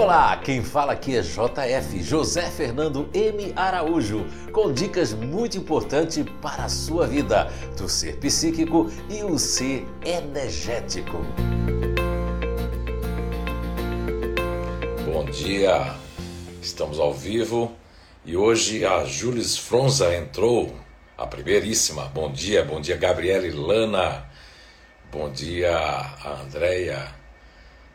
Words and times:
Olá, 0.00 0.34
quem 0.38 0.64
fala 0.64 0.94
aqui 0.94 1.14
é 1.14 1.20
JF, 1.20 2.02
José 2.02 2.50
Fernando 2.50 3.10
M. 3.12 3.52
Araújo, 3.54 4.24
com 4.50 4.72
dicas 4.72 5.12
muito 5.12 5.58
importantes 5.58 6.24
para 6.40 6.64
a 6.64 6.68
sua 6.70 7.06
vida, 7.06 7.52
do 7.76 7.86
ser 7.86 8.16
psíquico 8.16 8.90
e 9.10 9.22
o 9.22 9.38
ser 9.38 9.86
energético. 10.02 11.18
Bom 15.04 15.26
dia, 15.26 15.94
estamos 16.62 16.98
ao 16.98 17.12
vivo 17.12 17.70
e 18.24 18.34
hoje 18.38 18.86
a 18.86 19.04
Jules 19.04 19.58
Fronza 19.58 20.16
entrou, 20.16 20.74
a 21.18 21.26
primeiríssima. 21.26 22.06
Bom 22.06 22.32
dia, 22.32 22.64
bom 22.64 22.80
dia 22.80 22.96
Gabriele 22.96 23.50
Lana, 23.50 24.26
bom 25.12 25.30
dia 25.30 25.76
a 25.76 26.40
Andrea 26.40 27.06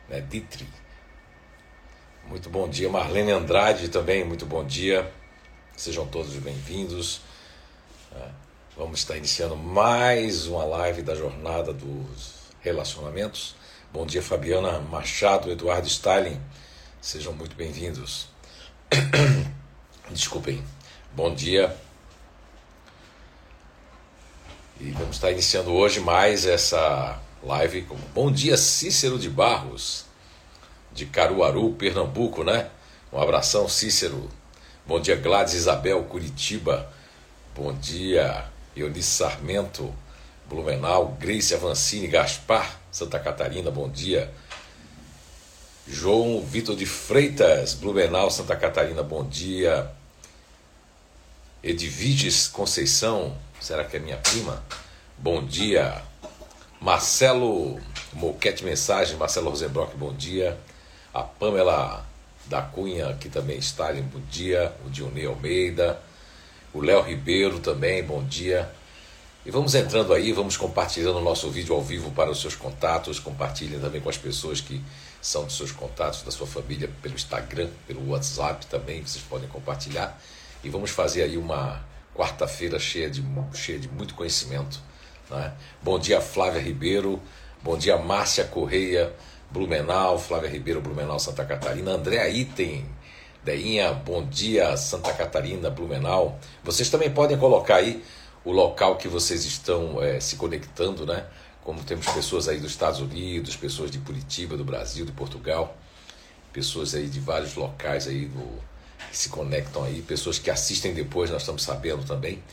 né, 0.08 0.22
Ditri. 0.22 0.85
Muito 2.28 2.50
bom 2.50 2.68
dia, 2.68 2.90
Marlene 2.90 3.32
Andrade 3.32 3.88
também, 3.88 4.24
muito 4.26 4.48
bom 4.48 4.66
dia. 4.66 5.12
Sejam 5.78 6.08
todos 6.08 6.34
bem-vindos. 6.34 7.22
É, 8.12 8.30
vamos 8.76 9.02
estar 9.02 9.16
iniciando 9.16 9.56
mais 9.56 10.48
uma 10.48 10.66
live 10.66 11.04
da 11.04 11.14
jornada 11.14 11.72
dos 11.72 12.34
relacionamentos. 12.62 13.56
Bom 13.94 14.08
dia, 14.08 14.24
Fabiana 14.24 14.80
Machado, 14.80 15.52
Eduardo 15.52 15.88
Stalin. 15.88 16.42
Sejam 17.00 17.32
muito 17.32 17.56
bem-vindos. 17.56 18.28
Desculpem. 20.10 20.64
Bom 21.16 21.32
dia. 21.32 21.78
E 24.80 24.90
vamos 24.90 25.18
estar 25.18 25.32
iniciando 25.32 25.72
hoje 25.72 26.00
mais 26.00 26.44
essa 26.44 27.22
live 27.44 27.84
com 27.84 27.96
Bom 28.16 28.32
dia, 28.32 28.58
Cícero 28.58 29.20
de 29.20 29.30
Barros 29.30 30.05
de 30.96 31.06
Caruaru, 31.06 31.74
Pernambuco, 31.74 32.42
né? 32.42 32.70
Um 33.12 33.20
abração, 33.22 33.68
Cícero. 33.68 34.30
Bom 34.88 35.00
dia, 35.00 35.18
Gladys 35.18 35.54
Isabel, 35.54 36.02
Curitiba. 36.06 36.90
Bom 37.54 37.74
dia, 37.74 38.46
Eunice 38.76 39.10
Sarmento, 39.10 39.94
Blumenau. 40.48 41.18
Grace 41.20 41.54
Avancini, 41.54 42.08
Gaspar, 42.08 42.80
Santa 42.90 43.20
Catarina. 43.20 43.70
Bom 43.70 43.90
dia. 43.90 44.34
João 45.86 46.42
Vitor 46.42 46.78
de 46.78 46.86
Freitas, 46.86 47.74
Blumenau, 47.74 48.32
Santa 48.32 48.56
Catarina. 48.56 49.04
Bom 49.04 49.28
dia. 49.28 49.92
Edviges 51.62 52.48
Conceição, 52.48 53.36
será 53.60 53.84
que 53.84 53.98
é 53.98 54.00
minha 54.00 54.18
prima? 54.18 54.64
Bom 55.18 55.44
dia. 55.46 56.02
Marcelo 56.80 57.82
Moquete 58.14 58.64
Mensagem, 58.64 59.18
Marcelo 59.18 59.50
Rosenbrock, 59.50 59.98
bom 59.98 60.14
dia. 60.14 60.58
A 61.16 61.24
Pamela 61.24 62.06
da 62.48 62.62
Cunha, 62.62 63.14
que 63.14 63.30
também 63.30 63.58
está 63.58 63.88
ali, 63.88 64.02
bom 64.02 64.20
dia. 64.30 64.76
O 64.86 64.90
Dionei 64.90 65.26
Almeida. 65.26 65.98
O 66.74 66.82
Léo 66.82 67.02
Ribeiro 67.04 67.60
também, 67.60 68.04
bom 68.04 68.22
dia. 68.22 68.70
E 69.46 69.50
vamos 69.50 69.76
entrando 69.76 70.14
aí, 70.14 70.34
vamos 70.34 70.58
compartilhando 70.58 71.20
o 71.20 71.24
nosso 71.24 71.50
vídeo 71.50 71.74
ao 71.74 71.82
vivo 71.82 72.12
para 72.12 72.30
os 72.30 72.42
seus 72.42 72.54
contatos. 72.54 73.18
Compartilhem 73.18 73.80
também 73.80 74.02
com 74.02 74.10
as 74.10 74.18
pessoas 74.18 74.60
que 74.60 74.84
são 75.22 75.46
dos 75.46 75.56
seus 75.56 75.72
contatos, 75.72 76.22
da 76.22 76.32
sua 76.32 76.48
família, 76.48 76.92
pelo 77.02 77.16
Instagram, 77.16 77.70
pelo 77.88 78.10
WhatsApp 78.10 78.66
também, 78.68 79.02
vocês 79.02 79.24
podem 79.24 79.48
compartilhar. 79.48 80.22
E 80.66 80.70
vamos 80.70 80.92
fazer 80.92 81.24
aí 81.24 81.38
uma 81.38 81.82
quarta-feira 82.14 82.78
cheia 82.78 83.10
de, 83.10 83.24
cheia 83.54 83.80
de 83.80 83.88
muito 83.88 84.16
conhecimento. 84.16 84.82
Né? 85.30 85.54
Bom 85.82 85.98
dia, 85.98 86.20
Flávia 86.20 86.60
Ribeiro. 86.60 87.22
Bom 87.64 87.78
dia, 87.78 87.98
Márcia 87.98 88.44
Correia. 88.44 89.14
Blumenau, 89.52 90.20
Flávia 90.20 90.50
Ribeiro, 90.50 90.82
Blumenau, 90.82 91.20
Santa 91.20 91.46
Catarina, 91.46 91.92
Andréa 91.92 92.30
Item, 92.30 92.86
Deinha, 93.44 93.94
bom 93.94 94.26
dia, 94.26 94.76
Santa 94.76 95.14
Catarina, 95.14 95.70
Blumenau. 95.70 96.40
Vocês 96.64 96.90
também 96.90 97.12
podem 97.12 97.38
colocar 97.38 97.76
aí 97.78 98.04
o 98.44 98.52
local 98.52 98.98
que 98.98 99.08
vocês 99.08 99.46
estão 99.46 100.02
é, 100.02 100.20
se 100.20 100.36
conectando, 100.36 101.06
né? 101.06 101.26
Como 101.64 101.84
temos 101.84 102.08
pessoas 102.08 102.48
aí 102.48 102.60
dos 102.60 102.72
Estados 102.72 103.00
Unidos, 103.00 103.56
pessoas 103.56 103.90
de 103.90 103.98
Curitiba, 104.00 104.56
do 104.56 104.64
Brasil, 104.64 105.06
de 105.06 105.12
Portugal, 105.12 105.76
pessoas 106.54 106.94
aí 106.94 107.08
de 107.08 107.20
vários 107.20 107.56
locais 107.56 108.08
aí 108.08 108.26
do, 108.26 108.60
que 109.10 109.18
se 109.18 109.30
conectam 109.30 109.84
aí, 109.84 110.02
pessoas 110.02 110.38
que 110.38 110.50
assistem 110.50 110.94
depois, 110.94 111.30
nós 111.30 111.42
estamos 111.42 111.64
sabendo 111.64 112.04
também. 112.06 112.44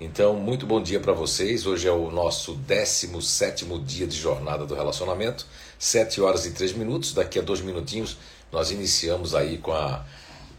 Então, 0.00 0.34
muito 0.34 0.64
bom 0.64 0.80
dia 0.80 1.00
para 1.00 1.12
vocês. 1.12 1.66
Hoje 1.66 1.88
é 1.88 1.90
o 1.90 2.08
nosso 2.08 2.54
17 2.54 3.66
dia 3.80 4.06
de 4.06 4.16
jornada 4.16 4.64
do 4.64 4.72
relacionamento, 4.72 5.44
7 5.76 6.20
horas 6.20 6.46
e 6.46 6.52
3 6.52 6.74
minutos. 6.74 7.12
Daqui 7.12 7.36
a 7.36 7.42
dois 7.42 7.60
minutinhos 7.60 8.16
nós 8.52 8.70
iniciamos 8.70 9.34
aí 9.34 9.58
com 9.58 9.72
a 9.72 10.04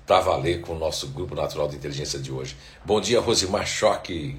Valer, 0.06 0.60
com 0.60 0.74
o 0.74 0.78
nosso 0.78 1.08
Grupo 1.08 1.36
Natural 1.36 1.70
de 1.70 1.78
Inteligência 1.78 2.20
de 2.20 2.34
hoje. 2.34 2.58
Bom 2.84 3.00
dia, 3.00 3.22
Rosimar 3.22 3.66
Choque, 3.66 4.36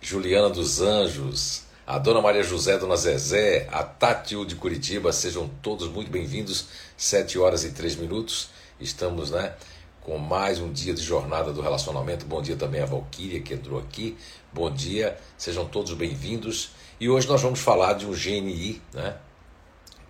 Juliana 0.00 0.48
dos 0.48 0.80
Anjos, 0.80 1.62
a 1.84 1.98
Dona 1.98 2.20
Maria 2.20 2.44
José, 2.44 2.78
Dona 2.78 2.96
Zezé, 2.96 3.68
a 3.72 3.82
Tati 3.82 4.36
de 4.44 4.54
Curitiba. 4.54 5.12
Sejam 5.12 5.50
todos 5.60 5.88
muito 5.88 6.08
bem-vindos. 6.08 6.66
7 6.96 7.36
horas 7.36 7.64
e 7.64 7.72
3 7.72 7.96
minutos. 7.96 8.50
Estamos, 8.78 9.32
né? 9.32 9.54
Com 10.06 10.18
mais 10.18 10.60
um 10.60 10.72
dia 10.72 10.94
de 10.94 11.02
jornada 11.02 11.52
do 11.52 11.60
relacionamento. 11.60 12.24
Bom 12.26 12.40
dia 12.40 12.54
também 12.54 12.80
a 12.80 12.86
Valquíria 12.86 13.40
que 13.40 13.52
entrou 13.52 13.76
aqui. 13.76 14.16
Bom 14.52 14.70
dia, 14.70 15.18
sejam 15.36 15.66
todos 15.66 15.92
bem-vindos. 15.94 16.70
E 17.00 17.08
hoje 17.08 17.26
nós 17.26 17.42
vamos 17.42 17.58
falar 17.58 17.94
de 17.94 18.06
um 18.06 18.12
GNI, 18.12 18.80
né, 18.94 19.16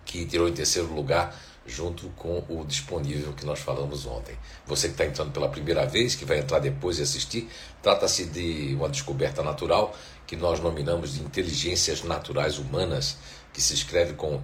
que 0.05 0.23
tirou 0.27 0.47
em 0.47 0.53
terceiro 0.53 0.93
lugar 0.93 1.35
junto 1.65 2.09
com 2.09 2.43
o 2.47 2.63
disponível 2.63 3.33
que 3.33 3.43
nós 3.43 3.57
falamos 3.57 4.05
ontem. 4.05 4.37
Você 4.67 4.87
que 4.87 4.93
está 4.93 5.03
entrando 5.03 5.31
pela 5.31 5.49
primeira 5.49 5.83
vez, 5.87 6.13
que 6.13 6.25
vai 6.25 6.37
entrar 6.37 6.59
depois 6.59 6.99
e 6.99 7.01
assistir, 7.01 7.49
trata-se 7.81 8.25
de 8.25 8.75
uma 8.75 8.89
descoberta 8.89 9.41
natural 9.41 9.95
que 10.27 10.35
nós 10.35 10.59
nominamos 10.59 11.15
de 11.15 11.23
inteligências 11.23 12.03
naturais 12.03 12.59
humanas, 12.59 13.17
que 13.51 13.59
se 13.59 13.73
escreve 13.73 14.13
com 14.13 14.39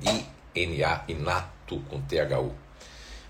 INA, 0.55 1.03
inato 1.07 1.79
com 1.87 2.01
THU. 2.01 2.62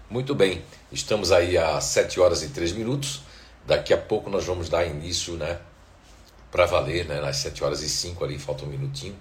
Muito 0.10 0.36
bem, 0.36 0.62
estamos 0.92 1.32
aí 1.32 1.58
às 1.58 1.86
7 1.86 2.20
horas 2.20 2.44
e 2.44 2.50
3 2.50 2.74
minutos. 2.74 3.22
Daqui 3.66 3.94
a 3.94 3.98
pouco 3.98 4.30
nós 4.30 4.46
vamos 4.46 4.70
dar 4.70 4.86
início, 4.86 5.34
né? 5.36 5.60
Para 6.52 6.66
valer, 6.66 7.06
né? 7.06 7.20
Às 7.28 7.38
7 7.38 7.64
horas 7.64 7.82
e 7.82 7.90
5 7.90 8.24
ali, 8.24 8.38
falta 8.38 8.66
um 8.66 8.68
minutinho. 8.68 9.16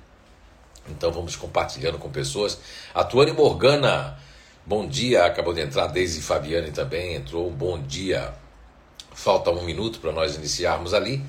Então 0.88 1.12
vamos 1.12 1.37
compartilhando 1.37 1.98
com 1.98 2.10
pessoas. 2.10 2.59
A 2.92 3.04
Tuane 3.04 3.32
Morgana, 3.32 4.19
bom 4.66 4.87
dia. 4.87 5.25
Acabou 5.25 5.54
de 5.54 5.60
entrar. 5.60 5.87
Deise 5.87 6.21
Fabiane 6.21 6.72
também 6.72 7.15
entrou. 7.15 7.50
Bom 7.50 7.81
dia. 7.81 8.34
Falta 9.15 9.50
um 9.50 9.65
minuto 9.65 10.00
para 10.00 10.12
nós 10.12 10.34
iniciarmos 10.34 10.92
ali. 10.92 11.25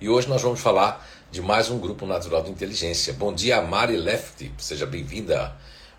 E 0.00 0.08
hoje 0.08 0.28
nós 0.28 0.42
vamos 0.42 0.60
falar 0.60 1.06
de 1.30 1.40
mais 1.40 1.70
um 1.70 1.78
grupo 1.78 2.04
natural 2.04 2.42
de 2.42 2.50
inteligência. 2.50 3.12
Bom 3.12 3.32
dia, 3.32 3.62
Mari 3.62 3.96
Left. 3.96 4.52
Seja 4.58 4.84
bem-vinda. 4.84 5.54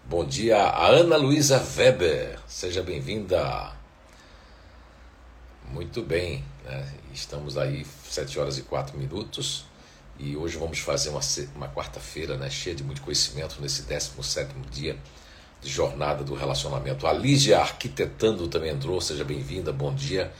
Bom 0.09 0.23
dia 0.23 0.57
a 0.57 0.88
Ana 0.88 1.18
Luísa 1.18 1.62
Weber, 1.75 2.40
seja 2.47 2.81
bem-vinda. 2.81 3.73
Muito 5.69 6.01
bem, 6.01 6.45
né? 6.63 6.88
estamos 7.13 7.57
aí 7.57 7.85
7 8.06 8.40
horas 8.40 8.57
e 8.57 8.62
4 8.62 8.97
minutos 8.97 9.66
e 10.17 10.38
hoje 10.38 10.57
vamos 10.57 10.79
fazer 10.79 11.09
uma, 11.09 11.19
uma 11.57 11.67
quarta-feira 11.67 12.38
né? 12.38 12.50
cheia 12.50 12.73
de 12.73 12.85
muito 12.85 13.01
conhecimento 13.01 13.57
nesse 13.59 13.81
17 13.81 14.56
dia 14.72 14.96
de 15.62 15.69
jornada 15.69 16.23
do 16.23 16.35
relacionamento. 16.35 17.06
A 17.06 17.12
Lígia 17.12 17.59
Arquitetando 17.59 18.47
também 18.47 18.72
entrou, 18.72 19.01
seja 19.01 19.25
bem-vinda, 19.25 19.73
bom 19.73 19.94
dia. 19.94 20.31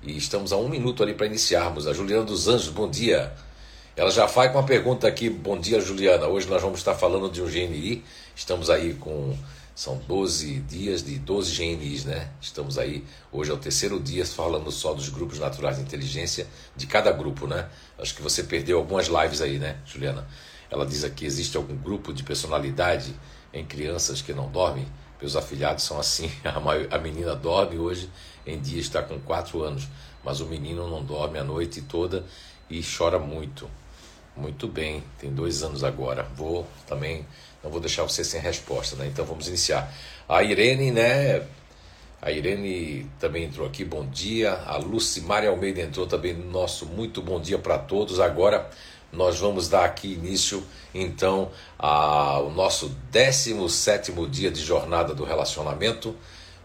E 0.00 0.16
estamos 0.16 0.52
a 0.52 0.56
um 0.56 0.68
minuto 0.68 1.02
ali 1.02 1.12
para 1.12 1.26
iniciarmos. 1.26 1.88
A 1.88 1.92
Juliana 1.92 2.24
dos 2.24 2.46
Anjos, 2.46 2.68
bom 2.68 2.88
dia. 2.88 3.34
Ela 3.96 4.12
já 4.12 4.28
faz 4.28 4.52
com 4.52 4.58
uma 4.58 4.64
pergunta 4.64 5.08
aqui, 5.08 5.28
bom 5.28 5.58
dia 5.58 5.80
Juliana. 5.80 6.28
Hoje 6.28 6.46
nós 6.46 6.62
vamos 6.62 6.78
estar 6.78 6.94
falando 6.94 7.28
de 7.28 7.42
um 7.42 7.46
GNI 7.46 8.04
Estamos 8.38 8.70
aí 8.70 8.94
com. 8.94 9.36
São 9.74 9.98
12 10.06 10.60
dias 10.60 11.02
de 11.02 11.18
12 11.18 11.56
GNIs, 11.56 12.04
né? 12.04 12.30
Estamos 12.40 12.78
aí, 12.78 13.04
hoje 13.32 13.50
é 13.50 13.54
o 13.54 13.56
terceiro 13.56 13.98
dia 13.98 14.24
falando 14.24 14.70
só 14.70 14.94
dos 14.94 15.08
grupos 15.08 15.40
naturais 15.40 15.76
de 15.76 15.82
inteligência 15.82 16.46
de 16.76 16.86
cada 16.86 17.10
grupo, 17.10 17.48
né? 17.48 17.68
Acho 17.98 18.14
que 18.14 18.22
você 18.22 18.44
perdeu 18.44 18.78
algumas 18.78 19.08
lives 19.08 19.40
aí, 19.40 19.58
né, 19.58 19.78
Juliana? 19.84 20.24
Ela 20.70 20.86
diz 20.86 21.02
aqui: 21.02 21.26
existe 21.26 21.56
algum 21.56 21.76
grupo 21.76 22.12
de 22.12 22.22
personalidade 22.22 23.12
em 23.52 23.66
crianças 23.66 24.22
que 24.22 24.32
não 24.32 24.48
dormem? 24.48 24.86
Meus 25.20 25.34
afilhados 25.34 25.82
são 25.82 25.98
assim. 25.98 26.30
A 26.90 26.98
menina 26.98 27.34
dorme 27.34 27.76
hoje, 27.76 28.08
em 28.46 28.60
dia 28.60 28.80
está 28.80 29.02
com 29.02 29.18
4 29.18 29.60
anos, 29.64 29.88
mas 30.24 30.40
o 30.40 30.46
menino 30.46 30.88
não 30.88 31.04
dorme 31.04 31.40
a 31.40 31.44
noite 31.44 31.82
toda 31.82 32.24
e 32.70 32.82
chora 32.84 33.18
muito. 33.18 33.68
Muito 34.38 34.68
bem, 34.68 35.02
tem 35.18 35.32
dois 35.32 35.62
anos 35.62 35.82
agora. 35.82 36.22
Vou 36.36 36.66
também 36.86 37.26
não 37.62 37.70
vou 37.70 37.80
deixar 37.80 38.04
você 38.04 38.22
sem 38.22 38.40
resposta, 38.40 38.96
né? 38.96 39.06
Então 39.06 39.24
vamos 39.24 39.48
iniciar. 39.48 39.92
A 40.28 40.42
Irene, 40.42 40.90
né? 40.90 41.42
A 42.22 42.30
Irene 42.30 43.08
também 43.18 43.44
entrou 43.44 43.66
aqui, 43.66 43.84
bom 43.84 44.06
dia. 44.06 44.52
A 44.52 44.76
Lucimari 44.76 45.46
Almeida 45.46 45.80
entrou 45.80 46.06
também, 46.06 46.34
nosso 46.34 46.86
muito 46.86 47.20
bom 47.20 47.40
dia 47.40 47.58
para 47.58 47.78
todos. 47.78 48.20
Agora 48.20 48.70
nós 49.12 49.38
vamos 49.38 49.68
dar 49.68 49.84
aqui 49.84 50.12
início, 50.12 50.62
então, 50.94 51.50
ao 51.78 52.50
nosso 52.50 52.90
17 53.10 54.12
dia 54.30 54.50
de 54.50 54.62
jornada 54.62 55.14
do 55.14 55.24
relacionamento. 55.24 56.14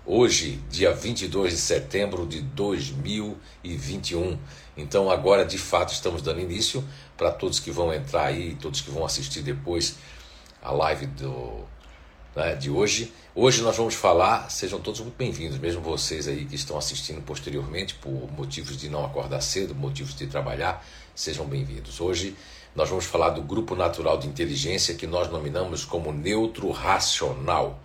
Hoje, 0.06 0.60
dia 0.70 0.92
22 0.92 1.54
de 1.54 1.60
setembro 1.60 2.28
de 2.28 2.42
2021. 2.42 4.38
Então, 4.75 5.10
agora 5.10 5.46
de 5.46 5.58
fato 5.58 5.94
estamos 5.94 6.22
dando 6.22 6.40
início 6.40 6.84
para 7.16 7.31
todos 7.31 7.60
que 7.60 7.72
vão 7.72 7.94
entrar 7.94 8.25
aí, 8.25 8.56
todos 8.56 8.81
que 8.81 8.90
vão 8.90 9.06
assistir 9.06 9.42
depois 9.42 9.96
a 10.62 10.72
live 10.72 11.06
do, 11.08 11.64
né, 12.36 12.56
de 12.56 12.70
hoje. 12.70 13.14
Hoje 13.36 13.62
nós 13.62 13.78
vamos 13.78 13.94
falar, 13.94 14.50
sejam 14.50 14.80
todos 14.80 15.00
muito 15.02 15.16
bem-vindos, 15.16 15.58
mesmo 15.58 15.81
vocês 15.81 16.28
aí 16.28 16.46
que 16.46 16.56
estão 16.56 16.78
assistindo 16.78 17.22
posteriormente 17.22 17.96
por 17.96 18.31
motivos 18.31 18.78
de 18.78 18.90
não 18.90 19.06
acordar 19.06 19.42
cedo, 19.42 19.75
motivos 19.75 20.16
de 20.16 20.28
trabalhar, 20.28 20.86
sejam 21.14 21.46
bem-vindos. 21.46 22.00
Hoje 22.02 22.36
nós 22.75 22.90
vamos 22.90 23.06
falar 23.06 23.30
do 23.30 23.42
grupo 23.42 23.75
natural 23.75 24.18
de 24.18 24.28
inteligência 24.28 24.96
que 24.96 25.06
nós 25.06 25.30
nominamos 25.30 25.86
como 25.86 26.12
neutro 26.12 26.72
racional. 26.72 27.80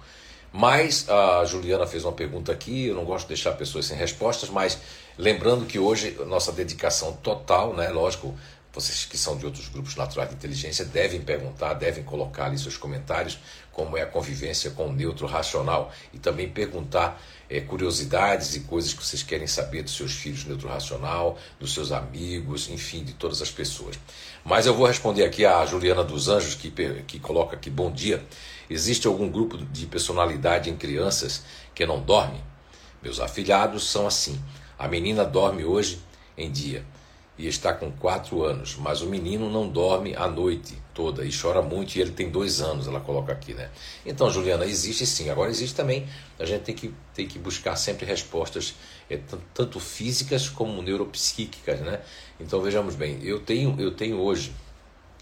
Mas 0.51 1.07
a 1.11 1.45
Juliana 1.45 1.87
fez 1.87 2.05
uma 2.05 2.13
pergunta 2.13 2.51
aqui, 2.51 2.87
eu 2.87 2.95
não 2.95 3.05
gosto 3.05 3.25
de 3.25 3.35
deixar 3.35 3.53
pessoas 3.53 3.85
sem 3.85 3.97
respostas, 3.99 4.49
mas 4.49 4.79
lembrando 5.19 5.67
que 5.67 5.79
hoje 5.79 6.17
nossa 6.27 6.53
dedicação 6.53 7.13
total, 7.13 7.75
né, 7.75 7.89
lógico, 7.91 8.35
vocês 8.73 9.05
que 9.05 9.19
são 9.19 9.37
de 9.37 9.45
outros 9.45 9.69
grupos 9.69 9.97
naturais 9.97 10.31
de 10.31 10.37
inteligência 10.37 10.85
devem 10.85 11.21
perguntar, 11.21 11.75
devem 11.75 12.05
colocar 12.05 12.45
ali 12.45 12.57
seus 12.57 12.77
comentários, 12.77 13.39
como 13.73 13.97
é 13.97 14.03
a 14.03 14.07
convivência 14.07 14.71
com 14.71 14.89
o 14.89 14.93
neutro 14.93 15.27
racional, 15.27 15.93
e 16.13 16.19
também 16.19 16.49
perguntar 16.49 17.21
é, 17.51 17.61
curiosidades 17.61 18.55
e 18.55 18.61
coisas 18.61 18.93
que 18.93 19.05
vocês 19.05 19.23
querem 19.23 19.47
saber 19.47 19.83
dos 19.83 19.97
seus 19.97 20.13
filhos 20.13 20.45
neutro 20.45 20.69
racional, 20.69 21.39
dos 21.59 21.75
seus 21.75 21.91
amigos, 21.91 22.69
enfim, 22.69 23.03
de 23.03 23.15
todas 23.15 23.43
as 23.43 23.51
pessoas. 23.51 23.99
Mas 24.45 24.67
eu 24.67 24.75
vou 24.75 24.87
responder 24.87 25.25
aqui 25.25 25.45
a 25.45 25.65
Juliana 25.67 26.05
dos 26.05 26.29
Anjos, 26.29 26.55
que, 26.55 26.71
que 27.07 27.19
coloca 27.19 27.57
aqui: 27.57 27.71
bom 27.71 27.91
dia. 27.91 28.25
Existe 28.71 29.07
algum 29.07 29.31
grupo 29.31 29.57
de 29.57 29.87
personalidade 29.87 30.69
em 30.69 30.77
crianças 30.77 31.43
que 31.75 31.87
não 31.87 32.01
dorme? 32.01 32.41
Meus 33.03 33.19
afilhados 33.19 33.89
são 33.91 34.07
assim. 34.07 34.39
A 34.79 34.87
menina 34.87 35.25
dorme 35.25 35.65
hoje 35.65 36.01
em 36.37 36.51
dia 36.51 36.85
e 37.39 37.47
está 37.47 37.73
com 37.73 37.91
quatro 37.93 38.43
anos, 38.43 38.77
mas 38.77 39.01
o 39.01 39.07
menino 39.07 39.49
não 39.49 39.69
dorme 39.69 40.15
a 40.17 40.27
noite 40.27 40.77
toda 40.93 41.25
e 41.25 41.31
chora 41.33 41.63
muito 41.63 41.95
e 41.95 42.01
ele 42.01 42.11
tem 42.11 42.29
dois 42.29 42.61
anos, 42.61 42.89
ela 42.89 42.99
coloca 42.99 43.33
aqui, 43.33 43.55
né? 43.55 43.71
Então, 44.05 44.29
Juliana, 44.29 44.65
existe 44.67 45.07
sim. 45.07 45.31
Agora 45.31 45.49
existe 45.49 45.75
também, 45.75 46.09
a 46.39 46.45
gente 46.45 46.63
tem 46.63 46.75
que, 46.75 46.93
tem 47.15 47.29
que 47.29 47.39
buscar 47.39 47.77
sempre 47.77 48.05
respostas 48.05 48.75
é, 49.09 49.19
tanto 49.55 49.79
físicas 49.79 50.49
como 50.49 50.83
neuropsíquicas, 50.83 51.79
né? 51.81 52.01
Então, 52.41 52.61
vejamos 52.61 52.97
bem, 52.97 53.21
eu 53.23 53.39
tenho, 53.39 53.81
eu 53.81 53.93
tenho 53.93 54.19
hoje, 54.19 54.53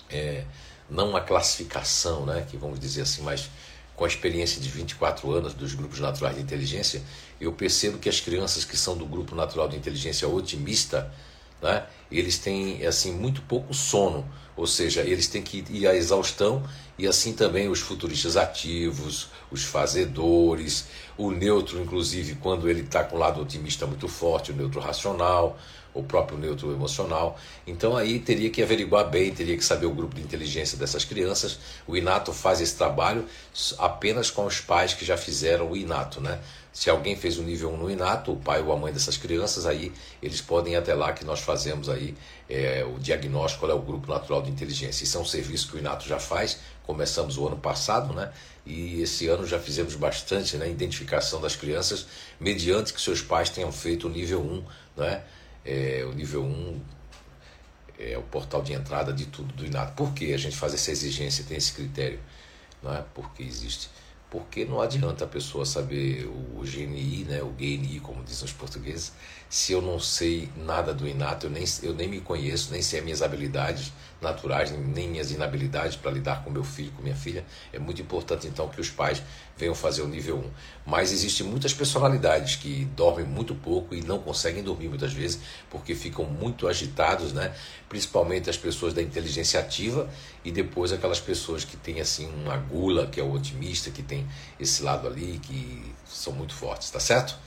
é, 0.08 0.44
não 0.88 1.11
uma 1.11 1.20
classificação, 1.20 2.25
né, 2.25 2.47
que 2.49 2.56
vamos 2.56 2.81
dizer 2.81 3.03
assim, 3.03 3.23
mas 3.23 3.50
com 3.94 4.05
a 4.05 4.08
experiência 4.08 4.61
de 4.61 4.69
24 4.69 5.31
anos 5.32 5.55
dos 5.55 5.75
grupos 5.75 5.99
naturais 5.99 6.37
de 6.37 6.43
inteligência, 6.43 7.03
eu 7.41 7.53
percebo 7.53 7.99
que 7.99 8.09
as 8.09 8.21
crianças 8.21 8.65
que 8.65 8.77
são 8.77 8.97
do 8.97 9.06
grupo 9.06 9.35
natural 9.35 9.69
de 9.69 9.77
inteligência 9.77 10.29
otimista, 10.29 11.12
né? 11.61 11.87
eles 12.11 12.38
têm 12.38 12.85
assim 12.87 13.12
muito 13.12 13.43
pouco 13.43 13.75
sono, 13.75 14.27
ou 14.56 14.67
seja, 14.67 15.03
eles 15.03 15.27
têm 15.29 15.43
que 15.43 15.65
ir 15.69 15.87
à 15.87 15.94
exaustão 15.94 16.62
e 16.99 17.06
assim 17.06 17.35
também 17.35 17.69
os 17.69 17.81
futuristas 17.81 18.37
ativos, 18.37 19.29
os 19.50 19.65
fazedores, 19.65 20.87
o 21.19 21.31
neutro, 21.31 21.81
inclusive, 21.81 22.37
quando 22.37 22.69
ele 22.69 22.81
está 22.81 23.05
com 23.05 23.17
o 23.17 23.19
lado 23.19 23.41
otimista 23.41 23.87
muito 23.87 24.09
forte, 24.09 24.53
o 24.53 24.56
neutro 24.56 24.81
racional, 24.81 25.59
o 25.98 26.02
próprio 26.02 26.38
neutro 26.38 26.72
emocional. 26.72 27.38
Então 27.66 27.96
aí 27.96 28.19
teria 28.19 28.50
que 28.50 28.62
averiguar 28.62 29.08
bem, 29.08 29.32
teria 29.32 29.56
que 29.56 29.64
saber 29.64 29.87
o 29.87 29.94
grupo 29.94 30.14
de 30.14 30.22
inteligência 30.22 30.76
dessas 30.76 31.04
crianças. 31.04 31.58
O 31.87 31.96
Inato 31.96 32.32
faz 32.32 32.60
esse 32.60 32.76
trabalho 32.76 33.25
apenas 33.78 34.31
com 34.31 34.44
os 34.44 34.60
pais 34.60 34.94
que 34.94 35.04
já 35.04 35.16
fizeram 35.16 35.70
o 35.70 35.76
Inato, 35.76 36.20
né? 36.20 36.38
Se 36.76 36.90
alguém 36.90 37.16
fez 37.16 37.38
o 37.38 37.43
nível 37.43 37.72
1 37.72 37.76
no 37.78 37.90
inato, 37.90 38.32
o 38.32 38.37
pai 38.37 38.60
ou 38.60 38.70
a 38.70 38.76
mãe 38.76 38.93
dessas 38.93 39.16
crianças, 39.16 39.64
aí 39.64 39.90
eles 40.22 40.43
podem 40.43 40.75
ir 40.75 40.76
até 40.76 40.93
lá 40.93 41.10
que 41.10 41.25
nós 41.25 41.40
fazemos 41.40 41.88
aí 41.88 42.14
é, 42.50 42.84
o 42.84 42.98
diagnóstico, 42.98 43.60
qual 43.60 43.72
é 43.72 43.75
o 43.75 43.81
grupo 43.81 44.12
natural 44.12 44.43
de 44.43 44.50
inteligência. 44.50 45.02
Isso 45.02 45.16
é 45.16 45.20
um 45.22 45.25
serviço 45.25 45.69
que 45.69 45.76
o 45.76 45.78
inato 45.78 46.06
já 46.06 46.19
faz, 46.19 46.58
começamos 46.82 47.38
o 47.38 47.46
ano 47.46 47.56
passado, 47.56 48.12
né? 48.12 48.31
E 48.66 49.00
esse 49.00 49.26
ano 49.26 49.46
já 49.46 49.58
fizemos 49.58 49.94
bastante 49.94 50.58
né, 50.58 50.69
identificação 50.69 51.40
das 51.40 51.56
crianças, 51.56 52.06
mediante 52.38 52.93
que 52.93 53.00
seus 53.00 53.22
pais 53.22 53.48
tenham 53.48 53.72
feito 53.72 54.06
o 54.06 54.10
nível 54.10 54.43
1, 54.43 54.64
né? 55.00 55.22
É, 55.67 56.05
o 56.05 56.15
nível 56.15 56.45
1 56.45 56.81
é 57.99 58.17
o 58.17 58.23
portal 58.23 58.63
de 58.63 58.73
entrada 58.73 59.13
de 59.13 59.27
tudo 59.27 59.53
do 59.55 59.67
inato. 59.67 59.93
Por 59.95 60.13
que 60.15 60.33
a 60.33 60.39
gente 60.39 60.57
faz 60.57 60.73
essa 60.75 60.91
exigência, 60.91 61.45
tem 61.45 61.57
esse 61.57 61.73
critério? 61.73 62.21
Não 62.83 62.95
é? 62.95 63.05
Porque 63.15 63.43
existe 63.43 63.91
porque 64.31 64.65
não 64.65 64.81
adianta 64.81 65.25
a 65.25 65.29
pessoa 65.29 65.65
saber 65.65 66.27
o 66.27 66.61
GNI, 66.63 67.25
né, 67.25 67.43
o 67.43 67.51
GNI, 67.51 68.01
como 68.01 68.25
dizem 68.25 68.45
os 68.45 68.53
portugueses, 68.53 69.13
se 69.48 69.72
eu 69.72 69.81
não 69.81 69.98
sei 70.00 70.48
nada 70.56 70.93
do 70.93 71.06
inato, 71.06 71.46
eu 71.46 71.50
nem, 71.50 71.64
eu 71.82 71.94
nem 71.94 72.08
me 72.08 72.20
conheço, 72.20 72.72
nem 72.72 72.82
sei 72.82 72.98
as 72.98 73.04
minhas 73.04 73.22
habilidades 73.22 73.93
naturais, 74.20 74.70
nem 74.72 75.08
minhas 75.08 75.31
inabilidades 75.31 75.96
para 75.96 76.10
lidar 76.10 76.43
com 76.43 76.50
meu 76.50 76.64
filho, 76.64 76.90
com 76.93 77.02
minha 77.02 77.14
filha. 77.14 77.44
É 77.72 77.78
muito 77.78 78.00
importante 78.02 78.46
então 78.46 78.69
que 78.69 78.81
os 78.81 78.90
pais 78.90 79.22
venham 79.56 79.75
fazer 79.75 80.02
o 80.02 80.08
nível 80.08 80.38
1. 80.38 80.50
Mas 80.87 81.12
existem 81.12 81.46
muitas 81.46 81.72
personalidades 81.72 82.56
que 82.56 82.87
dormem 82.96 83.25
muito 83.25 83.54
pouco 83.54 83.94
e 83.94 84.02
não 84.02 84.19
conseguem 84.19 84.62
dormir 84.62 84.88
muitas 84.88 85.12
vezes 85.12 85.40
porque 85.70 85.94
ficam 85.94 86.25
muito 86.25 86.66
agitados, 86.66 87.32
né? 87.32 87.54
principalmente 87.88 88.50
as 88.50 88.56
pessoas 88.56 88.93
da 88.93 89.02
inteligência 89.02 89.60
ativa 89.60 90.08
e 90.44 90.50
depois 90.50 90.93
aquelas 90.93 91.20
pessoas 91.20 91.64
que 91.64 91.76
têm 91.76 92.00
assim 92.00 92.28
uma 92.43 92.56
gula, 92.56 93.06
que 93.06 93.20
é 93.20 93.22
o 93.22 93.32
otimista, 93.32 93.90
que 93.90 94.02
tem 94.02 94.26
esse 94.58 94.82
lado 94.82 95.06
ali, 95.06 95.38
que 95.43 95.94
são 96.04 96.32
muito 96.32 96.54
fortes, 96.54 96.90
tá 96.90 96.98
certo? 96.98 97.38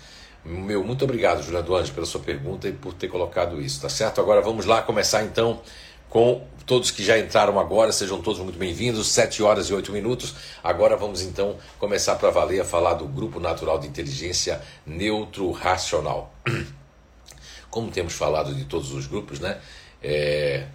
Meu, 0.49 0.83
muito 0.83 1.03
obrigado, 1.05 1.43
Juliano 1.43 1.63
Duange, 1.63 1.91
pela 1.91 2.07
sua 2.07 2.21
pergunta 2.21 2.67
e 2.67 2.71
por 2.71 2.91
ter 2.91 3.07
colocado 3.07 3.61
isso, 3.61 3.81
tá 3.81 3.87
certo? 3.87 4.19
Agora 4.19 4.41
vamos 4.41 4.65
lá 4.65 4.81
começar 4.81 5.23
então 5.23 5.61
com 6.09 6.43
todos 6.65 6.89
que 6.89 7.05
já 7.05 7.19
entraram 7.19 7.59
agora, 7.59 7.91
sejam 7.91 8.19
todos 8.19 8.41
muito 8.41 8.57
bem-vindos, 8.57 9.09
7 9.09 9.43
horas 9.43 9.67
e 9.67 9.73
8 9.75 9.91
minutos. 9.91 10.33
Agora 10.63 10.97
vamos 10.97 11.21
então 11.21 11.55
começar 11.77 12.15
para 12.15 12.31
valer 12.31 12.61
a 12.61 12.65
falar 12.65 12.95
do 12.95 13.05
Grupo 13.05 13.39
Natural 13.39 13.77
de 13.77 13.85
Inteligência 13.85 14.59
Neutro 14.87 15.51
Racional. 15.51 16.33
Como 17.69 17.91
temos 17.91 18.13
falado 18.13 18.55
de 18.55 18.65
todos 18.65 18.91
os 18.91 19.05
grupos, 19.05 19.39
né? 19.39 19.59
É... 20.01 20.65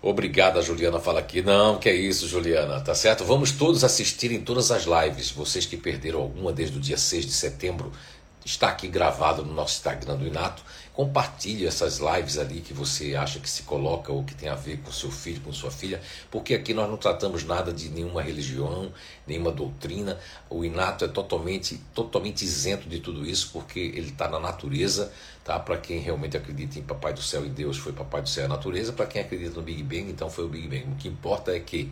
Obrigada, 0.00 0.62
Juliana 0.62 1.00
fala 1.00 1.18
aqui. 1.18 1.42
Não, 1.42 1.78
que 1.78 1.88
é 1.88 1.94
isso, 1.94 2.28
Juliana, 2.28 2.80
tá 2.80 2.94
certo? 2.94 3.24
Vamos 3.24 3.52
todos 3.52 3.84
assistir 3.84 4.32
em 4.32 4.40
todas 4.40 4.70
as 4.70 4.84
lives. 4.84 5.30
Vocês 5.30 5.64
que 5.64 5.76
perderam 5.76 6.20
alguma 6.20 6.52
desde 6.52 6.76
o 6.76 6.80
dia 6.80 6.96
6 6.96 7.26
de 7.26 7.32
setembro, 7.32 7.92
está 8.44 8.68
aqui 8.68 8.88
gravado 8.88 9.44
no 9.44 9.52
nosso 9.52 9.76
Instagram 9.76 10.16
do 10.16 10.26
Inato. 10.26 10.62
Compartilhe 10.92 11.66
essas 11.66 11.98
lives 11.98 12.36
ali 12.36 12.60
que 12.60 12.74
você 12.74 13.14
acha 13.14 13.40
que 13.40 13.48
se 13.48 13.62
coloca 13.62 14.12
ou 14.12 14.24
que 14.24 14.34
tem 14.34 14.50
a 14.50 14.54
ver 14.54 14.78
com 14.78 14.92
seu 14.92 15.10
filho, 15.10 15.40
com 15.40 15.50
sua 15.50 15.70
filha, 15.70 16.02
porque 16.30 16.52
aqui 16.52 16.74
nós 16.74 16.88
não 16.90 16.98
tratamos 16.98 17.44
nada 17.44 17.72
de 17.72 17.88
nenhuma 17.88 18.22
religião, 18.22 18.92
nenhuma 19.26 19.50
doutrina. 19.50 20.18
O 20.50 20.64
Inato 20.64 21.04
é 21.04 21.08
totalmente, 21.08 21.80
totalmente 21.94 22.44
isento 22.44 22.88
de 22.88 23.00
tudo 23.00 23.24
isso, 23.24 23.50
porque 23.54 23.80
ele 23.80 24.10
está 24.10 24.28
na 24.28 24.38
natureza, 24.38 25.10
tá? 25.42 25.58
Para 25.58 25.78
quem 25.78 25.98
realmente 25.98 26.36
acredita 26.36 26.78
em 26.78 26.82
Papai 26.82 27.14
do 27.14 27.22
Céu 27.22 27.46
e 27.46 27.48
Deus, 27.48 27.78
foi 27.78 27.92
Papai 27.92 28.20
do 28.20 28.28
Céu 28.28 28.44
a 28.44 28.48
natureza. 28.48 28.92
Para 28.92 29.06
quem 29.06 29.22
acredita 29.22 29.54
no 29.54 29.62
Big 29.62 29.82
Bang, 29.82 30.10
então 30.10 30.28
foi 30.28 30.44
o 30.44 30.48
Big 30.48 30.68
Bang. 30.68 30.92
O 30.92 30.96
que 30.96 31.08
importa 31.08 31.56
é 31.56 31.60
que 31.60 31.90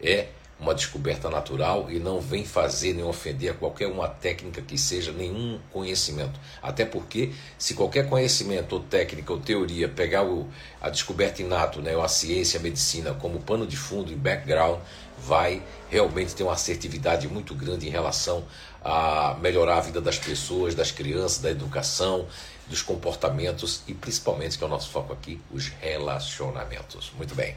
é 0.00 0.28
uma 0.60 0.74
descoberta 0.74 1.30
natural 1.30 1.90
e 1.90 1.98
não 1.98 2.20
vem 2.20 2.44
fazer 2.44 2.92
nem 2.92 3.04
ofender 3.04 3.52
a 3.52 3.54
qualquer 3.54 3.86
uma 3.86 4.08
técnica 4.08 4.60
que 4.60 4.76
seja 4.76 5.12
nenhum 5.12 5.58
conhecimento. 5.72 6.38
Até 6.60 6.84
porque, 6.84 7.32
se 7.56 7.74
qualquer 7.74 8.08
conhecimento 8.08 8.72
ou 8.72 8.80
técnica 8.80 9.32
ou 9.32 9.38
teoria 9.38 9.88
pegar 9.88 10.24
o, 10.24 10.48
a 10.80 10.90
descoberta 10.90 11.42
inato, 11.42 11.80
né, 11.80 11.96
ou 11.96 12.02
a 12.02 12.08
ciência, 12.08 12.58
a 12.58 12.62
medicina 12.62 13.14
como 13.14 13.38
pano 13.40 13.66
de 13.66 13.76
fundo 13.76 14.12
e 14.12 14.16
background, 14.16 14.80
vai 15.18 15.62
realmente 15.90 16.34
ter 16.34 16.42
uma 16.42 16.52
assertividade 16.52 17.28
muito 17.28 17.54
grande 17.54 17.86
em 17.86 17.90
relação 17.90 18.44
a 18.84 19.36
melhorar 19.40 19.78
a 19.78 19.80
vida 19.80 20.00
das 20.00 20.18
pessoas, 20.18 20.74
das 20.74 20.90
crianças, 20.90 21.38
da 21.38 21.50
educação, 21.50 22.26
dos 22.68 22.82
comportamentos 22.82 23.82
e 23.88 23.94
principalmente, 23.94 24.58
que 24.58 24.64
é 24.64 24.66
o 24.66 24.70
nosso 24.70 24.90
foco 24.90 25.12
aqui, 25.12 25.40
os 25.50 25.68
relacionamentos. 25.68 27.12
Muito 27.16 27.34
bem. 27.34 27.56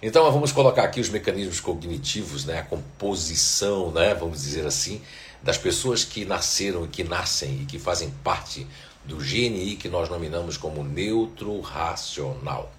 Então 0.00 0.30
vamos 0.30 0.52
colocar 0.52 0.84
aqui 0.84 1.00
os 1.00 1.08
mecanismos 1.08 1.58
cognitivos, 1.58 2.44
né, 2.44 2.60
a 2.60 2.62
composição, 2.62 3.90
né, 3.90 4.14
vamos 4.14 4.42
dizer 4.42 4.64
assim, 4.64 5.02
das 5.42 5.58
pessoas 5.58 6.04
que 6.04 6.24
nasceram 6.24 6.84
e 6.84 6.88
que 6.88 7.02
nascem 7.02 7.62
e 7.62 7.66
que 7.66 7.80
fazem 7.80 8.08
parte 8.22 8.64
do 9.04 9.16
GNI 9.16 9.74
que 9.74 9.88
nós 9.88 10.08
nominamos 10.08 10.56
como 10.56 10.84
neutro 10.84 11.60
racional. 11.60 12.70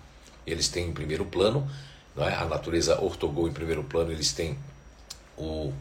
Eles 0.48 0.70
têm 0.70 0.88
em 0.88 0.94
primeiro 0.94 1.26
plano, 1.26 1.70
não 2.16 2.26
é? 2.26 2.34
a 2.34 2.46
natureza 2.46 3.02
ortogol 3.02 3.50
em 3.50 3.54
primeiro 3.54 3.84
plano, 3.84 4.14
eles 4.14 4.32
têm 4.32 4.58
o, 5.38 5.74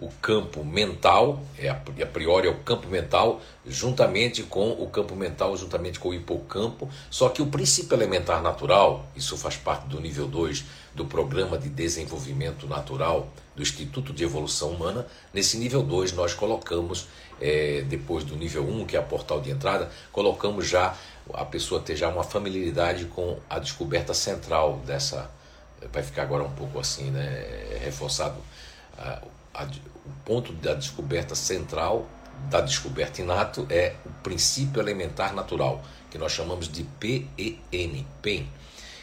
o 0.00 0.08
campo 0.20 0.64
mental, 0.64 1.40
é 1.56 1.68
a, 1.68 1.74
a 1.74 2.06
priori 2.06 2.48
é 2.48 2.50
o 2.50 2.58
campo 2.58 2.88
mental, 2.88 3.40
juntamente 3.64 4.42
com 4.42 4.72
o 4.72 4.88
campo 4.88 5.14
mental, 5.14 5.56
juntamente 5.56 6.00
com 6.00 6.08
o 6.08 6.14
hipocampo. 6.14 6.88
Só 7.10 7.28
que 7.28 7.42
o 7.42 7.46
princípio 7.46 7.94
elementar 7.94 8.42
natural, 8.42 9.06
isso 9.14 9.36
faz 9.36 9.56
parte 9.56 9.86
do 9.86 10.00
nível 10.00 10.26
2 10.26 10.79
do 10.94 11.04
Programa 11.04 11.58
de 11.58 11.68
Desenvolvimento 11.68 12.66
Natural 12.66 13.28
do 13.54 13.62
Instituto 13.62 14.12
de 14.12 14.24
Evolução 14.24 14.70
Humana. 14.70 15.06
Nesse 15.32 15.56
nível 15.56 15.82
2, 15.82 16.12
nós 16.12 16.34
colocamos, 16.34 17.08
é, 17.40 17.82
depois 17.88 18.24
do 18.24 18.36
nível 18.36 18.64
1, 18.64 18.80
um, 18.80 18.86
que 18.86 18.96
é 18.96 18.98
a 18.98 19.02
portal 19.02 19.40
de 19.40 19.50
entrada, 19.50 19.90
colocamos 20.12 20.66
já 20.66 20.96
a 21.32 21.44
pessoa 21.44 21.80
ter 21.80 21.96
já 21.96 22.08
uma 22.08 22.24
familiaridade 22.24 23.04
com 23.06 23.38
a 23.48 23.58
descoberta 23.58 24.14
central 24.14 24.78
dessa. 24.86 25.30
Vai 25.92 26.02
ficar 26.02 26.22
agora 26.22 26.42
um 26.42 26.52
pouco 26.52 26.78
assim, 26.78 27.10
né, 27.10 27.78
reforçado. 27.82 28.36
A, 28.98 29.22
a, 29.54 29.64
o 29.64 30.10
ponto 30.24 30.52
da 30.52 30.74
descoberta 30.74 31.34
central, 31.34 32.06
da 32.50 32.60
descoberta 32.60 33.20
inato, 33.20 33.66
é 33.70 33.94
o 34.04 34.10
princípio 34.22 34.80
elementar 34.80 35.34
natural, 35.34 35.82
que 36.10 36.18
nós 36.18 36.32
chamamos 36.32 36.68
de 36.68 36.82
PEN, 36.82 37.28
PEN. 38.20 38.48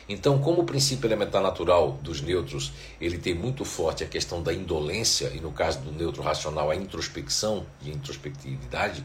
Então, 0.09 0.39
como 0.39 0.61
o 0.61 0.65
princípio 0.65 1.07
elementar 1.07 1.41
natural 1.41 1.99
dos 2.01 2.21
nêutrons, 2.21 2.71
ele 2.99 3.17
tem 3.17 3.33
muito 3.33 3.65
forte 3.65 4.03
a 4.03 4.07
questão 4.07 4.41
da 4.41 4.53
indolência, 4.53 5.31
e 5.35 5.41
no 5.41 5.51
caso 5.51 5.79
do 5.79 5.91
neutro 5.91 6.21
racional, 6.21 6.71
a 6.71 6.75
introspecção 6.75 7.65
e 7.81 7.89
introspectividade, 7.89 9.03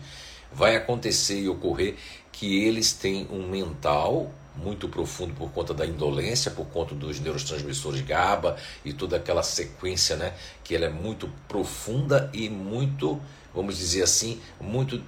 vai 0.53 0.77
acontecer 0.77 1.41
e 1.41 1.49
ocorrer 1.49 1.97
que 2.31 2.63
eles 2.65 2.93
têm 2.93 3.27
um 3.31 3.49
mental 3.49 4.31
muito 4.55 4.89
profundo 4.89 5.35
por 5.35 5.51
conta 5.51 5.73
da 5.73 5.87
indolência, 5.87 6.51
por 6.51 6.67
conta 6.67 6.95
dos 6.95 7.19
neurotransmissores 7.19 8.03
GABA 8.03 8.57
e 8.85 8.93
toda 8.93 9.17
aquela 9.17 9.43
sequência, 9.43 10.17
né, 10.17 10.35
que 10.63 10.75
ela 10.75 10.85
é 10.85 10.91
muito 10.91 11.29
profunda 11.49 12.31
e 12.35 12.49
muito, 12.49 13.21
vamos 13.55 13.79
dizer 13.79 14.03
assim, 14.03 14.41
muito 14.61 15.03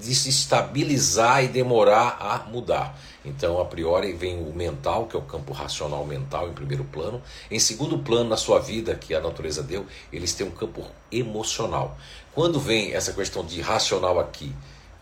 de 0.00 0.14
se 0.14 0.28
estabilizar 0.28 1.44
e 1.44 1.48
demorar 1.48 2.16
a 2.20 2.50
mudar. 2.50 2.98
Então, 3.24 3.60
a 3.60 3.64
priori, 3.64 4.12
vem 4.12 4.40
o 4.40 4.52
mental, 4.52 5.06
que 5.06 5.16
é 5.16 5.18
o 5.18 5.22
campo 5.22 5.52
racional 5.52 6.04
mental, 6.04 6.48
em 6.48 6.52
primeiro 6.52 6.84
plano. 6.84 7.22
Em 7.50 7.58
segundo 7.58 7.98
plano, 7.98 8.28
na 8.28 8.36
sua 8.36 8.58
vida, 8.58 8.94
que 8.94 9.14
a 9.14 9.20
natureza 9.20 9.62
deu, 9.62 9.86
eles 10.12 10.34
têm 10.34 10.46
um 10.46 10.50
campo 10.50 10.84
emocional. 11.10 11.96
Quando 12.34 12.58
vem 12.58 12.92
essa 12.94 13.12
questão 13.12 13.44
de 13.44 13.60
racional 13.60 14.18
aqui, 14.18 14.52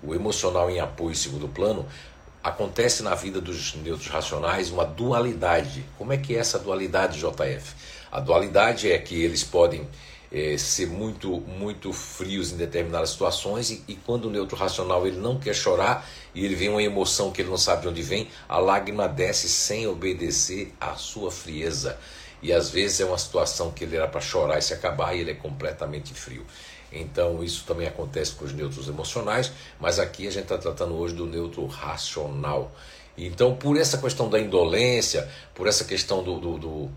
o 0.02 0.14
emocional 0.14 0.71
em 0.71 0.81
apoio 0.81 1.12
em 1.12 1.14
segundo 1.14 1.49
plano, 1.49 1.87
acontece 2.43 3.02
na 3.02 3.14
vida 3.14 3.40
dos 3.40 3.75
neutros 3.76 4.09
racionais 4.09 4.71
uma 4.71 4.85
dualidade. 4.85 5.85
Como 5.97 6.12
é 6.12 6.17
que 6.17 6.35
é 6.35 6.38
essa 6.38 6.59
dualidade, 6.59 7.19
JF? 7.19 7.75
A 8.11 8.21
dualidade 8.21 8.90
é 8.90 8.99
que 8.99 9.23
eles 9.23 9.45
podem 9.45 9.87
é, 10.33 10.57
ser 10.57 10.87
muito 10.87 11.41
muito 11.41 11.93
frios 11.93 12.53
em 12.53 12.57
determinadas 12.57 13.11
situações 13.11 13.71
e, 13.71 13.83
e, 13.89 13.97
quando 13.97 14.27
o 14.27 14.31
neutro 14.31 14.57
racional 14.57 15.07
ele 15.07 15.17
não 15.17 15.39
quer 15.39 15.55
chorar 15.55 16.09
e 16.35 16.45
ele 16.45 16.55
vê 16.55 16.69
uma 16.69 16.83
emoção 16.83 17.31
que 17.33 17.43
ele 17.43 17.51
não 17.51 17.57
sabe 17.57 17.83
de 17.83 17.89
onde 17.89 18.03
vem, 18.03 18.29
a 18.49 18.59
lágrima 18.59 19.09
desce 19.09 19.49
sem 19.49 19.87
obedecer 19.87 20.73
à 20.81 20.95
sua 20.95 21.31
frieza. 21.31 21.99
E 22.43 22.53
às 22.53 22.71
vezes 22.71 23.01
é 23.01 23.05
uma 23.05 23.19
situação 23.19 23.71
que 23.71 23.85
ele 23.85 23.97
era 23.97 24.09
para 24.09 24.21
chorar 24.21 24.59
e 24.59 24.63
se 24.63 24.73
acabar 24.73 25.15
e 25.15 25.21
ele 25.21 25.33
é 25.33 25.35
completamente 25.35 26.15
frio. 26.15 26.47
Então 26.93 27.43
isso 27.43 27.65
também 27.67 27.87
acontece 27.87 28.33
com 28.33 28.45
os 28.45 28.53
neutros 28.53 28.89
emocionais, 28.89 29.53
mas 29.79 29.99
aqui 29.99 30.27
a 30.27 30.31
gente 30.31 30.45
está 30.45 30.57
tratando 30.57 30.95
hoje 30.95 31.15
do 31.15 31.27
neutro 31.27 31.67
racional. 31.67 32.73
Então, 33.19 33.55
por 33.55 33.77
essa 33.77 33.99
questão 33.99 34.31
da 34.31 34.39
indolência, 34.39 35.29
por 35.55 35.67
essa 35.67 35.85
questão 35.85 36.23
do, 36.23 36.41
do, 36.41 36.59
do 36.59 36.91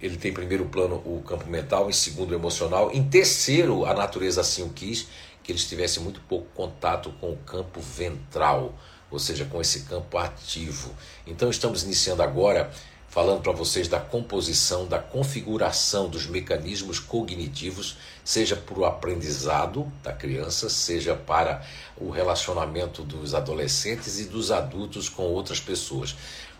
ele 0.00 0.16
tem 0.16 0.30
em 0.30 0.34
primeiro 0.34 0.66
plano 0.66 0.96
o 0.96 1.22
campo 1.26 1.46
mental, 1.46 1.88
em 1.88 1.92
segundo 1.92 2.32
o 2.32 2.34
emocional, 2.34 2.90
em 2.92 3.02
terceiro 3.02 3.84
a 3.84 3.94
natureza 3.94 4.40
assim 4.40 4.62
o 4.62 4.70
quis, 4.70 5.08
que 5.42 5.52
eles 5.52 5.66
tivessem 5.66 6.02
muito 6.02 6.20
pouco 6.28 6.46
contato 6.54 7.10
com 7.20 7.32
o 7.32 7.36
campo 7.38 7.80
ventral, 7.80 8.74
ou 9.10 9.18
seja, 9.18 9.44
com 9.44 9.60
esse 9.60 9.80
campo 9.80 10.18
ativo. 10.18 10.94
Então 11.26 11.48
estamos 11.50 11.82
iniciando 11.82 12.22
agora 12.22 12.70
falando 13.08 13.40
para 13.40 13.52
vocês 13.52 13.88
da 13.88 13.98
composição, 13.98 14.86
da 14.86 14.98
configuração 14.98 16.08
dos 16.08 16.26
mecanismos 16.26 17.00
cognitivos, 17.00 17.96
seja 18.22 18.54
para 18.54 18.78
o 18.78 18.84
aprendizado 18.84 19.90
da 20.02 20.12
criança, 20.12 20.68
seja 20.68 21.14
para 21.14 21.62
o 21.96 22.10
relacionamento 22.10 23.02
dos 23.02 23.34
adolescentes 23.34 24.20
e 24.20 24.24
dos 24.24 24.50
adultos 24.50 25.08
com 25.08 25.22
outras 25.22 25.58
pessoas. 25.58 26.14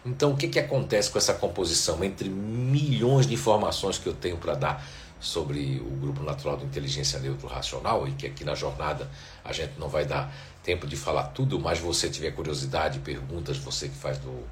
Então, 0.05 0.33
o 0.33 0.37
que, 0.37 0.49
que 0.49 0.59
acontece 0.59 1.11
com 1.11 1.19
essa 1.19 1.35
composição? 1.35 2.03
Entre 2.03 2.29
milhões 2.29 3.27
de 3.27 3.35
informações 3.35 3.99
que 3.99 4.07
eu 4.07 4.15
tenho 4.15 4.37
para 4.37 4.55
dar 4.55 4.85
sobre 5.21 5.83
o 5.85 5.91
grupo 5.97 6.23
natural 6.23 6.57
de 6.57 6.65
inteligência 6.65 7.19
neutro 7.19 7.49
racional, 7.49 8.07
e 8.07 8.13
que 8.13 8.27
aqui 8.27 8.45
na 8.45 8.55
jornada 8.55 9.11
a 9.45 9.53
gente 9.53 9.79
não 9.79 9.89
vai 9.89 10.05
dar 10.05 10.33
tempo 10.63 10.87
de 10.87 10.97
falar 10.97 11.25
tudo, 11.29 11.59
mas 11.59 11.79
você 11.79 12.09
tiver 12.09 12.31
curiosidade, 12.31 13.01
perguntas, 13.01 13.57
você 13.59 13.89
que 13.89 13.97
faz 13.97 14.19
do. 14.19 14.45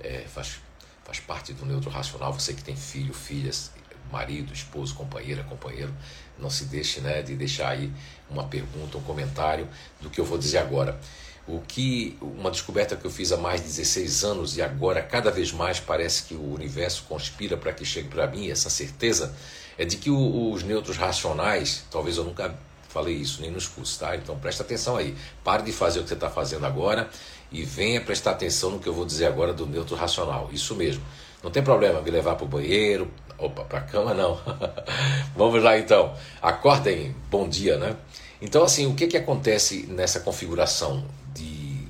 É, 0.00 0.24
faz, 0.26 0.58
faz 1.04 1.20
parte 1.20 1.52
do 1.52 1.64
neutro 1.66 1.90
racional, 1.90 2.32
você 2.32 2.54
que 2.54 2.64
tem 2.64 2.74
filho, 2.74 3.12
filhas, 3.12 3.70
marido, 4.10 4.52
esposo, 4.52 4.94
companheira, 4.94 5.44
companheiro, 5.44 5.94
não 6.38 6.50
se 6.50 6.64
deixe 6.64 7.00
né, 7.00 7.22
de 7.22 7.36
deixar 7.36 7.70
aí 7.70 7.92
uma 8.28 8.44
pergunta, 8.44 8.96
um 8.96 9.02
comentário 9.02 9.68
do 10.00 10.10
que 10.10 10.20
eu 10.20 10.24
vou 10.24 10.38
dizer 10.38 10.58
agora. 10.58 10.98
O 11.46 11.60
que 11.60 12.16
uma 12.20 12.50
descoberta 12.50 12.94
que 12.96 13.04
eu 13.04 13.10
fiz 13.10 13.32
há 13.32 13.36
mais 13.36 13.60
de 13.60 13.66
16 13.66 14.24
anos 14.24 14.56
e 14.56 14.62
agora 14.62 15.02
cada 15.02 15.30
vez 15.30 15.52
mais 15.52 15.80
parece 15.80 16.24
que 16.24 16.34
o 16.34 16.54
universo 16.54 17.04
conspira 17.08 17.56
para 17.56 17.72
que 17.72 17.84
chegue 17.84 18.08
para 18.08 18.26
mim 18.26 18.50
essa 18.50 18.70
certeza 18.70 19.34
é 19.76 19.84
de 19.84 19.96
que 19.96 20.10
o, 20.10 20.52
os 20.52 20.62
neutros 20.62 20.96
racionais, 20.96 21.84
talvez 21.90 22.18
eu 22.18 22.24
nunca 22.24 22.54
falei 22.90 23.14
isso 23.14 23.40
nem 23.40 23.50
nos 23.50 23.66
cursos, 23.66 23.96
tá? 23.96 24.16
Então 24.16 24.36
presta 24.38 24.62
atenção 24.62 24.96
aí. 24.96 25.16
Pare 25.44 25.62
de 25.62 25.72
fazer 25.72 26.00
o 26.00 26.02
que 26.02 26.08
você 26.08 26.14
está 26.14 26.28
fazendo 26.28 26.66
agora 26.66 27.08
e 27.50 27.64
venha 27.64 28.00
prestar 28.00 28.32
atenção 28.32 28.70
no 28.70 28.78
que 28.78 28.88
eu 28.88 28.92
vou 28.92 29.06
dizer 29.06 29.26
agora 29.26 29.52
do 29.52 29.66
neutro 29.66 29.96
racional. 29.96 30.50
Isso 30.52 30.74
mesmo. 30.74 31.02
Não 31.42 31.50
tem 31.50 31.62
problema 31.62 32.02
me 32.02 32.10
levar 32.10 32.34
para 32.34 32.44
o 32.44 32.48
banheiro, 32.48 33.10
opa, 33.38 33.64
para 33.64 33.78
a 33.78 33.82
cama 33.82 34.12
não. 34.12 34.38
Vamos 35.34 35.62
lá 35.62 35.78
então. 35.78 36.14
Acordem, 36.42 37.14
bom 37.30 37.48
dia, 37.48 37.78
né? 37.78 37.96
Então 38.42 38.64
assim, 38.64 38.86
o 38.86 38.94
que 38.94 39.06
que 39.06 39.16
acontece 39.16 39.86
nessa 39.88 40.20
configuração? 40.20 41.06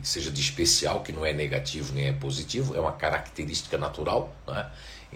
Seja 0.02 0.30
de 0.30 0.40
especial, 0.40 1.02
que 1.02 1.12
não 1.12 1.24
é 1.24 1.32
negativo 1.32 1.92
nem 1.94 2.08
é 2.08 2.12
positivo, 2.12 2.74
é 2.76 2.80
uma 2.80 2.92
característica 2.92 3.76
natural. 3.78 4.34
Né? 4.46 4.70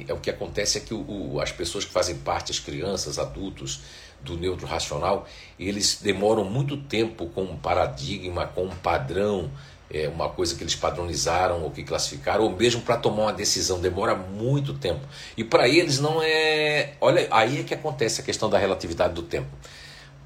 É 0.08 0.12
o 0.12 0.18
que 0.18 0.30
acontece 0.30 0.78
é 0.78 0.80
que 0.80 0.92
o, 0.92 1.04
o, 1.34 1.40
as 1.40 1.52
pessoas 1.52 1.84
que 1.84 1.92
fazem 1.92 2.16
parte, 2.16 2.50
as 2.50 2.58
crianças, 2.58 3.18
adultos 3.18 3.82
do 4.20 4.36
neutro 4.36 4.66
racional, 4.66 5.26
eles 5.58 6.00
demoram 6.02 6.44
muito 6.44 6.76
tempo 6.76 7.26
com 7.26 7.42
um 7.42 7.56
paradigma, 7.56 8.46
com 8.46 8.64
um 8.64 8.76
padrão, 8.76 9.50
é, 9.90 10.08
uma 10.08 10.28
coisa 10.28 10.56
que 10.56 10.62
eles 10.62 10.74
padronizaram 10.74 11.62
ou 11.62 11.70
que 11.70 11.84
classificaram, 11.84 12.44
ou 12.44 12.56
mesmo 12.56 12.80
para 12.82 12.96
tomar 12.96 13.24
uma 13.24 13.32
decisão, 13.32 13.80
demora 13.80 14.14
muito 14.14 14.74
tempo. 14.74 15.06
E 15.36 15.44
para 15.44 15.68
eles 15.68 16.00
não 16.00 16.22
é. 16.22 16.94
Olha, 17.00 17.28
aí 17.30 17.60
é 17.60 17.62
que 17.62 17.74
acontece 17.74 18.20
a 18.20 18.24
questão 18.24 18.48
da 18.50 18.58
relatividade 18.58 19.14
do 19.14 19.22
tempo. 19.22 19.50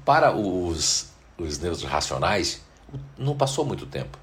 Para 0.05 0.35
os, 0.35 1.11
os 1.37 1.59
neutros 1.59 1.83
racionais, 1.83 2.61
não 3.17 3.35
passou 3.35 3.65
muito 3.65 3.85
tempo. 3.85 4.17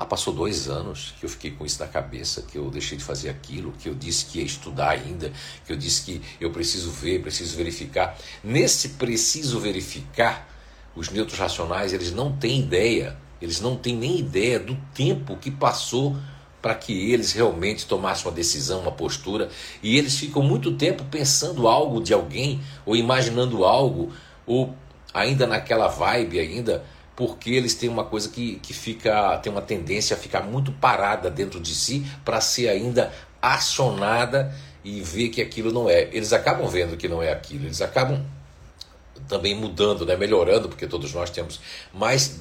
Ah, 0.00 0.06
passou 0.06 0.32
dois 0.32 0.68
anos 0.68 1.12
que 1.18 1.26
eu 1.26 1.28
fiquei 1.28 1.50
com 1.50 1.66
isso 1.66 1.80
na 1.80 1.88
cabeça, 1.88 2.42
que 2.42 2.56
eu 2.56 2.70
deixei 2.70 2.96
de 2.96 3.02
fazer 3.02 3.30
aquilo, 3.30 3.72
que 3.72 3.88
eu 3.88 3.96
disse 3.96 4.26
que 4.26 4.38
ia 4.38 4.44
estudar 4.44 4.90
ainda, 4.90 5.32
que 5.66 5.72
eu 5.72 5.76
disse 5.76 6.02
que 6.02 6.22
eu 6.40 6.52
preciso 6.52 6.92
ver, 6.92 7.20
preciso 7.20 7.56
verificar. 7.56 8.16
Nesse 8.44 8.90
preciso 8.90 9.58
verificar, 9.58 10.48
os 10.94 11.10
neutros 11.10 11.36
racionais 11.36 11.92
eles 11.92 12.12
não 12.12 12.30
têm 12.30 12.60
ideia, 12.60 13.16
eles 13.42 13.60
não 13.60 13.76
têm 13.76 13.96
nem 13.96 14.20
ideia 14.20 14.60
do 14.60 14.76
tempo 14.94 15.36
que 15.36 15.50
passou 15.50 16.16
para 16.62 16.76
que 16.76 17.10
eles 17.10 17.32
realmente 17.32 17.84
tomassem 17.84 18.26
uma 18.26 18.32
decisão, 18.32 18.82
uma 18.82 18.92
postura, 18.92 19.48
e 19.82 19.98
eles 19.98 20.16
ficam 20.16 20.44
muito 20.44 20.74
tempo 20.76 21.04
pensando 21.06 21.66
algo 21.66 22.00
de 22.00 22.14
alguém, 22.14 22.60
ou 22.86 22.94
imaginando 22.94 23.64
algo, 23.64 24.12
ou 24.46 24.72
ainda 25.12 25.44
naquela 25.44 25.88
vibe 25.88 26.38
ainda 26.38 26.84
porque 27.18 27.50
eles 27.50 27.74
têm 27.74 27.88
uma 27.88 28.04
coisa 28.04 28.28
que, 28.28 28.60
que 28.60 28.72
fica, 28.72 29.36
tem 29.38 29.50
uma 29.50 29.60
tendência 29.60 30.14
a 30.14 30.16
ficar 30.16 30.40
muito 30.40 30.70
parada 30.70 31.28
dentro 31.28 31.58
de 31.58 31.74
si 31.74 32.06
para 32.24 32.40
ser 32.40 32.68
ainda 32.68 33.12
acionada 33.42 34.54
e 34.84 35.00
ver 35.00 35.28
que 35.30 35.42
aquilo 35.42 35.72
não 35.72 35.90
é. 35.90 36.02
Eles 36.12 36.32
acabam 36.32 36.68
vendo 36.68 36.96
que 36.96 37.08
não 37.08 37.20
é 37.20 37.32
aquilo, 37.32 37.64
eles 37.66 37.82
acabam 37.82 38.24
também 39.26 39.52
mudando, 39.52 40.06
né, 40.06 40.16
melhorando, 40.16 40.68
porque 40.68 40.86
todos 40.86 41.12
nós 41.12 41.28
temos, 41.28 41.58
mas 41.92 42.38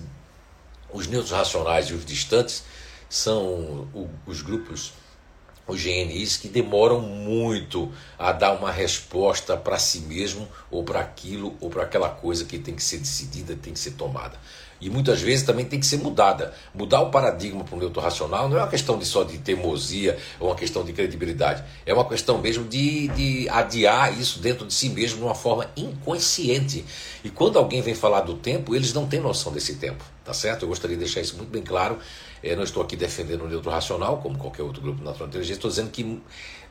os 0.94 1.08
neutros 1.08 1.32
racionais 1.32 1.88
e 1.88 1.94
os 1.94 2.06
distantes 2.06 2.64
são 3.10 3.88
os 4.28 4.44
grupos 4.44 4.94
os 5.68 5.84
GNIs 5.84 6.38
que 6.38 6.48
demoram 6.48 7.02
muito 7.02 7.92
a 8.18 8.32
dar 8.32 8.54
uma 8.54 8.72
resposta 8.72 9.58
para 9.58 9.78
si 9.78 10.00
mesmo 10.00 10.48
ou 10.72 10.84
para 10.84 11.02
aquilo 11.02 11.58
ou 11.60 11.70
para 11.70 11.84
aquela 11.84 12.10
coisa 12.10 12.46
que 12.46 12.58
tem 12.58 12.74
que 12.74 12.84
ser 12.84 13.00
decidida, 13.00 13.56
tem 13.56 13.74
que 13.74 13.80
ser 13.80 13.92
tomada. 13.92 14.40
E 14.80 14.90
muitas 14.90 15.22
vezes 15.22 15.46
também 15.46 15.66
tem 15.66 15.80
que 15.80 15.86
ser 15.86 15.98
mudada. 15.98 16.54
Mudar 16.74 17.02
o 17.02 17.10
paradigma 17.10 17.64
para 17.64 17.76
o 17.76 17.80
neutro 17.80 18.02
racional 18.02 18.48
não 18.48 18.58
é 18.58 18.62
uma 18.62 18.68
questão 18.68 18.98
de 18.98 19.06
só 19.06 19.24
de 19.24 19.38
teimosia 19.40 20.18
ou 20.40 20.50
uma 20.50 20.56
questão 20.56 20.84
de 20.84 20.94
credibilidade. 20.94 21.64
É 21.86 21.94
uma 21.94 22.06
questão 22.08 22.38
mesmo 22.38 22.64
de, 22.66 23.08
de 23.10 23.50
adiar 23.50 24.18
isso 24.20 24.40
dentro 24.40 24.66
de 24.66 24.74
si 24.74 24.90
mesmo 24.90 25.18
de 25.18 25.24
uma 25.24 25.36
forma 25.36 25.70
inconsciente. 25.76 26.86
E 27.24 27.30
quando 27.30 27.58
alguém 27.58 27.82
vem 27.82 27.96
falar 27.96 28.22
do 28.22 28.36
tempo, 28.36 28.76
eles 28.76 28.94
não 28.94 29.08
têm 29.08 29.20
noção 29.20 29.52
desse 29.52 29.76
tempo. 29.76 30.04
Tá 30.24 30.34
certo? 30.34 30.64
Eu 30.64 30.68
gostaria 30.68 30.98
de 30.98 31.04
deixar 31.04 31.22
isso 31.22 31.38
muito 31.38 31.50
bem 31.50 31.64
claro. 31.64 31.98
Eu 32.44 32.56
não 32.56 32.64
estou 32.64 32.84
aqui 32.84 32.96
defendendo 32.96 33.46
o 33.46 33.48
neutro 33.48 33.72
racional, 33.72 34.18
como 34.18 34.38
qualquer 34.38 34.62
outro 34.62 34.82
grupo 34.82 35.04
natural 35.04 35.28
inteligência, 35.28 35.58
estou 35.58 35.70
dizendo 35.70 35.90
que 35.90 36.22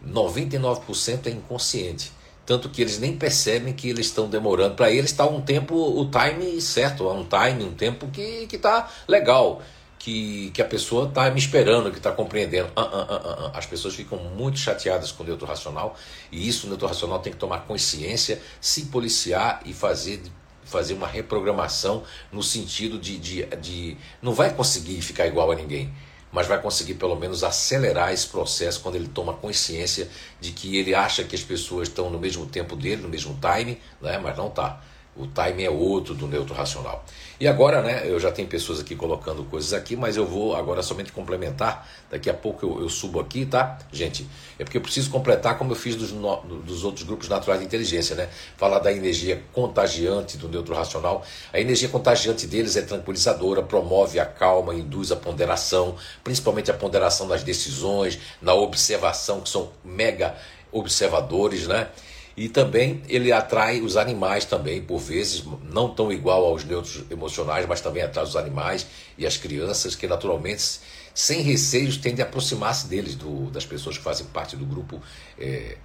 99% 0.06 1.26
é 1.26 1.30
inconsciente. 1.30 2.12
Tanto 2.46 2.68
que 2.68 2.80
eles 2.80 2.98
nem 3.00 3.16
percebem 3.16 3.74
que 3.74 3.90
eles 3.90 4.06
estão 4.06 4.28
demorando. 4.28 4.76
Para 4.76 4.90
eles 4.90 5.10
está 5.10 5.26
um 5.26 5.40
tempo, 5.40 5.74
o 5.74 6.08
time 6.08 6.60
certo, 6.60 7.08
um 7.10 7.24
time, 7.24 7.64
um 7.64 7.74
tempo 7.74 8.06
que 8.06 8.46
está 8.50 8.88
legal. 9.08 9.60
Que, 9.98 10.52
que 10.52 10.62
a 10.62 10.64
pessoa 10.64 11.08
está 11.08 11.28
me 11.30 11.38
esperando, 11.38 11.90
que 11.90 11.96
está 11.96 12.12
compreendendo. 12.12 12.68
Uh, 12.76 12.80
uh, 12.80 13.46
uh, 13.46 13.50
As 13.54 13.66
pessoas 13.66 13.94
ficam 13.96 14.16
muito 14.18 14.56
chateadas 14.56 15.10
com 15.10 15.24
o 15.24 15.26
neutro 15.26 15.46
racional 15.46 15.96
e 16.30 16.46
isso 16.46 16.66
o 16.66 16.68
neutro 16.68 16.86
racional 16.86 17.18
tem 17.18 17.32
que 17.32 17.38
tomar 17.38 17.60
consciência, 17.60 18.40
se 18.60 18.82
policiar 18.84 19.62
e 19.64 19.72
fazer 19.72 20.22
fazer 20.64 20.94
uma 20.94 21.06
reprogramação 21.06 22.02
no 22.30 22.42
sentido 22.42 22.98
de, 22.98 23.18
de, 23.18 23.46
de 23.56 23.96
não 24.20 24.34
vai 24.34 24.52
conseguir 24.52 25.00
ficar 25.00 25.26
igual 25.26 25.50
a 25.52 25.54
ninguém 25.54 25.92
mas 26.32 26.46
vai 26.46 26.60
conseguir 26.60 26.94
pelo 26.94 27.16
menos 27.16 27.42
acelerar 27.44 28.12
esse 28.12 28.26
processo 28.26 28.80
quando 28.80 28.96
ele 28.96 29.08
toma 29.08 29.32
consciência 29.32 30.08
de 30.40 30.52
que 30.52 30.76
ele 30.76 30.94
acha 30.94 31.24
que 31.24 31.34
as 31.34 31.42
pessoas 31.42 31.88
estão 31.88 32.10
no 32.10 32.18
mesmo 32.18 32.46
tempo 32.46 32.76
dele, 32.76 33.02
no 33.02 33.08
mesmo 33.08 33.38
time, 33.40 33.80
né? 34.00 34.18
mas 34.18 34.36
não 34.36 34.48
está. 34.48 34.80
O 35.16 35.26
time 35.26 35.64
é 35.64 35.70
outro 35.70 36.14
do 36.14 36.26
neutro 36.26 36.54
racional. 36.54 37.04
E 37.38 37.46
agora, 37.46 37.82
né, 37.82 38.02
eu 38.06 38.18
já 38.18 38.32
tenho 38.32 38.48
pessoas 38.48 38.80
aqui 38.80 38.96
colocando 38.96 39.44
coisas 39.44 39.74
aqui, 39.74 39.94
mas 39.94 40.16
eu 40.16 40.24
vou 40.24 40.56
agora 40.56 40.82
somente 40.82 41.12
complementar. 41.12 41.86
Daqui 42.10 42.30
a 42.30 42.34
pouco 42.34 42.64
eu, 42.64 42.80
eu 42.80 42.88
subo 42.88 43.20
aqui, 43.20 43.44
tá? 43.44 43.78
Gente, 43.92 44.26
é 44.58 44.64
porque 44.64 44.78
eu 44.78 44.80
preciso 44.80 45.10
completar 45.10 45.58
como 45.58 45.72
eu 45.72 45.76
fiz 45.76 45.96
dos, 45.96 46.12
no, 46.12 46.36
dos 46.62 46.82
outros 46.82 47.04
grupos 47.04 47.28
naturais 47.28 47.60
de 47.60 47.66
inteligência, 47.66 48.16
né? 48.16 48.30
Falar 48.56 48.78
da 48.78 48.90
energia 48.90 49.42
contagiante 49.52 50.38
do 50.38 50.48
neutro 50.48 50.74
racional. 50.74 51.22
A 51.52 51.60
energia 51.60 51.90
contagiante 51.90 52.46
deles 52.46 52.74
é 52.74 52.80
tranquilizadora, 52.82 53.62
promove 53.62 54.18
a 54.18 54.24
calma, 54.24 54.74
induz 54.74 55.12
a 55.12 55.16
ponderação, 55.16 55.96
principalmente 56.24 56.70
a 56.70 56.74
ponderação 56.74 57.28
das 57.28 57.42
decisões, 57.42 58.18
na 58.40 58.54
observação, 58.54 59.42
que 59.42 59.50
são 59.50 59.70
mega 59.84 60.34
observadores, 60.72 61.66
né? 61.66 61.88
E 62.36 62.50
também 62.50 63.02
ele 63.08 63.32
atrai 63.32 63.80
os 63.80 63.96
animais 63.96 64.44
também, 64.44 64.82
por 64.82 64.98
vezes, 64.98 65.42
não 65.72 65.94
tão 65.94 66.12
igual 66.12 66.44
aos 66.44 66.64
neutros 66.64 67.02
emocionais, 67.10 67.64
mas 67.66 67.80
também 67.80 68.02
atrai 68.02 68.24
os 68.24 68.36
animais 68.36 68.86
e 69.16 69.26
as 69.26 69.38
crianças, 69.38 69.96
que 69.96 70.06
naturalmente, 70.06 70.80
sem 71.14 71.40
receios, 71.40 71.96
tendem 71.96 72.22
a 72.22 72.28
aproximar-se 72.28 72.88
deles, 72.88 73.14
do, 73.14 73.50
das 73.50 73.64
pessoas 73.64 73.96
que 73.96 74.04
fazem 74.04 74.26
parte 74.26 74.54
do 74.54 74.66
grupo 74.66 75.00
é, 75.38 75.78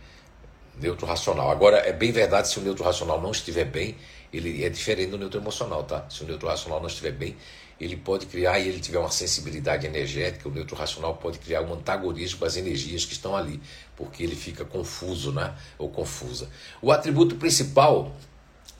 neutro 0.77 1.05
racional. 1.05 1.50
Agora, 1.50 1.77
é 1.77 1.93
bem 1.93 2.12
verdade, 2.12 2.50
se 2.50 2.60
o 2.60 2.62
neutro 2.62 2.84
racional 2.84 3.22
não 3.22 3.31
estiver 3.31 3.65
bem, 3.65 3.96
ele 4.34 4.65
é 4.65 4.70
diferente 4.70 5.12
do 5.12 5.17
neutro 5.17 5.39
emocional, 5.39 5.86
tá? 5.86 6.05
Se 6.10 6.24
o 6.24 6.27
neutro 6.27 6.50
racional 6.50 6.81
não 6.81 6.88
estiver 6.88 7.12
bem, 7.12 7.38
ele 7.83 7.97
pode 7.97 8.27
criar, 8.27 8.59
e 8.59 8.67
ele 8.67 8.79
tiver 8.79 9.00
uma 9.00 9.09
sensibilidade 9.09 9.88
energética, 9.88 10.47
o 10.47 10.51
neutro 10.51 10.75
racional 10.75 11.15
pode 11.15 11.39
criar 11.39 11.61
um 11.61 11.73
antagonismo 11.73 12.39
com 12.39 12.45
as 12.45 12.55
energias 12.55 13.05
que 13.05 13.13
estão 13.13 13.35
ali, 13.35 13.59
porque 13.95 14.21
ele 14.21 14.35
fica 14.35 14.63
confuso, 14.63 15.31
né? 15.31 15.55
Ou 15.79 15.89
confusa. 15.89 16.47
O 16.81 16.91
atributo 16.91 17.35
principal, 17.38 18.15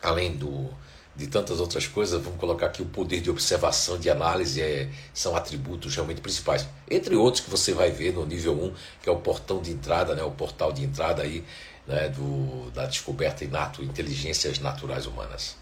além 0.04 0.38
do 0.38 0.70
de 1.16 1.28
tantas 1.28 1.60
outras 1.60 1.86
coisas, 1.88 2.22
vamos 2.22 2.40
colocar 2.40 2.68
aqui 2.68 2.82
o 2.82 2.86
poder 2.86 3.20
de 3.20 3.30
observação, 3.30 4.00
de 4.00 4.10
análise, 4.10 4.62
é, 4.62 4.90
são 5.14 5.36
atributos 5.36 5.94
realmente 5.94 6.22
principais. 6.22 6.68
Entre 6.90 7.16
outros 7.16 7.44
que 7.44 7.50
você 7.50 7.74
vai 7.74 7.92
ver 7.92 8.14
no 8.14 8.26
nível 8.26 8.54
1, 8.54 8.74
que 9.04 9.10
é 9.10 9.12
o 9.12 9.18
portão 9.18 9.62
de 9.62 9.72
entrada, 9.72 10.16
né, 10.16 10.24
o 10.24 10.32
portal 10.32 10.72
de 10.72 10.84
entrada 10.84 11.22
aí, 11.22 11.44
né, 11.86 12.08
do, 12.10 12.72
da 12.72 12.86
descoberta 12.86 13.44
inato 13.44 13.84
inteligências 13.84 14.60
naturais 14.60 15.06
humanas. 15.06 15.61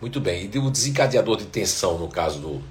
Muito 0.00 0.20
bem, 0.20 0.48
e 0.52 0.58
o 0.58 0.70
desencadeador 0.70 1.36
de 1.36 1.46
tensão, 1.46 1.98
no 1.98 2.08
caso 2.08 2.38
do, 2.38 2.62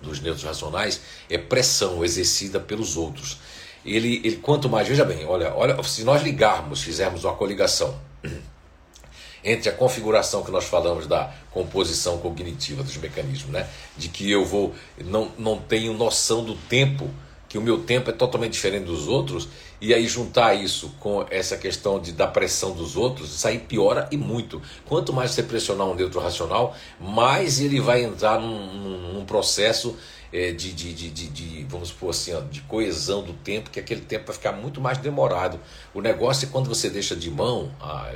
dos 0.00 0.20
neutros 0.20 0.44
racionais, 0.44 1.00
é 1.28 1.36
pressão 1.36 2.04
exercida 2.04 2.60
pelos 2.60 2.96
outros. 2.96 3.38
Ele, 3.84 4.20
ele, 4.24 4.36
quanto 4.36 4.68
mais, 4.68 4.86
veja 4.86 5.04
bem, 5.04 5.24
olha, 5.24 5.52
olha, 5.54 5.82
se 5.82 6.04
nós 6.04 6.22
ligarmos, 6.22 6.82
fizermos 6.82 7.24
uma 7.24 7.34
coligação 7.34 7.98
entre 9.42 9.68
a 9.68 9.72
configuração 9.72 10.44
que 10.44 10.50
nós 10.50 10.64
falamos 10.64 11.06
da 11.06 11.32
composição 11.50 12.18
cognitiva 12.18 12.82
dos 12.82 12.96
mecanismos, 12.96 13.50
né? 13.50 13.68
de 13.96 14.08
que 14.08 14.30
eu 14.30 14.44
vou 14.44 14.74
não, 15.04 15.32
não 15.38 15.58
tenho 15.58 15.92
noção 15.92 16.44
do 16.44 16.54
tempo 16.54 17.10
que 17.48 17.56
o 17.56 17.62
meu 17.62 17.82
tempo 17.82 18.10
é 18.10 18.12
totalmente 18.12 18.52
diferente 18.52 18.84
dos 18.84 19.08
outros, 19.08 19.48
e 19.80 19.94
aí 19.94 20.06
juntar 20.06 20.54
isso 20.54 20.92
com 20.98 21.24
essa 21.30 21.56
questão 21.56 22.00
de, 22.00 22.12
da 22.12 22.26
pressão 22.26 22.72
dos 22.72 22.96
outros, 22.96 23.34
isso 23.34 23.46
aí 23.46 23.58
piora 23.58 24.08
e 24.10 24.16
muito. 24.16 24.60
Quanto 24.86 25.12
mais 25.12 25.30
você 25.30 25.42
pressionar 25.42 25.86
um 25.86 25.94
neutro 25.94 26.20
racional, 26.20 26.76
mais 27.00 27.60
ele 27.60 27.80
vai 27.80 28.02
entrar 28.02 28.40
num, 28.40 29.12
num, 29.12 29.24
processo 29.24 29.96
é, 30.32 30.52
de, 30.52 30.72
de, 30.72 30.92
de, 30.92 31.28
de, 31.28 31.64
vamos 31.68 31.88
supor 31.88 32.10
assim, 32.10 32.34
ó, 32.34 32.40
de 32.40 32.60
coesão 32.62 33.22
do 33.22 33.32
tempo, 33.32 33.70
que 33.70 33.78
aquele 33.78 34.00
tempo 34.00 34.26
vai 34.26 34.34
ficar 34.34 34.52
muito 34.52 34.80
mais 34.80 34.98
demorado. 34.98 35.60
O 35.94 36.00
negócio 36.00 36.46
é 36.46 36.50
quando 36.50 36.68
você 36.68 36.90
deixa 36.90 37.14
de 37.14 37.30
mão, 37.30 37.70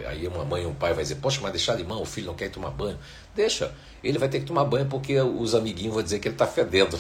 aí 0.07 0.27
uma 0.27 0.45
mãe 0.45 0.65
e 0.65 0.67
um 0.67 0.75
pai 0.75 0.93
vai 0.95 1.05
dizer, 1.05 1.17
poxa, 1.17 1.41
mas 1.43 1.53
deixar 1.53 1.77
de 1.77 1.85
mão, 1.85 2.03
o 2.03 2.07
filho 2.07 2.27
não 2.27 2.35
quer 2.35 2.51
tomar 2.51 2.71
banho. 2.71 2.99
Deixa, 3.35 3.73
ele 4.05 4.19
vai 4.19 4.29
ter 4.29 4.41
que 4.41 4.47
tomar 4.47 4.65
banho 4.65 4.87
porque 4.87 5.19
os 5.21 5.55
amiguinhos 5.55 5.95
vão 5.95 6.03
dizer 6.03 6.19
que 6.19 6.29
ele 6.29 6.35
está 6.35 6.47
fedendo. 6.47 6.99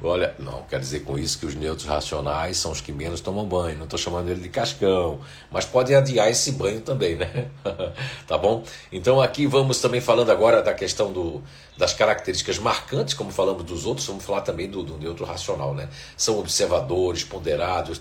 Olha, 0.00 0.34
não 0.38 0.62
quer 0.62 0.78
dizer 0.78 1.00
com 1.00 1.18
isso 1.18 1.38
que 1.38 1.46
os 1.46 1.54
neutros 1.54 1.86
racionais 1.86 2.58
são 2.58 2.70
os 2.70 2.80
que 2.80 2.92
menos 2.92 3.20
tomam 3.20 3.44
banho. 3.44 3.76
Não 3.76 3.84
estou 3.84 3.98
chamando 3.98 4.28
ele 4.28 4.40
de 4.40 4.48
cascão, 4.48 5.20
mas 5.50 5.64
pode 5.64 5.94
adiar 5.94 6.28
esse 6.30 6.52
banho 6.52 6.80
também, 6.80 7.16
né? 7.16 7.48
tá 8.26 8.36
bom? 8.36 8.62
Então 8.92 9.20
aqui 9.20 9.46
vamos 9.46 9.80
também 9.80 10.00
falando 10.00 10.30
agora 10.30 10.62
da 10.62 10.74
questão 10.74 11.12
do, 11.12 11.42
das 11.76 11.92
características 11.92 12.58
marcantes, 12.58 13.14
como 13.14 13.30
falamos 13.30 13.64
dos 13.64 13.86
outros, 13.86 14.06
vamos 14.06 14.24
falar 14.24 14.42
também 14.42 14.68
do, 14.70 14.82
do 14.82 14.98
neutro 14.98 15.24
racional, 15.24 15.74
né? 15.74 15.88
São 16.16 16.38
observadores, 16.38 17.24
ponderados, 17.24 18.00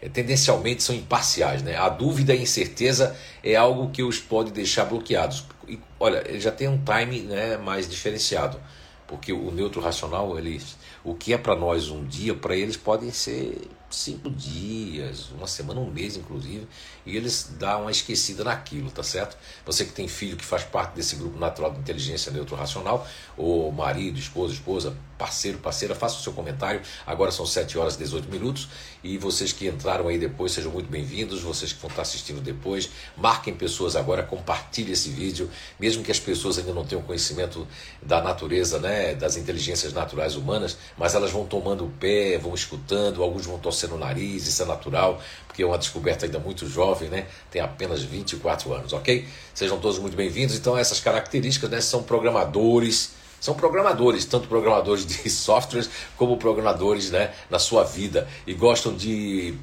é, 0.00 0.08
tendencialmente 0.08 0.82
são 0.82 0.94
imparciais, 0.94 1.62
né? 1.62 1.76
A 1.76 1.88
dúvida 1.88 2.34
e 2.34 2.38
a 2.38 2.42
incerteza 2.42 3.16
é 3.42 3.56
algo 3.56 3.90
que 3.90 4.02
os 4.02 4.18
pode 4.18 4.52
deixar 4.52 4.84
bloqueados 4.84 5.44
e, 5.68 5.80
olha, 5.98 6.22
ele 6.28 6.40
já 6.40 6.52
tem 6.52 6.68
um 6.68 6.82
time 6.82 7.20
né, 7.22 7.56
mais 7.56 7.88
diferenciado, 7.88 8.60
porque 9.06 9.32
o 9.32 9.50
neutro 9.50 9.80
racional, 9.80 10.38
ele, 10.38 10.60
o 11.04 11.14
que 11.14 11.32
é 11.32 11.38
para 11.38 11.54
nós 11.54 11.90
um 11.90 12.04
dia, 12.04 12.34
para 12.34 12.56
eles 12.56 12.76
podem 12.76 13.10
ser 13.10 13.68
cinco 13.90 14.28
dias, 14.30 15.30
uma 15.30 15.46
semana, 15.46 15.80
um 15.80 15.90
mês, 15.90 16.16
inclusive, 16.16 16.66
e 17.04 17.16
eles 17.16 17.54
dão 17.58 17.82
uma 17.82 17.90
esquecida 17.90 18.42
naquilo, 18.44 18.90
tá 18.90 19.02
certo? 19.02 19.36
Você 19.64 19.84
que 19.84 19.92
tem 19.92 20.08
filho 20.08 20.36
que 20.36 20.44
faz 20.44 20.64
parte 20.64 20.94
desse 20.94 21.16
grupo 21.16 21.38
natural 21.38 21.72
de 21.72 21.78
inteligência 21.78 22.32
neutro 22.32 22.56
racional, 22.56 23.06
ou 23.36 23.70
marido, 23.70 24.18
esposa, 24.18 24.52
esposa, 24.52 24.96
parceiro, 25.18 25.58
parceira, 25.58 25.94
faça 25.94 26.18
o 26.18 26.22
seu 26.22 26.32
comentário. 26.32 26.80
Agora 27.06 27.30
são 27.30 27.46
7 27.46 27.78
horas 27.78 27.94
e 27.94 27.98
18 27.98 28.30
minutos. 28.30 28.68
E 29.02 29.18
vocês 29.18 29.52
que 29.52 29.66
entraram 29.66 30.08
aí 30.08 30.18
depois, 30.18 30.52
sejam 30.52 30.72
muito 30.72 30.90
bem-vindos. 30.90 31.42
Vocês 31.42 31.72
que 31.72 31.80
vão 31.80 31.90
estar 31.90 32.02
assistindo 32.02 32.40
depois, 32.40 32.90
marquem 33.16 33.54
pessoas 33.54 33.96
agora, 33.96 34.22
compartilhem 34.22 34.92
esse 34.92 35.10
vídeo, 35.10 35.50
mesmo 35.78 36.02
que 36.02 36.10
as 36.10 36.18
pessoas 36.18 36.58
ainda 36.58 36.72
não 36.72 36.84
tenham 36.84 37.02
conhecimento 37.02 37.66
da 38.02 38.20
natureza, 38.20 38.78
né, 38.78 39.14
das 39.14 39.36
inteligências 39.36 39.92
naturais 39.92 40.36
humanas, 40.36 40.76
mas 40.96 41.14
elas 41.14 41.30
vão 41.30 41.46
tomando 41.46 41.86
o 41.86 41.90
pé, 41.90 42.38
vão 42.38 42.54
escutando, 42.54 43.22
alguns 43.22 43.46
vão 43.46 43.58
torcendo 43.58 43.94
o 43.94 43.98
nariz, 43.98 44.46
isso 44.46 44.62
é 44.62 44.66
natural, 44.66 45.20
porque 45.46 45.62
é 45.62 45.66
uma 45.66 45.78
descoberta 45.78 46.26
ainda 46.26 46.38
muito 46.38 46.68
jovem, 46.68 47.08
né? 47.08 47.26
Tem 47.50 47.62
apenas 47.62 48.02
24 48.02 48.72
anos, 48.72 48.92
ok? 48.92 49.26
Sejam 49.54 49.78
todos 49.78 49.98
muito 49.98 50.16
bem-vindos. 50.16 50.56
Então, 50.56 50.76
essas 50.76 51.00
características 51.00 51.70
né, 51.70 51.80
são 51.80 52.02
programadores, 52.02 53.12
são 53.46 53.54
programadores, 53.54 54.24
tanto 54.24 54.48
programadores 54.48 55.06
de 55.06 55.30
softwares 55.30 55.88
como 56.16 56.36
programadores 56.36 57.12
né, 57.12 57.32
na 57.48 57.60
sua 57.60 57.84
vida 57.84 58.26
e 58.44 58.52
gostam 58.52 58.92
de 58.92 59.54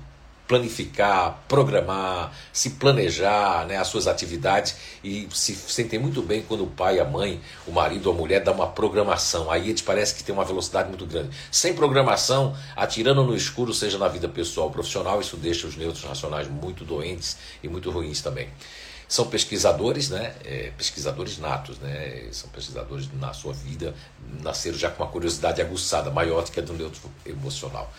planificar, 0.47 1.43
programar, 1.49 2.31
se 2.53 2.71
planejar 2.71 3.65
né, 3.65 3.75
as 3.75 3.87
suas 3.87 4.07
atividades 4.07 4.77
e 5.03 5.27
se 5.33 5.53
sentem 5.53 5.99
muito 5.99 6.21
bem 6.21 6.43
quando 6.47 6.63
o 6.63 6.67
pai, 6.67 6.99
a 6.99 7.03
mãe, 7.03 7.41
o 7.67 7.71
marido 7.71 8.07
ou 8.07 8.15
a 8.15 8.17
mulher 8.17 8.41
dá 8.41 8.53
uma 8.53 8.67
programação. 8.67 9.51
Aí 9.51 9.69
eles 9.69 9.81
parece 9.81 10.15
que 10.15 10.23
tem 10.23 10.33
uma 10.33 10.45
velocidade 10.45 10.87
muito 10.87 11.05
grande. 11.05 11.29
Sem 11.51 11.73
programação, 11.73 12.55
atirando 12.77 13.21
no 13.23 13.35
escuro, 13.35 13.73
seja 13.73 13.97
na 13.97 14.07
vida 14.07 14.29
pessoal 14.29 14.67
ou 14.67 14.71
profissional, 14.71 15.19
isso 15.19 15.35
deixa 15.35 15.67
os 15.67 15.75
neutros 15.75 16.05
racionais 16.05 16.47
muito 16.47 16.85
doentes 16.85 17.37
e 17.61 17.67
muito 17.67 17.91
ruins 17.91 18.21
também. 18.21 18.47
São 19.13 19.27
pesquisadores, 19.27 20.09
né? 20.09 20.33
É, 20.43 20.71
pesquisadores 20.75 21.37
natos, 21.37 21.77
né? 21.77 22.29
São 22.31 22.49
pesquisadores 22.49 23.07
na 23.13 23.31
sua 23.31 23.53
vida, 23.53 23.93
nasceram 24.41 24.75
já 24.75 24.89
com 24.89 25.03
uma 25.03 25.11
curiosidade 25.11 25.61
aguçada, 25.61 26.09
maior 26.09 26.43
do 26.43 26.49
que 26.51 26.59
a 26.59 26.63
do 26.63 26.73
neutro 26.73 26.99
emocional. 27.23 27.93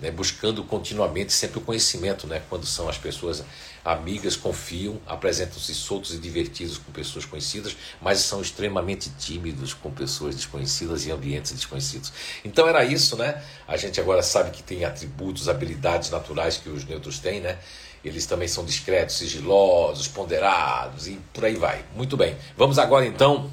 né, 0.00 0.10
buscando 0.10 0.64
continuamente 0.64 1.32
sempre 1.32 1.58
o 1.58 1.60
conhecimento, 1.60 2.26
né, 2.26 2.42
quando 2.48 2.66
são 2.66 2.88
as 2.88 2.96
pessoas 2.96 3.44
amigas, 3.84 4.36
confiam, 4.36 5.00
apresentam-se 5.06 5.74
soltos 5.74 6.14
e 6.14 6.18
divertidos 6.18 6.78
com 6.78 6.90
pessoas 6.92 7.24
conhecidas, 7.24 7.76
mas 8.00 8.18
são 8.20 8.40
extremamente 8.40 9.10
tímidos 9.18 9.72
com 9.74 9.90
pessoas 9.90 10.34
desconhecidas 10.34 11.06
e 11.06 11.10
ambientes 11.10 11.52
desconhecidos. 11.52 12.12
Então 12.44 12.66
era 12.68 12.84
isso, 12.84 13.16
né? 13.16 13.42
A 13.66 13.76
gente 13.76 14.00
agora 14.00 14.22
sabe 14.22 14.50
que 14.50 14.62
tem 14.62 14.84
atributos, 14.84 15.48
habilidades 15.48 16.10
naturais 16.10 16.56
que 16.56 16.68
os 16.68 16.84
neutros 16.84 17.18
têm, 17.18 17.40
né? 17.40 17.58
Eles 18.04 18.24
também 18.26 18.48
são 18.48 18.64
discretos, 18.64 19.16
sigilosos, 19.16 20.08
ponderados 20.08 21.06
e 21.06 21.20
por 21.32 21.44
aí 21.44 21.54
vai. 21.54 21.84
Muito 21.94 22.16
bem. 22.16 22.36
Vamos 22.56 22.78
agora 22.78 23.06
então. 23.06 23.50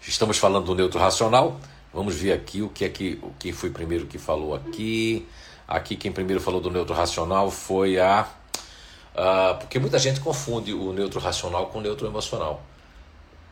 Estamos 0.00 0.38
falando 0.38 0.66
do 0.66 0.74
neutro 0.74 0.98
racional. 0.98 1.60
Vamos 1.92 2.14
ver 2.14 2.32
aqui 2.32 2.62
o 2.62 2.68
que 2.68 2.84
é 2.84 2.88
que 2.88 3.18
o 3.22 3.30
que 3.38 3.52
foi 3.52 3.70
primeiro 3.70 4.06
que 4.06 4.18
falou 4.18 4.54
aqui. 4.54 5.26
Aqui 5.68 5.96
quem 5.96 6.10
primeiro 6.10 6.40
falou 6.40 6.60
do 6.60 6.70
neutro 6.70 6.94
racional 6.94 7.50
foi 7.50 7.98
a 7.98 8.28
porque 9.60 9.78
muita 9.78 9.98
gente 9.98 10.20
confunde 10.20 10.72
o 10.72 10.92
neutro 10.92 11.20
racional 11.20 11.66
com 11.66 11.78
o 11.78 11.82
neutro 11.82 12.06
emocional. 12.06 12.62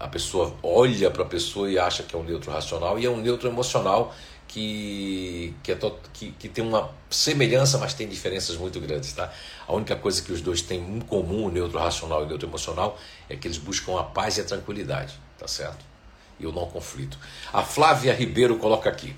A 0.00 0.08
pessoa 0.08 0.54
olha 0.62 1.10
para 1.10 1.24
a 1.24 1.26
pessoa 1.26 1.70
e 1.70 1.78
acha 1.78 2.02
que 2.02 2.14
é 2.14 2.18
um 2.18 2.22
neutro 2.22 2.50
racional 2.50 2.98
e 2.98 3.04
é 3.04 3.10
um 3.10 3.18
neutro 3.18 3.48
emocional 3.48 4.14
que, 4.48 5.54
que, 5.62 5.70
é 5.70 5.78
que, 6.12 6.32
que, 6.32 6.48
tem 6.48 6.64
uma 6.64 6.90
semelhança, 7.08 7.78
mas 7.78 7.94
tem 7.94 8.08
diferenças 8.08 8.56
muito 8.56 8.80
grandes. 8.80 9.12
Tá? 9.12 9.32
A 9.66 9.72
única 9.72 9.94
coisa 9.94 10.20
que 10.22 10.32
os 10.32 10.40
dois 10.40 10.62
têm 10.62 10.80
em 10.80 11.00
comum, 11.00 11.44
o 11.44 11.50
neutro 11.50 11.78
racional 11.78 12.22
e 12.22 12.24
o 12.24 12.28
neutro 12.28 12.48
emocional, 12.48 12.98
é 13.28 13.36
que 13.36 13.46
eles 13.46 13.58
buscam 13.58 14.00
a 14.00 14.02
paz 14.02 14.38
e 14.38 14.40
a 14.40 14.44
tranquilidade. 14.44 15.14
Tá 15.38 15.46
certo? 15.46 15.88
e 16.38 16.46
o 16.46 16.52
não 16.52 16.66
conflito. 16.66 17.18
A 17.52 17.62
Flávia 17.62 18.14
Ribeiro 18.14 18.56
coloca 18.58 18.88
aqui. 18.88 19.14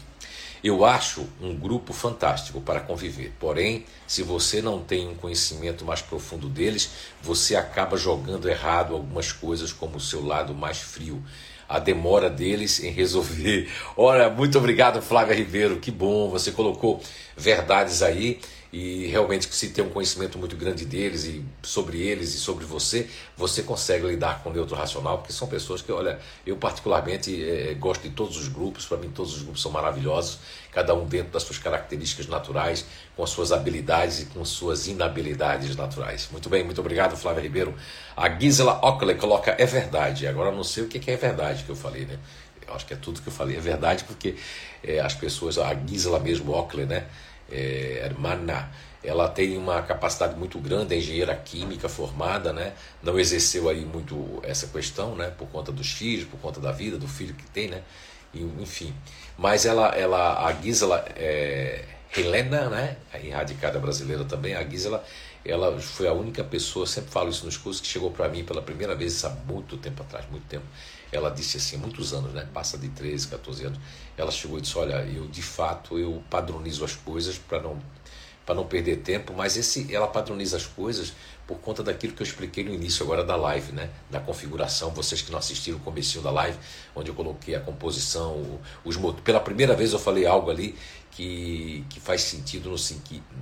Eu 0.62 0.84
acho 0.84 1.26
um 1.40 1.56
grupo 1.56 1.92
fantástico 1.92 2.60
para 2.60 2.80
conviver, 2.80 3.32
porém, 3.40 3.86
se 4.06 4.22
você 4.22 4.60
não 4.60 4.82
tem 4.82 5.08
um 5.08 5.14
conhecimento 5.14 5.86
mais 5.86 6.02
profundo 6.02 6.50
deles, 6.50 6.90
você 7.22 7.56
acaba 7.56 7.96
jogando 7.96 8.46
errado 8.46 8.92
algumas 8.92 9.32
coisas, 9.32 9.72
como 9.72 9.96
o 9.96 10.00
seu 10.00 10.22
lado 10.22 10.54
mais 10.54 10.78
frio, 10.78 11.22
a 11.70 11.78
demora 11.78 12.28
deles 12.28 12.83
em 12.83 12.90
resolver. 12.90 13.70
Olha, 13.96 14.28
muito 14.28 14.59
obrigado, 14.59 15.00
Flávia 15.00 15.37
Ribeiro, 15.37 15.76
que 15.76 15.92
bom, 15.92 16.28
você 16.28 16.50
colocou 16.50 17.00
verdades 17.37 18.02
aí 18.02 18.40
e 18.72 19.06
realmente 19.06 19.52
se 19.52 19.70
tem 19.70 19.85
um 19.85 19.90
conhecimento 19.90 20.38
muito 20.38 20.56
grande 20.56 20.85
deles 20.85 21.24
e 21.24 21.44
sobre 21.62 22.00
eles 22.00 22.35
e 22.35 22.38
sobre 22.38 22.64
você, 22.64 23.09
você 23.37 23.62
consegue 23.62 24.06
lidar 24.06 24.42
com 24.42 24.50
o 24.50 24.52
neutro 24.52 24.76
racional, 24.76 25.18
porque 25.18 25.33
são 25.33 25.48
pessoas 25.48 25.83
que, 25.83 25.90
olha, 25.90 26.20
eu 26.46 26.56
particularmente 26.56 27.42
é, 27.42 27.74
gosto 27.74 28.02
de 28.02 28.11
todos 28.11 28.37
os 28.37 28.46
grupos, 28.46 28.87
para 28.87 28.98
mim 28.98 29.11
todos 29.11 29.37
os 29.37 29.42
grupos 29.42 29.61
são 29.61 29.72
maravilhosos, 29.72 30.38
cada 30.70 30.94
um 30.94 31.04
dentro 31.04 31.33
das 31.33 31.42
suas 31.42 31.59
características 31.59 32.28
naturais, 32.28 32.87
com 33.16 33.24
as 33.24 33.30
suas 33.30 33.50
habilidades 33.50 34.20
e 34.20 34.26
com 34.26 34.44
suas 34.44 34.87
inabilidades 34.87 35.74
naturais. 35.74 36.28
Muito 36.30 36.48
bem, 36.48 36.62
muito 36.62 36.80
obrigado, 36.80 37.16
Flávia 37.16 37.42
Ribeiro. 37.42 37.74
A 38.16 38.28
Gisela 38.28 38.78
Ockley 38.87 39.16
coloca, 39.16 39.54
é 39.59 39.66
verdade, 39.66 40.28
agora 40.28 40.52
não 40.52 40.62
sei 40.62 40.85
o 40.85 40.88
que 40.88 41.11
é 41.11 41.16
verdade 41.16 41.64
que 41.64 41.70
eu 41.70 41.76
falei, 41.76 42.04
né? 42.04 42.18
Eu 42.68 42.76
acho 42.76 42.87
que 42.87 42.94
é 42.94 42.96
tudo 42.96 43.20
que 43.20 43.26
eu 43.26 43.33
falei, 43.33 43.56
é 43.56 43.61
verdade, 43.61 44.04
porque 44.04 44.37
é, 44.85 45.00
as 45.00 45.12
pessoas, 45.12 45.59
a 45.59 45.74
Gisela 45.74 46.20
mesmo, 46.20 46.56
Ockley, 46.56 46.87
né? 46.87 47.06
É, 47.50 48.02
hermana, 48.04 48.70
ela 49.02 49.28
tem 49.28 49.56
uma 49.56 49.80
capacidade 49.82 50.36
muito 50.36 50.58
grande, 50.58 50.94
é 50.94 50.98
engenheira 50.98 51.34
química 51.34 51.88
formada, 51.88 52.52
né? 52.52 52.74
Não 53.02 53.18
exerceu 53.18 53.68
aí 53.68 53.84
muito 53.84 54.40
essa 54.42 54.66
questão, 54.66 55.16
né? 55.16 55.32
Por 55.36 55.48
conta 55.48 55.72
dos 55.72 55.90
filhos, 55.90 56.26
por 56.26 56.38
conta 56.38 56.60
da 56.60 56.70
vida 56.70 56.98
do 56.98 57.08
filho 57.08 57.34
que 57.34 57.44
tem, 57.46 57.68
né? 57.68 57.82
E, 58.32 58.42
enfim, 58.42 58.94
mas 59.38 59.64
ela, 59.64 59.88
ela, 59.88 60.46
a 60.46 60.52
Gisela 60.52 61.04
é, 61.16 61.84
Helena, 62.16 62.68
né? 62.68 62.96
A 63.12 63.18
erradicada 63.18 63.78
brasileira 63.78 64.24
também, 64.24 64.54
a 64.54 64.62
Gisela, 64.68 65.02
ela 65.44 65.80
foi 65.80 66.06
a 66.06 66.12
única 66.12 66.44
pessoa, 66.44 66.86
sempre 66.86 67.10
falo 67.10 67.30
isso 67.30 67.46
nos 67.46 67.56
cursos, 67.56 67.80
que 67.80 67.88
chegou 67.88 68.10
para 68.10 68.28
mim 68.28 68.44
pela 68.44 68.60
primeira 68.60 68.94
vez 68.94 69.24
há 69.24 69.30
muito 69.30 69.78
tempo 69.78 70.02
atrás, 70.02 70.26
muito 70.30 70.46
tempo. 70.46 70.64
Ela 71.12 71.30
disse 71.30 71.56
assim, 71.56 71.76
muitos 71.76 72.12
anos, 72.12 72.32
né? 72.32 72.48
Passa 72.52 72.78
de 72.78 72.88
13, 72.88 73.28
14 73.28 73.66
anos. 73.66 73.78
Ela 74.16 74.30
chegou 74.30 74.58
e 74.58 74.60
disse: 74.60 74.78
Olha, 74.78 75.04
eu 75.06 75.26
de 75.26 75.42
fato 75.42 75.98
eu 75.98 76.22
padronizo 76.30 76.84
as 76.84 76.94
coisas 76.94 77.38
para 77.38 77.60
não 77.60 77.80
para 78.46 78.54
não 78.54 78.66
perder 78.66 78.96
tempo, 78.96 79.32
mas 79.32 79.56
esse 79.56 79.94
ela 79.94 80.08
padroniza 80.08 80.56
as 80.56 80.66
coisas 80.66 81.12
por 81.46 81.58
conta 81.58 81.84
daquilo 81.84 82.12
que 82.14 82.22
eu 82.22 82.26
expliquei 82.26 82.64
no 82.64 82.72
início 82.72 83.04
agora 83.04 83.22
da 83.22 83.36
live, 83.36 83.70
né? 83.72 83.90
Da 84.10 84.18
configuração, 84.18 84.90
vocês 84.90 85.22
que 85.22 85.30
não 85.30 85.38
assistiram 85.38 85.78
o 85.78 85.80
comecinho 85.80 86.22
da 86.22 86.30
live, 86.30 86.58
onde 86.94 87.10
eu 87.10 87.14
coloquei 87.14 87.54
a 87.54 87.60
composição, 87.60 88.60
os 88.84 88.96
pela 89.22 89.40
primeira 89.40 89.74
vez 89.76 89.92
eu 89.92 89.98
falei 89.98 90.26
algo 90.26 90.50
ali 90.50 90.76
que, 91.20 91.85
que 91.90 92.00
faz 92.00 92.22
sentido 92.22 92.70
no, 92.70 92.76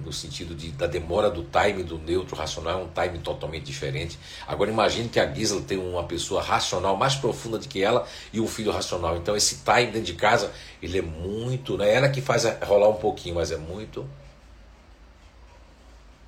no 0.04 0.12
sentido 0.12 0.52
de, 0.52 0.72
da 0.72 0.88
demora 0.88 1.30
do 1.30 1.44
time 1.44 1.84
do 1.84 1.96
neutro 1.96 2.34
racional, 2.34 2.80
é 2.80 2.82
um 2.82 2.88
time 2.88 3.20
totalmente 3.20 3.62
diferente. 3.62 4.18
Agora 4.48 4.68
imagine 4.68 5.08
que 5.08 5.20
a 5.20 5.32
Gisela 5.32 5.62
tem 5.62 5.78
uma 5.78 6.02
pessoa 6.02 6.42
racional 6.42 6.96
mais 6.96 7.14
profunda 7.14 7.56
do 7.56 7.68
que 7.68 7.80
ela 7.80 8.04
e 8.32 8.40
um 8.40 8.48
filho 8.48 8.72
racional. 8.72 9.16
Então 9.16 9.36
esse 9.36 9.58
time 9.58 9.86
dentro 9.92 10.02
de 10.02 10.14
casa, 10.14 10.52
ele 10.82 10.98
é 10.98 11.02
muito, 11.02 11.78
né? 11.78 11.94
Ela 11.94 12.08
que 12.08 12.20
faz 12.20 12.42
rolar 12.66 12.88
um 12.88 12.96
pouquinho, 12.96 13.36
mas 13.36 13.52
é 13.52 13.56
muito. 13.56 14.08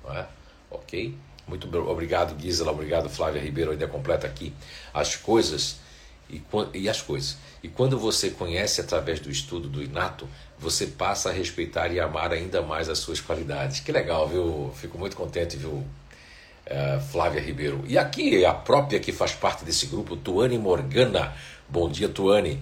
Não 0.05 0.15
é? 0.15 0.25
Ok? 0.69 1.17
Muito 1.45 1.67
obrigado, 1.79 2.41
Gisela. 2.41 2.71
Obrigado, 2.71 3.09
Flávia 3.09 3.41
Ribeiro. 3.41 3.71
Ainda 3.71 3.89
completa 3.89 4.25
aqui 4.25 4.53
as 4.93 5.17
coisas 5.17 5.81
e, 6.29 6.41
e 6.73 6.87
as 6.87 7.01
coisas. 7.01 7.35
E 7.61 7.67
quando 7.67 7.99
você 7.99 8.29
conhece 8.29 8.79
através 8.79 9.19
do 9.19 9.29
estudo 9.29 9.67
do 9.67 9.83
inato, 9.83 10.29
você 10.61 10.85
passa 10.85 11.29
a 11.29 11.33
respeitar 11.33 11.87
e 11.91 11.99
amar 11.99 12.31
ainda 12.31 12.61
mais 12.61 12.87
as 12.87 12.99
suas 12.99 13.19
qualidades. 13.19 13.79
Que 13.79 13.91
legal, 13.91 14.27
viu? 14.27 14.71
Fico 14.75 14.95
muito 14.95 15.15
contente, 15.15 15.57
viu, 15.57 15.71
uh, 15.71 17.01
Flávia 17.11 17.41
Ribeiro. 17.41 17.83
E 17.87 17.97
aqui 17.97 18.45
a 18.45 18.53
própria 18.53 18.99
que 18.99 19.11
faz 19.11 19.33
parte 19.33 19.65
desse 19.65 19.87
grupo, 19.87 20.15
Tuane 20.15 20.59
Morgana. 20.59 21.33
Bom 21.67 21.89
dia, 21.89 22.07
Tuane. 22.07 22.61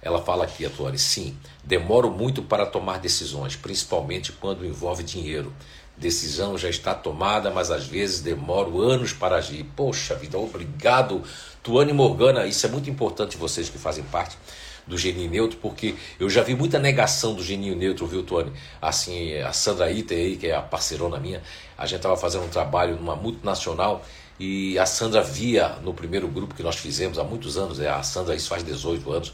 Ela 0.00 0.22
fala 0.22 0.44
aqui, 0.44 0.64
a 0.64 0.70
Tuane, 0.70 0.96
sim, 0.96 1.36
demoro 1.62 2.10
muito 2.10 2.40
para 2.40 2.64
tomar 2.64 2.98
decisões, 3.00 3.54
principalmente 3.56 4.32
quando 4.32 4.64
envolve 4.64 5.02
dinheiro. 5.02 5.52
Decisão 5.96 6.56
já 6.56 6.70
está 6.70 6.94
tomada, 6.94 7.50
mas 7.50 7.70
às 7.70 7.84
vezes 7.84 8.20
demoro 8.20 8.80
anos 8.80 9.12
para 9.12 9.36
agir. 9.36 9.66
Poxa 9.76 10.14
vida, 10.14 10.38
obrigado, 10.38 11.22
Tuane 11.62 11.92
Morgana. 11.92 12.46
Isso 12.46 12.64
é 12.64 12.70
muito 12.70 12.88
importante 12.88 13.36
vocês 13.36 13.68
que 13.68 13.76
fazem 13.76 14.04
parte 14.04 14.38
do 14.90 14.98
geninho 14.98 15.30
neutro, 15.30 15.56
porque 15.58 15.94
eu 16.18 16.28
já 16.28 16.42
vi 16.42 16.54
muita 16.54 16.78
negação 16.78 17.32
do 17.32 17.42
geninho 17.42 17.74
neutro, 17.74 18.06
viu, 18.06 18.22
Tony? 18.22 18.52
Assim, 18.82 19.34
a 19.38 19.52
Sandra 19.52 19.90
Iter 19.90 20.18
aí, 20.18 20.36
que 20.36 20.48
é 20.48 20.54
a 20.54 20.60
parceirona 20.60 21.18
minha, 21.18 21.42
a 21.78 21.86
gente 21.86 21.96
estava 21.96 22.16
fazendo 22.16 22.44
um 22.44 22.48
trabalho 22.48 22.96
numa 22.96 23.16
multinacional 23.16 24.04
e 24.38 24.78
a 24.78 24.86
Sandra 24.86 25.22
via 25.22 25.68
no 25.82 25.94
primeiro 25.94 26.26
grupo 26.26 26.54
que 26.54 26.62
nós 26.62 26.76
fizemos 26.76 27.18
há 27.18 27.24
muitos 27.24 27.56
anos, 27.56 27.78
é 27.78 27.88
a 27.88 28.02
Sandra, 28.02 28.34
isso 28.34 28.48
faz 28.48 28.62
18 28.62 29.12
anos, 29.12 29.32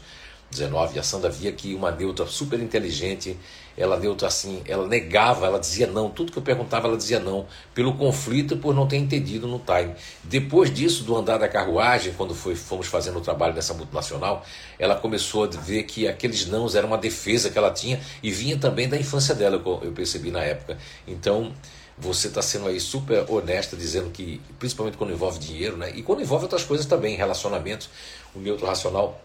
19, 0.51 0.97
a 0.97 1.03
Sandra 1.03 1.29
via 1.29 1.51
que 1.51 1.73
uma 1.73 1.91
neutra 1.91 2.25
super 2.25 2.59
inteligente, 2.59 3.37
ela 3.77 3.99
neutra 3.99 4.27
assim, 4.27 4.61
ela 4.65 4.87
negava, 4.87 5.45
ela 5.45 5.59
dizia 5.59 5.85
não, 5.85 6.09
tudo 6.09 6.31
que 6.31 6.37
eu 6.37 6.41
perguntava 6.41 6.87
ela 6.87 6.97
dizia 6.97 7.19
não, 7.19 7.45
pelo 7.75 7.93
conflito 7.95 8.57
por 8.57 8.73
não 8.73 8.87
ter 8.87 8.97
entendido 8.97 9.47
no 9.47 9.59
time. 9.59 9.93
Depois 10.23 10.73
disso, 10.73 11.03
do 11.03 11.15
andar 11.15 11.37
da 11.37 11.49
carruagem, 11.49 12.13
quando 12.13 12.33
foi, 12.33 12.55
fomos 12.55 12.87
fazendo 12.87 13.17
o 13.17 13.21
trabalho 13.21 13.53
nessa 13.53 13.73
multinacional, 13.73 14.45
ela 14.79 14.95
começou 14.95 15.43
a 15.43 15.47
ver 15.47 15.83
que 15.83 16.07
aqueles 16.07 16.47
nãos 16.47 16.75
eram 16.75 16.87
uma 16.87 16.97
defesa 16.97 17.49
que 17.49 17.57
ela 17.57 17.71
tinha 17.71 17.99
e 18.23 18.31
vinha 18.31 18.57
também 18.57 18.87
da 18.87 18.97
infância 18.97 19.35
dela, 19.35 19.61
eu 19.83 19.91
percebi 19.91 20.31
na 20.31 20.41
época. 20.41 20.77
Então, 21.05 21.51
você 21.97 22.27
está 22.27 22.41
sendo 22.41 22.67
aí 22.67 22.79
super 22.79 23.25
honesta, 23.29 23.75
dizendo 23.75 24.11
que, 24.11 24.39
principalmente 24.59 24.97
quando 24.97 25.11
envolve 25.11 25.39
dinheiro, 25.39 25.77
né? 25.77 25.91
E 25.95 26.03
quando 26.03 26.21
envolve 26.21 26.45
outras 26.45 26.63
coisas 26.63 26.85
também, 26.85 27.15
relacionamentos, 27.15 27.89
o 28.35 28.39
neutro 28.39 28.67
racional 28.67 29.19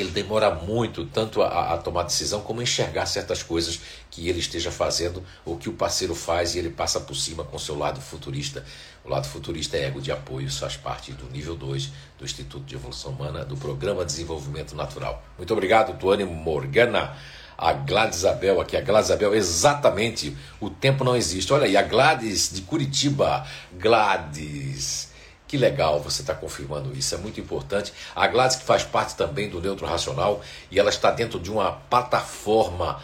ele 0.00 0.10
demora 0.10 0.54
muito 0.54 1.04
tanto 1.06 1.42
a, 1.42 1.74
a, 1.74 1.78
tomar 1.78 2.04
decisão 2.04 2.40
como 2.40 2.60
a 2.60 2.62
enxergar 2.62 3.06
certas 3.06 3.42
coisas 3.42 3.80
que 4.10 4.28
ele 4.28 4.38
esteja 4.38 4.70
fazendo 4.70 5.22
ou 5.44 5.56
que 5.56 5.68
o 5.68 5.72
parceiro 5.72 6.14
faz 6.14 6.54
e 6.54 6.58
ele 6.58 6.70
passa 6.70 7.00
por 7.00 7.14
cima 7.14 7.44
com 7.44 7.58
seu 7.58 7.76
lado 7.76 8.00
futurista. 8.00 8.64
O 9.04 9.10
lado 9.10 9.26
futurista 9.26 9.76
é 9.76 9.84
ego 9.86 10.00
de 10.00 10.12
apoio, 10.12 10.46
isso 10.46 10.60
faz 10.60 10.76
parte 10.76 11.12
do 11.12 11.28
nível 11.30 11.56
2 11.56 11.90
do 12.18 12.24
Instituto 12.24 12.64
de 12.64 12.74
Evolução 12.74 13.12
Humana, 13.12 13.44
do 13.44 13.56
Programa 13.56 14.04
de 14.04 14.12
Desenvolvimento 14.12 14.74
Natural. 14.74 15.22
Muito 15.36 15.52
obrigado, 15.52 15.98
Tuane 15.98 16.24
Morgana. 16.24 17.16
A 17.56 17.72
Gladys 17.72 18.24
Abel 18.24 18.60
aqui, 18.60 18.76
a 18.76 18.80
Gladys 18.80 19.10
Abel, 19.10 19.34
exatamente, 19.34 20.36
o 20.60 20.70
tempo 20.70 21.02
não 21.02 21.16
existe. 21.16 21.52
Olha 21.52 21.64
aí, 21.64 21.76
a 21.76 21.82
Gladys 21.82 22.50
de 22.52 22.62
Curitiba, 22.62 23.44
Gladys, 23.76 25.07
que 25.48 25.56
legal 25.56 25.98
você 26.00 26.20
está 26.20 26.34
confirmando 26.34 26.96
isso, 26.96 27.14
é 27.14 27.18
muito 27.18 27.40
importante. 27.40 27.92
A 28.14 28.26
Gladys 28.26 28.56
que 28.56 28.64
faz 28.64 28.84
parte 28.84 29.16
também 29.16 29.48
do 29.48 29.60
Neutro 29.60 29.86
Racional 29.86 30.42
e 30.70 30.78
ela 30.78 30.90
está 30.90 31.10
dentro 31.10 31.40
de 31.40 31.50
uma 31.50 31.72
plataforma 31.72 33.02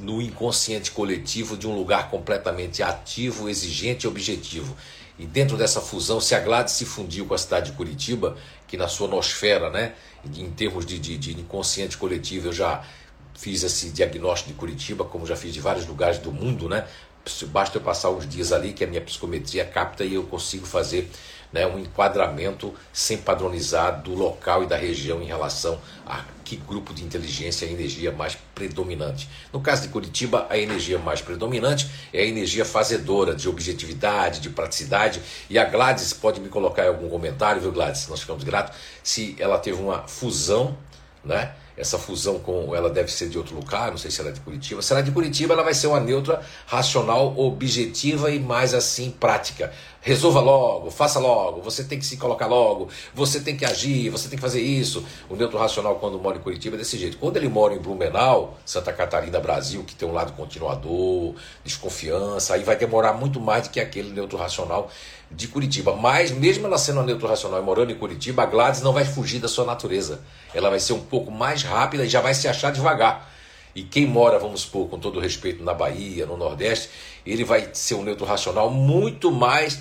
no 0.00 0.20
inconsciente 0.20 0.90
coletivo 0.90 1.56
de 1.56 1.68
um 1.68 1.76
lugar 1.76 2.10
completamente 2.10 2.82
ativo, 2.82 3.48
exigente 3.48 4.06
e 4.06 4.08
objetivo. 4.08 4.74
E 5.18 5.26
dentro 5.26 5.56
dessa 5.56 5.80
fusão, 5.80 6.20
se 6.20 6.34
a 6.34 6.40
Gladys 6.40 6.72
se 6.72 6.84
fundiu 6.84 7.26
com 7.26 7.34
a 7.34 7.38
cidade 7.38 7.70
de 7.70 7.76
Curitiba, 7.76 8.36
que 8.66 8.76
na 8.76 8.88
sua 8.88 9.06
nosfera, 9.06 9.70
né, 9.70 9.92
em 10.36 10.50
termos 10.50 10.84
de, 10.84 10.98
de, 10.98 11.16
de 11.16 11.32
inconsciente 11.38 11.96
coletivo, 11.96 12.48
eu 12.48 12.52
já 12.52 12.82
fiz 13.34 13.62
esse 13.62 13.90
diagnóstico 13.90 14.52
de 14.52 14.58
Curitiba, 14.58 15.04
como 15.04 15.26
já 15.26 15.36
fiz 15.36 15.52
de 15.52 15.60
vários 15.60 15.86
lugares 15.86 16.18
do 16.18 16.32
mundo, 16.32 16.68
né? 16.68 16.86
Basta 17.46 17.78
eu 17.78 17.82
passar 17.82 18.10
uns 18.10 18.28
dias 18.28 18.52
ali 18.52 18.72
que 18.72 18.84
a 18.84 18.86
minha 18.86 19.00
psicometria 19.00 19.64
capta 19.64 20.04
e 20.04 20.14
eu 20.14 20.24
consigo 20.24 20.66
fazer 20.66 21.10
né, 21.54 21.64
um 21.68 21.78
enquadramento 21.78 22.74
sem 22.92 23.16
padronizar 23.16 24.02
do 24.02 24.12
local 24.12 24.64
e 24.64 24.66
da 24.66 24.76
região 24.76 25.22
em 25.22 25.26
relação 25.26 25.78
a 26.04 26.24
que 26.44 26.56
grupo 26.56 26.92
de 26.92 27.04
inteligência 27.04 27.64
é 27.64 27.68
a 27.68 27.72
energia 27.72 28.10
mais 28.10 28.36
predominante. 28.54 29.30
No 29.52 29.60
caso 29.60 29.82
de 29.82 29.88
Curitiba, 29.88 30.48
a 30.50 30.58
energia 30.58 30.98
mais 30.98 31.22
predominante 31.22 31.88
é 32.12 32.22
a 32.22 32.26
energia 32.26 32.64
fazedora, 32.64 33.36
de 33.36 33.48
objetividade, 33.48 34.40
de 34.40 34.50
praticidade. 34.50 35.22
E 35.48 35.56
a 35.56 35.64
Gladys 35.64 36.12
pode 36.12 36.40
me 36.40 36.48
colocar 36.48 36.84
em 36.84 36.88
algum 36.88 37.08
comentário, 37.08 37.62
viu, 37.62 37.70
Gladys? 37.70 38.08
Nós 38.08 38.20
ficamos 38.20 38.42
gratos. 38.42 38.76
Se 39.02 39.36
ela 39.38 39.56
teve 39.56 39.80
uma 39.80 40.06
fusão, 40.08 40.76
né? 41.24 41.54
essa 41.76 41.98
fusão 41.98 42.38
com 42.38 42.74
ela 42.74 42.88
deve 42.88 43.10
ser 43.10 43.28
de 43.28 43.36
outro 43.36 43.56
lugar, 43.56 43.90
não 43.90 43.98
sei 43.98 44.10
se 44.10 44.20
ela 44.20 44.30
é 44.30 44.32
de 44.32 44.40
Curitiba. 44.40 44.80
Se 44.80 44.92
ela 44.92 45.00
é 45.00 45.02
de 45.02 45.10
Curitiba, 45.10 45.54
ela 45.54 45.62
vai 45.62 45.74
ser 45.74 45.88
uma 45.88 45.98
neutra 45.98 46.40
racional, 46.66 47.36
objetiva 47.36 48.30
e 48.30 48.38
mais 48.38 48.74
assim 48.74 49.10
prática. 49.10 49.72
Resolva 50.04 50.38
logo, 50.38 50.90
faça 50.90 51.18
logo, 51.18 51.62
você 51.62 51.82
tem 51.82 51.98
que 51.98 52.04
se 52.04 52.18
colocar 52.18 52.46
logo, 52.46 52.90
você 53.14 53.40
tem 53.40 53.56
que 53.56 53.64
agir, 53.64 54.10
você 54.10 54.28
tem 54.28 54.36
que 54.36 54.42
fazer 54.42 54.60
isso. 54.60 55.02
O 55.30 55.34
neutro 55.34 55.56
racional, 55.56 55.94
quando 55.94 56.18
mora 56.18 56.36
em 56.36 56.40
Curitiba, 56.40 56.76
é 56.76 56.78
desse 56.78 56.98
jeito. 56.98 57.16
Quando 57.16 57.38
ele 57.38 57.48
mora 57.48 57.72
em 57.72 57.78
Blumenau, 57.78 58.58
Santa 58.66 58.92
Catarina, 58.92 59.40
Brasil, 59.40 59.82
que 59.82 59.94
tem 59.94 60.06
um 60.06 60.12
lado 60.12 60.34
continuador, 60.34 61.34
desconfiança, 61.64 62.52
aí 62.52 62.62
vai 62.62 62.76
demorar 62.76 63.14
muito 63.14 63.40
mais 63.40 63.66
do 63.66 63.70
que 63.70 63.80
aquele 63.80 64.10
neutro 64.10 64.36
racional 64.36 64.90
de 65.30 65.48
Curitiba. 65.48 65.96
Mas, 65.96 66.30
mesmo 66.30 66.66
ela 66.66 66.76
sendo 66.76 66.98
uma 66.98 67.06
neutro 67.06 67.26
racional 67.26 67.58
e 67.58 67.64
morando 67.64 67.90
em 67.90 67.96
Curitiba, 67.96 68.42
a 68.42 68.46
Gladys 68.46 68.82
não 68.82 68.92
vai 68.92 69.06
fugir 69.06 69.40
da 69.40 69.48
sua 69.48 69.64
natureza. 69.64 70.20
Ela 70.52 70.68
vai 70.68 70.80
ser 70.80 70.92
um 70.92 71.00
pouco 71.00 71.30
mais 71.30 71.62
rápida 71.62 72.04
e 72.04 72.10
já 72.10 72.20
vai 72.20 72.34
se 72.34 72.46
achar 72.46 72.70
devagar. 72.70 73.32
E 73.74 73.82
quem 73.82 74.06
mora, 74.06 74.38
vamos 74.38 74.60
supor, 74.60 74.88
com 74.88 74.98
todo 74.98 75.18
respeito, 75.18 75.64
na 75.64 75.74
Bahia, 75.74 76.26
no 76.26 76.36
Nordeste, 76.36 76.90
ele 77.26 77.42
vai 77.42 77.70
ser 77.72 77.94
um 77.94 78.04
neutro 78.04 78.24
racional 78.24 78.70
muito 78.70 79.32
mais 79.32 79.80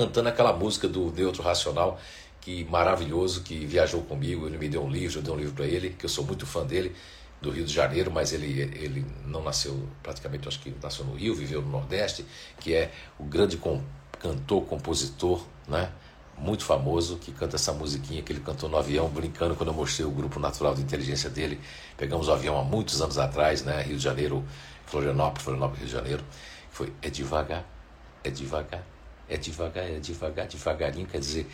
cantando 0.00 0.30
aquela 0.30 0.54
música 0.54 0.88
do 0.88 1.12
Neutro 1.12 1.42
Racional, 1.42 2.00
que 2.40 2.64
maravilhoso, 2.64 3.42
que 3.42 3.66
viajou 3.66 4.00
comigo, 4.00 4.46
ele 4.46 4.56
me 4.56 4.66
deu 4.66 4.82
um 4.82 4.88
livro, 4.88 5.18
eu 5.18 5.22
dei 5.22 5.34
um 5.34 5.36
livro 5.36 5.52
para 5.52 5.66
ele, 5.66 5.90
que 5.90 6.06
eu 6.06 6.08
sou 6.08 6.24
muito 6.24 6.46
fã 6.46 6.64
dele, 6.64 6.96
do 7.38 7.50
Rio 7.50 7.66
de 7.66 7.72
Janeiro, 7.72 8.10
mas 8.10 8.32
ele, 8.32 8.62
ele 8.62 9.04
não 9.26 9.42
nasceu, 9.42 9.78
praticamente, 10.02 10.48
acho 10.48 10.58
que 10.60 10.74
nasceu 10.82 11.04
no 11.04 11.14
Rio, 11.14 11.34
viveu 11.34 11.60
no 11.60 11.68
Nordeste, 11.68 12.24
que 12.58 12.74
é 12.74 12.90
o 13.18 13.24
grande 13.24 13.58
com, 13.58 13.82
cantor, 14.18 14.64
compositor, 14.64 15.44
né? 15.68 15.90
muito 16.38 16.64
famoso, 16.64 17.18
que 17.18 17.30
canta 17.30 17.56
essa 17.56 17.74
musiquinha 17.74 18.22
que 18.22 18.32
ele 18.32 18.40
cantou 18.40 18.70
no 18.70 18.78
avião, 18.78 19.06
brincando 19.06 19.54
quando 19.54 19.68
eu 19.68 19.74
mostrei 19.74 20.06
o 20.06 20.10
grupo 20.10 20.40
natural 20.40 20.74
de 20.74 20.80
inteligência 20.80 21.28
dele. 21.28 21.60
Pegamos 21.98 22.28
o 22.28 22.32
avião 22.32 22.58
há 22.58 22.64
muitos 22.64 23.02
anos 23.02 23.18
atrás, 23.18 23.62
né? 23.62 23.82
Rio 23.82 23.98
de 23.98 24.02
Janeiro, 24.02 24.42
Florianópolis, 24.86 25.42
Florianópolis, 25.42 25.80
Rio 25.80 25.88
de 25.88 25.92
Janeiro. 25.92 26.24
Foi, 26.70 26.90
é 27.02 27.10
devagar, 27.10 27.66
é 28.24 28.30
devagar, 28.30 28.82
é 29.30 29.36
devagar, 29.36 29.84
é 29.84 29.98
devagar, 29.98 30.46
devagarinho, 30.46 31.06
quer 31.06 31.18
dizer, 31.18 31.46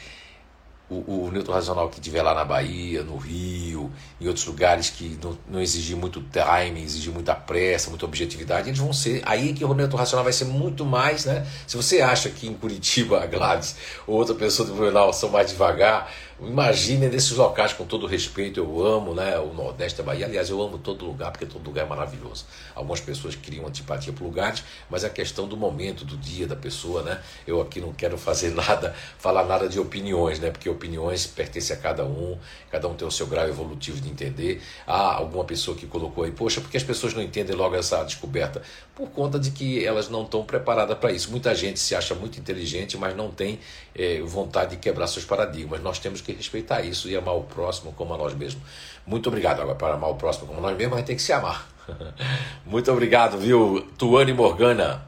o, 0.88 1.26
o 1.26 1.30
neutro 1.32 1.52
racional 1.52 1.88
que 1.88 2.00
tiver 2.00 2.22
lá 2.22 2.32
na 2.32 2.44
Bahia, 2.44 3.02
no 3.02 3.16
Rio, 3.16 3.92
em 4.20 4.28
outros 4.28 4.46
lugares 4.46 4.88
que 4.88 5.18
não, 5.22 5.36
não 5.48 5.60
exigir 5.60 5.96
muito 5.96 6.24
time, 6.30 6.80
exigir 6.82 7.12
muita 7.12 7.34
pressa, 7.34 7.90
muita 7.90 8.04
objetividade, 8.04 8.68
eles 8.68 8.78
vão 8.78 8.92
ser. 8.92 9.20
Aí 9.26 9.52
que 9.52 9.64
o 9.64 9.74
neutro 9.74 9.96
racional 9.96 10.22
vai 10.22 10.32
ser 10.32 10.44
muito 10.44 10.84
mais, 10.84 11.24
né? 11.24 11.44
Se 11.66 11.76
você 11.76 12.00
acha 12.00 12.30
que 12.30 12.46
em 12.46 12.54
Curitiba 12.54 13.20
a 13.22 13.26
Gladys 13.26 13.74
ou 14.06 14.16
outra 14.16 14.34
pessoa 14.34 14.66
do 14.68 14.74
Blumenau 14.74 15.12
são 15.12 15.28
mais 15.28 15.50
devagar, 15.50 16.12
Imaginem 16.38 17.08
nesses 17.08 17.30
locais, 17.30 17.72
com 17.72 17.86
todo 17.86 18.06
respeito, 18.06 18.60
eu 18.60 18.86
amo 18.86 19.14
né, 19.14 19.38
o 19.38 19.54
Nordeste 19.54 19.96
da 19.96 20.04
Bahia. 20.04 20.26
Aliás, 20.26 20.50
eu 20.50 20.60
amo 20.60 20.76
todo 20.76 21.06
lugar, 21.06 21.30
porque 21.32 21.46
todo 21.46 21.64
lugar 21.64 21.86
é 21.86 21.88
maravilhoso. 21.88 22.44
Algumas 22.74 23.00
pessoas 23.00 23.34
criam 23.34 23.66
antipatia 23.66 24.12
por 24.12 24.24
lugares, 24.24 24.62
mas 24.90 25.02
é 25.02 25.08
questão 25.08 25.48
do 25.48 25.56
momento, 25.56 26.04
do 26.04 26.14
dia 26.18 26.46
da 26.46 26.54
pessoa. 26.54 27.02
Né? 27.02 27.22
Eu 27.46 27.62
aqui 27.62 27.80
não 27.80 27.90
quero 27.90 28.18
fazer 28.18 28.50
nada, 28.54 28.94
falar 29.16 29.46
nada 29.46 29.66
de 29.66 29.80
opiniões, 29.80 30.38
né? 30.38 30.50
porque 30.50 30.68
opiniões 30.68 31.26
pertencem 31.26 31.74
a 31.74 31.78
cada 31.78 32.04
um, 32.04 32.36
cada 32.70 32.86
um 32.86 32.92
tem 32.92 33.08
o 33.08 33.10
seu 33.10 33.26
grau 33.26 33.48
evolutivo 33.48 33.98
de 33.98 34.10
entender. 34.10 34.60
Há 34.86 35.14
alguma 35.14 35.44
pessoa 35.44 35.74
que 35.74 35.86
colocou 35.86 36.24
aí, 36.24 36.32
poxa, 36.32 36.60
por 36.60 36.70
que 36.70 36.76
as 36.76 36.84
pessoas 36.84 37.14
não 37.14 37.22
entendem 37.22 37.56
logo 37.56 37.74
essa 37.76 38.04
descoberta? 38.04 38.60
Por 38.94 39.08
conta 39.08 39.38
de 39.38 39.52
que 39.52 39.82
elas 39.82 40.10
não 40.10 40.24
estão 40.24 40.44
preparadas 40.44 40.98
para 40.98 41.12
isso. 41.12 41.30
Muita 41.30 41.54
gente 41.54 41.80
se 41.80 41.94
acha 41.94 42.14
muito 42.14 42.38
inteligente, 42.38 42.94
mas 42.98 43.16
não 43.16 43.30
tem 43.30 43.58
é, 43.96 44.20
vontade 44.20 44.72
de 44.72 44.76
quebrar 44.76 45.06
seus 45.06 45.24
paradigmas. 45.24 45.80
Nós 45.80 45.98
temos 45.98 46.20
que 46.20 46.32
respeitar 46.32 46.82
isso 46.82 47.08
e 47.08 47.16
amar 47.16 47.34
o 47.36 47.42
próximo 47.44 47.92
como 47.92 48.12
a 48.12 48.18
nós 48.18 48.34
mesmos. 48.34 48.62
Muito 49.06 49.28
obrigado. 49.28 49.60
Agora, 49.60 49.76
para 49.76 49.94
amar 49.94 50.10
o 50.10 50.16
próximo 50.16 50.46
como 50.46 50.60
nós 50.60 50.76
mesmos, 50.76 50.94
a 50.94 50.98
gente 50.98 51.06
tem 51.06 51.16
que 51.16 51.22
se 51.22 51.32
amar. 51.32 51.66
Muito 52.66 52.90
obrigado, 52.90 53.38
viu, 53.38 53.88
Tuane 53.96 54.32
Morgana. 54.32 55.06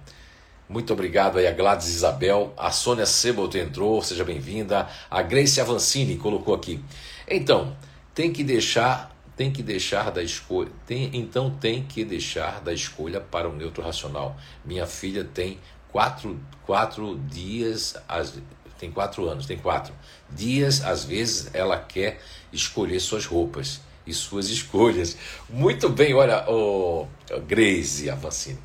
Muito 0.69 0.93
obrigado 0.93 1.39
aí 1.39 1.47
a 1.47 1.53
Gladys 1.53 1.89
Isabel, 1.89 2.53
a 2.57 2.71
Sônia 2.71 3.07
Sebot 3.07 3.57
entrou, 3.57 4.03
seja 4.03 4.23
bem-vinda. 4.23 4.87
A 5.11 5.23
Grace 5.23 5.59
Avancini 5.61 6.17
colocou 6.17 6.55
aqui. 6.55 6.83
Então, 7.27 7.75
tem 8.15 8.33
que 8.33 8.45
deixar, 8.45 9.17
tem 9.35 9.51
que 9.51 9.63
deixar 9.63 10.11
da 10.11 10.23
escolha, 10.23 10.71
tem, 10.87 11.11
então 11.15 11.51
tem 11.51 11.83
que 11.83 12.05
deixar 12.05 12.61
da 12.61 12.73
escolha 12.73 13.19
para 13.19 13.49
o 13.49 13.55
neutro 13.55 13.83
racional. 13.83 14.37
Minha 14.63 14.87
filha 14.87 15.25
tem 15.25 15.59
quatro, 15.91 16.39
quatro 16.67 17.19
dias, 17.19 17.97
tem 18.79 18.91
quatro 18.91 19.29
anos, 19.29 19.47
tem 19.47 19.59
quatro 19.59 19.95
dias, 20.31 20.85
às 20.85 21.05
vezes 21.05 21.51
ela 21.53 21.79
quer 21.79 22.21
escolher 22.53 23.01
suas 23.01 23.27
roupas 23.27 23.81
e 24.07 24.15
suas 24.15 24.49
escolhas. 24.51 25.17
Muito 25.49 25.89
bem, 25.89 26.15
olha, 26.15 26.45
oh, 26.49 27.07
Grace 27.47 28.09
Avancini. 28.09 28.59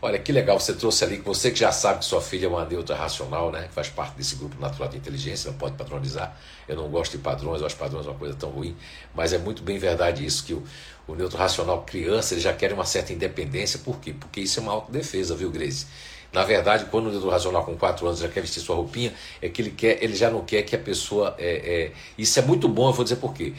Olha 0.00 0.16
que 0.16 0.30
legal, 0.30 0.60
você 0.60 0.72
trouxe 0.74 1.02
ali, 1.02 1.16
você 1.16 1.50
que 1.50 1.58
já 1.58 1.72
sabe 1.72 1.98
que 1.98 2.04
sua 2.04 2.20
filha 2.20 2.46
é 2.46 2.48
uma 2.48 2.64
neutra 2.64 2.94
racional, 2.94 3.50
né? 3.50 3.66
Que 3.66 3.74
faz 3.74 3.88
parte 3.88 4.16
desse 4.16 4.36
grupo 4.36 4.60
natural 4.60 4.88
de 4.88 4.96
inteligência, 4.96 5.50
não 5.50 5.58
pode 5.58 5.74
padronizar. 5.74 6.38
Eu 6.68 6.76
não 6.76 6.88
gosto 6.88 7.16
de 7.16 7.18
padrões, 7.18 7.60
eu 7.60 7.66
acho 7.66 7.74
padrões 7.76 8.06
uma 8.06 8.14
coisa 8.14 8.32
tão 8.34 8.48
ruim, 8.48 8.76
mas 9.12 9.32
é 9.32 9.38
muito 9.38 9.60
bem 9.60 9.76
verdade 9.76 10.24
isso, 10.24 10.44
que 10.44 10.54
o, 10.54 10.62
o 11.08 11.16
neutro 11.16 11.36
racional 11.36 11.82
criança, 11.82 12.34
ele 12.34 12.40
já 12.40 12.52
quer 12.52 12.72
uma 12.72 12.84
certa 12.84 13.12
independência, 13.12 13.80
por 13.80 13.98
quê? 13.98 14.12
Porque 14.12 14.40
isso 14.40 14.60
é 14.60 14.62
uma 14.62 14.72
autodefesa, 14.72 15.34
viu, 15.34 15.50
Grace? 15.50 15.86
Na 16.32 16.44
verdade, 16.44 16.86
quando 16.90 17.06
o 17.06 17.10
neutro 17.10 17.30
racional 17.30 17.64
com 17.64 17.76
4 17.76 18.06
anos 18.06 18.20
já 18.20 18.28
quer 18.28 18.42
vestir 18.42 18.60
sua 18.60 18.76
roupinha, 18.76 19.14
é 19.40 19.48
que 19.48 19.62
ele 19.62 19.70
quer, 19.70 20.02
ele 20.02 20.14
já 20.14 20.30
não 20.30 20.44
quer 20.44 20.62
que 20.62 20.76
a 20.76 20.78
pessoa. 20.78 21.34
É, 21.38 21.86
é... 21.86 21.92
Isso 22.18 22.38
é 22.38 22.42
muito 22.42 22.68
bom, 22.68 22.88
eu 22.88 22.92
vou 22.92 23.02
dizer 23.02 23.16
por 23.16 23.32
quê. 23.32 23.54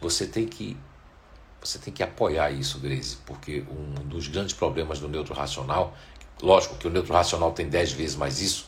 Você 0.00 0.26
tem 0.26 0.46
que. 0.46 0.76
Você 1.60 1.78
tem 1.78 1.92
que 1.92 2.02
apoiar 2.02 2.50
isso, 2.50 2.78
Grace, 2.78 3.16
porque 3.24 3.64
um 3.70 4.06
dos 4.06 4.28
grandes 4.28 4.54
problemas 4.54 4.98
do 4.98 5.08
neutro 5.08 5.32
racional, 5.32 5.96
lógico 6.42 6.76
que 6.76 6.86
o 6.86 6.90
neutro 6.90 7.14
racional 7.14 7.52
tem 7.52 7.68
10 7.68 7.92
vezes 7.92 8.16
mais 8.16 8.38
isso, 8.40 8.66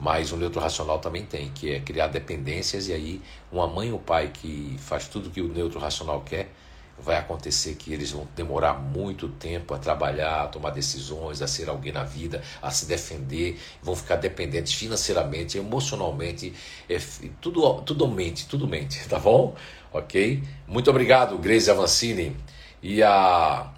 mas 0.00 0.32
o 0.32 0.36
neutro 0.38 0.58
racional 0.58 0.98
também 0.98 1.26
tem, 1.26 1.50
que 1.50 1.74
é 1.74 1.80
criar 1.80 2.06
dependências, 2.06 2.88
e 2.88 2.94
aí 2.94 3.22
uma 3.52 3.66
mãe 3.66 3.92
ou 3.92 3.98
pai 3.98 4.30
que 4.32 4.76
faz 4.78 5.08
tudo 5.08 5.28
que 5.28 5.42
o 5.42 5.48
neutro 5.48 5.78
racional 5.78 6.22
quer, 6.22 6.50
vai 6.98 7.16
acontecer 7.16 7.74
que 7.74 7.92
eles 7.92 8.10
vão 8.10 8.26
demorar 8.34 8.74
muito 8.74 9.28
tempo 9.28 9.74
a 9.74 9.78
trabalhar, 9.78 10.44
a 10.44 10.48
tomar 10.48 10.70
decisões, 10.70 11.42
a 11.42 11.46
ser 11.46 11.68
alguém 11.68 11.92
na 11.92 12.04
vida, 12.04 12.42
a 12.60 12.70
se 12.70 12.86
defender, 12.86 13.60
vão 13.82 13.94
ficar 13.94 14.16
dependentes 14.16 14.72
financeiramente, 14.72 15.58
emocionalmente, 15.58 16.52
é, 16.88 16.98
tudo, 17.40 17.82
tudo 17.82 18.08
mente, 18.08 18.46
tudo 18.46 18.66
mente, 18.66 19.06
tá 19.08 19.18
bom? 19.18 19.54
Ok? 19.92 20.42
Muito 20.66 20.90
obrigado, 20.90 21.38
Grace 21.38 21.70
Avancini 21.70 22.36
e 22.82 23.02
a, 23.02 23.70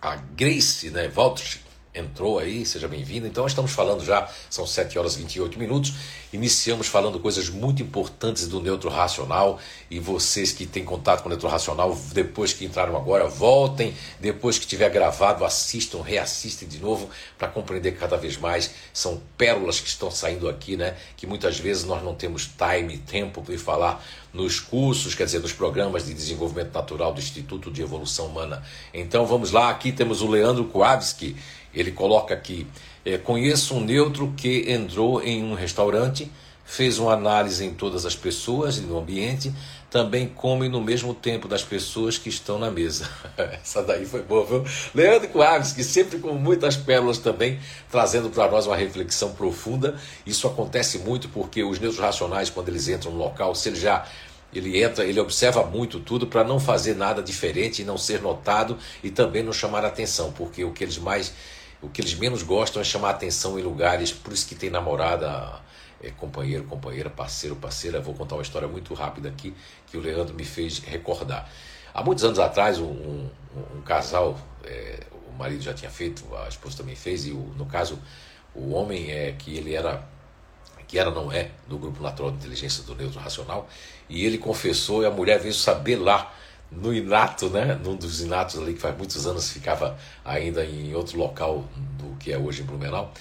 a 0.00 0.16
Grace, 0.16 0.90
né, 0.90 1.08
Walter 1.08 1.61
entrou 1.94 2.38
aí, 2.38 2.64
seja 2.64 2.88
bem-vindo. 2.88 3.26
Então, 3.26 3.46
estamos 3.46 3.72
falando 3.72 4.04
já, 4.04 4.28
são 4.48 4.66
7 4.66 4.98
horas 4.98 5.14
e 5.14 5.18
28 5.18 5.58
minutos. 5.58 5.92
Iniciamos 6.32 6.86
falando 6.86 7.20
coisas 7.20 7.50
muito 7.50 7.82
importantes 7.82 8.48
do 8.48 8.60
neutro 8.60 8.88
racional. 8.88 9.60
E 9.90 9.98
vocês 9.98 10.52
que 10.52 10.64
têm 10.64 10.84
contato 10.84 11.20
com 11.20 11.26
o 11.26 11.28
neutro 11.28 11.48
racional, 11.48 11.94
depois 12.12 12.54
que 12.54 12.64
entraram 12.64 12.96
agora, 12.96 13.28
voltem. 13.28 13.94
Depois 14.18 14.58
que 14.58 14.66
tiver 14.66 14.88
gravado, 14.88 15.44
assistam, 15.44 16.00
reassistem 16.00 16.66
de 16.66 16.78
novo 16.78 17.10
para 17.36 17.48
compreender 17.48 17.92
cada 17.92 18.16
vez 18.16 18.38
mais. 18.38 18.70
São 18.92 19.20
pérolas 19.36 19.78
que 19.78 19.88
estão 19.88 20.10
saindo 20.10 20.48
aqui, 20.48 20.76
né? 20.76 20.96
Que 21.16 21.26
muitas 21.26 21.58
vezes 21.58 21.84
nós 21.84 22.02
não 22.02 22.14
temos 22.14 22.46
time, 22.46 22.96
tempo 22.96 23.42
para 23.42 23.58
falar 23.58 24.02
nos 24.32 24.58
cursos, 24.58 25.14
quer 25.14 25.26
dizer, 25.26 25.40
nos 25.40 25.52
programas 25.52 26.06
de 26.06 26.14
desenvolvimento 26.14 26.72
natural 26.72 27.12
do 27.12 27.20
Instituto 27.20 27.70
de 27.70 27.82
Evolução 27.82 28.28
Humana. 28.28 28.62
Então, 28.94 29.26
vamos 29.26 29.50
lá. 29.50 29.68
Aqui 29.68 29.92
temos 29.92 30.22
o 30.22 30.26
Leandro 30.26 30.64
Kowalski 30.64 31.36
ele 31.74 31.92
coloca 31.92 32.34
aqui: 32.34 32.66
é, 33.04 33.18
conheço 33.18 33.74
um 33.74 33.80
neutro 33.80 34.32
que 34.36 34.70
entrou 34.70 35.22
em 35.22 35.42
um 35.44 35.54
restaurante, 35.54 36.30
fez 36.64 36.98
uma 36.98 37.12
análise 37.12 37.64
em 37.64 37.74
todas 37.74 38.06
as 38.06 38.14
pessoas 38.16 38.78
e 38.78 38.82
no 38.82 38.98
ambiente, 38.98 39.52
também 39.90 40.26
come 40.26 40.70
no 40.70 40.80
mesmo 40.80 41.12
tempo 41.12 41.46
das 41.46 41.62
pessoas 41.62 42.16
que 42.16 42.30
estão 42.30 42.58
na 42.58 42.70
mesa. 42.70 43.06
Essa 43.36 43.82
daí 43.82 44.06
foi 44.06 44.22
boa, 44.22 44.46
viu? 44.46 44.64
Leandro 44.94 45.28
Coaves, 45.28 45.72
que 45.72 45.84
sempre 45.84 46.18
com 46.18 46.32
muitas 46.32 46.76
pérolas 46.76 47.18
também, 47.18 47.60
trazendo 47.90 48.30
para 48.30 48.50
nós 48.50 48.66
uma 48.66 48.74
reflexão 48.74 49.32
profunda. 49.32 49.96
Isso 50.24 50.46
acontece 50.46 50.98
muito 51.00 51.28
porque 51.28 51.62
os 51.62 51.78
neutros 51.78 52.00
racionais, 52.00 52.48
quando 52.48 52.68
eles 52.70 52.88
entram 52.88 53.12
no 53.12 53.18
local, 53.18 53.54
se 53.54 53.68
eles 53.68 53.80
já 53.80 54.06
Ele 54.54 54.82
entra, 54.82 55.04
ele 55.04 55.18
observa 55.18 55.62
muito 55.64 55.98
tudo 56.00 56.26
para 56.26 56.44
não 56.44 56.60
fazer 56.60 56.94
nada 56.94 57.22
diferente 57.22 57.82
e 57.82 57.84
não 57.84 57.96
ser 57.96 58.20
notado 58.20 58.78
e 59.02 59.10
também 59.10 59.42
não 59.42 59.52
chamar 59.52 59.84
atenção, 59.84 60.30
porque 60.32 60.62
o 60.62 60.72
que 60.72 60.84
eles 60.84 60.98
mais, 60.98 61.32
o 61.82 61.88
que 61.88 62.00
eles 62.00 62.14
menos 62.14 62.42
gostam 62.42 62.80
é 62.80 62.84
chamar 62.84 63.10
atenção 63.10 63.58
em 63.58 63.62
lugares, 63.62 64.12
por 64.12 64.32
isso 64.32 64.46
que 64.46 64.54
tem 64.54 64.70
namorada, 64.70 65.60
é, 66.00 66.10
companheiro, 66.10 66.64
companheira, 66.64 67.10
parceiro, 67.10 67.56
parceira. 67.56 68.00
Vou 68.00 68.14
contar 68.14 68.36
uma 68.36 68.42
história 68.42 68.68
muito 68.68 68.94
rápida 68.94 69.28
aqui 69.28 69.52
que 69.88 69.96
o 69.96 70.00
Leandro 70.00 70.34
me 70.34 70.44
fez 70.44 70.78
recordar. 70.78 71.50
Há 71.92 72.02
muitos 72.02 72.24
anos 72.24 72.38
atrás, 72.38 72.78
um, 72.78 72.84
um, 72.84 73.30
um 73.76 73.82
casal, 73.82 74.38
é, 74.64 75.00
o 75.28 75.36
marido 75.36 75.62
já 75.62 75.74
tinha 75.74 75.90
feito, 75.90 76.24
a 76.36 76.48
esposa 76.48 76.78
também 76.78 76.94
fez, 76.94 77.26
e 77.26 77.32
o, 77.32 77.52
no 77.56 77.66
caso, 77.66 77.98
o 78.54 78.72
homem 78.72 79.10
é 79.10 79.32
que 79.32 79.56
ele 79.56 79.74
era 79.74 80.08
que 80.86 80.98
era 80.98 81.10
não 81.10 81.32
é 81.32 81.50
do 81.66 81.78
grupo 81.78 82.02
natural 82.02 82.30
de 82.32 82.36
inteligência 82.36 82.84
do 82.84 82.94
neutro 82.94 83.18
racional 83.18 83.66
e 84.10 84.26
ele 84.26 84.36
confessou 84.36 85.02
e 85.02 85.06
a 85.06 85.10
mulher 85.10 85.40
veio 85.40 85.54
saber 85.54 85.96
lá 85.96 86.30
no 86.76 86.94
inato, 86.94 87.48
né, 87.50 87.78
num 87.82 87.96
dos 87.96 88.20
inatos 88.20 88.58
ali 88.58 88.74
que 88.74 88.80
faz 88.80 88.96
muitos 88.96 89.26
anos 89.26 89.50
ficava 89.50 89.98
ainda 90.24 90.64
em 90.64 90.94
outro 90.94 91.18
local 91.18 91.64
do 91.98 92.16
que 92.16 92.32
é 92.32 92.38
hoje 92.38 92.62
em 92.62 92.64
Blumenau 92.64 93.12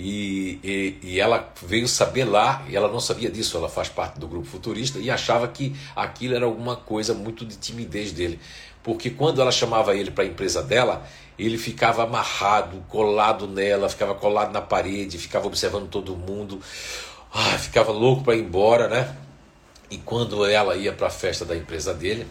e, 0.00 0.60
e, 0.62 0.98
e, 1.02 1.20
ela 1.20 1.52
veio 1.60 1.88
saber 1.88 2.22
lá, 2.22 2.64
e 2.68 2.76
ela 2.76 2.88
não 2.88 3.00
sabia 3.00 3.28
disso, 3.28 3.56
ela 3.56 3.68
faz 3.68 3.88
parte 3.88 4.20
do 4.20 4.28
grupo 4.28 4.46
futurista, 4.46 5.00
e 5.00 5.10
achava 5.10 5.48
que 5.48 5.74
aquilo 5.96 6.36
era 6.36 6.44
alguma 6.44 6.76
coisa 6.76 7.12
muito 7.12 7.44
de 7.44 7.56
timidez 7.56 8.12
dele. 8.12 8.38
Porque 8.80 9.10
quando 9.10 9.40
ela 9.42 9.50
chamava 9.50 9.96
ele 9.96 10.12
para 10.12 10.22
a 10.22 10.26
empresa 10.28 10.62
dela, 10.62 11.04
ele 11.36 11.58
ficava 11.58 12.04
amarrado, 12.04 12.84
colado 12.88 13.48
nela, 13.48 13.88
ficava 13.88 14.14
colado 14.14 14.52
na 14.52 14.60
parede, 14.60 15.18
ficava 15.18 15.48
observando 15.48 15.88
todo 15.88 16.14
mundo, 16.14 16.60
ah, 17.34 17.58
ficava 17.58 17.90
louco 17.90 18.22
para 18.22 18.36
ir 18.36 18.44
embora, 18.44 18.86
né? 18.86 19.16
E 19.90 19.98
quando 19.98 20.46
ela 20.46 20.76
ia 20.76 20.92
para 20.92 21.08
a 21.08 21.10
festa 21.10 21.44
da 21.44 21.56
empresa 21.56 21.92
dele, 21.92 22.24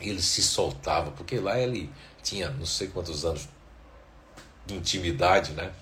ele 0.00 0.22
se 0.22 0.42
soltava, 0.42 1.10
porque 1.12 1.38
lá 1.38 1.58
ele 1.58 1.90
tinha 2.22 2.50
não 2.50 2.66
sei 2.66 2.88
quantos 2.88 3.24
anos 3.24 3.48
de 4.66 4.74
intimidade, 4.74 5.52
né? 5.52 5.72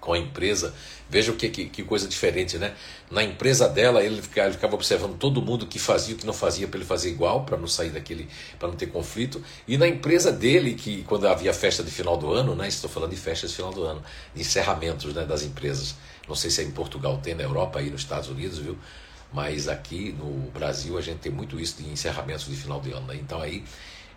com 0.00 0.12
a 0.12 0.18
empresa. 0.18 0.74
Veja 1.10 1.32
que, 1.32 1.48
que, 1.48 1.66
que, 1.66 1.82
coisa 1.82 2.06
diferente, 2.06 2.58
né? 2.58 2.74
Na 3.10 3.22
empresa 3.22 3.68
dela, 3.68 4.02
ele 4.02 4.20
ficava, 4.20 4.48
ele 4.48 4.54
ficava 4.54 4.74
observando 4.74 5.18
todo 5.18 5.40
mundo 5.42 5.66
que 5.66 5.78
fazia 5.78 6.14
o 6.14 6.18
que 6.18 6.26
não 6.26 6.32
fazia 6.32 6.68
para 6.68 6.78
ele 6.78 6.86
fazer 6.86 7.10
igual, 7.10 7.44
para 7.44 7.56
não 7.56 7.66
sair 7.66 7.90
daquele, 7.90 8.28
para 8.58 8.68
não 8.68 8.74
ter 8.74 8.86
conflito. 8.86 9.42
E 9.66 9.76
na 9.76 9.88
empresa 9.88 10.30
dele, 10.30 10.74
que 10.74 11.02
quando 11.04 11.26
havia 11.26 11.52
festa 11.52 11.82
de 11.82 11.90
final 11.90 12.16
do 12.16 12.32
ano, 12.32 12.54
né? 12.54 12.68
Estou 12.68 12.90
falando 12.90 13.10
de 13.10 13.16
festas 13.16 13.50
de 13.50 13.56
final 13.56 13.72
do 13.72 13.84
ano, 13.84 14.02
de 14.34 14.40
encerramentos 14.40 15.12
né, 15.14 15.24
das 15.24 15.42
empresas. 15.42 15.94
Não 16.28 16.34
sei 16.34 16.50
se 16.50 16.60
é 16.60 16.64
em 16.64 16.70
Portugal 16.70 17.18
tem, 17.22 17.34
na 17.34 17.42
Europa, 17.42 17.78
aí 17.78 17.90
nos 17.90 18.02
Estados 18.02 18.28
Unidos, 18.28 18.58
viu? 18.58 18.78
Mas 19.32 19.68
aqui 19.68 20.12
no 20.12 20.50
Brasil 20.50 20.96
a 20.96 21.00
gente 21.00 21.18
tem 21.18 21.32
muito 21.32 21.60
isso 21.60 21.82
de 21.82 21.88
encerramentos 21.88 22.46
de 22.46 22.56
final 22.56 22.80
de 22.80 22.92
ano. 22.92 23.06
Né? 23.06 23.16
Então 23.16 23.40
aí 23.40 23.64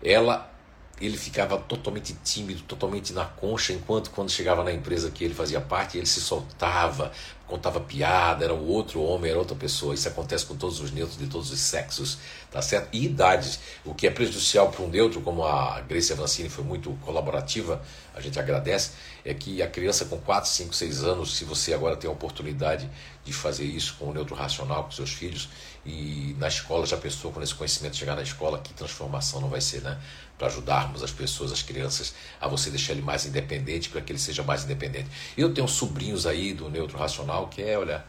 ela 0.02 0.52
ele 1.00 1.16
ficava 1.16 1.58
totalmente 1.58 2.14
tímido, 2.22 2.62
totalmente 2.62 3.12
na 3.12 3.24
concha, 3.24 3.72
enquanto 3.72 4.10
quando 4.10 4.30
chegava 4.30 4.62
na 4.62 4.72
empresa 4.72 5.10
que 5.10 5.24
ele 5.24 5.34
fazia 5.34 5.60
parte, 5.60 5.98
ele 5.98 6.06
se 6.06 6.20
soltava, 6.20 7.10
contava 7.46 7.80
piada, 7.80 8.44
era 8.44 8.54
outro 8.54 9.02
homem, 9.02 9.30
era 9.30 9.38
outra 9.38 9.56
pessoa. 9.56 9.94
Isso 9.94 10.06
acontece 10.06 10.46
com 10.46 10.54
todos 10.54 10.80
os 10.80 10.92
neutros 10.92 11.18
de 11.18 11.26
todos 11.26 11.50
os 11.50 11.58
sexos, 11.58 12.18
tá 12.50 12.62
certo? 12.62 12.88
E 12.92 13.04
idades, 13.04 13.58
o 13.84 13.94
que 13.94 14.06
é 14.06 14.10
prejudicial 14.10 14.70
para 14.70 14.82
um 14.82 14.88
neutro, 14.88 15.20
como 15.22 15.44
a 15.44 15.80
Grace 15.80 16.12
Avancini 16.12 16.48
foi 16.48 16.62
muito 16.62 16.92
colaborativa, 17.02 17.82
a 18.14 18.20
gente 18.20 18.38
agradece, 18.38 18.92
é 19.24 19.34
que 19.34 19.60
a 19.60 19.66
criança 19.66 20.04
com 20.04 20.18
4, 20.18 20.48
5, 20.48 20.74
6 20.74 21.02
anos, 21.02 21.36
se 21.36 21.44
você 21.44 21.74
agora 21.74 21.96
tem 21.96 22.08
a 22.08 22.12
oportunidade 22.12 22.88
de 23.24 23.32
fazer 23.32 23.64
isso 23.64 23.96
com 23.98 24.06
o 24.06 24.12
neutro 24.12 24.34
racional, 24.34 24.84
com 24.84 24.90
seus 24.90 25.10
filhos, 25.10 25.48
e 25.86 26.34
na 26.38 26.48
escola 26.48 26.84
já 26.86 26.96
pensou, 26.96 27.30
quando 27.30 27.44
esse 27.44 27.54
conhecimento 27.54 27.96
chegar 27.96 28.16
na 28.16 28.22
escola, 28.22 28.58
que 28.58 28.72
transformação 28.74 29.40
não 29.40 29.48
vai 29.48 29.60
ser, 29.60 29.80
né? 29.82 29.98
para 30.42 30.48
ajudarmos 30.48 31.04
as 31.04 31.12
pessoas, 31.12 31.52
as 31.52 31.62
crianças, 31.62 32.14
a 32.40 32.48
você 32.48 32.68
deixar 32.68 32.94
ele 32.94 33.02
mais 33.02 33.24
independente, 33.24 33.88
para 33.88 34.00
que 34.00 34.10
ele 34.10 34.18
seja 34.18 34.42
mais 34.42 34.64
independente. 34.64 35.08
Eu 35.36 35.54
tenho 35.54 35.68
sobrinhos 35.68 36.26
aí 36.26 36.52
do 36.52 36.68
Neutro 36.68 36.98
Racional 36.98 37.46
que 37.46 37.62
é, 37.62 37.78
olha, 37.78 38.04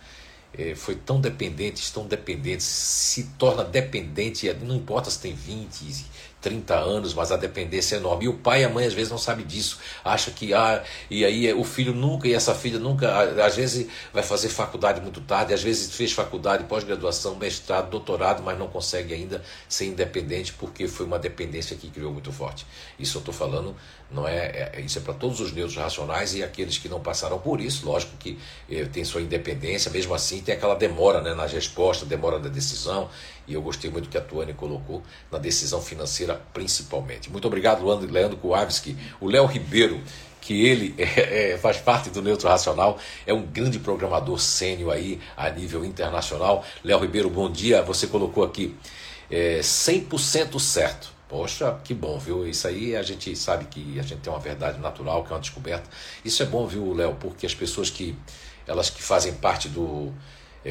é, 0.57 0.73
foi 0.73 0.95
tão 0.95 1.21
dependente, 1.21 1.91
tão 1.93 2.07
dependente, 2.07 2.63
se 2.63 3.25
torna 3.37 3.63
dependente, 3.63 4.51
não 4.61 4.75
importa 4.75 5.11
se 5.11 5.19
tem 5.19 5.33
20, 5.33 6.05
30 6.43 6.75
anos, 6.75 7.13
mas 7.13 7.31
a 7.31 7.37
dependência 7.37 7.95
é 7.95 7.97
enorme. 7.97 8.25
E 8.25 8.27
o 8.27 8.33
pai 8.33 8.61
e 8.61 8.65
a 8.65 8.69
mãe 8.69 8.85
às 8.85 8.93
vezes 8.93 9.09
não 9.09 9.17
sabe 9.17 9.43
disso, 9.43 9.79
acha 10.03 10.29
que 10.29 10.53
ah, 10.53 10.83
e 11.09 11.23
aí 11.23 11.51
o 11.53 11.63
filho 11.63 11.93
nunca 11.93 12.27
e 12.27 12.33
essa 12.33 12.53
filha 12.53 12.77
nunca, 12.77 13.09
às 13.43 13.55
vezes 13.55 13.87
vai 14.11 14.21
fazer 14.21 14.49
faculdade 14.49 14.99
muito 14.99 15.21
tarde, 15.21 15.53
às 15.53 15.63
vezes 15.63 15.95
fez 15.95 16.11
faculdade, 16.11 16.65
pós-graduação, 16.65 17.35
mestrado, 17.35 17.89
doutorado, 17.89 18.43
mas 18.43 18.59
não 18.59 18.67
consegue 18.67 19.13
ainda 19.13 19.41
ser 19.67 19.85
independente 19.85 20.53
porque 20.53 20.87
foi 20.87 21.05
uma 21.05 21.17
dependência 21.17 21.77
que 21.77 21.89
criou 21.89 22.11
muito 22.11 22.31
forte. 22.31 22.65
Isso 22.99 23.17
eu 23.17 23.19
estou 23.19 23.33
falando, 23.33 23.75
não 24.11 24.27
é, 24.27 24.71
é 24.75 24.81
isso 24.81 24.99
é 24.99 25.01
para 25.01 25.13
todos 25.13 25.39
os 25.39 25.53
neutros 25.53 25.77
racionais 25.77 26.35
e 26.35 26.43
aqueles 26.43 26.77
que 26.77 26.89
não 26.89 26.99
passaram 26.99 27.39
por 27.39 27.61
isso, 27.61 27.85
lógico 27.85 28.17
que 28.17 28.37
eh, 28.69 28.85
tem 28.85 29.05
sua 29.05 29.21
independência, 29.21 29.89
mesmo 29.89 30.13
assim 30.13 30.41
tem 30.41 30.55
aquela 30.55 30.75
demora 30.75 31.21
né, 31.21 31.33
nas 31.33 31.53
respostas, 31.53 32.07
demora 32.07 32.37
da 32.37 32.49
decisão, 32.49 33.09
e 33.47 33.53
eu 33.53 33.61
gostei 33.61 33.89
muito 33.89 34.09
que 34.09 34.17
a 34.17 34.21
Tuane 34.21 34.53
colocou 34.53 35.01
na 35.31 35.37
decisão 35.37 35.81
financeira 35.81 36.41
principalmente. 36.53 37.29
Muito 37.29 37.47
obrigado, 37.47 37.85
Leandro 37.85 38.37
Kowalski. 38.37 38.95
O 39.19 39.27
Léo 39.27 39.45
Ribeiro, 39.45 40.01
que 40.41 40.65
ele 40.65 40.95
é, 41.01 41.53
é, 41.53 41.57
faz 41.57 41.77
parte 41.77 42.09
do 42.09 42.21
Neutro 42.21 42.47
Racional, 42.47 42.97
é 43.25 43.33
um 43.33 43.45
grande 43.45 43.79
programador 43.79 44.39
sênior 44.39 44.93
aí 44.93 45.19
a 45.35 45.49
nível 45.49 45.83
internacional. 45.83 46.63
Léo 46.83 46.99
Ribeiro, 46.99 47.29
bom 47.29 47.49
dia. 47.49 47.81
Você 47.83 48.07
colocou 48.07 48.43
aqui 48.43 48.75
é, 49.29 49.59
100% 49.59 50.59
certo. 50.59 51.13
Poxa, 51.27 51.79
que 51.83 51.95
bom, 51.95 52.19
viu? 52.19 52.47
Isso 52.47 52.67
aí 52.67 52.95
a 52.95 53.01
gente 53.01 53.35
sabe 53.35 53.65
que 53.65 53.99
a 53.99 54.03
gente 54.03 54.19
tem 54.21 54.31
uma 54.31 54.39
verdade 54.39 54.79
natural, 54.79 55.23
que 55.23 55.31
é 55.31 55.35
uma 55.35 55.41
descoberta. 55.41 55.89
Isso 56.23 56.43
é 56.43 56.45
bom, 56.45 56.67
viu, 56.67 56.93
Léo? 56.93 57.15
Porque 57.19 57.45
as 57.45 57.55
pessoas 57.55 57.89
que 57.89 58.15
elas 58.67 58.89
que 58.89 59.01
fazem 59.01 59.33
parte 59.33 59.67
do 59.67 60.13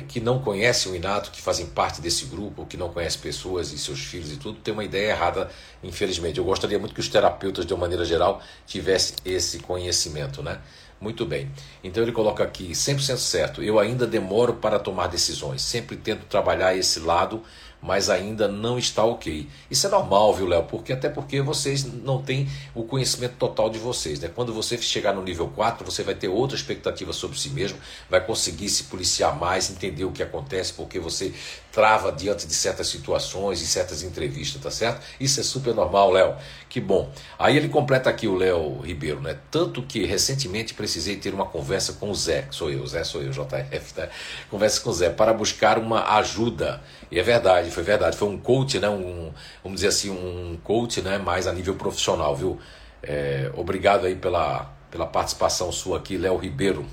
que 0.00 0.20
não 0.20 0.38
conhecem 0.38 0.90
o 0.90 0.96
Inato, 0.96 1.31
que 1.31 1.42
fazem 1.42 1.66
parte 1.66 2.00
desse 2.00 2.24
grupo, 2.24 2.64
que 2.64 2.78
não 2.78 2.88
conhecem 2.88 3.20
pessoas 3.20 3.72
e 3.72 3.78
seus 3.78 4.00
filhos 4.00 4.33
e 4.33 4.37
tudo, 4.37 4.59
tem 4.61 4.72
uma 4.72 4.85
ideia 4.85 5.11
errada, 5.11 5.50
infelizmente. 5.83 6.38
Eu 6.38 6.44
gostaria 6.44 6.78
muito 6.78 6.94
que 6.94 7.00
os 7.00 7.09
terapeutas, 7.09 7.66
de 7.66 7.74
uma 7.74 7.81
maneira 7.81 8.05
geral, 8.05 8.40
tivessem 8.66 9.16
esse 9.24 9.59
conhecimento, 9.59 10.42
né? 10.42 10.61
Muito 10.98 11.26
bem. 11.26 11.50
Então 11.83 12.02
ele 12.02 12.12
coloca 12.12 12.44
aqui, 12.44 12.70
100% 12.70 13.16
certo, 13.18 13.62
eu 13.62 13.78
ainda 13.78 14.07
demoro 14.07 14.55
para 14.55 14.78
tomar 14.78 15.09
decisões, 15.09 15.61
sempre 15.61 15.96
tento 15.96 16.24
trabalhar 16.26 16.76
esse 16.76 17.00
lado 17.00 17.42
mas 17.82 18.08
ainda 18.08 18.46
não 18.46 18.78
está 18.78 19.04
ok. 19.04 19.48
Isso 19.68 19.86
é 19.86 19.90
normal, 19.90 20.32
viu, 20.34 20.46
Léo? 20.46 20.62
Porque 20.64 20.92
até 20.92 21.08
porque 21.08 21.42
vocês 21.42 21.84
não 21.84 22.22
têm 22.22 22.48
o 22.74 22.84
conhecimento 22.84 23.34
total 23.34 23.68
de 23.68 23.78
vocês, 23.78 24.20
né? 24.20 24.30
Quando 24.32 24.54
você 24.54 24.78
chegar 24.78 25.12
no 25.12 25.22
nível 25.22 25.48
4, 25.48 25.84
você 25.84 26.04
vai 26.04 26.14
ter 26.14 26.28
outra 26.28 26.56
expectativa 26.56 27.12
sobre 27.12 27.38
si 27.38 27.50
mesmo, 27.50 27.78
vai 28.08 28.24
conseguir 28.24 28.68
se 28.68 28.84
policiar 28.84 29.36
mais, 29.36 29.68
entender 29.68 30.04
o 30.04 30.12
que 30.12 30.22
acontece, 30.22 30.72
porque 30.72 31.00
você 31.00 31.34
trava 31.72 32.12
diante 32.12 32.46
de 32.46 32.54
certas 32.54 32.86
situações 32.86 33.60
e 33.60 33.66
certas 33.66 34.02
entrevistas, 34.02 34.62
tá 34.62 34.70
certo? 34.70 35.02
Isso 35.18 35.40
é 35.40 35.42
super 35.42 35.74
normal, 35.74 36.12
Léo. 36.12 36.36
Que 36.68 36.80
bom. 36.80 37.10
Aí 37.38 37.56
ele 37.56 37.68
completa 37.68 38.08
aqui 38.08 38.28
o 38.28 38.34
Léo 38.34 38.80
Ribeiro, 38.80 39.20
né? 39.20 39.38
Tanto 39.50 39.82
que 39.82 40.04
recentemente 40.04 40.74
precisei 40.74 41.16
ter 41.16 41.34
uma 41.34 41.46
conversa 41.46 41.94
com 41.94 42.10
o 42.10 42.14
Zé, 42.14 42.46
sou 42.50 42.70
eu, 42.70 42.86
Zé 42.86 43.02
sou 43.04 43.22
eu, 43.22 43.30
JF, 43.30 43.94
tá? 43.94 44.08
Conversa 44.50 44.80
com 44.80 44.90
o 44.90 44.92
Zé 44.92 45.10
para 45.10 45.32
buscar 45.32 45.78
uma 45.78 46.16
ajuda. 46.16 46.82
E 47.12 47.20
é 47.20 47.22
verdade, 47.22 47.70
foi 47.70 47.83
verdade. 47.83 48.16
Foi 48.16 48.27
um 48.27 48.38
coach, 48.38 48.79
né? 48.79 48.88
Um, 48.88 49.31
vamos 49.62 49.77
dizer 49.77 49.88
assim, 49.88 50.09
um 50.09 50.59
coach, 50.64 51.03
né? 51.03 51.18
Mais 51.18 51.46
a 51.46 51.53
nível 51.53 51.75
profissional, 51.75 52.35
viu? 52.35 52.59
É, 53.03 53.53
obrigado 53.55 54.07
aí 54.07 54.16
pela, 54.16 54.72
pela 54.90 55.07
participação 55.07 55.70
sua 55.70 55.98
aqui, 55.98 56.16
Léo 56.16 56.38
Ribeiro. 56.38 56.87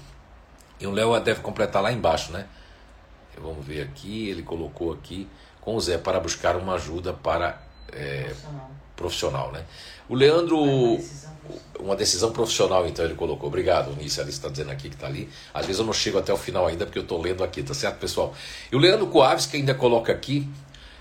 E 0.77 0.85
o 0.85 0.91
Léo 0.91 1.17
deve 1.21 1.39
completar 1.39 1.81
lá 1.81 1.89
embaixo, 1.89 2.33
né? 2.33 2.47
Vamos 3.37 3.65
ver 3.65 3.81
aqui, 3.81 4.27
ele 4.27 4.43
colocou 4.43 4.91
aqui 4.91 5.25
com 5.61 5.75
o 5.75 5.79
Zé 5.79 5.97
para 5.97 6.19
buscar 6.19 6.57
uma 6.57 6.73
ajuda 6.73 7.13
para 7.13 7.61
é, 7.93 8.23
profissional. 8.23 8.71
profissional, 8.97 9.51
né? 9.53 9.63
O 10.09 10.15
Leandro, 10.15 10.57
uma 11.79 11.95
decisão 11.95 12.31
profissional, 12.31 12.87
então 12.87 13.05
ele 13.05 13.15
colocou. 13.15 13.47
Obrigado, 13.47 13.95
Nícia, 13.95 14.21
ele 14.21 14.29
está 14.29 14.49
dizendo 14.49 14.71
aqui 14.71 14.89
que 14.89 14.95
está 14.95 15.07
ali. 15.07 15.29
Às 15.53 15.65
vezes 15.65 15.79
eu 15.79 15.85
não 15.85 15.93
chego 15.93 16.17
até 16.17 16.33
o 16.33 16.37
final 16.37 16.67
ainda 16.67 16.85
porque 16.85 16.99
eu 16.99 17.03
estou 17.03 17.21
lendo 17.21 17.43
aqui, 17.43 17.63
tá 17.63 17.73
certo, 17.73 17.97
pessoal? 17.97 18.33
E 18.71 18.75
o 18.75 18.79
Leandro 18.79 19.07
Coaves, 19.07 19.45
que 19.45 19.57
ainda 19.57 19.73
coloca 19.73 20.11
aqui, 20.11 20.47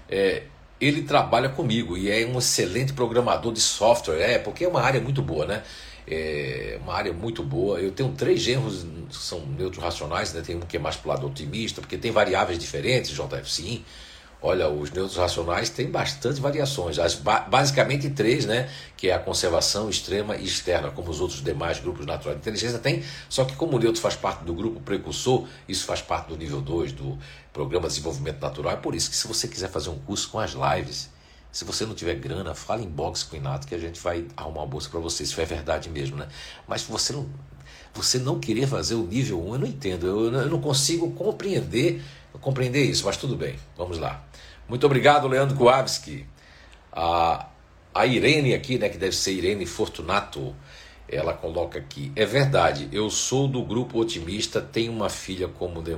é, 0.09 0.45
ele 0.81 1.03
trabalha 1.03 1.49
comigo 1.49 1.97
e 1.97 2.11
é 2.11 2.25
um 2.27 2.39
excelente 2.39 2.93
programador 2.93 3.53
de 3.53 3.61
software, 3.61 4.21
é, 4.21 4.39
porque 4.39 4.65
é 4.65 4.69
uma 4.69 4.81
área 4.81 5.01
muito 5.01 5.21
boa, 5.23 5.45
né? 5.45 5.63
É 6.07 6.79
uma 6.83 6.95
área 6.95 7.13
muito 7.13 7.43
boa. 7.43 7.81
Eu 7.81 7.91
tenho 7.91 8.11
três 8.13 8.41
genros 8.41 8.87
que 9.09 9.17
são 9.17 9.41
neutros 9.41 9.83
racionais, 9.83 10.33
né? 10.33 10.41
tem 10.41 10.57
um 10.57 10.61
que 10.61 10.77
é 10.77 10.81
mais 10.81 10.97
para 10.97 11.11
o 11.11 11.13
lado 11.13 11.27
otimista, 11.27 11.81
porque 11.81 11.99
tem 11.99 12.11
variáveis 12.11 12.59
diferentes, 12.59 13.11
JF, 13.11 13.51
sim. 13.51 13.85
Olha, 14.40 14.68
os 14.68 14.92
neutros 14.92 15.16
racionais 15.16 15.68
têm 15.68 15.90
bastante 15.90 16.40
variações, 16.40 16.96
as, 17.01 17.16
basicamente 17.48 18.09
três, 18.11 18.46
né? 18.46 18.70
Que 18.96 19.09
é 19.09 19.14
a 19.14 19.18
conservação 19.18 19.90
extrema 19.90 20.37
e 20.37 20.44
externa, 20.44 20.92
como 20.92 21.11
os 21.11 21.20
outros 21.20 21.42
demais 21.42 21.81
grupos 21.81 22.07
naturais 22.07 22.37
de 22.37 22.42
inteligência 22.42 22.79
têm, 22.79 23.03
só 23.29 23.44
que 23.44 23.57
como 23.57 23.77
o 23.77 23.81
neutro 23.81 24.01
faz 24.01 24.14
parte 24.14 24.44
do 24.44 24.55
grupo 24.55 24.81
precursor, 24.81 25.44
isso 25.68 25.84
faz 25.84 26.01
parte 26.01 26.28
do 26.28 26.36
nível 26.36 26.61
2 26.61 26.93
do 26.93 27.18
Programa 27.53 27.89
de 27.89 27.95
Desenvolvimento 27.95 28.41
Natural. 28.41 28.74
É 28.74 28.76
por 28.76 28.95
isso 28.95 29.11
que 29.11 29.16
se 29.16 29.26
você 29.26 29.49
quiser 29.49 29.70
fazer 29.70 29.91
um 29.91 29.99
curso 29.99 30.30
com 30.30 30.39
as 30.39 30.53
lives, 30.53 31.11
se 31.51 31.64
você 31.64 31.84
não 31.84 31.95
tiver 31.95 32.14
grana, 32.14 32.55
fale 32.55 32.84
em 32.84 32.89
box 32.89 33.24
com 33.24 33.34
o 33.34 33.39
Inato 33.41 33.66
que 33.66 33.74
a 33.74 33.78
gente 33.78 33.99
vai 34.01 34.24
arrumar 34.36 34.61
uma 34.61 34.66
bolsa 34.66 34.89
para 34.89 35.01
você, 35.01 35.26
se 35.26 35.41
é 35.41 35.45
verdade 35.45 35.89
mesmo, 35.89 36.16
né? 36.16 36.28
Mas 36.68 36.82
você 36.82 37.12
não, 37.12 37.28
você 37.93 38.18
não 38.18 38.39
querer 38.39 38.68
fazer 38.68 38.95
o 38.95 39.03
nível 39.03 39.45
1, 39.49 39.55
eu 39.55 39.59
não 39.59 39.66
entendo, 39.66 40.07
eu, 40.07 40.32
eu 40.32 40.49
não 40.49 40.61
consigo 40.61 41.11
compreender, 41.11 42.01
compreender 42.41 42.84
isso, 42.84 43.05
mas 43.05 43.16
tudo 43.16 43.34
bem, 43.34 43.57
vamos 43.76 43.99
lá. 43.99 44.28
Muito 44.69 44.85
obrigado, 44.85 45.27
Leandro 45.27 45.57
Kowalski. 45.57 46.27
A, 46.93 47.47
a 47.95 48.07
Irene 48.07 48.55
aqui, 48.55 48.79
né, 48.79 48.91
que 48.91 48.99
deve 48.99 49.16
ser 49.16 49.33
Irene 49.33 49.64
Fortunato, 49.64 50.55
ela 51.09 51.33
coloca 51.33 51.79
aqui: 51.79 52.12
é 52.14 52.27
verdade, 52.27 52.89
eu 52.93 53.09
sou 53.09 53.49
do 53.49 53.62
grupo 53.62 53.99
otimista, 53.99 54.61
tenho 54.61 54.93
uma 54.93 55.09
filha 55.09 55.49
como, 55.49 55.81
de, 55.81 55.97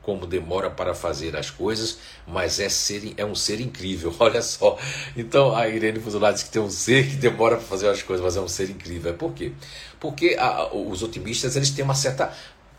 como 0.00 0.26
demora 0.26 0.70
para 0.70 0.94
fazer 0.94 1.36
as 1.36 1.50
coisas, 1.50 1.98
mas 2.26 2.58
é, 2.58 2.70
ser, 2.70 3.12
é 3.18 3.24
um 3.24 3.34
ser 3.34 3.60
incrível. 3.60 4.14
Olha 4.18 4.40
só. 4.40 4.78
Então 5.14 5.54
a 5.54 5.68
Irene 5.68 6.00
Fortunato 6.00 6.34
diz 6.34 6.42
que 6.44 6.50
tem 6.50 6.62
um 6.62 6.70
ser 6.70 7.06
que 7.06 7.16
demora 7.16 7.56
para 7.56 7.66
fazer 7.66 7.88
as 7.90 8.02
coisas, 8.02 8.24
mas 8.24 8.34
é 8.36 8.40
um 8.40 8.48
ser 8.48 8.70
incrível. 8.70 9.10
É 9.10 9.14
por 9.14 9.34
quê? 9.34 9.52
Porque 10.00 10.36
a, 10.38 10.72
os 10.74 11.02
otimistas 11.02 11.54
eles 11.54 11.70
têm 11.70 11.84
uma 11.84 11.94
certa 11.94 12.32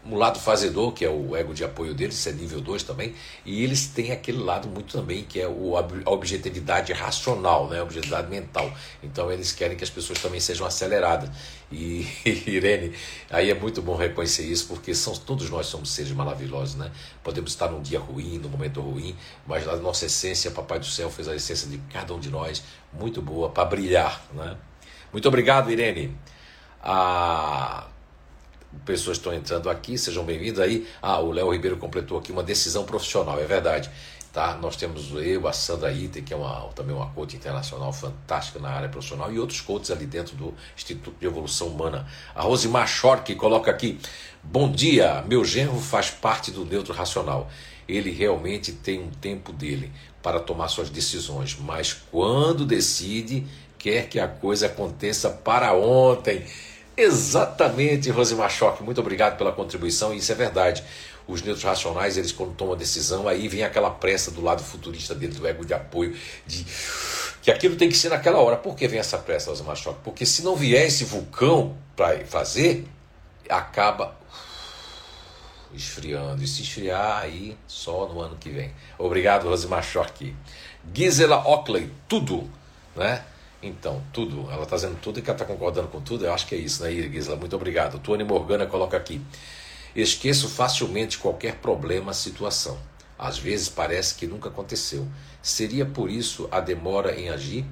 um 0.06 0.16
lado 0.16 0.40
fazedor, 0.40 0.92
que 0.92 1.04
é 1.04 1.10
o 1.10 1.36
ego 1.36 1.54
de 1.54 1.64
apoio 1.64 1.94
deles, 1.94 2.16
isso 2.16 2.30
é 2.30 2.32
nível 2.32 2.62
2 2.62 2.84
também, 2.84 3.16
e 3.44 3.64
eles 3.64 3.88
têm 3.88 4.12
aquele 4.12 4.38
lado 4.38 4.68
muito 4.68 4.96
também, 4.96 5.24
que 5.24 5.40
é 5.40 5.48
o, 5.48 5.76
a 5.76 6.12
objetividade 6.12 6.94
racional, 6.94 7.68
né? 7.68 7.80
a 7.80 7.84
objetividade 7.84 8.30
mental. 8.30 8.72
Então 9.02 9.32
eles 9.32 9.52
querem 9.52 9.76
que 9.76 9.84
as 9.84 9.90
pessoas 9.90 10.20
também 10.20 10.40
sejam 10.40 10.66
aceleradas. 10.66 11.30
E, 11.72 12.08
Irene, 12.26 12.94
aí 13.30 13.50
é 13.50 13.56
muito 13.56 13.82
bom 13.82 13.96
reconhecer 13.96 14.44
isso, 14.44 14.68
porque 14.68 14.94
são, 14.94 15.14
todos 15.14 15.50
nós 15.50 15.66
somos 15.66 15.90
seres 15.90 16.12
maravilhosos, 16.12 16.76
né? 16.76 16.92
Podemos 17.24 17.52
estar 17.52 17.70
num 17.70 17.82
dia 17.82 18.00
ruim, 18.00 18.38
num 18.38 18.50
momento 18.50 18.82
ruim, 18.82 19.16
mas 19.48 19.68
a 19.68 19.76
nossa 19.78 20.06
essência, 20.06 20.52
Papai 20.52 20.80
do 20.80 20.86
Céu 20.86 21.10
fez 21.10 21.28
a 21.28 21.36
essência 21.36 21.68
de 21.68 21.80
cada 21.92 22.14
um 22.14 22.20
de 22.20 22.30
nós 22.30 22.64
muito 22.94 23.22
boa 23.22 23.50
para 23.50 23.66
brilhar, 23.66 24.24
né? 24.34 24.56
Muito 25.12 25.28
obrigado, 25.28 25.72
Irene. 25.72 26.16
Ah, 26.84 27.88
pessoas 28.84 29.18
estão 29.18 29.34
entrando 29.34 29.70
aqui, 29.70 29.98
sejam 29.98 30.24
bem-vindos 30.24 30.60
aí. 30.60 30.88
Ah, 31.02 31.20
o 31.20 31.32
Léo 31.32 31.52
Ribeiro 31.52 31.78
completou 31.78 32.18
aqui 32.18 32.32
uma 32.32 32.44
decisão 32.44 32.84
profissional, 32.84 33.40
é 33.40 33.46
verdade. 33.46 33.90
Tá? 34.36 34.58
Nós 34.62 34.76
temos 34.76 35.12
eu, 35.14 35.48
a 35.48 35.54
Sandra 35.54 35.94
Ita, 35.94 36.22
que 36.22 36.34
é 36.34 36.36
uma, 36.36 36.68
também 36.76 36.94
uma 36.94 37.08
coach 37.12 37.38
internacional 37.38 37.94
fantástica 37.94 38.60
na 38.60 38.70
área 38.70 38.90
profissional, 38.90 39.32
e 39.32 39.40
outros 39.40 39.62
coaches 39.62 39.92
ali 39.92 40.06
dentro 40.06 40.36
do 40.36 40.54
Instituto 40.76 41.16
de 41.18 41.26
Evolução 41.26 41.68
Humana. 41.68 42.06
A 42.36 42.42
Rosimar 42.42 42.86
Schork 42.86 43.34
coloca 43.36 43.72
aqui: 43.72 43.98
Bom 44.44 44.70
dia, 44.70 45.24
meu 45.26 45.46
genro 45.46 45.80
faz 45.80 46.10
parte 46.10 46.52
do 46.52 46.66
neutro 46.66 46.94
racional. 46.94 47.50
Ele 47.88 48.12
realmente 48.12 48.74
tem 48.74 49.00
um 49.00 49.10
tempo 49.10 49.54
dele 49.54 49.90
para 50.22 50.40
tomar 50.40 50.68
suas 50.68 50.90
decisões, 50.90 51.56
mas 51.58 51.94
quando 51.94 52.66
decide, 52.66 53.48
quer 53.78 54.10
que 54.10 54.20
a 54.20 54.28
coisa 54.28 54.66
aconteça 54.66 55.30
para 55.30 55.74
ontem. 55.74 56.44
Exatamente, 56.98 58.10
Rosimar 58.10 58.50
Choque, 58.50 58.82
muito 58.82 59.02
obrigado 59.02 59.38
pela 59.38 59.52
contribuição, 59.52 60.14
isso 60.14 60.32
é 60.32 60.36
verdade. 60.36 60.84
Os 61.28 61.42
neutros 61.42 61.64
racionais, 61.64 62.18
eles 62.18 62.32
quando 62.32 62.54
tomam 62.54 62.74
a 62.74 62.78
decisão, 62.78 63.28
aí 63.28 63.48
vem 63.48 63.64
aquela 63.64 63.90
pressa 63.90 64.32
do 64.32 64.42
lado 64.42 64.64
futurista 64.64 65.14
dele, 65.14 65.34
do 65.34 65.46
ego 65.46 65.66
de 65.66 65.74
apoio, 65.74 66.16
de 66.46 66.66
que 67.42 67.52
aquilo 67.52 67.76
tem 67.76 67.90
que 67.90 67.98
ser 67.98 68.10
naquela 68.10 68.40
hora. 68.40 68.56
Por 68.56 68.76
que 68.76 68.88
vem 68.88 69.00
essa 69.00 69.18
pressa, 69.18 69.50
Rosimar 69.50 69.76
Choque? 69.76 70.00
Porque 70.04 70.26
se 70.26 70.42
não 70.42 70.56
vier 70.56 70.88
esse 70.88 71.04
vulcão 71.04 71.76
para 71.96 72.26
fazer, 72.26 72.88
acaba 73.50 74.16
esfriando. 75.74 76.44
E 76.44 76.48
se 76.48 76.62
esfriar, 76.62 77.22
aí 77.22 77.58
só 77.68 78.08
no 78.08 78.22
ano 78.22 78.38
que 78.38 78.50
vem. 78.50 78.72
Obrigado, 78.98 79.48
Rosimar 79.48 79.84
Choque. 79.84 80.36
Gisela 80.94 81.38
Ockley, 81.48 81.92
tudo, 82.08 82.50
né? 82.96 83.24
Então, 83.66 84.02
tudo. 84.14 84.50
Ela 84.52 84.64
está 84.64 84.76
dizendo 84.76 84.98
tudo 85.02 85.18
e 85.18 85.22
que 85.22 85.30
ela 85.30 85.36
está 85.36 85.46
concordando 85.46 85.88
com 85.88 86.00
tudo. 86.00 86.26
Eu 86.26 86.34
acho 86.34 86.46
que 86.46 86.54
é 86.54 86.58
isso, 86.58 86.84
né, 86.84 86.92
Gisela? 86.92 87.36
Muito 87.36 87.56
obrigado. 87.56 88.00
Tony 88.00 88.24
Morgana 88.24 88.68
coloca 88.68 88.96
aqui. 88.96 89.20
Esqueço 89.96 90.48
facilmente 90.48 91.18
qualquer 91.18 91.56
problema, 91.56 92.14
situação. 92.14 92.78
Às 93.18 93.38
vezes 93.40 93.70
parece 93.70 94.14
que 94.16 94.28
nunca 94.28 94.50
aconteceu. 94.50 95.08
Seria 95.42 95.86
por 95.86 96.12
isso 96.12 96.48
a 96.52 96.60
demora 96.60 97.20
em 97.20 97.30
agir? 97.30 97.66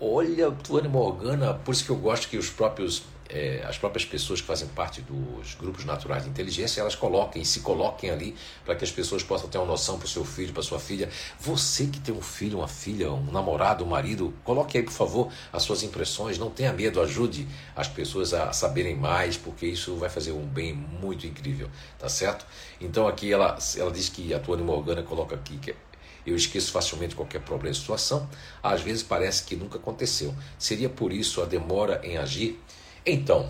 Olha, 0.00 0.50
Tony 0.50 0.88
Morgana, 0.88 1.54
por 1.54 1.72
isso 1.72 1.84
que 1.84 1.90
eu 1.90 1.96
gosto 1.96 2.28
que 2.28 2.36
os 2.36 2.48
próprios 2.48 3.02
é, 3.32 3.64
as 3.64 3.78
próprias 3.78 4.04
pessoas 4.04 4.40
que 4.40 4.46
fazem 4.46 4.66
parte 4.68 5.00
dos 5.00 5.54
grupos 5.54 5.84
naturais 5.84 6.24
de 6.24 6.30
inteligência, 6.30 6.80
elas 6.80 6.94
coloquem, 6.94 7.44
se 7.44 7.60
coloquem 7.60 8.10
ali 8.10 8.36
para 8.64 8.74
que 8.74 8.84
as 8.84 8.90
pessoas 8.90 9.22
possam 9.22 9.48
ter 9.48 9.58
uma 9.58 9.66
noção 9.66 9.98
para 9.98 10.06
o 10.06 10.08
seu 10.08 10.24
filho, 10.24 10.52
para 10.52 10.62
sua 10.62 10.80
filha. 10.80 11.08
Você 11.38 11.86
que 11.86 12.00
tem 12.00 12.14
um 12.14 12.20
filho, 12.20 12.58
uma 12.58 12.68
filha, 12.68 13.10
um 13.12 13.30
namorado, 13.30 13.84
um 13.84 13.88
marido, 13.88 14.34
coloque 14.42 14.76
aí, 14.76 14.84
por 14.84 14.92
favor, 14.92 15.32
as 15.52 15.62
suas 15.62 15.82
impressões. 15.82 16.38
Não 16.38 16.50
tenha 16.50 16.72
medo, 16.72 17.00
ajude 17.00 17.46
as 17.76 17.86
pessoas 17.86 18.34
a 18.34 18.52
saberem 18.52 18.96
mais, 18.96 19.36
porque 19.36 19.66
isso 19.66 19.94
vai 19.96 20.08
fazer 20.08 20.32
um 20.32 20.44
bem 20.44 20.74
muito 20.74 21.26
incrível, 21.26 21.70
tá 21.98 22.08
certo? 22.08 22.44
Então 22.80 23.06
aqui 23.06 23.32
ela, 23.32 23.56
ela 23.76 23.92
diz 23.92 24.08
que 24.08 24.34
a 24.34 24.40
Tony 24.40 24.62
Morgana 24.62 25.02
coloca 25.02 25.36
aqui 25.36 25.56
que 25.58 25.74
eu 26.26 26.36
esqueço 26.36 26.70
facilmente 26.70 27.14
qualquer 27.14 27.40
problema 27.40 27.74
ou 27.74 27.80
situação. 27.80 28.28
Às 28.62 28.82
vezes 28.82 29.02
parece 29.02 29.44
que 29.44 29.56
nunca 29.56 29.78
aconteceu. 29.78 30.34
Seria 30.58 30.88
por 30.88 31.12
isso 31.12 31.40
a 31.40 31.46
demora 31.46 32.00
em 32.04 32.18
agir? 32.18 32.60
Então, 33.04 33.48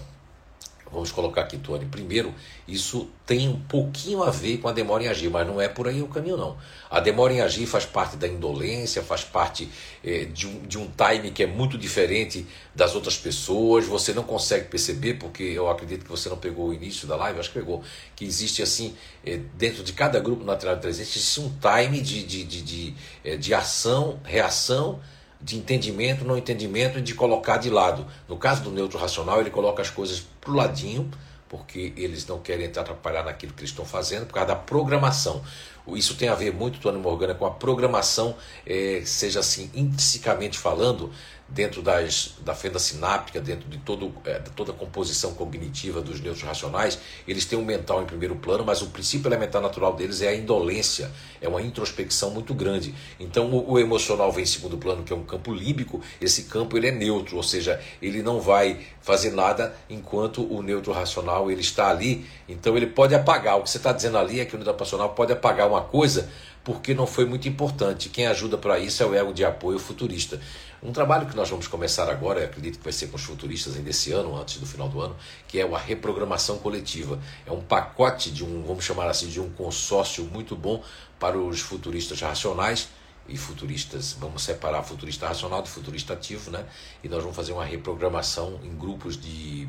vamos 0.92 1.11
colocar 1.11 1.42
aqui, 1.42 1.57
Tony. 1.59 1.86
Primeiro, 1.86 2.32
isso 2.68 3.09
tem 3.26 3.48
um 3.48 3.59
pouquinho 3.59 4.22
a 4.22 4.30
ver 4.30 4.59
com 4.59 4.68
a 4.68 4.72
demora 4.72 5.05
em 5.05 5.09
agir, 5.09 5.28
mas 5.28 5.46
não 5.46 5.61
é 5.61 5.68
por 5.68 5.88
aí 5.88 6.03
o 6.03 6.09
caminho, 6.09 6.36
não. 6.36 6.57
A 6.88 7.01
demora 7.01 7.32
em 7.32 7.40
agir 7.40 7.66
faz 7.66 7.84
parte 7.84 8.16
da 8.16 8.28
indolência, 8.28 9.03
faz 9.03 9.24
parte 9.24 9.68
eh, 10.05 10.26
de, 10.26 10.46
um, 10.46 10.61
de 10.62 10.78
um 10.78 10.88
time 10.88 11.30
que 11.30 11.42
é 11.42 11.46
muito 11.46 11.76
diferente 11.76 12.46
das 12.74 12.94
outras 12.94 13.16
pessoas. 13.16 13.86
Você 13.86 14.12
não 14.12 14.22
consegue 14.22 14.68
perceber, 14.68 15.14
porque 15.14 15.42
eu 15.42 15.68
acredito 15.68 16.05
que 16.05 16.11
você 16.11 16.28
não 16.28 16.36
pegou 16.36 16.68
o 16.68 16.74
início 16.74 17.09
da 17.09 17.16
live, 17.16 17.40
acho 17.40 17.51
que 17.51 17.59
pegou, 17.59 17.82
que 18.14 18.24
existe 18.24 18.62
assim, 18.62 18.94
eh, 19.24 19.40
dentro 19.55 19.82
de 19.82 19.92
cada 19.92 20.20
grupo 20.20 20.44
natural 20.44 20.76
de 20.76 20.82
300, 20.82 21.16
existe 21.16 21.40
um 21.40 21.53
time 21.59 22.01
de, 22.01 22.22
de, 22.24 22.44
de, 22.44 22.62
de, 22.62 22.94
eh, 23.24 23.36
de 23.36 23.53
ação, 23.53 24.20
reação 24.24 25.01
de 25.41 25.57
entendimento, 25.57 26.24
não 26.24 26.36
entendimento 26.36 26.99
e 26.99 27.03
de 27.03 27.14
colocar 27.14 27.57
de 27.57 27.70
lado. 27.70 28.07
No 28.28 28.36
caso 28.36 28.62
do 28.62 28.70
neutro 28.70 28.99
racional, 28.99 29.41
ele 29.41 29.51
coloca 29.51 29.80
as 29.80 29.91
coisas 29.91 30.22
para 30.41 30.51
o 30.51 30.55
ladinho, 30.55 31.11
porque 31.49 31.93
eles 31.97 32.26
não 32.26 32.38
querem 32.38 32.66
atrapalhar 32.66 33.24
naquilo 33.24 33.53
que 33.53 33.61
eles 33.61 33.70
estão 33.70 33.84
fazendo, 33.84 34.26
por 34.26 34.34
causa 34.34 34.49
da 34.49 34.57
programação. 34.57 35.43
Isso 35.88 36.14
tem 36.14 36.28
a 36.28 36.34
ver 36.34 36.53
muito, 36.53 36.78
Tony 36.78 36.99
Morgana, 36.99 37.34
com 37.34 37.47
a 37.47 37.51
programação, 37.51 38.36
eh, 38.66 39.03
seja 39.05 39.41
assim, 39.41 39.70
intrinsecamente 39.74 40.59
falando, 40.59 41.11
dentro 41.51 41.82
das, 41.82 42.34
da 42.44 42.55
fenda 42.55 42.78
sináptica, 42.78 43.40
dentro 43.40 43.68
de, 43.68 43.78
todo, 43.78 44.12
é, 44.24 44.38
de 44.38 44.51
toda 44.51 44.70
a 44.70 44.74
composição 44.74 45.34
cognitiva 45.34 46.01
dos 46.01 46.20
neutros 46.20 46.44
racionais, 46.44 46.98
eles 47.26 47.44
têm 47.44 47.59
um 47.59 47.64
mental 47.64 48.03
em 48.03 48.07
primeiro 48.07 48.36
plano, 48.36 48.64
mas 48.64 48.80
o 48.82 48.86
princípio 48.86 49.28
elementar 49.28 49.61
natural 49.61 49.94
deles 49.94 50.22
é 50.22 50.28
a 50.28 50.34
indolência, 50.34 51.11
é 51.40 51.48
uma 51.48 51.61
introspecção 51.61 52.30
muito 52.30 52.55
grande. 52.55 52.94
Então 53.18 53.51
o, 53.51 53.72
o, 53.72 53.78
emocional 53.78 54.30
vem 54.30 54.44
em 54.44 54.46
segundo 54.46 54.78
plano, 54.78 55.03
que 55.03 55.12
é 55.12 55.16
um 55.16 55.24
campo 55.24 55.53
límbico, 55.53 56.01
esse 56.20 56.44
campo 56.44 56.76
ele 56.76 56.88
é 56.88 56.92
neutro, 56.92 57.36
ou 57.36 57.42
seja, 57.42 57.80
ele 58.01 58.22
não 58.22 58.40
vai 58.40 58.78
fazer 59.01 59.32
nada 59.32 59.74
enquanto 59.88 60.42
o 60.42 60.62
neutro 60.62 60.92
racional 60.92 61.51
ele 61.51 61.62
está 61.62 61.90
ali, 61.90 62.24
então 62.48 62.76
ele 62.76 62.86
pode 62.86 63.14
apagar. 63.14 63.59
O 63.59 63.64
que 63.64 63.70
você 63.70 63.78
está 63.78 63.92
dizendo 63.92 64.18
ali 64.18 64.38
é 64.38 64.44
que 64.44 64.55
o 64.55 64.59
neutro 64.59 64.78
racional 64.78 65.11
pode 65.11 65.32
apagar 65.32 65.68
uma 65.68 65.82
coisa 65.82 66.30
porque 66.62 66.94
não 66.94 67.07
foi 67.07 67.24
muito 67.24 67.48
importante. 67.48 68.09
Quem 68.09 68.26
ajuda 68.26 68.59
para 68.59 68.78
isso 68.78 69.03
é 69.03 69.07
o 69.07 69.14
ego 69.14 69.32
de 69.32 69.44
apoio 69.44 69.78
futurista. 69.78 70.40
Um 70.82 70.92
trabalho 70.92 71.26
que 71.26 71.36
nós 71.36 71.50
vamos 71.50 71.68
começar 71.68 72.08
agora, 72.08 72.42
acredito 72.42 72.78
que 72.78 72.84
vai 72.84 72.92
ser 72.92 73.08
com 73.08 73.16
os 73.16 73.22
futuristas 73.22 73.76
ainda 73.76 73.90
esse 73.90 74.12
ano, 74.12 74.34
antes 74.40 74.58
do 74.58 74.66
final 74.66 74.88
do 74.88 75.00
ano, 75.00 75.14
que 75.46 75.60
é 75.60 75.62
a 75.62 75.78
reprogramação 75.78 76.58
coletiva. 76.58 77.18
É 77.44 77.52
um 77.52 77.60
pacote 77.60 78.30
de 78.30 78.42
um, 78.42 78.62
vamos 78.64 78.84
chamar 78.84 79.06
assim, 79.06 79.28
de 79.28 79.40
um 79.40 79.50
consórcio 79.50 80.24
muito 80.24 80.56
bom 80.56 80.82
para 81.18 81.38
os 81.38 81.60
futuristas 81.60 82.20
racionais 82.22 82.88
e 83.28 83.36
futuristas, 83.36 84.16
vamos 84.18 84.42
separar 84.42 84.82
futurista 84.82 85.28
racional 85.28 85.60
do 85.62 85.68
futurista 85.68 86.14
ativo, 86.14 86.50
né? 86.50 86.64
E 87.04 87.08
nós 87.08 87.20
vamos 87.22 87.36
fazer 87.36 87.52
uma 87.52 87.64
reprogramação 87.64 88.58
em 88.64 88.74
grupos 88.74 89.20
de 89.20 89.68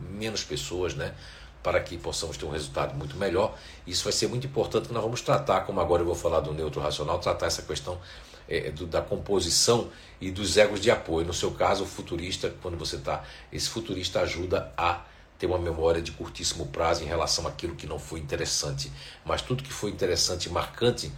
menos 0.00 0.42
pessoas, 0.42 0.94
né? 0.94 1.14
para 1.62 1.80
que 1.80 1.96
possamos 1.96 2.36
ter 2.36 2.44
um 2.44 2.50
resultado 2.50 2.94
muito 2.96 3.16
melhor. 3.16 3.56
Isso 3.86 4.02
vai 4.02 4.12
ser 4.12 4.26
muito 4.26 4.46
importante 4.46 4.88
que 4.88 4.94
nós 4.94 5.02
vamos 5.02 5.20
tratar, 5.20 5.60
como 5.60 5.80
agora 5.80 6.02
eu 6.02 6.06
vou 6.06 6.14
falar 6.14 6.40
do 6.40 6.52
neutro 6.52 6.80
racional, 6.80 7.20
tratar 7.20 7.46
essa 7.46 7.62
questão 7.62 8.00
é, 8.48 8.70
do, 8.70 8.86
da 8.86 9.00
composição 9.00 9.88
e 10.22 10.30
dos 10.30 10.56
egos 10.56 10.80
de 10.80 10.90
apoio. 10.90 11.26
No 11.26 11.34
seu 11.34 11.50
caso, 11.50 11.82
o 11.82 11.86
futurista, 11.86 12.54
quando 12.62 12.78
você 12.78 12.96
está, 12.96 13.24
esse 13.52 13.68
futurista 13.68 14.20
ajuda 14.20 14.72
a 14.76 15.00
ter 15.36 15.46
uma 15.46 15.58
memória 15.58 16.00
de 16.00 16.12
curtíssimo 16.12 16.66
prazo 16.66 17.02
em 17.02 17.06
relação 17.06 17.46
àquilo 17.48 17.74
que 17.74 17.88
não 17.88 17.98
foi 17.98 18.20
interessante. 18.20 18.92
Mas 19.24 19.42
tudo 19.42 19.64
que 19.64 19.72
foi 19.72 19.90
interessante 19.90 20.46
e 20.46 20.52
marcante 20.52 21.10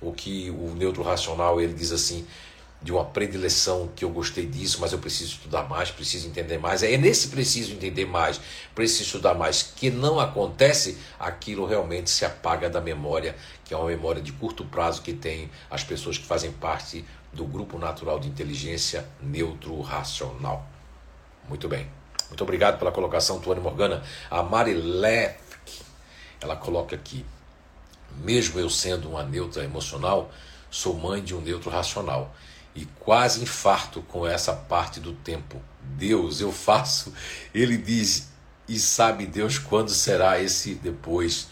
o 0.00 0.12
que 0.12 0.50
o 0.50 0.74
neutro 0.76 1.02
racional 1.02 1.60
ele 1.60 1.74
diz 1.74 1.90
assim, 1.90 2.24
de 2.82 2.90
uma 2.90 3.04
predileção 3.04 3.88
que 3.94 4.04
eu 4.04 4.10
gostei 4.10 4.44
disso, 4.44 4.78
mas 4.80 4.92
eu 4.92 4.98
preciso 4.98 5.34
estudar 5.34 5.68
mais, 5.68 5.90
preciso 5.90 6.26
entender 6.26 6.58
mais. 6.58 6.82
É 6.82 6.96
nesse 6.96 7.28
preciso 7.28 7.72
entender 7.72 8.06
mais, 8.06 8.40
preciso 8.74 9.04
estudar 9.04 9.34
mais, 9.34 9.62
que 9.62 9.88
não 9.88 10.18
acontece, 10.18 10.98
aquilo 11.18 11.64
realmente 11.64 12.10
se 12.10 12.24
apaga 12.24 12.68
da 12.68 12.80
memória, 12.80 13.36
que 13.64 13.72
é 13.72 13.76
uma 13.76 13.86
memória 13.86 14.20
de 14.20 14.32
curto 14.32 14.64
prazo 14.64 15.02
que 15.02 15.12
tem 15.12 15.48
as 15.70 15.84
pessoas 15.84 16.18
que 16.18 16.24
fazem 16.24 16.50
parte 16.50 17.04
do 17.32 17.44
grupo 17.44 17.78
natural 17.78 18.18
de 18.18 18.28
inteligência 18.28 19.08
neutro 19.20 19.80
racional. 19.80 20.66
Muito 21.48 21.68
bem. 21.68 21.88
Muito 22.28 22.42
obrigado 22.42 22.78
pela 22.78 22.90
colocação, 22.90 23.38
Tuane 23.38 23.60
Morgana. 23.60 24.02
A 24.30 24.42
Mari 24.42 24.74
Lefk, 24.74 25.82
ela 26.40 26.56
coloca 26.56 26.96
aqui: 26.96 27.24
mesmo 28.24 28.58
eu 28.58 28.68
sendo 28.68 29.10
uma 29.10 29.22
neutra 29.22 29.62
emocional, 29.62 30.32
sou 30.70 30.94
mãe 30.94 31.22
de 31.22 31.34
um 31.34 31.40
neutro 31.40 31.70
racional 31.70 32.34
e 32.74 32.86
quase 32.98 33.42
infarto 33.42 34.02
com 34.02 34.26
essa 34.26 34.52
parte 34.52 35.00
do 35.00 35.12
tempo. 35.12 35.60
Deus, 35.82 36.40
eu 36.40 36.52
faço. 36.52 37.12
Ele 37.54 37.76
diz, 37.76 38.30
e 38.68 38.78
sabe 38.78 39.26
Deus 39.26 39.58
quando 39.58 39.90
será 39.90 40.40
esse 40.40 40.74
depois. 40.74 41.48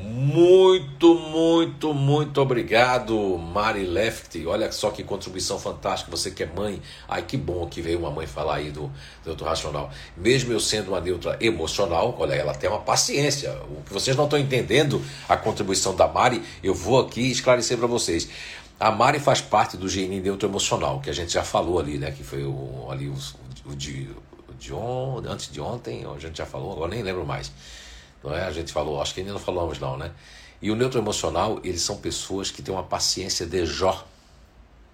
Muito, 0.00 1.14
muito, 1.16 1.92
muito 1.92 2.40
obrigado, 2.40 3.36
Mari 3.36 3.84
Left. 3.84 4.46
Olha 4.46 4.70
só 4.70 4.90
que 4.90 5.02
contribuição 5.02 5.58
fantástica. 5.58 6.08
Você 6.10 6.30
que 6.30 6.44
é 6.44 6.46
mãe. 6.46 6.80
Ai, 7.08 7.22
que 7.22 7.36
bom 7.36 7.66
que 7.66 7.82
veio 7.82 7.98
uma 7.98 8.10
mãe 8.10 8.24
falar 8.24 8.56
aí 8.56 8.70
do 8.70 8.90
neutro 9.26 9.44
racional. 9.44 9.90
Mesmo 10.16 10.52
eu 10.52 10.60
sendo 10.60 10.88
uma 10.88 11.00
neutra 11.00 11.36
emocional, 11.40 12.14
olha, 12.16 12.34
ela 12.34 12.54
tem 12.54 12.70
uma 12.70 12.78
paciência. 12.78 13.52
O 13.76 13.82
que 13.82 13.92
vocês 13.92 14.16
não 14.16 14.24
estão 14.24 14.38
entendendo, 14.38 15.02
a 15.28 15.36
contribuição 15.36 15.96
da 15.96 16.06
Mari, 16.06 16.42
eu 16.62 16.74
vou 16.74 17.00
aqui 17.00 17.32
esclarecer 17.32 17.76
para 17.76 17.88
vocês. 17.88 18.28
A 18.80 18.92
Mari 18.92 19.18
faz 19.18 19.40
parte 19.40 19.76
do 19.76 19.88
GN 19.88 20.20
neutro 20.20 20.48
emocional, 20.48 21.00
que 21.00 21.10
a 21.10 21.12
gente 21.12 21.32
já 21.32 21.42
falou 21.42 21.80
ali, 21.80 21.98
né? 21.98 22.12
Que 22.12 22.22
foi 22.22 22.44
o, 22.44 22.86
ali 22.88 23.08
o, 23.08 23.14
o, 23.66 23.74
de, 23.74 24.08
o 24.48 24.54
de 24.54 24.72
antes 25.28 25.50
de 25.50 25.60
ontem, 25.60 26.04
a 26.04 26.18
gente 26.18 26.38
já 26.38 26.46
falou, 26.46 26.72
agora 26.72 26.90
nem 26.92 27.02
lembro 27.02 27.26
mais. 27.26 27.50
Não 28.22 28.32
é? 28.32 28.44
A 28.44 28.52
gente 28.52 28.72
falou, 28.72 29.02
acho 29.02 29.14
que 29.14 29.20
ainda 29.20 29.32
não 29.32 29.40
falamos 29.40 29.80
não, 29.80 29.96
né? 29.96 30.12
E 30.62 30.70
o 30.70 30.76
neutro 30.76 31.00
emocional, 31.00 31.60
eles 31.64 31.82
são 31.82 31.96
pessoas 31.96 32.50
que 32.52 32.62
têm 32.62 32.72
uma 32.72 32.84
paciência 32.84 33.46
de 33.46 33.66
Jó. 33.66 34.06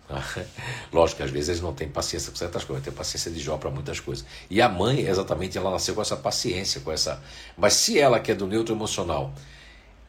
Lógico 0.93 1.19
que 1.19 1.23
às 1.23 1.31
vezes 1.31 1.49
eles 1.51 1.61
não 1.61 1.75
têm 1.75 1.89
paciência 1.89 2.31
com 2.31 2.37
certas 2.37 2.65
coisas, 2.65 2.85
têm 2.85 2.93
paciência 2.93 3.31
de 3.31 3.41
Jó 3.41 3.59
para 3.59 3.71
muitas 3.71 4.01
coisas. 4.01 4.25
E 4.49 4.63
a 4.63 4.69
mãe, 4.69 5.01
exatamente, 5.01 5.59
ela 5.59 5.71
nasceu 5.71 5.95
com 5.95 6.01
essa 6.01 6.17
paciência, 6.17 6.81
com 6.81 6.91
essa. 6.91 7.23
Mas 7.57 7.75
se 7.75 7.99
ela 7.99 8.19
que 8.19 8.33
é 8.33 8.35
do 8.35 8.47
neutro 8.47 8.75
emocional, 8.75 9.33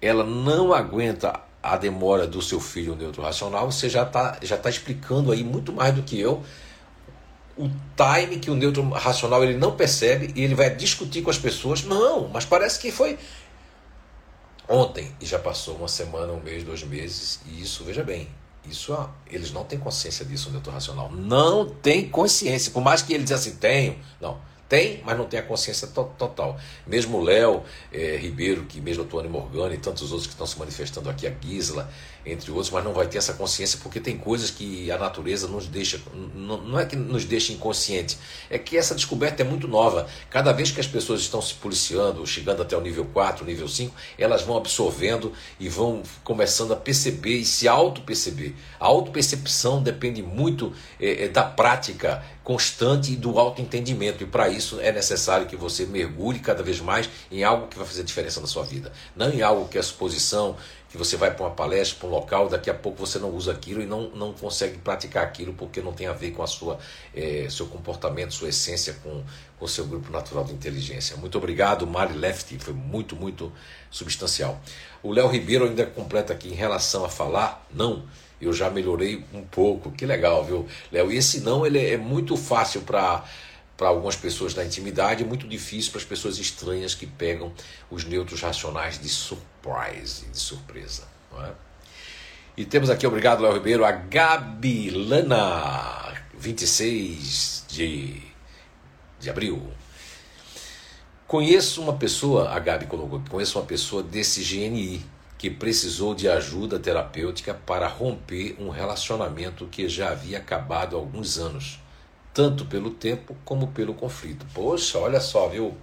ela 0.01 0.23
não 0.23 0.73
aguenta 0.73 1.41
a 1.73 1.77
demora 1.77 2.27
do 2.27 2.41
seu 2.41 2.59
filho 2.59 2.95
neutro 2.95 3.21
racional, 3.21 3.71
você 3.71 3.89
já 3.89 4.03
está 4.03 4.37
já 4.41 4.57
tá 4.57 4.69
explicando 4.69 5.31
aí 5.31 5.43
muito 5.43 5.73
mais 5.73 5.93
do 5.93 6.03
que 6.03 6.19
eu 6.19 6.43
o 7.57 7.69
time 7.95 8.37
que 8.37 8.51
o 8.51 8.55
neutro 8.55 8.87
racional 8.89 9.43
ele 9.43 9.57
não 9.57 9.75
percebe 9.75 10.33
e 10.35 10.43
ele 10.43 10.55
vai 10.55 10.75
discutir 10.75 11.21
com 11.21 11.29
as 11.29 11.37
pessoas. 11.37 11.83
Não, 11.83 12.27
mas 12.27 12.45
parece 12.45 12.79
que 12.79 12.91
foi 12.91 13.17
ontem 14.67 15.11
e 15.21 15.25
já 15.25 15.39
passou 15.39 15.75
uma 15.75 15.87
semana, 15.87 16.33
um 16.33 16.41
mês, 16.41 16.63
dois 16.63 16.83
meses 16.83 17.39
e 17.45 17.61
isso, 17.61 17.83
veja 17.83 18.03
bem, 18.03 18.27
isso 18.69 18.97
eles 19.27 19.51
não 19.51 19.63
têm 19.63 19.79
consciência 19.79 20.25
disso, 20.25 20.49
o 20.49 20.51
neutro 20.51 20.71
racional. 20.71 21.11
Não 21.11 21.69
tem 21.69 22.09
consciência, 22.09 22.71
por 22.71 22.81
mais 22.81 23.01
que 23.01 23.13
ele 23.13 23.23
diz 23.23 23.31
assim, 23.31 23.55
tenho, 23.55 23.97
não. 24.19 24.37
Tem, 24.67 25.01
mas 25.05 25.15
não 25.15 25.25
tem 25.25 25.39
a 25.39 25.43
consciência 25.43 25.87
to 25.87 26.11
total. 26.17 26.57
Mesmo 26.87 27.19
o 27.19 27.23
Léo 27.23 27.63
é, 27.93 28.17
Ribeiro, 28.17 28.63
que 28.63 28.81
mesmo 28.81 29.03
o 29.03 29.05
Tony 29.05 29.29
Morgano 29.29 29.73
e 29.73 29.77
tantos 29.77 30.11
outros 30.11 30.25
que 30.25 30.33
estão 30.33 30.47
se 30.47 30.57
manifestando 30.57 31.07
aqui, 31.07 31.27
a 31.27 31.33
Gisla, 31.39 31.87
entre 32.25 32.49
outros, 32.49 32.71
mas 32.71 32.83
não 32.83 32.91
vai 32.91 33.07
ter 33.07 33.19
essa 33.19 33.33
consciência 33.33 33.79
porque 33.83 33.99
tem 33.99 34.17
coisas 34.17 34.49
que 34.49 34.89
a 34.89 34.97
natureza 34.97 35.47
nos 35.47 35.67
deixa, 35.67 36.01
não, 36.33 36.59
não 36.61 36.79
é 36.79 36.85
que 36.85 36.95
nos 36.95 37.23
deixa 37.25 37.53
inconsciente, 37.53 38.17
é 38.49 38.57
que 38.57 38.75
essa 38.75 38.95
descoberta 38.95 39.43
é 39.43 39.45
muito 39.45 39.67
nova. 39.67 40.07
Cada 40.29 40.51
vez 40.51 40.71
que 40.71 40.79
as 40.79 40.87
pessoas 40.87 41.21
estão 41.21 41.41
se 41.41 41.53
policiando, 41.53 42.25
chegando 42.25 42.63
até 42.63 42.75
o 42.75 42.81
nível 42.81 43.05
4, 43.05 43.45
nível 43.45 43.67
5, 43.67 43.95
elas 44.17 44.41
vão 44.41 44.57
absorvendo 44.57 45.31
e 45.59 45.69
vão 45.69 46.01
começando 46.23 46.73
a 46.73 46.75
perceber 46.75 47.37
e 47.37 47.45
se 47.45 47.67
auto-perceber. 47.67 48.55
A 48.79 48.85
auto-percepção 48.85 49.83
depende 49.83 50.23
muito 50.23 50.73
é, 50.99 51.25
é, 51.25 51.29
da 51.29 51.43
prática 51.43 52.23
constante 52.45 53.11
e 53.11 53.15
do 53.15 53.39
autoentendimento. 53.39 54.23
E 54.23 54.27
para 54.27 54.47
isso 54.47 54.79
é 54.79 54.91
necessário 54.91 55.47
que 55.47 55.55
você 55.57 55.85
mergulhe 55.85 56.39
cada 56.39 56.61
vez 56.61 56.79
mais 56.79 57.09
em 57.31 57.43
algo 57.43 57.67
que 57.67 57.75
vai 57.75 57.85
fazer 57.85 58.03
diferença 58.03 58.39
na 58.39 58.45
sua 58.45 58.63
vida. 58.63 58.93
Não 59.15 59.29
em 59.31 59.41
algo 59.41 59.67
que 59.67 59.79
é 59.79 59.81
suposição, 59.81 60.55
que 60.87 60.95
você 60.95 61.17
vai 61.17 61.33
para 61.33 61.43
uma 61.43 61.55
palestra, 61.55 61.97
para 61.99 62.07
um 62.07 62.11
local, 62.11 62.47
daqui 62.47 62.69
a 62.69 62.73
pouco 62.73 63.03
você 63.05 63.17
não 63.17 63.31
usa 63.31 63.51
aquilo 63.51 63.81
e 63.81 63.85
não, 63.87 64.11
não 64.11 64.31
consegue 64.31 64.77
praticar 64.77 65.23
aquilo 65.23 65.53
porque 65.53 65.81
não 65.81 65.91
tem 65.91 66.05
a 66.05 66.13
ver 66.13 66.31
com 66.31 66.43
a 66.43 66.47
sua 66.47 66.77
é, 67.13 67.47
seu 67.49 67.65
comportamento, 67.65 68.33
sua 68.33 68.49
essência 68.49 68.95
com 69.03 69.23
o 69.59 69.67
seu 69.67 69.85
grupo 69.87 70.11
natural 70.11 70.43
de 70.43 70.53
inteligência. 70.53 71.17
Muito 71.17 71.37
obrigado, 71.39 71.87
Mari 71.87 72.13
Lefty, 72.13 72.59
foi 72.59 72.73
muito, 72.73 73.15
muito 73.15 73.51
substancial. 73.89 74.61
O 75.01 75.11
Léo 75.11 75.27
Ribeiro 75.27 75.65
ainda 75.65 75.85
completa 75.85 76.31
aqui 76.31 76.49
em 76.49 76.55
relação 76.55 77.03
a 77.03 77.09
falar, 77.09 77.67
não 77.73 78.03
eu 78.39 78.53
já 78.53 78.69
melhorei 78.69 79.23
um 79.33 79.43
pouco. 79.43 79.91
Que 79.91 80.05
legal, 80.05 80.43
viu, 80.43 80.67
Léo? 80.91 81.11
E 81.11 81.17
esse 81.17 81.41
não 81.41 81.65
ele 81.65 81.79
é 81.79 81.97
muito 81.97 82.35
fácil 82.37 82.81
para 82.81 83.23
para 83.77 83.89
algumas 83.89 84.15
pessoas 84.15 84.53
da 84.53 84.63
intimidade, 84.63 85.23
é 85.23 85.25
muito 85.25 85.47
difícil 85.47 85.91
para 85.91 85.99
as 85.99 86.05
pessoas 86.05 86.37
estranhas 86.37 86.95
que 86.95 87.05
pegam 87.05 87.51
os 87.91 88.05
neutros 88.05 88.41
racionais 88.41 88.97
de 88.97 89.09
surprise, 89.09 90.25
de 90.27 90.39
surpresa. 90.39 91.03
É? 91.37 91.51
E 92.55 92.63
temos 92.63 92.89
aqui, 92.89 93.05
obrigado, 93.05 93.41
Léo 93.41 93.53
Ribeiro, 93.53 93.83
a 93.83 93.91
Gabilana, 93.91 95.35
26 96.37 97.65
de, 97.67 98.21
de 99.19 99.29
abril. 99.29 99.61
Conheço 101.27 101.81
uma 101.81 101.97
pessoa, 101.97 102.51
a 102.51 102.59
Gabi 102.59 102.85
colocou, 102.85 103.21
conheço 103.29 103.59
uma 103.59 103.65
pessoa 103.65 104.01
desse 104.01 104.41
GNI, 104.41 105.05
que 105.37 105.49
precisou 105.49 106.15
de 106.15 106.29
ajuda 106.29 106.79
terapêutica 106.79 107.53
para 107.53 107.87
romper 107.87 108.55
um 108.59 108.69
relacionamento 108.69 109.67
que 109.67 109.87
já 109.89 110.09
havia 110.11 110.37
acabado 110.37 110.95
há 110.95 110.99
alguns 110.99 111.37
anos, 111.37 111.79
tanto 112.33 112.65
pelo 112.65 112.91
tempo 112.91 113.35
como 113.43 113.67
pelo 113.67 113.93
conflito. 113.93 114.45
Poxa, 114.53 114.97
olha 114.97 115.19
só, 115.19 115.49
viu, 115.49 115.75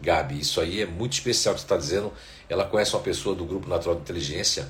Gabi, 0.00 0.40
isso 0.40 0.60
aí 0.60 0.82
é 0.82 0.86
muito 0.86 1.14
especial 1.14 1.54
que 1.54 1.60
você 1.60 1.64
está 1.64 1.76
dizendo. 1.76 2.12
Ela 2.48 2.64
conhece 2.64 2.94
uma 2.94 3.02
pessoa 3.02 3.34
do 3.34 3.44
Grupo 3.44 3.68
Natural 3.68 3.96
de 3.96 4.02
Inteligência 4.02 4.68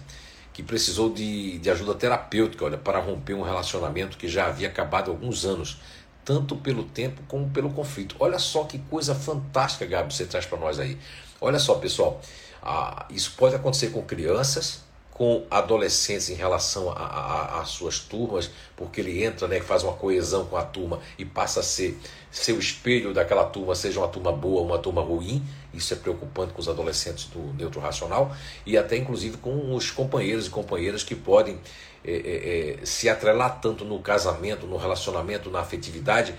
que 0.54 0.62
precisou 0.62 1.12
de, 1.12 1.58
de 1.58 1.68
ajuda 1.68 1.94
terapêutica 1.94 2.64
olha, 2.64 2.78
para 2.78 3.00
romper 3.00 3.34
um 3.34 3.42
relacionamento 3.42 4.16
que 4.16 4.28
já 4.28 4.46
havia 4.46 4.68
acabado 4.68 5.10
há 5.10 5.14
alguns 5.14 5.44
anos, 5.44 5.80
tanto 6.24 6.56
pelo 6.56 6.84
tempo 6.84 7.20
como 7.26 7.50
pelo 7.50 7.70
conflito. 7.70 8.14
Olha 8.20 8.38
só 8.38 8.62
que 8.62 8.78
coisa 8.78 9.14
fantástica, 9.16 9.84
Gabi, 9.84 10.14
você 10.14 10.24
traz 10.24 10.46
para 10.46 10.58
nós 10.58 10.78
aí. 10.78 10.96
Olha 11.40 11.58
só, 11.58 11.74
pessoal, 11.74 12.20
ah, 12.64 13.04
isso 13.10 13.34
pode 13.36 13.54
acontecer 13.54 13.90
com 13.90 14.02
crianças, 14.02 14.82
com 15.10 15.44
adolescentes 15.50 16.30
em 16.30 16.34
relação 16.34 16.90
às 16.90 17.68
suas 17.68 18.00
turmas, 18.00 18.50
porque 18.74 19.02
ele 19.02 19.22
entra, 19.22 19.46
né, 19.46 19.60
faz 19.60 19.84
uma 19.84 19.92
coesão 19.92 20.46
com 20.46 20.56
a 20.56 20.62
turma 20.62 20.98
e 21.18 21.24
passa 21.24 21.60
a 21.60 21.62
ser 21.62 21.96
seu 22.32 22.58
espelho 22.58 23.12
daquela 23.12 23.44
turma, 23.44 23.76
seja 23.76 24.00
uma 24.00 24.08
turma 24.08 24.32
boa 24.32 24.60
ou 24.60 24.66
uma 24.66 24.78
turma 24.78 25.02
ruim. 25.02 25.44
Isso 25.74 25.92
é 25.92 25.96
preocupante 25.96 26.52
com 26.54 26.60
os 26.60 26.68
adolescentes 26.68 27.26
do 27.26 27.54
neutro 27.54 27.80
racional 27.80 28.34
e 28.64 28.78
até 28.78 28.96
inclusive 28.96 29.36
com 29.36 29.74
os 29.74 29.90
companheiros 29.90 30.46
e 30.46 30.50
companheiras 30.50 31.04
que 31.04 31.14
podem 31.14 31.60
é, 32.04 32.78
é, 32.82 32.86
se 32.86 33.08
atrelar 33.08 33.60
tanto 33.60 33.84
no 33.84 33.98
casamento, 34.00 34.66
no 34.66 34.76
relacionamento, 34.76 35.50
na 35.50 35.60
afetividade, 35.60 36.34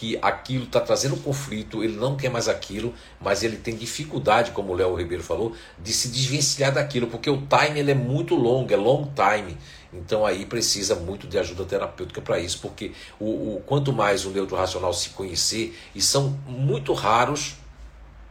que 0.00 0.18
aquilo 0.22 0.64
está 0.64 0.80
trazendo 0.80 1.14
conflito, 1.18 1.84
ele 1.84 1.94
não 1.94 2.16
quer 2.16 2.30
mais 2.30 2.48
aquilo, 2.48 2.94
mas 3.20 3.42
ele 3.42 3.58
tem 3.58 3.76
dificuldade, 3.76 4.50
como 4.52 4.72
o 4.72 4.74
Léo 4.74 4.94
Ribeiro 4.94 5.22
falou, 5.22 5.54
de 5.78 5.92
se 5.92 6.08
desvencilhar 6.08 6.72
daquilo, 6.72 7.06
porque 7.06 7.28
o 7.28 7.46
time 7.46 7.78
ele 7.78 7.90
é 7.90 7.94
muito 7.94 8.34
longo, 8.34 8.72
é 8.72 8.76
long 8.78 9.12
time. 9.14 9.58
Então 9.92 10.24
aí 10.24 10.46
precisa 10.46 10.94
muito 10.94 11.26
de 11.26 11.38
ajuda 11.38 11.66
terapêutica 11.66 12.22
para 12.22 12.38
isso, 12.38 12.60
porque 12.62 12.92
o, 13.18 13.56
o, 13.56 13.62
quanto 13.66 13.92
mais 13.92 14.24
o 14.24 14.30
neutro 14.30 14.56
racional 14.56 14.94
se 14.94 15.10
conhecer, 15.10 15.78
e 15.94 16.00
são 16.00 16.30
muito 16.46 16.94
raros, 16.94 17.56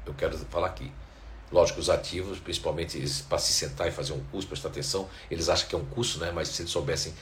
eu 0.07 0.15
quero 0.15 0.35
falar 0.49 0.69
aqui, 0.69 0.91
lógico, 1.51 1.79
os 1.79 1.87
ativos, 1.87 2.39
principalmente 2.39 2.99
para 3.29 3.37
se 3.37 3.53
sentar 3.53 3.87
e 3.87 3.91
fazer 3.91 4.13
um 4.13 4.23
curso, 4.31 4.47
prestar 4.47 4.69
atenção, 4.69 5.07
eles 5.29 5.49
acham 5.49 5.69
que 5.69 5.75
é 5.75 5.77
um 5.77 5.85
curso, 5.85 6.17
né? 6.17 6.31
mas 6.33 6.47
se 6.47 6.63
eles 6.63 6.71
soubessem 6.71 7.13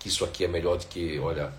que 0.00 0.08
isso 0.08 0.24
aqui 0.24 0.44
é 0.44 0.48
melhor 0.48 0.76
do 0.76 0.86
que, 0.86 1.20
olha, 1.20 1.52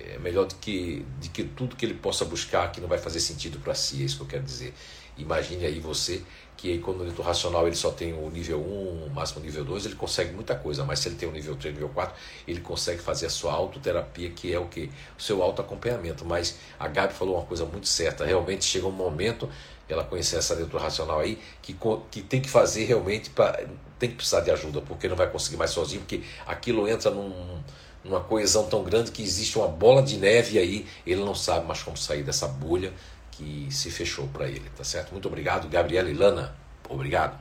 é 0.00 0.18
melhor 0.18 0.46
do 0.46 0.54
que, 0.56 1.04
de 1.20 1.28
que 1.28 1.44
tudo 1.44 1.76
que 1.76 1.84
ele 1.84 1.94
possa 1.94 2.24
buscar 2.24 2.70
que 2.72 2.80
não 2.80 2.88
vai 2.88 2.98
fazer 2.98 3.20
sentido 3.20 3.58
para 3.58 3.74
si, 3.74 4.02
é 4.02 4.04
isso 4.04 4.16
que 4.16 4.22
eu 4.22 4.26
quero 4.26 4.42
dizer. 4.42 4.74
Imagine 5.18 5.64
aí 5.64 5.80
você 5.80 6.22
que 6.56 6.78
quando 6.78 7.02
o 7.02 7.22
racional 7.22 7.66
ele 7.66 7.76
só 7.76 7.90
tem 7.90 8.14
o 8.14 8.30
nível 8.30 8.60
1, 8.60 9.06
o 9.06 9.10
máximo 9.14 9.44
nível 9.44 9.64
2, 9.64 9.86
ele 9.86 9.94
consegue 9.94 10.32
muita 10.32 10.54
coisa, 10.54 10.84
mas 10.84 11.00
se 11.00 11.08
ele 11.08 11.16
tem 11.16 11.28
o 11.28 11.32
nível 11.32 11.54
3, 11.54 11.74
nível 11.74 11.90
4, 11.90 12.14
ele 12.48 12.60
consegue 12.60 13.00
fazer 13.00 13.26
a 13.26 13.30
sua 13.30 13.52
autoterapia, 13.52 14.30
que 14.30 14.52
é 14.52 14.58
o 14.58 14.66
que? 14.66 14.90
O 15.18 15.22
seu 15.22 15.42
autoacompanhamento. 15.42 16.24
Mas 16.24 16.58
a 16.78 16.88
Gabi 16.88 17.12
falou 17.12 17.36
uma 17.36 17.44
coisa 17.44 17.64
muito 17.66 17.86
certa, 17.86 18.24
realmente 18.24 18.64
chega 18.64 18.86
um 18.86 18.92
momento, 18.92 19.48
ela 19.88 20.02
conhecer 20.02 20.36
essa 20.36 20.54
neutro 20.54 20.78
racional 20.78 21.20
aí, 21.20 21.38
que, 21.60 21.76
que 22.10 22.22
tem 22.22 22.40
que 22.40 22.48
fazer 22.48 22.84
realmente, 22.84 23.30
pra, 23.30 23.62
tem 23.98 24.10
que 24.10 24.16
precisar 24.16 24.40
de 24.40 24.50
ajuda, 24.50 24.80
porque 24.80 25.08
não 25.08 25.16
vai 25.16 25.30
conseguir 25.30 25.58
mais 25.58 25.70
sozinho, 25.70 26.00
porque 26.00 26.22
aquilo 26.46 26.88
entra 26.88 27.10
num, 27.10 27.62
numa 28.06 28.20
coesão 28.20 28.66
tão 28.68 28.82
grande 28.82 29.10
que 29.10 29.22
existe 29.22 29.58
uma 29.58 29.68
bola 29.68 30.02
de 30.02 30.16
neve 30.16 30.58
aí, 30.58 30.86
ele 31.06 31.24
não 31.24 31.34
sabe 31.34 31.66
mais 31.66 31.82
como 31.82 31.96
sair 31.96 32.22
dessa 32.22 32.46
bolha, 32.46 32.92
que 33.32 33.68
se 33.70 33.90
fechou 33.90 34.26
para 34.28 34.48
ele, 34.48 34.70
tá 34.76 34.82
certo? 34.84 35.12
Muito 35.12 35.28
obrigado, 35.28 35.68
Gabriela 35.68 36.08
e 36.08 36.14
Lana. 36.14 36.56
Obrigado. 36.88 37.38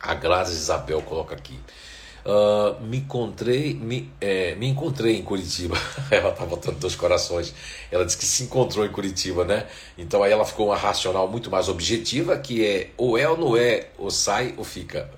A 0.00 0.14
Gladys 0.14 0.54
Isabel 0.54 1.00
coloca 1.02 1.34
aqui. 1.34 1.58
Uh, 2.24 2.80
me 2.84 2.98
encontrei 2.98 3.74
me, 3.74 4.08
é, 4.20 4.54
me 4.54 4.68
encontrei 4.68 5.16
em 5.16 5.22
Curitiba. 5.22 5.76
ela 6.10 6.30
tá 6.30 6.46
botando 6.46 6.78
dois 6.78 6.94
corações. 6.94 7.52
Ela 7.90 8.04
disse 8.04 8.16
que 8.16 8.24
se 8.24 8.44
encontrou 8.44 8.86
em 8.86 8.90
Curitiba, 8.90 9.44
né? 9.44 9.66
Então 9.98 10.22
aí 10.22 10.30
ela 10.30 10.44
ficou 10.44 10.68
uma 10.68 10.76
racional 10.76 11.26
muito 11.26 11.50
mais 11.50 11.68
objetiva, 11.68 12.38
que 12.38 12.64
é 12.64 12.90
ou 12.96 13.18
é 13.18 13.28
ou 13.28 13.36
não 13.36 13.56
é, 13.56 13.88
ou 13.98 14.10
sai 14.10 14.54
ou 14.56 14.62
fica. 14.62 15.10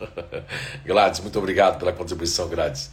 Gladys, 0.84 1.20
muito 1.20 1.38
obrigado 1.38 1.78
pela 1.78 1.92
contribuição, 1.92 2.48
Gladys. 2.48 2.90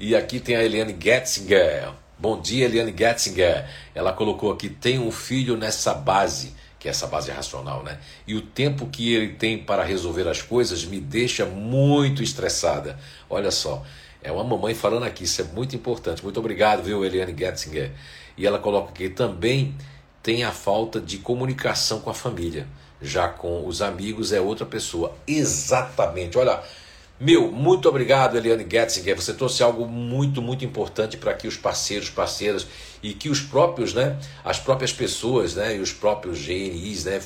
E 0.00 0.16
aqui 0.16 0.40
tem 0.40 0.56
a 0.56 0.64
Eliane 0.64 0.96
Getzinger. 0.98 1.92
Bom 2.18 2.40
dia, 2.40 2.64
Eliane 2.64 2.94
Getzinger. 2.96 3.68
Ela 3.94 4.12
colocou 4.14 4.50
aqui: 4.50 4.68
tem 4.70 4.98
um 4.98 5.10
filho 5.10 5.56
nessa 5.58 5.92
base, 5.92 6.54
que 6.84 6.88
é 6.88 6.90
essa 6.90 7.06
base 7.06 7.30
racional, 7.30 7.82
né? 7.82 7.98
E 8.26 8.34
o 8.34 8.42
tempo 8.42 8.86
que 8.88 9.14
ele 9.14 9.28
tem 9.28 9.56
para 9.56 9.82
resolver 9.82 10.28
as 10.28 10.42
coisas 10.42 10.84
me 10.84 11.00
deixa 11.00 11.46
muito 11.46 12.22
estressada. 12.22 12.98
Olha 13.30 13.50
só, 13.50 13.82
é 14.22 14.30
uma 14.30 14.44
mamãe 14.44 14.74
falando 14.74 15.04
aqui, 15.04 15.24
isso 15.24 15.40
é 15.40 15.44
muito 15.44 15.74
importante. 15.74 16.22
Muito 16.22 16.38
obrigado, 16.38 16.82
viu, 16.82 17.02
Eliane 17.02 17.34
Getzinger. 17.34 17.90
E 18.36 18.46
ela 18.46 18.58
coloca 18.58 18.90
aqui 18.90 19.08
também 19.08 19.74
tem 20.22 20.44
a 20.44 20.52
falta 20.52 21.00
de 21.00 21.16
comunicação 21.16 22.00
com 22.00 22.10
a 22.10 22.14
família. 22.14 22.68
Já 23.00 23.28
com 23.28 23.66
os 23.66 23.80
amigos 23.80 24.30
é 24.30 24.40
outra 24.42 24.66
pessoa. 24.66 25.16
Exatamente. 25.26 26.36
Olha, 26.36 26.62
meu, 27.18 27.50
muito 27.50 27.88
obrigado, 27.88 28.36
Eliane 28.36 28.66
Getzinger. 28.70 29.16
Você 29.16 29.32
trouxe 29.32 29.62
algo 29.62 29.86
muito, 29.86 30.42
muito 30.42 30.66
importante 30.66 31.16
para 31.16 31.32
que 31.32 31.48
os 31.48 31.56
parceiros, 31.56 32.10
parceiras 32.10 32.66
e 33.04 33.12
que 33.12 33.28
os 33.28 33.38
próprios, 33.38 33.92
né, 33.92 34.18
as 34.42 34.58
próprias 34.58 34.90
pessoas, 34.90 35.54
né, 35.54 35.76
e 35.76 35.80
os 35.80 35.92
próprios 35.92 36.38
GNIs, 36.38 37.04
né, 37.04 37.22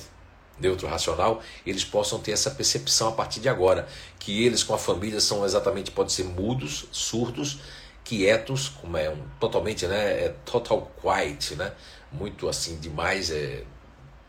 neutro 0.58 0.88
racional, 0.88 1.40
eles 1.64 1.84
possam 1.84 2.18
ter 2.18 2.32
essa 2.32 2.50
percepção 2.50 3.10
a 3.10 3.12
partir 3.12 3.38
de 3.38 3.48
agora, 3.48 3.86
que 4.18 4.44
eles 4.44 4.64
com 4.64 4.74
a 4.74 4.78
família 4.78 5.20
são 5.20 5.44
exatamente, 5.44 5.92
pode 5.92 6.12
ser 6.12 6.24
mudos, 6.24 6.86
surdos, 6.90 7.60
quietos, 8.02 8.68
como 8.68 8.96
é 8.96 9.08
um 9.08 9.22
totalmente, 9.38 9.86
né, 9.86 10.24
é 10.24 10.34
total 10.44 10.90
quiet, 11.00 11.54
né, 11.54 11.70
muito 12.10 12.48
assim 12.48 12.76
demais, 12.80 13.30
é 13.30 13.62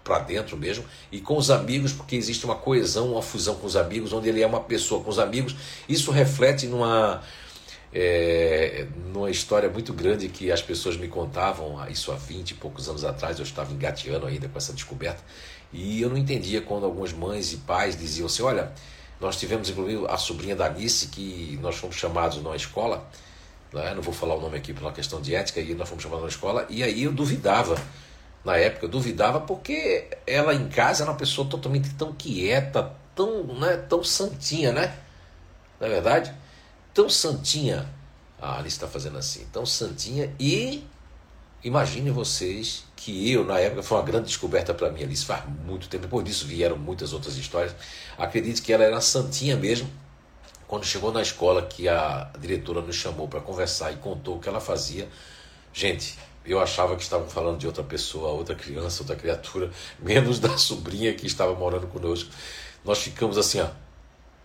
para 0.04 0.20
dentro 0.20 0.56
mesmo, 0.56 0.86
e 1.12 1.20
com 1.20 1.36
os 1.36 1.50
amigos, 1.50 1.92
porque 1.92 2.16
existe 2.16 2.46
uma 2.46 2.56
coesão, 2.56 3.14
uma 3.14 3.24
fusão 3.24 3.56
com 3.56 3.66
os 3.66 3.76
amigos, 3.76 4.14
onde 4.14 4.30
ele 4.30 4.44
é 4.44 4.46
uma 4.46 4.62
pessoa 4.62 5.04
com 5.04 5.10
os 5.10 5.20
amigos. 5.20 5.56
Isso 5.88 6.10
reflete 6.10 6.66
numa, 6.66 7.22
é, 7.92 8.88
numa 9.12 9.30
história 9.30 9.70
muito 9.70 9.94
grande 9.94 10.30
que 10.30 10.52
as 10.52 10.62
pessoas 10.62 10.96
me 10.96 11.08
contavam, 11.08 11.88
isso 11.90 12.12
há 12.12 12.16
20 12.16 12.52
e 12.52 12.54
poucos 12.54 12.88
anos 12.88 13.04
atrás, 13.04 13.40
eu 13.40 13.44
estava 13.44 13.74
engateando 13.74 14.26
ainda 14.26 14.48
com 14.48 14.58
essa 14.58 14.74
descoberta, 14.74 15.24
e 15.74 16.02
eu 16.02 16.10
não 16.10 16.18
entendia 16.18 16.62
quando 16.62 16.86
algumas 16.86 17.14
mães 17.14 17.52
e 17.54 17.58
pais 17.58 17.98
diziam 17.98 18.28
assim: 18.28 18.44
olha, 18.44 18.72
nós 19.20 19.38
tivemos 19.38 19.70
inclusive 19.70 20.06
a 20.08 20.18
sobrinha 20.18 20.56
da 20.56 20.66
Alice, 20.66 21.08
que 21.08 21.58
nós 21.62 21.76
fomos 21.76 21.96
chamados 21.96 22.42
na 22.44 22.56
escola, 22.56 23.08
né? 23.74 23.94
não 23.96 24.02
vou 24.02 24.14
falar 24.14 24.36
o 24.36 24.42
nome 24.42 24.58
aqui 24.58 24.74
por 24.74 24.84
uma 24.84 24.94
questão 24.94 25.22
de 25.22 25.34
ética, 25.34 25.60
e 25.60 25.74
nós 25.74 25.90
fomos 25.90 26.04
chamados 26.04 26.24
na 26.24 26.30
escola, 26.30 26.66
e 26.70 26.84
aí 26.84 27.04
eu 27.04 27.12
duvidava 27.12 27.76
na 28.44 28.56
época, 28.56 28.86
eu 28.86 28.90
duvidava 28.90 29.42
porque 29.42 30.08
ela 30.26 30.54
em 30.54 30.70
casa 30.70 31.04
era 31.04 31.12
uma 31.12 31.18
pessoa 31.18 31.48
totalmente 31.48 31.94
tão 31.96 32.14
quieta, 32.14 32.94
tão, 33.16 33.44
né, 33.44 33.78
tão 33.90 34.04
santinha, 34.04 34.72
né? 34.72 34.96
Não 35.80 35.88
é 35.88 35.90
verdade? 35.90 36.34
Tão 37.00 37.10
santinha. 37.10 37.90
A 38.42 38.58
Alice 38.58 38.76
está 38.76 38.86
fazendo 38.86 39.18
assim, 39.18 39.46
tão 39.54 39.66
santinha 39.66 40.36
e 40.38 40.84
imagine 41.64 42.12
vocês 42.12 42.84
que 42.94 43.32
eu, 43.32 43.46
na 43.46 43.58
época, 43.58 43.82
foi 43.82 43.98
uma 44.00 44.04
grande 44.04 44.26
descoberta 44.26 44.74
para 44.74 44.92
mim, 44.92 45.04
Alice, 45.04 45.24
faz 45.24 45.46
muito 45.66 45.88
tempo, 45.88 46.04
depois 46.04 46.26
disso 46.26 46.46
vieram 46.46 46.78
muitas 46.78 47.14
outras 47.14 47.38
histórias. 47.38 47.74
Acredite 48.18 48.62
que 48.62 48.74
ela 48.74 48.84
era 48.84 49.00
santinha 49.00 49.56
mesmo. 49.56 49.90
Quando 50.68 50.84
chegou 50.84 51.10
na 51.10 51.22
escola, 51.22 51.62
que 51.62 51.88
a 51.88 52.30
diretora 52.38 52.82
nos 52.82 52.98
chamou 52.98 53.30
para 53.30 53.40
conversar 53.40 53.94
e 53.94 53.96
contou 53.96 54.36
o 54.36 54.40
que 54.42 54.50
ela 54.50 54.60
fazia, 54.60 55.08
gente, 55.72 56.18
eu 56.46 56.60
achava 56.60 56.98
que 56.98 57.04
estavam 57.04 57.30
falando 57.30 57.60
de 57.60 57.66
outra 57.66 57.82
pessoa, 57.82 58.32
outra 58.32 58.56
criança, 58.56 59.04
outra 59.04 59.16
criatura, 59.16 59.72
menos 60.04 60.38
da 60.38 60.58
sobrinha 60.58 61.14
que 61.14 61.26
estava 61.26 61.56
morando 61.56 61.88
conosco. 61.88 62.30
Nós 62.84 63.00
ficamos 63.00 63.38
assim, 63.38 63.62
ó, 63.62 63.70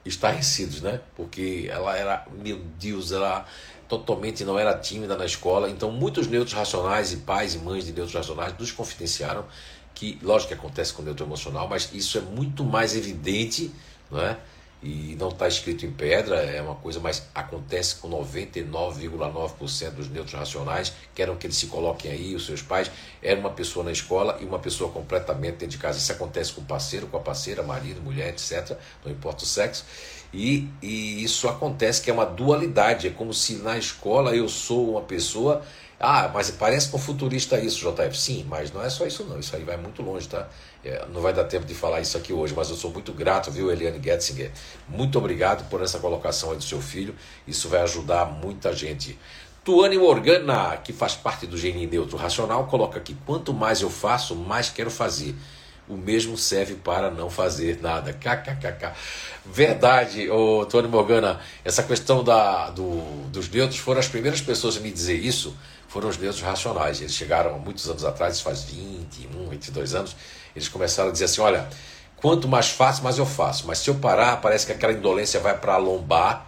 estarrecidos, 0.05 0.83
né? 0.83 1.01
Porque 1.17 1.69
ela 1.71 1.97
era, 1.97 2.27
meu 2.43 2.59
Deus, 2.79 3.13
ela 3.13 3.47
totalmente 3.89 4.45
não 4.45 4.59
era 4.59 4.77
tímida 4.77 5.17
na 5.17 5.25
escola. 5.25 5.69
Então, 5.69 5.91
muitos 5.91 6.27
neutros 6.27 6.55
racionais 6.55 7.13
e 7.13 7.19
pais 7.19 7.55
e 7.55 7.59
mães 7.59 7.85
de 7.85 7.93
neutros 7.93 8.15
racionais 8.15 8.55
nos 8.59 8.73
confidenciaram 8.73 9.45
que, 9.95 10.19
lógico 10.23 10.49
que 10.49 10.55
acontece 10.55 10.93
com 10.93 11.03
o 11.03 11.05
neutro 11.05 11.25
emocional, 11.25 11.69
mas 11.69 11.91
isso 11.93 12.19
é 12.19 12.21
muito 12.21 12.65
mais 12.65 12.97
evidente, 12.97 13.71
não 14.11 14.21
é? 14.21 14.37
E 14.85 15.17
não 15.19 15.31
está 15.31 15.49
escrito 15.49 15.87
em 15.87 15.91
pedra, 15.91 16.37
é 16.37 16.61
uma 16.61 16.75
coisa, 16.75 17.01
mas 17.01 17.23
acontece 17.35 17.97
com 17.97 18.11
99,9% 18.11 19.91
dos 19.93 20.11
neutros 20.11 20.35
racionais, 20.35 20.93
querem 21.15 21.35
que 21.37 21.47
eles 21.47 21.57
se 21.57 21.69
coloquem 21.69 22.11
aí, 22.11 22.35
os 22.35 22.45
seus 22.45 22.61
pais, 22.61 22.91
era 23.23 23.41
uma 23.41 23.49
pessoa 23.49 23.83
na 23.83 23.93
escola 23.93 24.37
e 24.43 24.45
uma 24.45 24.59
pessoa 24.59 24.93
completamente 24.93 25.55
dentro 25.55 25.69
de 25.69 25.79
casa. 25.79 25.97
Isso 25.97 26.13
acontece 26.13 26.53
com 26.53 26.61
o 26.61 26.65
parceiro, 26.65 27.07
com 27.07 27.17
a 27.17 27.21
parceira, 27.21 27.63
marido, 27.63 28.03
mulher, 28.03 28.29
etc., 28.29 28.77
não 29.03 29.11
importa 29.11 29.45
o 29.45 29.47
sexo. 29.47 29.87
E, 30.35 30.69
e 30.83 31.25
isso 31.25 31.49
acontece 31.49 32.03
que 32.03 32.11
é 32.11 32.13
uma 32.13 32.27
dualidade, 32.27 33.07
é 33.07 33.11
como 33.11 33.33
se 33.33 33.55
na 33.55 33.79
escola 33.79 34.37
eu 34.37 34.49
sou 34.51 34.91
uma 34.91 35.01
pessoa 35.01 35.63
ah, 35.99 36.29
mas 36.35 36.51
parece 36.51 36.91
com 36.91 36.99
futurista 36.99 37.59
isso, 37.59 37.91
JF. 37.91 38.19
Sim, 38.19 38.45
mas 38.47 38.71
não 38.71 38.83
é 38.83 38.91
só 38.91 39.07
isso 39.07 39.25
não. 39.25 39.39
Isso 39.39 39.57
aí 39.57 39.65
vai 39.65 39.77
muito 39.79 40.03
longe, 40.03 40.29
tá? 40.29 40.49
É, 40.85 41.07
não 41.13 41.23
vai 41.23 41.33
dar 41.33 41.45
tempo 41.45 41.65
de 41.65 41.75
falar 41.75 42.01
isso 42.01 42.17
aqui 42.17 42.33
hoje, 42.33 42.53
mas 42.55 42.69
eu 42.69 42.77
sou 42.77 42.91
muito 42.91 43.11
grato, 43.13 43.51
viu, 43.51 43.73
Eliane 43.73 43.99
Getzinger? 44.03 44.51
Muito 44.87 45.17
obrigado 45.17 45.67
por 45.71 45.83
essa 45.83 45.99
colocação 45.99 46.51
aí 46.51 46.59
do 46.59 46.63
seu 46.63 46.81
filho. 46.81 47.15
Isso 47.49 47.71
vai 47.71 47.81
ajudar 47.81 48.27
muita 48.27 48.73
gente. 48.75 49.19
Tuane 49.65 49.97
Morgana, 49.97 50.77
que 50.77 50.93
faz 50.93 51.15
parte 51.15 51.47
do 51.47 51.57
GNI 51.57 51.87
Neutro 51.87 52.19
Racional, 52.19 52.67
coloca 52.67 52.99
aqui: 52.99 53.17
quanto 53.25 53.55
mais 53.55 53.81
eu 53.81 53.89
faço, 53.89 54.37
mais 54.37 54.69
quero 54.69 54.91
fazer. 54.91 55.35
O 55.89 55.97
mesmo 55.97 56.37
serve 56.37 56.75
para 56.75 57.11
não 57.11 57.31
fazer 57.31 57.81
nada. 57.81 58.13
KKKK. 58.15 58.93
Verdade, 59.47 60.31
ô 60.31 60.67
Tony 60.67 60.89
Morgana, 60.89 61.41
essa 61.65 61.83
questão 61.83 62.23
da, 62.23 62.71
do, 62.71 63.01
dos 63.31 63.49
neutros 63.49 63.79
foram 63.79 64.01
as 64.01 64.09
primeiras 64.09 64.41
pessoas 64.41 64.77
a 64.77 64.81
me 64.81 64.91
dizer 64.91 65.17
isso 65.17 65.55
foram 65.95 66.09
os 66.09 66.19
neutros 66.19 66.43
racionais. 66.43 67.01
Eles 67.01 67.15
chegaram 67.15 67.55
há 67.55 67.59
muitos 67.59 67.89
anos 67.89 68.05
atrás, 68.05 68.41
faz 68.41 68.65
21, 68.65 69.49
22 69.49 69.95
anos, 69.95 70.17
eles 70.55 70.69
começaram 70.69 71.11
a 71.11 71.13
dizer 71.13 71.27
assim: 71.27 71.41
olha, 71.41 71.69
quanto 72.17 72.49
mais 72.49 72.71
faço, 72.71 73.03
mais 73.03 73.19
eu 73.19 73.27
faço. 73.27 73.67
Mas 73.67 73.79
se 73.79 73.91
eu 73.91 73.97
parar, 73.97 74.41
parece 74.41 74.67
que 74.67 74.73
aquela 74.73 74.93
indolência 74.93 75.41
vai 75.41 75.57
para 75.59 75.75
a 75.75 75.79
lombar, 75.79 76.47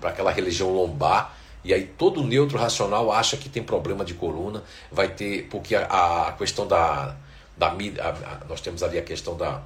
para 0.00 0.10
aquela 0.10 0.30
religião 0.30 0.70
lombar. 0.70 1.34
E 1.64 1.74
aí 1.74 1.84
todo 1.84 2.22
neutro 2.22 2.56
racional 2.58 3.10
acha 3.10 3.36
que 3.36 3.48
tem 3.48 3.62
problema 3.62 4.04
de 4.04 4.14
coluna, 4.14 4.62
vai 4.90 5.08
ter, 5.08 5.48
porque 5.50 5.74
a, 5.74 6.28
a 6.28 6.32
questão 6.32 6.66
da, 6.66 7.16
da 7.56 7.66
a, 7.66 7.70
a, 7.70 8.44
nós 8.48 8.60
temos 8.60 8.84
ali 8.84 8.98
a 8.98 9.02
questão 9.02 9.36
da 9.36 9.62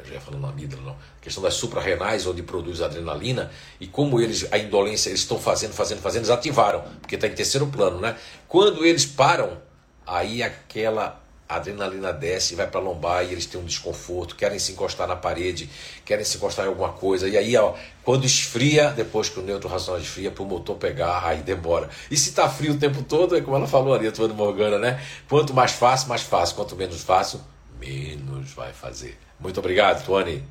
eu 0.00 0.06
já 0.06 0.14
ia 0.14 0.20
falando 0.20 0.46
amígdala, 0.46 0.82
não. 0.82 0.92
A 0.92 1.22
questão 1.22 1.42
das 1.42 1.54
suprarrenais, 1.54 2.26
onde 2.26 2.42
produz 2.42 2.80
adrenalina, 2.80 3.50
e 3.78 3.86
como 3.86 4.20
eles, 4.20 4.50
a 4.50 4.58
indolência, 4.58 5.10
eles 5.10 5.20
estão 5.20 5.38
fazendo, 5.38 5.72
fazendo, 5.72 6.00
fazendo, 6.00 6.22
eles 6.22 6.30
ativaram, 6.30 6.82
porque 7.00 7.16
está 7.16 7.26
em 7.26 7.34
terceiro 7.34 7.66
plano, 7.66 8.00
né? 8.00 8.16
Quando 8.48 8.84
eles 8.84 9.04
param, 9.04 9.58
aí 10.06 10.42
aquela 10.42 11.19
adrenalina 11.56 12.12
desce 12.12 12.54
vai 12.54 12.66
para 12.66 12.80
a 12.80 12.82
lombar 12.82 13.24
e 13.24 13.32
eles 13.32 13.46
têm 13.46 13.60
um 13.60 13.64
desconforto, 13.64 14.36
querem 14.36 14.58
se 14.58 14.72
encostar 14.72 15.06
na 15.08 15.16
parede, 15.16 15.68
querem 16.04 16.24
se 16.24 16.36
encostar 16.36 16.64
em 16.64 16.68
alguma 16.68 16.92
coisa. 16.92 17.28
E 17.28 17.36
aí, 17.36 17.56
ó, 17.56 17.74
quando 18.02 18.24
esfria, 18.24 18.90
depois 18.90 19.28
que 19.28 19.40
o 19.40 19.42
neutro 19.42 19.68
racional 19.68 20.00
esfria, 20.00 20.30
para 20.30 20.42
o 20.42 20.46
motor 20.46 20.76
pegar, 20.76 21.26
aí 21.26 21.38
demora. 21.38 21.88
E 22.10 22.16
se 22.16 22.30
está 22.30 22.48
frio 22.48 22.74
o 22.74 22.78
tempo 22.78 23.02
todo, 23.02 23.36
é 23.36 23.40
como 23.40 23.56
ela 23.56 23.66
falou 23.66 23.94
ali, 23.94 24.06
a 24.06 24.12
Tuane 24.12 24.34
Morgana, 24.34 24.78
né? 24.78 25.02
Quanto 25.28 25.52
mais 25.52 25.72
fácil, 25.72 26.08
mais 26.08 26.22
fácil. 26.22 26.56
Quanto 26.56 26.76
menos 26.76 27.02
fácil, 27.02 27.40
menos 27.80 28.52
vai 28.52 28.72
fazer. 28.72 29.18
Muito 29.38 29.58
obrigado, 29.58 30.04
Tony. 30.04 30.42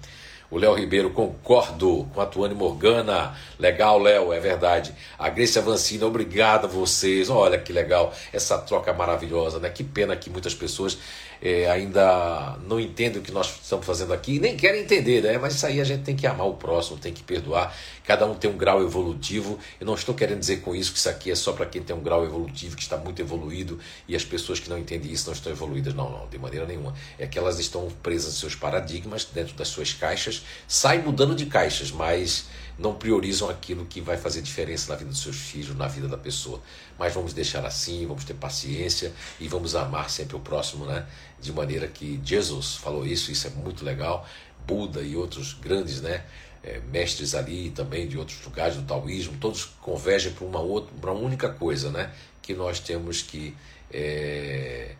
O 0.52 0.58
Léo 0.58 0.74
Ribeiro, 0.74 1.12
concordo 1.12 2.08
com 2.12 2.20
a 2.20 2.26
Tuane 2.26 2.56
Morgana. 2.56 3.36
Legal, 3.60 4.00
Léo, 4.00 4.34
é 4.34 4.40
verdade. 4.40 4.96
A 5.18 5.30
Grace 5.30 5.60
Avancina, 5.60 6.08
obrigado 6.08 6.66
a 6.66 6.68
vocês. 6.68 7.30
Olha 7.30 7.60
que 7.60 7.72
legal 7.72 8.12
essa 8.34 8.58
troca 8.58 8.92
maravilhosa, 8.92 9.60
né? 9.60 9.70
Que 9.70 9.84
pena 9.84 10.16
que 10.16 10.28
muitas 10.28 10.56
pessoas 10.56 10.98
é, 11.42 11.70
ainda 11.70 12.58
não 12.68 12.80
entendem 12.80 13.22
o 13.22 13.24
que 13.24 13.32
nós 13.32 13.60
estamos 13.62 13.86
fazendo 13.86 14.14
aqui, 14.14 14.40
nem 14.40 14.58
querem 14.58 14.82
entender, 14.82 15.22
né? 15.24 15.38
Mas 15.38 15.56
isso 15.56 15.66
aí 15.66 15.80
a 15.80 15.84
gente 15.84 16.04
tem 16.04 16.16
que 16.16 16.28
amar 16.28 16.48
o 16.48 16.56
próximo, 16.56 16.98
tem 16.98 17.14
que 17.14 17.24
perdoar. 17.24 17.76
Cada 18.04 18.26
um 18.26 18.36
tem 18.36 18.50
um 18.50 18.58
grau 18.58 18.84
evolutivo. 18.84 19.60
Eu 19.80 19.86
não 19.86 19.94
estou 19.94 20.14
querendo 20.16 20.40
dizer 20.40 20.62
com 20.62 20.76
isso 20.76 20.92
que 20.92 20.98
isso 20.98 21.10
aqui 21.10 21.32
é 21.32 21.36
só 21.36 21.54
para 21.54 21.66
quem 21.66 21.82
tem 21.82 21.96
um 21.96 22.02
grau 22.02 22.26
evolutivo, 22.26 22.76
que 22.76 22.82
está 22.82 22.98
muito 22.98 23.22
evoluído, 23.22 23.80
e 24.08 24.16
as 24.16 24.26
pessoas 24.26 24.60
que 24.60 24.70
não 24.70 24.78
entendem 24.78 25.12
isso 25.12 25.28
não 25.28 25.34
estão 25.34 25.52
evoluídas. 25.52 25.94
Não, 25.94 26.10
não, 26.10 26.28
de 26.28 26.38
maneira 26.38 26.66
nenhuma. 26.66 26.94
É 27.18 27.26
que 27.26 27.38
elas 27.38 27.60
estão 27.60 27.88
presas 28.04 28.34
em 28.34 28.38
seus 28.38 28.56
paradigmas, 28.56 29.26
dentro 29.26 29.56
das 29.56 29.70
suas 29.70 29.94
caixas, 29.94 30.44
saem 30.68 31.02
mudando 31.02 31.36
de 31.36 31.46
caixas, 31.46 31.92
mas 31.92 32.48
não 32.80 32.96
priorizam 32.96 33.50
aquilo 33.50 33.86
que 33.86 34.00
vai 34.00 34.18
fazer 34.18 34.42
diferença 34.42 34.92
na 34.92 34.98
vida 34.98 35.12
dos 35.12 35.22
seus 35.22 35.36
filhos, 35.36 35.76
na 35.76 35.88
vida 35.88 36.08
da 36.08 36.18
pessoa. 36.18 36.62
Mas 36.98 37.14
vamos 37.14 37.34
deixar 37.34 37.66
assim, 37.66 38.08
vamos 38.08 38.24
ter 38.24 38.34
paciência 38.34 39.14
e 39.40 39.48
vamos 39.48 39.76
amar 39.76 40.10
sempre 40.10 40.38
o 40.38 40.40
próximo, 40.40 40.86
né? 40.86 41.06
De 41.42 41.54
maneira 41.54 41.88
que 41.88 42.20
Jesus 42.24 42.76
falou 42.76 43.06
isso, 43.06 43.32
isso 43.32 43.48
é 43.48 43.50
muito 43.50 43.84
legal. 43.86 44.28
Buda 44.66 45.02
e 45.02 45.16
outros 45.16 45.54
grandes, 45.54 46.02
né? 46.02 46.24
É, 46.62 46.82
mestres 46.92 47.34
ali 47.34 47.72
também 47.72 48.08
de 48.08 48.18
outros 48.18 48.44
lugares 48.44 48.76
do 48.76 48.84
taoísmo, 48.84 49.38
todos 49.38 49.64
convergem 49.64 50.34
para 50.34 50.46
uma 50.46 50.60
outra, 50.60 50.94
para 51.00 51.12
uma 51.12 51.22
única 51.22 51.50
coisa, 51.50 51.90
né? 51.90 52.12
Que 52.42 52.54
nós 52.54 52.80
temos 52.80 53.22
que 53.22 53.56
é, 53.92 54.96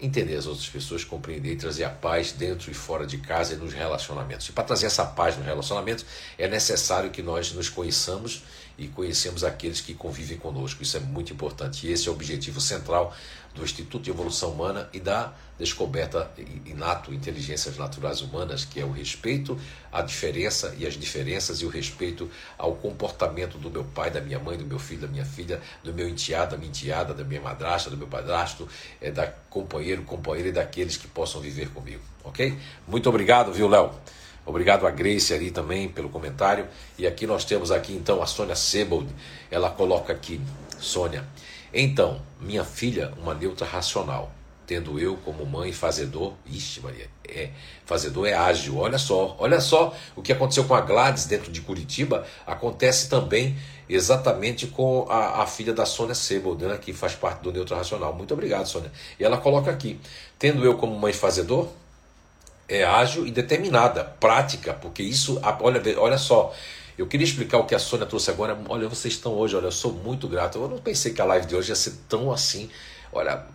entender 0.00 0.36
as 0.36 0.46
outras 0.46 0.68
pessoas, 0.68 1.02
compreender 1.02 1.52
e 1.52 1.56
trazer 1.56 1.84
a 1.84 1.90
paz 1.90 2.32
dentro 2.32 2.70
e 2.70 2.74
fora 2.74 3.06
de 3.06 3.18
casa 3.18 3.54
e 3.54 3.56
nos 3.56 3.72
relacionamentos. 3.72 4.48
E 4.48 4.52
para 4.52 4.64
trazer 4.64 4.86
essa 4.86 5.04
paz 5.04 5.36
nos 5.36 5.44
relacionamentos, 5.44 6.04
é 6.38 6.46
necessário 6.46 7.10
que 7.10 7.22
nós 7.22 7.52
nos 7.52 7.68
conheçamos 7.68 8.42
e 8.76 8.86
conhecemos 8.86 9.42
aqueles 9.42 9.80
que 9.80 9.94
convivem 9.94 10.38
conosco. 10.38 10.82
Isso 10.82 10.96
é 10.96 11.00
muito 11.00 11.32
importante. 11.32 11.86
E 11.86 11.92
esse 11.92 12.06
é 12.06 12.10
o 12.10 12.14
objetivo 12.14 12.60
central 12.60 13.14
do 13.58 13.64
Instituto 13.64 14.04
de 14.04 14.10
Evolução 14.10 14.52
Humana 14.52 14.88
e 14.92 15.00
da 15.00 15.32
descoberta 15.58 16.30
inato 16.64 17.12
inteligências 17.12 17.76
naturais 17.76 18.20
humanas, 18.20 18.64
que 18.64 18.80
é 18.80 18.84
o 18.84 18.92
respeito 18.92 19.58
à 19.92 20.00
diferença 20.00 20.74
e 20.78 20.86
às 20.86 20.94
diferenças 20.94 21.60
e 21.60 21.66
o 21.66 21.68
respeito 21.68 22.30
ao 22.56 22.76
comportamento 22.76 23.58
do 23.58 23.68
meu 23.68 23.84
pai, 23.84 24.10
da 24.10 24.20
minha 24.20 24.38
mãe, 24.38 24.56
do 24.56 24.64
meu 24.64 24.78
filho, 24.78 25.00
da 25.00 25.08
minha 25.08 25.24
filha, 25.24 25.60
do 25.82 25.92
meu 25.92 26.08
enteado, 26.08 26.52
da 26.52 26.56
minha 26.56 26.70
enteada, 26.70 27.12
da 27.12 27.24
minha 27.24 27.40
madrasta, 27.40 27.90
do 27.90 27.96
meu 27.96 28.06
padrasto, 28.06 28.68
é, 29.00 29.10
da 29.10 29.26
companheiro, 29.50 30.02
companheira 30.02 30.50
e 30.50 30.52
daqueles 30.52 30.96
que 30.96 31.08
possam 31.08 31.40
viver 31.40 31.68
comigo, 31.70 32.02
ok? 32.22 32.56
Muito 32.86 33.08
obrigado, 33.08 33.52
viu, 33.52 33.68
Léo? 33.68 33.90
Obrigado 34.46 34.86
a 34.86 34.90
Grace 34.90 35.34
ali 35.34 35.50
também 35.50 35.88
pelo 35.88 36.08
comentário. 36.08 36.66
E 36.96 37.06
aqui 37.06 37.26
nós 37.26 37.44
temos 37.44 37.70
aqui 37.70 37.92
então 37.92 38.22
a 38.22 38.26
Sônia 38.26 38.56
Sebold. 38.56 39.06
Ela 39.50 39.68
coloca 39.68 40.10
aqui, 40.10 40.40
Sônia. 40.78 41.22
Então, 41.72 42.20
minha 42.40 42.64
filha, 42.64 43.12
uma 43.18 43.34
neutra 43.34 43.66
racional, 43.66 44.32
tendo 44.66 45.00
eu 45.00 45.16
como 45.24 45.46
mãe 45.46 45.72
fazedor, 45.72 46.34
ixi 46.46 46.80
Maria, 46.80 47.08
é, 47.26 47.50
fazedor 47.86 48.26
é 48.26 48.34
ágil, 48.34 48.76
olha 48.76 48.98
só, 48.98 49.34
olha 49.38 49.60
só 49.60 49.94
o 50.14 50.20
que 50.20 50.32
aconteceu 50.32 50.64
com 50.64 50.74
a 50.74 50.80
Gladys 50.80 51.24
dentro 51.24 51.50
de 51.50 51.60
Curitiba, 51.62 52.26
acontece 52.46 53.08
também 53.08 53.56
exatamente 53.88 54.66
com 54.66 55.06
a, 55.08 55.42
a 55.42 55.46
filha 55.46 55.72
da 55.72 55.86
Sônia 55.86 56.14
Sebold, 56.14 56.64
né, 56.66 56.76
que 56.76 56.92
faz 56.92 57.14
parte 57.14 57.40
do 57.42 57.50
neutro 57.50 57.74
racional. 57.74 58.14
Muito 58.14 58.34
obrigado, 58.34 58.66
Sônia. 58.66 58.92
E 59.18 59.24
ela 59.24 59.38
coloca 59.38 59.70
aqui, 59.70 59.98
tendo 60.38 60.62
eu 60.64 60.76
como 60.76 60.98
mãe 60.98 61.12
fazedor, 61.12 61.68
é 62.68 62.84
ágil 62.84 63.26
e 63.26 63.30
determinada, 63.30 64.04
prática, 64.04 64.74
porque 64.74 65.02
isso, 65.02 65.40
olha, 65.60 65.80
olha 65.98 66.18
só, 66.18 66.54
eu 66.98 67.06
queria 67.06 67.24
explicar 67.24 67.58
o 67.58 67.64
que 67.64 67.76
a 67.76 67.78
Sônia 67.78 68.04
trouxe 68.04 68.28
agora. 68.28 68.58
Olha, 68.68 68.88
vocês 68.88 69.14
estão 69.14 69.34
hoje, 69.34 69.54
olha, 69.54 69.66
eu 69.66 69.72
sou 69.72 69.92
muito 69.92 70.26
grato. 70.26 70.58
Eu 70.58 70.68
não 70.68 70.78
pensei 70.78 71.12
que 71.12 71.20
a 71.20 71.24
live 71.24 71.46
de 71.46 71.54
hoje 71.54 71.70
ia 71.70 71.76
ser 71.76 71.94
tão 72.08 72.32
assim. 72.32 72.68
Olha, 73.12 73.46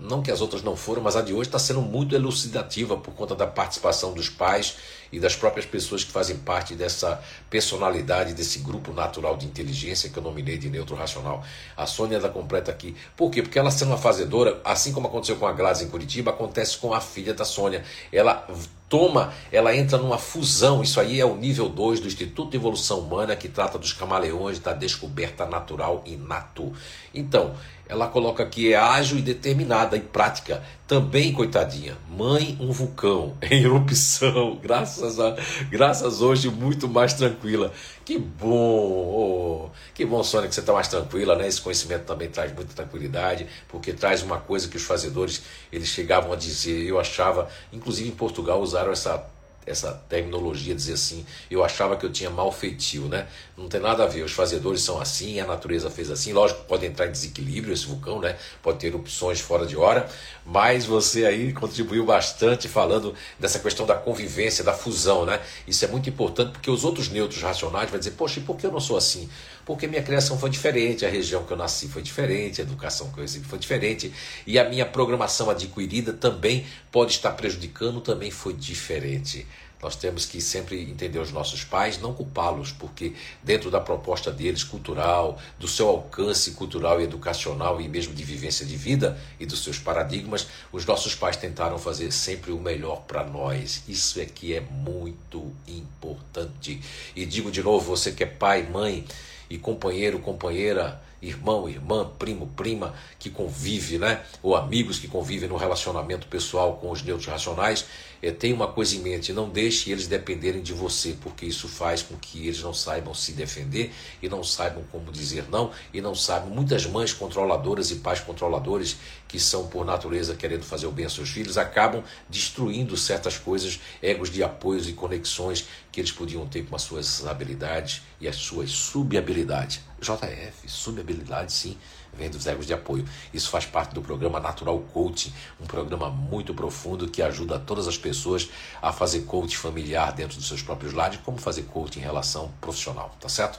não 0.00 0.22
que 0.22 0.30
as 0.30 0.40
outras 0.40 0.62
não 0.62 0.76
foram, 0.76 1.02
mas 1.02 1.16
a 1.16 1.22
de 1.22 1.32
hoje 1.32 1.48
está 1.48 1.58
sendo 1.58 1.82
muito 1.82 2.14
elucidativa 2.14 2.96
por 2.96 3.12
conta 3.14 3.34
da 3.34 3.46
participação 3.46 4.12
dos 4.12 4.28
pais 4.28 4.76
e 5.12 5.18
das 5.18 5.34
próprias 5.34 5.66
pessoas 5.66 6.04
que 6.04 6.12
fazem 6.12 6.36
parte 6.36 6.74
dessa 6.74 7.20
personalidade, 7.48 8.32
desse 8.32 8.60
grupo 8.60 8.92
natural 8.92 9.36
de 9.36 9.46
inteligência 9.46 10.08
que 10.08 10.16
eu 10.16 10.22
nominei 10.22 10.56
de 10.56 10.70
neutro 10.70 10.94
racional. 10.94 11.44
A 11.76 11.86
Sônia 11.86 12.16
ela 12.16 12.28
completa 12.28 12.70
aqui. 12.70 12.96
Por 13.16 13.30
quê? 13.30 13.42
Porque 13.42 13.58
ela 13.58 13.70
sendo 13.70 13.88
uma 13.88 13.98
fazedora, 13.98 14.60
assim 14.64 14.92
como 14.92 15.08
aconteceu 15.08 15.36
com 15.36 15.46
a 15.46 15.52
Gladys 15.52 15.82
em 15.82 15.88
Curitiba, 15.88 16.30
acontece 16.30 16.78
com 16.78 16.94
a 16.94 17.00
filha 17.00 17.34
da 17.34 17.44
Sônia. 17.44 17.84
Ela 18.12 18.46
toma, 18.88 19.32
ela 19.52 19.74
entra 19.74 19.98
numa 19.98 20.18
fusão. 20.18 20.82
Isso 20.82 21.00
aí 21.00 21.20
é 21.20 21.24
o 21.24 21.36
nível 21.36 21.68
2 21.68 22.00
do 22.00 22.06
Instituto 22.06 22.50
de 22.50 22.56
Evolução 22.56 23.00
Humana, 23.00 23.36
que 23.36 23.48
trata 23.48 23.78
dos 23.78 23.92
camaleões 23.92 24.58
da 24.58 24.72
descoberta 24.72 25.46
natural 25.46 26.02
inato. 26.06 26.72
Então, 27.14 27.54
ela 27.90 28.06
coloca 28.06 28.46
que 28.46 28.72
é 28.72 28.76
ágil 28.76 29.18
e 29.18 29.22
determinada 29.22 29.96
e 29.96 30.00
prática. 30.00 30.62
Também, 30.86 31.32
coitadinha, 31.32 31.98
mãe, 32.08 32.56
um 32.60 32.70
vulcão 32.70 33.36
em 33.42 33.64
erupção, 33.64 34.56
graças 34.62 35.18
a 35.18 35.36
graças 35.68 36.22
hoje 36.22 36.48
muito 36.48 36.88
mais 36.88 37.14
tranquila. 37.14 37.72
Que 38.04 38.16
bom, 38.16 38.46
oh, 38.48 39.70
que 39.92 40.04
bom, 40.04 40.22
Sônia, 40.22 40.48
que 40.48 40.54
você 40.54 40.60
está 40.60 40.72
mais 40.72 40.86
tranquila, 40.86 41.34
né? 41.34 41.48
Esse 41.48 41.60
conhecimento 41.60 42.04
também 42.04 42.28
traz 42.28 42.54
muita 42.54 42.72
tranquilidade, 42.74 43.48
porque 43.68 43.92
traz 43.92 44.22
uma 44.22 44.38
coisa 44.38 44.68
que 44.68 44.76
os 44.76 44.84
fazedores 44.84 45.42
eles 45.72 45.88
chegavam 45.88 46.32
a 46.32 46.36
dizer. 46.36 46.86
Eu 46.86 47.00
achava, 47.00 47.48
inclusive 47.72 48.08
em 48.08 48.12
Portugal 48.12 48.60
usaram 48.60 48.92
essa 48.92 49.18
essa 49.66 49.92
terminologia, 50.08 50.74
dizer 50.74 50.94
assim, 50.94 51.24
eu 51.50 51.62
achava 51.62 51.96
que 51.96 52.04
eu 52.04 52.10
tinha 52.10 52.30
mal 52.30 52.50
feitio, 52.50 53.08
né? 53.08 53.26
Não 53.56 53.68
tem 53.68 53.80
nada 53.80 54.04
a 54.04 54.06
ver, 54.06 54.22
os 54.22 54.32
fazedores 54.32 54.82
são 54.82 55.00
assim, 55.00 55.38
a 55.38 55.46
natureza 55.46 55.90
fez 55.90 56.10
assim, 56.10 56.32
lógico, 56.32 56.64
pode 56.64 56.86
entrar 56.86 57.06
em 57.06 57.12
desequilíbrio 57.12 57.72
esse 57.72 57.86
vulcão, 57.86 58.20
né? 58.20 58.36
Pode 58.62 58.78
ter 58.78 58.88
erupções 58.88 59.40
fora 59.40 59.66
de 59.66 59.76
hora, 59.76 60.08
mas 60.50 60.84
você 60.84 61.24
aí 61.24 61.52
contribuiu 61.52 62.04
bastante 62.04 62.66
falando 62.66 63.14
dessa 63.38 63.60
questão 63.60 63.86
da 63.86 63.94
convivência, 63.94 64.64
da 64.64 64.72
fusão, 64.72 65.24
né? 65.24 65.40
Isso 65.64 65.84
é 65.84 65.88
muito 65.88 66.08
importante 66.08 66.50
porque 66.50 66.68
os 66.68 66.84
outros 66.84 67.08
neutros 67.08 67.40
racionais 67.40 67.88
vão 67.88 68.00
dizer, 68.00 68.10
poxa, 68.12 68.40
e 68.40 68.42
por 68.42 68.56
que 68.56 68.66
eu 68.66 68.72
não 68.72 68.80
sou 68.80 68.96
assim? 68.96 69.28
Porque 69.64 69.86
minha 69.86 70.02
criação 70.02 70.36
foi 70.36 70.50
diferente, 70.50 71.06
a 71.06 71.08
região 71.08 71.44
que 71.44 71.52
eu 71.52 71.56
nasci 71.56 71.86
foi 71.86 72.02
diferente, 72.02 72.60
a 72.60 72.64
educação 72.64 73.12
que 73.12 73.18
eu 73.18 73.22
recebi 73.22 73.46
foi 73.46 73.60
diferente, 73.60 74.12
e 74.44 74.58
a 74.58 74.68
minha 74.68 74.84
programação 74.84 75.48
adquirida 75.48 76.12
também 76.12 76.66
pode 76.90 77.12
estar 77.12 77.30
prejudicando, 77.30 78.00
também 78.00 78.32
foi 78.32 78.52
diferente. 78.52 79.46
Nós 79.82 79.96
temos 79.96 80.26
que 80.26 80.40
sempre 80.40 80.82
entender 80.82 81.18
os 81.18 81.32
nossos 81.32 81.64
pais, 81.64 81.98
não 81.98 82.12
culpá-los, 82.12 82.72
porque 82.72 83.14
dentro 83.42 83.70
da 83.70 83.80
proposta 83.80 84.30
deles, 84.30 84.62
cultural, 84.62 85.38
do 85.58 85.66
seu 85.66 85.88
alcance 85.88 86.52
cultural 86.52 87.00
e 87.00 87.04
educacional 87.04 87.80
e 87.80 87.88
mesmo 87.88 88.14
de 88.14 88.22
vivência 88.22 88.66
de 88.66 88.76
vida 88.76 89.18
e 89.38 89.46
dos 89.46 89.64
seus 89.64 89.78
paradigmas, 89.78 90.46
os 90.70 90.84
nossos 90.84 91.14
pais 91.14 91.36
tentaram 91.36 91.78
fazer 91.78 92.12
sempre 92.12 92.52
o 92.52 92.60
melhor 92.60 93.02
para 93.02 93.24
nós. 93.24 93.82
Isso 93.88 94.20
é 94.20 94.26
que 94.26 94.54
é 94.54 94.60
muito 94.60 95.50
importante. 95.66 96.80
E 97.16 97.24
digo 97.24 97.50
de 97.50 97.62
novo, 97.62 97.86
você 97.86 98.12
que 98.12 98.22
é 98.22 98.26
pai, 98.26 98.62
mãe 98.62 99.04
e 99.48 99.58
companheiro, 99.58 100.18
companheira, 100.20 101.00
irmão, 101.20 101.68
irmã, 101.68 102.10
primo, 102.18 102.46
prima 102.56 102.94
que 103.18 103.28
convive, 103.28 103.98
né? 103.98 104.22
Ou 104.42 104.56
amigos 104.56 104.98
que 104.98 105.08
convivem 105.08 105.48
no 105.48 105.56
relacionamento 105.56 106.26
pessoal 106.28 106.76
com 106.76 106.90
os 106.90 107.02
neutros 107.02 107.26
racionais, 107.26 107.84
é, 108.22 108.30
tenha 108.30 108.54
uma 108.54 108.68
coisa 108.68 108.96
em 108.96 109.00
mente, 109.00 109.32
não 109.32 109.48
deixe 109.48 109.90
eles 109.90 110.06
dependerem 110.06 110.62
de 110.62 110.72
você, 110.72 111.16
porque 111.20 111.46
isso 111.46 111.68
faz 111.68 112.02
com 112.02 112.16
que 112.16 112.46
eles 112.46 112.60
não 112.60 112.74
saibam 112.74 113.14
se 113.14 113.32
defender 113.32 113.92
e 114.22 114.28
não 114.28 114.44
saibam 114.44 114.84
como 114.90 115.10
dizer 115.10 115.46
não 115.50 115.70
e 115.92 116.00
não 116.00 116.14
saibam. 116.14 116.50
Muitas 116.50 116.86
mães 116.86 117.12
controladoras 117.12 117.90
e 117.90 117.96
pais 117.96 118.20
controladores 118.20 118.96
que 119.26 119.38
são 119.38 119.68
por 119.68 119.84
natureza 119.84 120.34
querendo 120.34 120.64
fazer 120.64 120.86
o 120.86 120.90
bem 120.90 121.04
aos 121.04 121.14
seus 121.14 121.30
filhos 121.30 121.56
acabam 121.56 122.02
destruindo 122.28 122.96
certas 122.96 123.38
coisas, 123.38 123.80
egos 124.02 124.30
de 124.30 124.42
apoios 124.42 124.88
e 124.88 124.92
conexões 124.92 125.66
que 125.90 126.00
eles 126.00 126.12
podiam 126.12 126.46
ter 126.46 126.64
com 126.64 126.76
as 126.76 126.82
suas 126.82 127.26
habilidades 127.26 128.02
e 128.20 128.28
as 128.28 128.36
suas 128.36 128.70
subhabilidades. 128.70 129.80
JF, 130.00 130.68
subhabilidade 130.68 131.52
sim 131.52 131.76
vem 132.12 132.30
dos 132.30 132.46
egos 132.46 132.66
de 132.66 132.72
apoio. 132.72 133.04
Isso 133.32 133.50
faz 133.50 133.66
parte 133.66 133.94
do 133.94 134.02
programa 134.02 134.40
Natural 134.40 134.78
Coaching, 134.92 135.32
um 135.60 135.66
programa 135.66 136.10
muito 136.10 136.54
profundo 136.54 137.08
que 137.08 137.22
ajuda 137.22 137.58
todas 137.58 137.86
as 137.88 137.96
pessoas 137.96 138.50
a 138.80 138.92
fazer 138.92 139.22
coaching 139.22 139.56
familiar 139.56 140.12
dentro 140.12 140.36
dos 140.36 140.48
seus 140.48 140.62
próprios 140.62 140.92
lares, 140.92 141.18
como 141.24 141.38
fazer 141.38 141.62
coaching 141.62 142.00
em 142.00 142.02
relação 142.02 142.50
profissional, 142.60 143.14
tá 143.20 143.28
certo? 143.28 143.58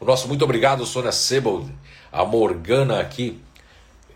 O 0.00 0.04
nosso 0.04 0.26
muito 0.26 0.44
obrigado, 0.44 0.84
Sônia 0.84 1.12
Sebold, 1.12 1.72
a 2.10 2.24
Morgana 2.24 3.00
aqui 3.00 3.40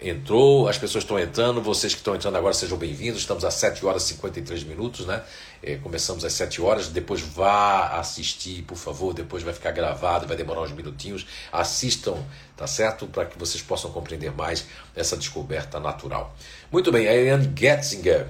entrou, 0.01 0.69
as 0.69 0.79
pessoas 0.79 1.05
estão 1.05 1.19
entrando, 1.19 1.61
vocês 1.61 1.95
que 1.95 2.01
estão 2.01 2.15
entrando 2.15 2.37
agora 2.37 2.53
sejam 2.53 2.77
bem-vindos. 2.77 3.21
Estamos 3.21 3.45
às 3.45 3.55
7 3.55 3.85
horas 3.85 4.05
e 4.05 4.09
53 4.09 4.65
minutos, 4.65 5.07
né? 5.07 5.23
É, 5.63 5.77
começamos 5.77 6.25
às 6.25 6.33
7 6.33 6.61
horas. 6.61 6.89
Depois 6.89 7.21
vá 7.21 7.99
assistir, 7.99 8.63
por 8.63 8.77
favor. 8.77 9.15
Depois 9.15 9.43
vai 9.43 9.55
ficar 9.55 9.73
gravado, 9.73 10.27
vai 10.27 10.37
demorar 10.37 10.63
uns 10.63 10.73
minutinhos. 10.73 11.27
Assistam, 11.53 12.17
tá 12.57 12.67
certo? 12.67 13.07
Para 13.07 13.27
que 13.27 13.39
vocês 13.39 13.63
possam 13.63 13.91
compreender 13.91 14.33
mais 14.33 14.67
essa 14.95 15.17
descoberta 15.17 15.81
natural. 15.81 16.35
Muito 16.71 16.93
bem, 16.93 17.09
a 17.09 17.15
Eliane 17.15 17.51
Getzinger 17.57 18.27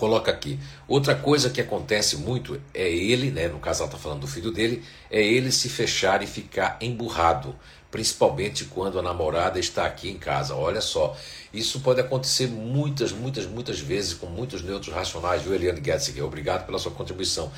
coloca 0.00 0.30
aqui. 0.30 0.58
Outra 0.88 1.14
coisa 1.14 1.50
que 1.50 1.60
acontece 1.60 2.16
muito 2.16 2.58
é 2.72 2.88
ele, 2.90 3.30
né, 3.30 3.48
no 3.48 3.58
caso 3.58 3.82
ela 3.82 3.88
está 3.88 3.98
falando 3.98 4.20
do 4.20 4.26
filho 4.26 4.50
dele, 4.50 4.82
é 5.10 5.22
ele 5.22 5.52
se 5.52 5.68
fechar 5.68 6.22
e 6.22 6.26
ficar 6.26 6.78
emburrado, 6.80 7.54
principalmente 7.90 8.64
quando 8.66 8.98
a 8.98 9.02
namorada 9.02 9.58
está 9.58 9.84
aqui 9.84 10.08
em 10.08 10.16
casa. 10.16 10.54
Olha 10.54 10.80
só, 10.80 11.16
isso 11.52 11.80
pode 11.80 12.00
acontecer 12.00 12.46
muitas, 12.46 13.10
muitas, 13.12 13.46
muitas 13.46 13.80
vezes 13.80 14.14
com 14.14 14.26
muitos 14.26 14.62
neutros 14.62 14.94
racionais, 14.94 15.42
viu, 15.42 15.54
Eliane 15.54 15.82
Getziger? 15.84 16.24
Obrigado 16.24 16.64
pela 16.66 16.78
sua 16.78 16.92
contribuição. 16.92 17.50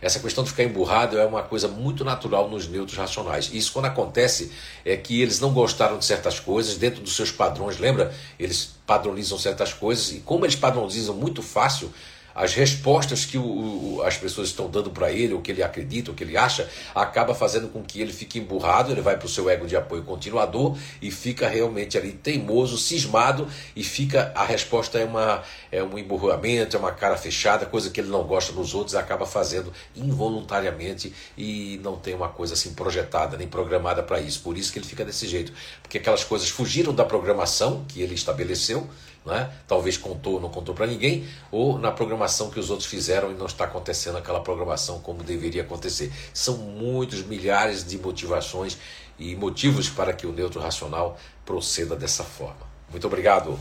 Essa 0.00 0.18
questão 0.18 0.42
de 0.42 0.50
ficar 0.50 0.62
emburrado 0.62 1.18
é 1.18 1.26
uma 1.26 1.42
coisa 1.42 1.68
muito 1.68 2.04
natural 2.04 2.48
nos 2.48 2.66
neutros 2.66 2.96
racionais. 2.96 3.50
Isso 3.52 3.72
quando 3.72 3.86
acontece 3.86 4.50
é 4.84 4.96
que 4.96 5.20
eles 5.20 5.40
não 5.40 5.52
gostaram 5.52 5.98
de 5.98 6.04
certas 6.04 6.40
coisas 6.40 6.76
dentro 6.76 7.02
dos 7.02 7.14
seus 7.14 7.30
padrões. 7.30 7.78
Lembra? 7.78 8.14
Eles 8.38 8.70
padronizam 8.86 9.38
certas 9.38 9.74
coisas 9.74 10.12
e 10.12 10.20
como 10.20 10.46
eles 10.46 10.56
padronizam 10.56 11.14
muito 11.14 11.42
fácil, 11.42 11.92
as 12.34 12.54
respostas 12.54 13.24
que 13.24 13.38
o, 13.38 13.42
o, 13.42 14.02
as 14.02 14.16
pessoas 14.16 14.48
estão 14.48 14.68
dando 14.70 14.90
para 14.90 15.10
ele, 15.10 15.34
o 15.34 15.40
que 15.40 15.50
ele 15.50 15.62
acredita, 15.62 16.10
o 16.10 16.14
que 16.14 16.24
ele 16.24 16.36
acha, 16.36 16.68
acaba 16.94 17.34
fazendo 17.34 17.68
com 17.68 17.82
que 17.82 18.00
ele 18.00 18.12
fique 18.12 18.38
emburrado, 18.38 18.92
ele 18.92 19.00
vai 19.00 19.16
para 19.16 19.26
o 19.26 19.28
seu 19.28 19.48
ego 19.48 19.66
de 19.66 19.76
apoio 19.76 20.02
continuador 20.02 20.76
e 21.00 21.10
fica 21.10 21.48
realmente 21.48 21.96
ali 21.98 22.12
teimoso, 22.12 22.78
cismado 22.78 23.46
e 23.74 23.82
fica 23.82 24.32
a 24.34 24.44
resposta 24.44 24.98
é 24.98 25.04
uma 25.04 25.42
é 25.70 25.82
um 25.82 25.98
emburramento, 25.98 26.76
é 26.76 26.78
uma 26.78 26.92
cara 26.92 27.16
fechada, 27.16 27.66
coisa 27.66 27.90
que 27.90 28.00
ele 28.00 28.08
não 28.08 28.24
gosta 28.24 28.52
nos 28.52 28.74
outros, 28.74 28.94
acaba 28.94 29.26
fazendo 29.26 29.72
involuntariamente 29.94 31.12
e 31.36 31.80
não 31.82 31.96
tem 31.96 32.14
uma 32.14 32.28
coisa 32.28 32.54
assim 32.54 32.74
projetada 32.74 33.36
nem 33.36 33.46
programada 33.46 34.02
para 34.02 34.20
isso. 34.20 34.40
Por 34.40 34.56
isso 34.56 34.72
que 34.72 34.78
ele 34.78 34.86
fica 34.86 35.04
desse 35.04 35.26
jeito, 35.26 35.52
porque 35.82 35.98
aquelas 35.98 36.24
coisas 36.24 36.48
fugiram 36.48 36.94
da 36.94 37.04
programação 37.04 37.84
que 37.88 38.00
ele 38.02 38.14
estabeleceu 38.14 38.88
né? 39.30 39.50
talvez 39.66 39.96
contou, 39.96 40.40
não 40.40 40.50
contou 40.50 40.74
para 40.74 40.86
ninguém, 40.86 41.26
ou 41.50 41.78
na 41.78 41.90
programação 41.90 42.50
que 42.50 42.58
os 42.58 42.68
outros 42.68 42.88
fizeram 42.88 43.30
e 43.30 43.34
não 43.34 43.46
está 43.46 43.64
acontecendo 43.64 44.18
aquela 44.18 44.40
programação 44.40 44.98
como 45.00 45.22
deveria 45.22 45.62
acontecer. 45.62 46.12
São 46.34 46.56
muitos 46.58 47.22
milhares 47.22 47.86
de 47.86 47.96
motivações 47.96 48.76
e 49.18 49.36
motivos 49.36 49.88
para 49.88 50.12
que 50.12 50.26
o 50.26 50.32
neutro 50.32 50.60
racional 50.60 51.16
proceda 51.46 51.94
dessa 51.94 52.24
forma. 52.24 52.68
Muito 52.90 53.06
obrigado. 53.06 53.58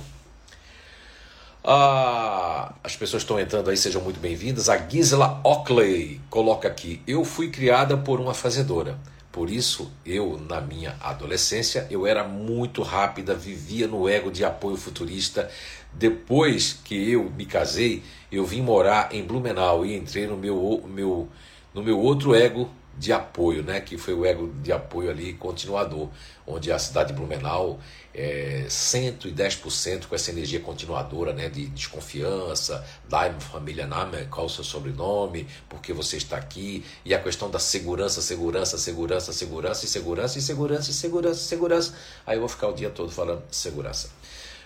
Ah, 1.64 2.74
as 2.84 2.96
pessoas 2.96 3.22
estão 3.22 3.40
entrando 3.40 3.70
aí, 3.70 3.78
sejam 3.78 4.02
muito 4.02 4.20
bem-vindas. 4.20 4.70
A 4.70 4.78
Gisela 4.78 5.40
Ockley 5.44 6.20
coloca 6.30 6.68
aqui: 6.68 7.02
Eu 7.06 7.24
fui 7.24 7.50
criada 7.50 7.98
por 7.98 8.20
uma 8.20 8.34
fazedora. 8.34 8.98
Por 9.32 9.50
isso, 9.50 9.92
eu, 10.06 10.40
na 10.50 10.60
minha 10.60 10.96
adolescência, 11.00 11.88
eu 11.92 12.08
era 12.08 12.24
muito 12.24 12.82
rápida, 12.82 13.36
vivia 13.36 13.88
no 13.88 14.10
ego 14.10 14.32
de 14.32 14.44
apoio 14.44 14.76
futurista. 14.76 15.50
Depois 15.94 16.74
que 16.84 17.12
eu 17.12 17.30
me 17.30 17.46
casei, 17.46 18.02
eu 18.32 18.44
vim 18.44 18.62
morar 18.62 19.14
em 19.14 19.24
Blumenau 19.24 19.86
e 19.86 19.96
entrei 19.96 20.26
no 20.26 20.36
meu, 20.36 20.84
meu, 20.88 21.28
no 21.74 21.84
meu 21.84 22.00
outro 22.00 22.34
ego 22.34 22.70
de 23.00 23.14
apoio, 23.14 23.64
né? 23.64 23.80
que 23.80 23.98
foi 23.98 24.14
o 24.14 24.26
ego 24.26 24.54
de 24.62 24.74
apoio 24.74 25.10
ali 25.10 25.34
continuador, 25.34 26.10
onde 26.46 26.70
a 26.70 26.78
cidade 26.78 27.14
de 27.14 27.16
Blumenau 27.16 27.80
é 28.14 28.66
110% 28.68 30.08
com 30.08 30.16
essa 30.16 30.32
energia 30.32 30.60
continuadora 30.60 31.32
né? 31.32 31.48
de 31.48 31.68
desconfiança, 31.68 32.86
Daim 33.08 33.40
família 33.40 33.88
Name, 33.88 34.26
qual 34.30 34.48
o 34.48 34.50
seu 34.50 34.66
sobrenome, 34.66 35.48
por 35.70 35.80
que 35.80 35.94
você 35.94 36.18
está 36.18 36.36
aqui, 36.36 36.84
e 37.06 37.14
a 37.14 37.20
questão 37.20 37.50
da 37.50 37.58
segurança, 37.58 38.22
segurança, 38.22 38.78
segurança, 38.78 39.32
segurança, 39.32 39.86
e 39.86 39.88
segurança, 39.88 40.38
e 40.38 40.42
segurança, 40.42 40.90
e 40.90 40.94
segurança, 40.94 41.40
segurança. 41.40 41.94
Aí 42.28 42.36
eu 42.36 42.42
vou 42.42 42.50
ficar 42.50 42.68
o 42.68 42.74
dia 42.74 42.90
todo 42.90 43.10
falando 43.10 43.42
segurança. 43.50 44.10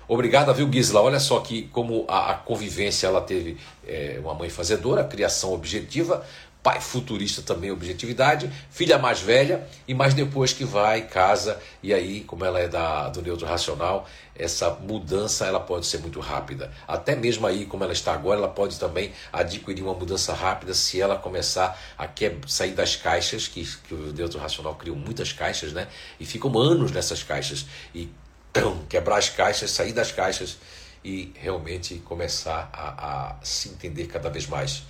Obrigado, 0.08 0.54
viu, 0.54 0.70
Gisela? 0.72 1.02
Olha 1.02 1.20
só 1.20 1.40
que 1.40 1.64
como 1.68 2.06
a, 2.10 2.32
a 2.32 2.34
convivência 2.34 3.08
ela 3.08 3.22
teve 3.22 3.58
é, 3.88 4.20
uma 4.22 4.34
mãe 4.34 4.50
fazedora, 4.50 5.04
criação 5.04 5.54
objetiva, 5.54 6.26
pai 6.64 6.80
futurista 6.80 7.41
também, 7.41 7.70
objetividade, 7.72 8.49
filha 8.72 8.97
mais 8.97 9.20
velha 9.20 9.68
e 9.86 9.93
mais 9.93 10.14
depois 10.14 10.53
que 10.53 10.64
vai, 10.64 11.01
casa, 11.01 11.59
e 11.84 11.93
aí, 11.93 12.22
como 12.22 12.45
ela 12.45 12.57
é 12.57 12.70
da, 12.70 13.09
do 13.09 13.22
neutro 13.22 13.45
racional, 13.45 14.07
essa 14.34 14.70
mudança 14.70 15.45
ela 15.45 15.59
pode 15.59 15.86
ser 15.86 15.97
muito 15.97 16.22
rápida. 16.22 16.72
Até 16.88 17.18
mesmo 17.18 17.45
aí, 17.45 17.66
como 17.66 17.84
ela 17.84 17.91
está 17.91 18.14
agora, 18.14 18.39
ela 18.39 18.47
pode 18.47 18.80
também 18.80 19.11
adquirir 19.32 19.84
uma 19.84 19.93
mudança 19.93 20.34
rápida 20.34 20.74
se 20.74 21.01
ela 21.01 21.18
começar 21.18 21.78
a 21.97 22.07
quer, 22.07 22.38
sair 22.47 22.72
das 22.72 22.95
caixas, 22.95 23.45
que, 23.45 23.66
que 23.84 23.93
o 23.93 24.14
neutro 24.14 24.39
racional 24.39 24.76
criou 24.76 24.95
muitas 24.95 25.34
caixas, 25.34 25.74
né? 25.74 25.89
E 26.18 26.26
ficam 26.26 26.57
anos 26.57 26.93
nessas 26.93 27.22
caixas. 27.22 27.66
E 27.93 28.09
tão, 28.53 28.80
quebrar 28.88 29.18
as 29.18 29.28
caixas, 29.28 29.70
sair 29.70 29.91
das 29.91 30.14
caixas 30.14 30.57
e 31.03 31.34
realmente 31.36 31.95
começar 32.05 32.70
a, 32.72 33.32
a 33.32 33.36
se 33.43 33.68
entender 33.68 34.07
cada 34.07 34.30
vez 34.30 34.47
mais. 34.47 34.84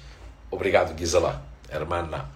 Obrigado, 0.52 0.96
Gisela 0.98 1.53
hermana. 1.74 2.30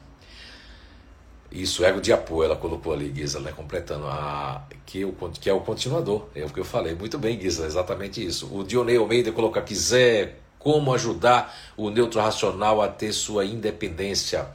Isso, 1.52 1.86
ego 1.86 2.02
de 2.02 2.12
apoio, 2.12 2.46
ela 2.46 2.56
colocou 2.58 2.92
ali, 2.92 3.08
Guisa, 3.10 3.40
né, 3.40 3.54
completando, 3.56 4.06
a, 4.08 4.64
que, 4.86 5.08
que 5.40 5.50
é 5.50 5.54
o 5.54 5.62
continuador, 5.62 6.28
é 6.36 6.44
o 6.44 6.50
que 6.50 6.60
eu 6.60 6.66
falei. 6.66 6.94
Muito 6.94 7.18
bem, 7.18 7.38
Guisa, 7.38 7.66
exatamente 7.66 8.24
isso. 8.24 8.54
O 8.54 8.64
Dionei 8.64 8.98
Almeida 8.98 9.32
coloca 9.32 9.60
aqui, 9.60 9.74
Zé, 9.74 10.36
como 10.60 10.94
ajudar 10.94 11.56
o 11.78 11.90
neutro 11.90 12.20
racional 12.20 12.82
a 12.82 12.90
ter 12.90 13.14
sua 13.14 13.46
independência? 13.46 14.48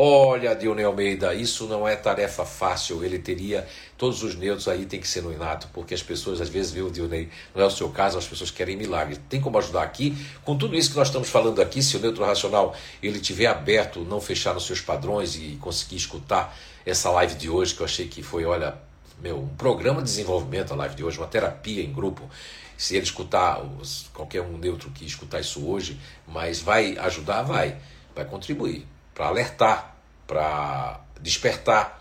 Olha, 0.00 0.54
Dionei 0.54 0.84
Almeida, 0.84 1.34
isso 1.34 1.66
não 1.66 1.86
é 1.88 1.96
tarefa 1.96 2.44
fácil. 2.44 3.04
Ele 3.04 3.18
teria 3.18 3.66
todos 3.98 4.22
os 4.22 4.36
neutros 4.36 4.68
aí 4.68 4.86
tem 4.86 5.00
que 5.00 5.08
ser 5.08 5.22
no 5.22 5.32
inato, 5.32 5.68
porque 5.74 5.92
as 5.92 6.02
pessoas 6.02 6.40
às 6.40 6.48
vezes, 6.48 6.70
viu, 6.70 6.88
Dionei, 6.88 7.28
não 7.52 7.64
é 7.64 7.66
o 7.66 7.70
seu 7.70 7.90
caso, 7.90 8.16
as 8.16 8.26
pessoas 8.26 8.48
querem 8.48 8.76
milagre. 8.76 9.16
Tem 9.28 9.40
como 9.40 9.58
ajudar 9.58 9.82
aqui? 9.82 10.16
Com 10.44 10.56
tudo 10.56 10.76
isso 10.76 10.90
que 10.92 10.96
nós 10.96 11.08
estamos 11.08 11.28
falando 11.28 11.60
aqui, 11.60 11.82
se 11.82 11.96
o 11.96 12.00
neutro 12.00 12.24
racional 12.24 12.76
ele 13.02 13.18
tiver 13.18 13.46
aberto, 13.46 14.00
não 14.04 14.20
fechar 14.20 14.54
nos 14.54 14.64
seus 14.64 14.80
padrões 14.80 15.34
e 15.34 15.58
conseguir 15.60 15.96
escutar 15.96 16.56
essa 16.86 17.10
live 17.10 17.34
de 17.34 17.50
hoje, 17.50 17.74
que 17.74 17.80
eu 17.80 17.86
achei 17.86 18.06
que 18.06 18.22
foi, 18.22 18.44
olha, 18.44 18.78
meu, 19.20 19.40
um 19.40 19.48
programa 19.48 20.00
de 20.00 20.04
desenvolvimento 20.04 20.72
a 20.72 20.76
live 20.76 20.94
de 20.94 21.02
hoje, 21.02 21.18
uma 21.18 21.26
terapia 21.26 21.82
em 21.82 21.92
grupo. 21.92 22.22
Se 22.76 22.94
ele 22.94 23.04
escutar, 23.04 23.60
qualquer 24.14 24.42
um 24.42 24.56
neutro 24.56 24.90
que 24.90 25.04
escutar 25.04 25.40
isso 25.40 25.66
hoje, 25.66 25.98
mas 26.24 26.60
vai 26.60 26.96
ajudar, 26.98 27.42
vai, 27.42 27.76
vai 28.14 28.24
contribuir 28.24 28.86
para 29.12 29.26
alertar, 29.26 29.96
para 30.24 31.00
despertar, 31.20 31.97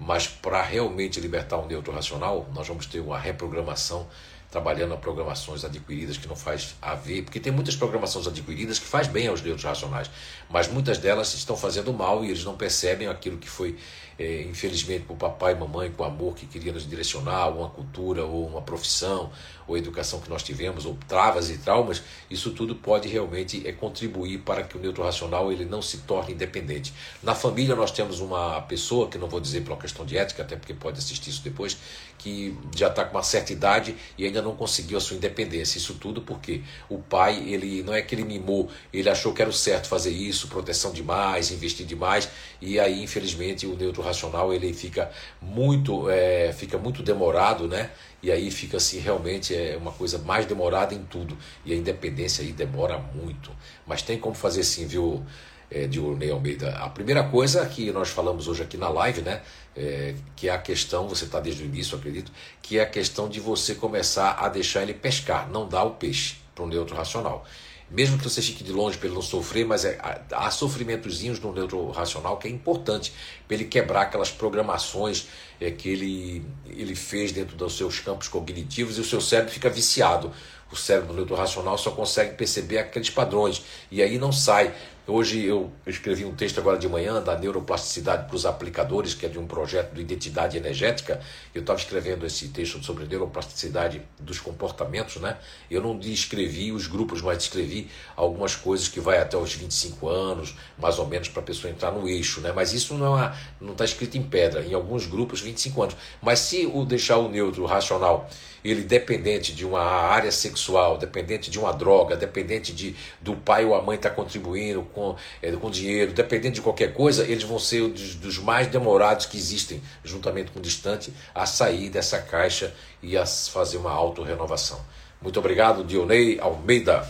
mas 0.00 0.26
para 0.26 0.62
realmente 0.62 1.20
libertar 1.20 1.58
o 1.58 1.66
neutro 1.66 1.92
racional, 1.92 2.48
nós 2.54 2.66
vamos 2.66 2.86
ter 2.86 3.00
uma 3.00 3.18
reprogramação 3.18 4.08
trabalhando 4.50 4.94
a 4.94 4.96
programações 4.96 5.64
adquiridas 5.64 6.16
que 6.16 6.26
não 6.26 6.34
faz 6.34 6.74
a 6.82 6.94
ver, 6.94 7.22
porque 7.22 7.38
tem 7.38 7.52
muitas 7.52 7.76
programações 7.76 8.26
adquiridas 8.26 8.80
que 8.80 8.86
faz 8.86 9.06
bem 9.06 9.28
aos 9.28 9.40
neutros 9.42 9.64
racionais, 9.64 10.10
mas 10.48 10.66
muitas 10.66 10.98
delas 10.98 11.32
estão 11.34 11.56
fazendo 11.56 11.92
mal 11.92 12.24
e 12.24 12.28
eles 12.28 12.42
não 12.42 12.56
percebem 12.56 13.06
aquilo 13.06 13.38
que 13.38 13.48
foi 13.48 13.76
é, 14.20 14.42
infelizmente, 14.42 15.06
por 15.06 15.16
papai 15.16 15.54
e 15.54 15.56
mamãe, 15.56 15.90
com 15.90 16.04
amor 16.04 16.34
que 16.34 16.44
queria 16.44 16.74
nos 16.74 16.86
direcionar, 16.86 17.48
uma 17.48 17.70
cultura 17.70 18.22
ou 18.22 18.46
uma 18.46 18.60
profissão, 18.60 19.32
ou 19.70 19.78
educação 19.78 20.20
que 20.20 20.28
nós 20.28 20.42
tivemos, 20.42 20.84
ou 20.84 20.98
travas 21.06 21.48
e 21.48 21.58
traumas, 21.58 22.02
isso 22.28 22.50
tudo 22.50 22.74
pode 22.74 23.08
realmente 23.08 23.66
é, 23.66 23.72
contribuir 23.72 24.38
para 24.38 24.64
que 24.64 24.76
o 24.76 24.80
neutro 24.80 25.04
racional 25.04 25.52
ele 25.52 25.64
não 25.64 25.80
se 25.80 25.98
torne 25.98 26.34
independente. 26.34 26.92
Na 27.22 27.34
família 27.34 27.76
nós 27.76 27.92
temos 27.92 28.18
uma 28.18 28.60
pessoa, 28.62 29.08
que 29.08 29.16
não 29.16 29.28
vou 29.28 29.40
dizer 29.40 29.62
por 29.62 29.70
uma 29.70 29.80
questão 29.80 30.04
de 30.04 30.18
ética, 30.18 30.42
até 30.42 30.56
porque 30.56 30.74
pode 30.74 30.98
assistir 30.98 31.30
isso 31.30 31.42
depois, 31.42 31.78
que 32.18 32.54
já 32.76 32.88
está 32.88 33.04
com 33.04 33.16
uma 33.16 33.22
certa 33.22 33.52
idade 33.52 33.94
e 34.18 34.26
ainda 34.26 34.42
não 34.42 34.54
conseguiu 34.54 34.98
a 34.98 35.00
sua 35.00 35.16
independência. 35.16 35.78
Isso 35.78 35.94
tudo 35.94 36.20
porque 36.20 36.62
o 36.88 36.98
pai, 36.98 37.42
ele 37.46 37.82
não 37.82 37.94
é 37.94 38.02
que 38.02 38.14
ele 38.14 38.24
mimou, 38.24 38.68
ele 38.92 39.08
achou 39.08 39.32
que 39.32 39.40
era 39.40 39.50
o 39.50 39.54
certo 39.54 39.86
fazer 39.86 40.10
isso, 40.10 40.48
proteção 40.48 40.92
demais, 40.92 41.52
investir 41.52 41.86
demais, 41.86 42.28
e 42.60 42.78
aí, 42.78 43.02
infelizmente, 43.02 43.66
o 43.66 43.76
neutro 43.76 44.02
racional 44.02 44.52
ele 44.52 44.74
fica 44.74 45.10
muito, 45.40 46.10
é, 46.10 46.52
fica 46.52 46.76
muito 46.76 47.02
demorado, 47.02 47.68
né? 47.68 47.90
E 48.22 48.30
aí 48.30 48.50
fica 48.50 48.76
assim, 48.76 48.98
realmente 48.98 49.54
é 49.54 49.76
uma 49.76 49.92
coisa 49.92 50.18
mais 50.18 50.46
demorada 50.46 50.94
em 50.94 51.02
tudo. 51.02 51.36
E 51.64 51.72
a 51.72 51.76
independência 51.76 52.44
aí 52.44 52.52
demora 52.52 52.98
muito. 52.98 53.50
Mas 53.86 54.02
tem 54.02 54.18
como 54.18 54.34
fazer 54.34 54.62
sim, 54.62 54.86
viu, 54.86 55.24
é, 55.70 55.86
Diurnei 55.86 56.30
Almeida? 56.30 56.76
A 56.76 56.88
primeira 56.88 57.24
coisa 57.24 57.64
que 57.66 57.90
nós 57.92 58.10
falamos 58.10 58.48
hoje 58.48 58.62
aqui 58.62 58.76
na 58.76 58.88
live, 58.88 59.22
né? 59.22 59.42
É, 59.74 60.14
que 60.36 60.48
é 60.48 60.52
a 60.52 60.58
questão, 60.58 61.08
você 61.08 61.24
está 61.24 61.40
desde 61.40 61.62
o 61.62 61.66
início, 61.66 61.96
acredito, 61.96 62.30
que 62.60 62.78
é 62.78 62.82
a 62.82 62.86
questão 62.86 63.28
de 63.28 63.40
você 63.40 63.74
começar 63.74 64.32
a 64.32 64.48
deixar 64.48 64.82
ele 64.82 64.94
pescar, 64.94 65.48
não 65.48 65.68
dar 65.68 65.84
o 65.84 65.92
peixe 65.92 66.36
para 66.54 66.64
o 66.64 66.66
neutro 66.66 66.96
racional 66.96 67.46
mesmo 67.90 68.16
que 68.16 68.24
você 68.24 68.40
fique 68.40 68.62
de 68.62 68.72
longe 68.72 68.96
para 68.96 69.06
ele 69.06 69.14
não 69.14 69.22
sofrer, 69.22 69.66
mas 69.66 69.84
é, 69.84 69.98
há 70.32 70.50
sofrimentozinhos 70.50 71.40
no 71.40 71.52
neutro 71.52 71.90
racional 71.90 72.36
que 72.38 72.46
é 72.46 72.50
importante 72.50 73.12
para 73.46 73.56
ele 73.56 73.64
quebrar 73.64 74.02
aquelas 74.02 74.30
programações 74.30 75.26
é, 75.60 75.70
que 75.70 75.88
ele, 75.88 76.44
ele 76.66 76.94
fez 76.94 77.32
dentro 77.32 77.56
dos 77.56 77.76
seus 77.76 77.98
campos 77.98 78.28
cognitivos 78.28 78.96
e 78.96 79.00
o 79.00 79.04
seu 79.04 79.20
cérebro 79.20 79.52
fica 79.52 79.68
viciado. 79.68 80.32
O 80.72 80.76
cérebro 80.76 81.12
neutro 81.12 81.34
racional 81.34 81.76
só 81.76 81.90
consegue 81.90 82.34
perceber 82.34 82.78
aqueles 82.78 83.10
padrões 83.10 83.62
e 83.90 84.02
aí 84.02 84.18
não 84.18 84.32
sai. 84.32 84.74
Hoje 85.06 85.44
eu 85.44 85.72
escrevi 85.84 86.24
um 86.24 86.36
texto 86.36 86.58
agora 86.58 86.78
de 86.78 86.88
manhã 86.88 87.20
da 87.20 87.36
neuroplasticidade 87.36 88.28
para 88.28 88.36
os 88.36 88.46
aplicadores, 88.46 89.12
que 89.12 89.26
é 89.26 89.28
de 89.28 89.40
um 89.40 89.46
projeto 89.46 89.92
de 89.92 90.00
identidade 90.00 90.56
energética. 90.56 91.20
Eu 91.52 91.62
estava 91.62 91.80
escrevendo 91.80 92.24
esse 92.24 92.46
texto 92.48 92.80
sobre 92.84 93.06
neuroplasticidade 93.06 94.02
dos 94.20 94.38
comportamentos, 94.38 95.16
né? 95.16 95.36
Eu 95.68 95.82
não 95.82 95.98
descrevi 95.98 96.70
os 96.70 96.86
grupos, 96.86 97.22
mas 97.22 97.38
descrevi 97.38 97.90
algumas 98.14 98.54
coisas 98.54 98.86
que 98.86 99.00
vai 99.00 99.18
até 99.18 99.36
os 99.36 99.52
25 99.52 100.08
anos, 100.08 100.54
mais 100.78 100.96
ou 101.00 101.08
menos, 101.08 101.28
para 101.28 101.40
a 101.40 101.44
pessoa 101.44 101.72
entrar 101.72 101.90
no 101.90 102.08
eixo, 102.08 102.40
né? 102.40 102.52
Mas 102.54 102.72
isso 102.72 102.94
não 102.94 103.20
é, 103.20 103.34
não 103.60 103.72
está 103.72 103.84
escrito 103.84 104.16
em 104.16 104.22
pedra. 104.22 104.64
Em 104.64 104.74
alguns 104.74 105.06
grupos, 105.06 105.40
25 105.40 105.82
anos. 105.82 105.96
Mas 106.22 106.38
se 106.38 106.66
o 106.72 106.84
deixar 106.84 107.16
o 107.16 107.28
neutro 107.28 107.64
racional 107.66 108.30
ele 108.64 108.82
dependente 108.82 109.54
de 109.54 109.64
uma 109.64 109.82
área 109.82 110.30
sexual, 110.30 110.98
dependente 110.98 111.50
de 111.50 111.58
uma 111.58 111.72
droga, 111.72 112.16
dependente 112.16 112.72
de 112.72 112.94
do 113.20 113.34
pai 113.34 113.64
ou 113.64 113.74
a 113.74 113.82
mãe 113.82 113.96
estar 113.96 114.10
tá 114.10 114.14
contribuindo 114.14 114.82
com, 114.82 115.16
é, 115.42 115.50
com 115.52 115.70
dinheiro, 115.70 116.12
dependente 116.12 116.56
de 116.56 116.60
qualquer 116.62 116.92
coisa, 116.92 117.24
eles 117.24 117.44
vão 117.44 117.58
ser 117.58 117.88
dos, 117.88 118.14
dos 118.14 118.38
mais 118.38 118.66
demorados 118.68 119.26
que 119.26 119.36
existem, 119.36 119.82
juntamente 120.04 120.50
com 120.50 120.58
o 120.58 120.62
distante, 120.62 121.12
a 121.34 121.46
sair 121.46 121.90
dessa 121.90 122.18
caixa 122.20 122.74
e 123.02 123.16
a 123.16 123.26
fazer 123.26 123.76
uma 123.76 123.92
autorrenovação. 123.92 124.80
Muito 125.20 125.38
obrigado, 125.38 125.84
Dionei 125.84 126.38
Almeida. 126.40 127.06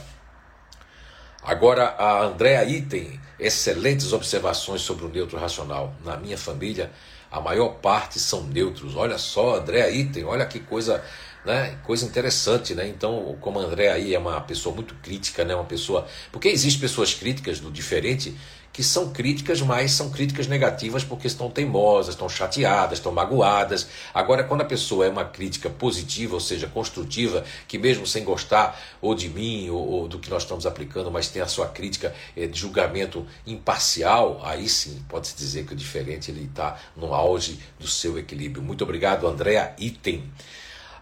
Agora 1.43 1.95
a 1.97 2.23
Andréa 2.25 2.65
Item, 2.65 3.19
excelentes 3.39 4.13
observações 4.13 4.83
sobre 4.83 5.07
o 5.07 5.09
neutro 5.09 5.39
racional. 5.39 5.95
Na 6.05 6.17
minha 6.17 6.37
família, 6.37 6.91
a 7.31 7.41
maior 7.41 7.77
parte 7.77 8.19
são 8.19 8.43
neutros. 8.45 8.97
Olha 8.97 9.17
só, 9.17 9.57
Andréa 9.57 9.91
Item, 9.91 10.25
olha 10.25 10.45
que 10.45 10.61
coisa 10.61 11.03
né? 11.45 11.79
Coisa 11.85 12.05
interessante, 12.05 12.75
né? 12.75 12.87
Então, 12.89 13.37
como 13.41 13.59
o 13.59 13.63
André 13.63 13.91
aí 13.91 14.15
é 14.15 14.19
uma 14.19 14.41
pessoa 14.41 14.75
muito 14.75 14.95
crítica, 14.97 15.45
né? 15.45 15.55
Uma 15.55 15.65
pessoa, 15.65 16.07
porque 16.31 16.49
existem 16.49 16.81
pessoas 16.81 17.15
críticas 17.15 17.61
do 17.61 17.71
diferente 17.71 18.35
que 18.73 18.85
são 18.85 19.13
críticas, 19.13 19.61
mas 19.61 19.93
são 19.93 20.11
críticas 20.11 20.47
negativas 20.47 21.03
porque 21.03 21.27
estão 21.27 21.51
teimosas, 21.51 22.15
estão 22.15 22.29
chateadas, 22.29 22.99
estão 22.99 23.11
magoadas. 23.11 23.89
Agora, 24.15 24.45
quando 24.45 24.61
a 24.61 24.65
pessoa 24.65 25.07
é 25.07 25.09
uma 25.09 25.25
crítica 25.25 25.69
positiva, 25.69 26.35
ou 26.35 26.41
seja, 26.41 26.69
construtiva, 26.69 27.45
que 27.67 27.79
mesmo 27.79 28.07
sem 28.07 28.23
gostar 28.23 28.81
ou 29.01 29.15
de 29.15 29.29
mim 29.29 29.69
ou, 29.71 29.89
ou 29.89 30.09
do 30.09 30.19
que 30.19 30.31
nós 30.31 30.43
estamos 30.43 30.67
aplicando, 30.67 31.11
mas 31.11 31.29
tem 31.29 31.43
a 31.43 31.49
sua 31.49 31.67
crítica 31.67 32.15
é, 32.37 32.47
de 32.47 32.59
julgamento 32.59 33.27
imparcial, 33.47 34.41
aí 34.45 34.69
sim 34.69 35.05
pode-se 35.09 35.37
dizer 35.37 35.67
que 35.67 35.73
o 35.73 35.77
diferente 35.77 36.31
ele 36.31 36.45
está 36.45 36.79
no 36.97 37.13
auge 37.13 37.59
do 37.79 37.89
seu 37.89 38.19
equilíbrio. 38.19 38.63
Muito 38.63 38.85
obrigado, 38.85 39.27
Andréa 39.27 39.75
Item. 39.79 40.31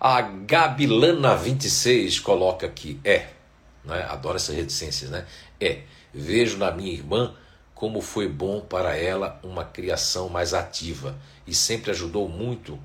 A 0.00 0.22
Gabilana26 0.22 2.22
coloca 2.22 2.66
aqui, 2.66 3.00
é, 3.04 3.26
né? 3.84 4.06
adoro 4.08 4.36
essas 4.36 4.54
reticências, 4.54 5.10
né? 5.10 5.26
É, 5.60 5.80
vejo 6.14 6.56
na 6.56 6.70
minha 6.70 6.92
irmã 6.92 7.34
como 7.74 8.00
foi 8.00 8.28
bom 8.28 8.60
para 8.60 8.96
ela 8.96 9.40
uma 9.42 9.64
criação 9.64 10.28
mais 10.28 10.54
ativa 10.54 11.16
e 11.46 11.54
sempre 11.54 11.90
ajudou 11.90 12.28
muito, 12.28 12.78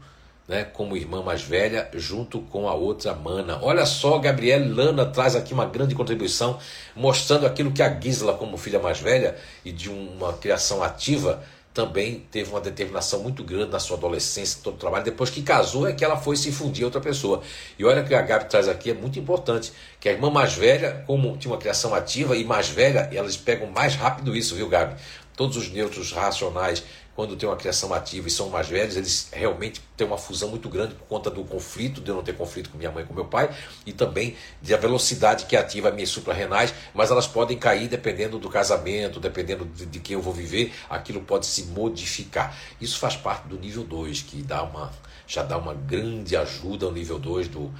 né, 0.47 0.64
como 0.64 0.97
irmã 0.97 1.24
mais 1.24 1.41
velha, 1.41 1.89
junto 1.95 2.41
com 2.41 2.68
a 2.68 2.74
outra 2.74 3.14
mana. 3.14 3.59
Olha 3.61 3.86
só, 3.86 4.20
Gabriela 4.20 4.66
Lana 4.66 5.05
traz 5.05 5.36
aqui 5.36 5.53
uma 5.53 5.66
grande 5.66 5.95
contribuição, 5.95 6.59
mostrando 6.95 7.45
aquilo 7.45 7.72
que 7.72 7.82
a 7.82 7.99
Gisela, 7.99 8.38
como 8.38 8.57
filha 8.57 8.80
mais 8.80 8.99
velha 8.99 9.36
e 9.64 9.72
de 9.72 9.89
uma 9.89 10.34
criação 10.34 10.84
ativa, 10.84 11.43
também 11.74 12.24
teve 12.32 12.51
uma 12.51 12.61
determinação 12.61 13.21
muito 13.21 13.43
grande 13.43 13.71
na 13.71 13.80
sua 13.80 13.97
adolescência, 13.97 14.59
todo 14.63 14.76
o 14.76 14.78
trabalho. 14.78 15.03
Depois 15.03 15.30
que 15.30 15.41
casou, 15.41 15.88
é 15.88 15.93
que 15.93 16.05
ela 16.05 16.15
foi 16.15 16.36
se 16.36 16.51
fundir 16.51 16.84
a 16.84 16.88
outra 16.88 17.01
pessoa. 17.01 17.41
E 17.80 17.84
olha 17.84 18.03
que 18.03 18.13
a 18.13 18.21
Gabi 18.21 18.45
traz 18.45 18.67
aqui, 18.67 18.91
é 18.91 18.93
muito 18.93 19.17
importante, 19.17 19.74
que 19.99 20.07
a 20.07 20.11
irmã 20.11 20.30
mais 20.30 20.53
velha, 20.53 21.03
como 21.07 21.36
tinha 21.38 21.51
uma 21.51 21.59
criação 21.59 21.95
ativa 21.95 22.38
e 22.38 22.43
mais 22.43 22.69
velha, 22.69 23.09
elas 23.11 23.36
pegam 23.36 23.67
mais 23.71 23.95
rápido 23.95 24.36
isso, 24.36 24.55
viu, 24.55 24.69
Gabi? 24.69 24.95
Todos 25.36 25.57
os 25.57 25.71
neutros 25.71 26.11
racionais 26.11 26.84
quando 27.16 27.36
tem 27.36 27.47
uma 27.47 27.55
criação 27.55 27.93
ativa 27.93 28.28
e 28.28 28.32
são 28.32 28.49
mais 28.49 28.68
velhos, 28.68 28.95
eles 28.95 29.30
realmente 29.32 29.82
têm 29.95 30.05
uma 30.05 30.18
fusão 30.18 30.49
muito 30.49 30.68
grande 30.68 30.95
por 30.95 31.05
conta 31.05 31.30
do 31.30 31.43
conflito, 31.43 32.01
de 32.01 32.09
eu 32.09 32.16
não 32.16 32.24
ter 32.24 32.36
conflito 32.36 32.70
com 32.70 32.78
minha 32.78 32.91
mãe 32.91 33.03
e 33.03 33.07
com 33.07 33.14
meu 33.14 33.26
pai, 33.26 33.55
e 33.86 33.93
também 33.93 34.36
da 34.61 34.78
velocidade 34.78 35.45
que 35.45 35.55
ativa 35.55 35.91
minhas 35.91 36.09
suprarrenais, 36.09 36.74
mas 36.93 37.11
elas 37.11 37.28
podem 37.28 37.57
cair 37.57 37.88
dependendo 37.88 38.39
do 38.39 38.49
casamento, 38.49 39.20
dependendo 39.20 39.66
de, 39.66 39.86
de 39.86 39.99
quem 39.99 40.16
eu 40.16 40.22
vou 40.22 40.34
viver, 40.34 40.74
aquilo 40.89 41.22
pode 41.22 41.45
se 41.45 41.66
modificar. 41.66 42.57
Isso 42.82 42.97
faz 42.97 43.16
parte 43.16 43.47
do 43.47 43.59
nível 43.59 43.84
2, 43.84 44.24
que 44.24 44.41
dá 44.41 44.64
uma, 44.64 44.91
já 45.28 45.43
dá 45.43 45.57
uma 45.57 45.74
grande 45.74 46.36
ajuda 46.36 46.88
ao 46.88 46.91
nível 46.91 47.20
2 47.20 47.47
do 47.47 47.72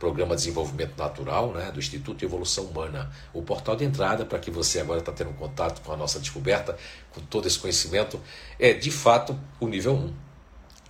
Programa 0.00 0.34
de 0.34 0.40
Desenvolvimento 0.40 0.96
Natural 0.96 1.52
né, 1.52 1.70
do 1.70 1.78
Instituto 1.78 2.16
de 2.16 2.24
Evolução 2.24 2.64
Humana. 2.64 3.10
O 3.34 3.42
portal 3.42 3.76
de 3.76 3.84
entrada 3.84 4.24
para 4.24 4.38
que 4.38 4.50
você 4.50 4.80
agora 4.80 5.00
está 5.00 5.12
tendo 5.12 5.30
contato 5.34 5.82
com 5.82 5.92
a 5.92 5.96
nossa 5.96 6.18
descoberta, 6.18 6.74
com 7.12 7.20
todo 7.22 7.46
esse 7.46 7.58
conhecimento, 7.58 8.20
é 8.58 8.72
de 8.72 8.90
fato 8.90 9.38
o 9.58 9.66
nível 9.66 9.94
1. 9.94 10.14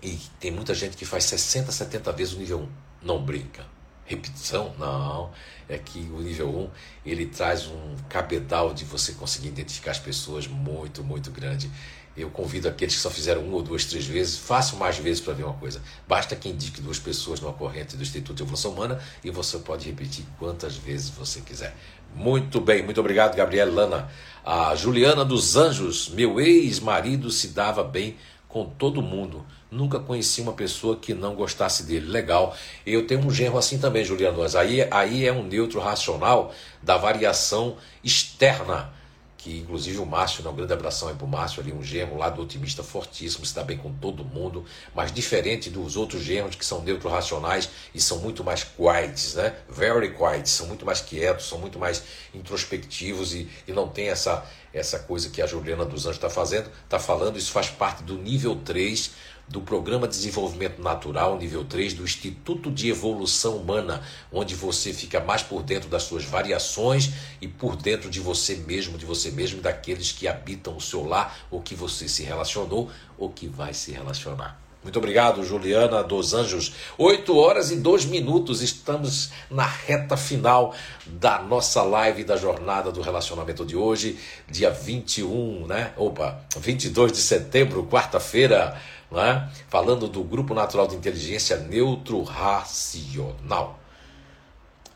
E 0.03 0.19
tem 0.39 0.51
muita 0.51 0.75
gente 0.75 0.97
que 0.97 1.05
faz 1.05 1.25
60, 1.25 1.71
70 1.71 2.13
vezes 2.13 2.35
o 2.35 2.39
nível 2.39 2.61
1. 2.61 2.69
Não 3.03 3.23
brinca. 3.23 3.67
Repetição? 4.05 4.75
Não. 4.79 5.31
É 5.69 5.79
que 5.79 6.01
o 6.13 6.21
nível 6.21 6.49
1 6.49 6.71
ele 7.07 7.27
traz 7.27 7.67
um 7.67 7.97
cabedal 8.09 8.75
de 8.75 8.85
você 8.85 9.13
conseguir 9.13 9.49
identificar 9.49 9.93
as 9.93 9.99
pessoas 9.99 10.47
muito, 10.47 11.05
muito 11.05 11.31
grande. 11.31 11.71
Eu 12.17 12.29
convido 12.29 12.69
aqueles 12.69 12.97
que 12.97 13.01
só 13.01 13.09
fizeram 13.09 13.43
uma 13.43 13.55
ou 13.55 13.63
duas, 13.63 13.85
três 13.85 14.05
vezes, 14.05 14.37
façam 14.37 14.79
mais 14.79 14.99
vezes 14.99 15.23
para 15.23 15.33
ver 15.33 15.45
uma 15.45 15.55
coisa. 15.55 15.81
Basta 16.09 16.35
que 16.35 16.49
indique 16.49 16.81
duas 16.81 16.99
pessoas 16.99 17.41
numa 17.41 17.53
corrente 17.53 17.97
do 17.97 18.03
Instituto 18.03 18.37
de 18.37 18.43
Evolução 18.43 18.73
Humana 18.73 19.01
e 19.23 19.31
você 19.31 19.59
pode 19.59 19.87
repetir 19.87 20.25
quantas 20.39 20.77
vezes 20.77 21.09
você 21.11 21.41
quiser. 21.41 21.75
Muito 22.15 22.61
bem, 22.61 22.83
muito 22.83 23.01
obrigado, 23.01 23.37
Gabriela 23.37 23.73
Lana. 23.73 24.09
A 24.45 24.75
Juliana 24.75 25.25
dos 25.25 25.57
Anjos, 25.57 26.09
meu 26.09 26.41
ex-marido 26.41 27.31
se 27.31 27.49
dava 27.49 27.85
bem 27.85 28.17
com 28.49 28.65
todo 28.65 29.01
mundo. 29.01 29.45
Nunca 29.71 30.01
conheci 30.01 30.41
uma 30.41 30.53
pessoa 30.53 30.97
que 30.97 31.15
não 31.15 31.35
gostasse 31.35 31.85
dele. 31.85 32.07
Legal. 32.07 32.57
Eu 32.85 33.07
tenho 33.07 33.25
um 33.25 33.31
genro 33.31 33.57
assim 33.57 33.79
também, 33.79 34.05
Juliana. 34.05 34.37
Aí, 34.59 34.87
aí 34.91 35.27
é 35.27 35.33
um 35.33 35.45
neutro 35.45 35.79
racional 35.79 36.53
da 36.83 36.97
variação 36.97 37.77
externa 38.03 38.93
que 39.41 39.59
inclusive 39.59 39.99
o 39.99 40.07
Márcio, 40.07 40.45
né, 40.45 40.51
um 40.51 40.55
grande 40.55 40.73
abração 40.73 41.09
aí 41.09 41.15
pro 41.15 41.27
Márcio 41.27 41.63
ali, 41.63 41.73
um 41.73 41.83
gemo 41.83 42.17
lá 42.17 42.29
do 42.29 42.43
otimista 42.43 42.83
fortíssimo, 42.83 43.43
está 43.43 43.65
bem 43.65 43.79
com 43.79 43.93
todo 43.95 44.23
mundo, 44.23 44.65
mas 44.95 45.11
diferente 45.11 45.71
dos 45.71 45.97
outros 45.97 46.23
gemos 46.23 46.55
que 46.55 46.65
são 46.65 46.83
neutro-racionais 46.83 47.71
e 47.95 48.01
são 48.01 48.19
muito 48.19 48.45
mais 48.45 48.65
quiets, 48.65 49.35
né? 49.35 49.57
Very 49.69 50.15
quiet, 50.15 50.49
são 50.49 50.67
muito 50.67 50.85
mais 50.85 51.01
quietos, 51.01 51.49
são 51.49 51.59
muito 51.59 51.79
mais 51.79 52.03
introspectivos 52.35 53.35
e, 53.35 53.49
e 53.67 53.73
não 53.73 53.89
tem 53.89 54.09
essa, 54.09 54.45
essa 54.75 54.99
coisa 54.99 55.31
que 55.31 55.41
a 55.41 55.47
Juliana 55.47 55.87
dos 55.87 56.05
Anjos 56.05 56.17
está 56.17 56.29
fazendo, 56.29 56.71
está 56.85 56.99
falando, 56.99 57.39
isso 57.39 57.51
faz 57.51 57.71
parte 57.71 58.03
do 58.03 58.19
nível 58.19 58.55
3 58.57 59.11
do 59.51 59.61
Programa 59.61 60.07
de 60.07 60.15
Desenvolvimento 60.15 60.81
Natural, 60.81 61.37
nível 61.37 61.65
3, 61.65 61.95
do 61.95 62.05
Instituto 62.05 62.71
de 62.71 62.89
Evolução 62.89 63.57
Humana, 63.57 64.01
onde 64.33 64.55
você 64.55 64.93
fica 64.93 65.19
mais 65.19 65.43
por 65.43 65.65
dentro 65.65 65.89
das 65.89 66.05
suas 66.05 66.25
variações 66.25 67.11
e 67.41 67.49
por 67.49 67.75
dentro 67.75 68.09
de 68.09 68.21
você 68.21 68.55
mesmo, 68.55 68.97
de 68.97 69.05
você 69.05 69.29
mesmo 69.33 69.59
e 69.59 69.63
daqueles 69.63 70.13
que 70.13 70.29
habitam 70.29 70.77
o 70.77 70.81
seu 70.81 71.05
lar, 71.05 71.37
ou 71.51 71.61
que 71.61 71.75
você 71.75 72.09
se 72.09 72.23
relacionou, 72.23 72.89
ou 73.19 73.29
que 73.29 73.49
vai 73.49 73.75
se 73.75 73.91
relacionar. 73.91 74.60
Muito 74.83 74.99
obrigado, 74.99 75.45
Juliana 75.45 76.03
dos 76.03 76.33
Anjos. 76.33 76.73
8 76.97 77.37
horas 77.37 77.71
e 77.71 77.77
2 77.77 78.07
minutos, 78.07 78.63
estamos 78.63 79.31
na 79.51 79.67
reta 79.67 80.17
final 80.17 80.75
da 81.07 81.39
nossa 81.43 81.83
live 81.83 82.25
da 82.25 82.37
jornada 82.37 82.91
do 82.91 83.03
relacionamento 83.03 83.67
de 83.67 83.77
hoje, 83.77 84.19
dia 84.49 84.71
21, 84.71 85.67
né? 85.67 85.93
Opa, 85.99 86.41
22 86.59 87.13
de 87.13 87.19
setembro, 87.19 87.87
quarta-feira 87.87 88.81
né? 89.11 89.51
falando 89.69 90.07
do 90.07 90.23
Grupo 90.23 90.55
Natural 90.55 90.87
de 90.87 90.97
Inteligência 90.97 91.57
Neutro 91.57 92.23
Racional. 92.23 93.79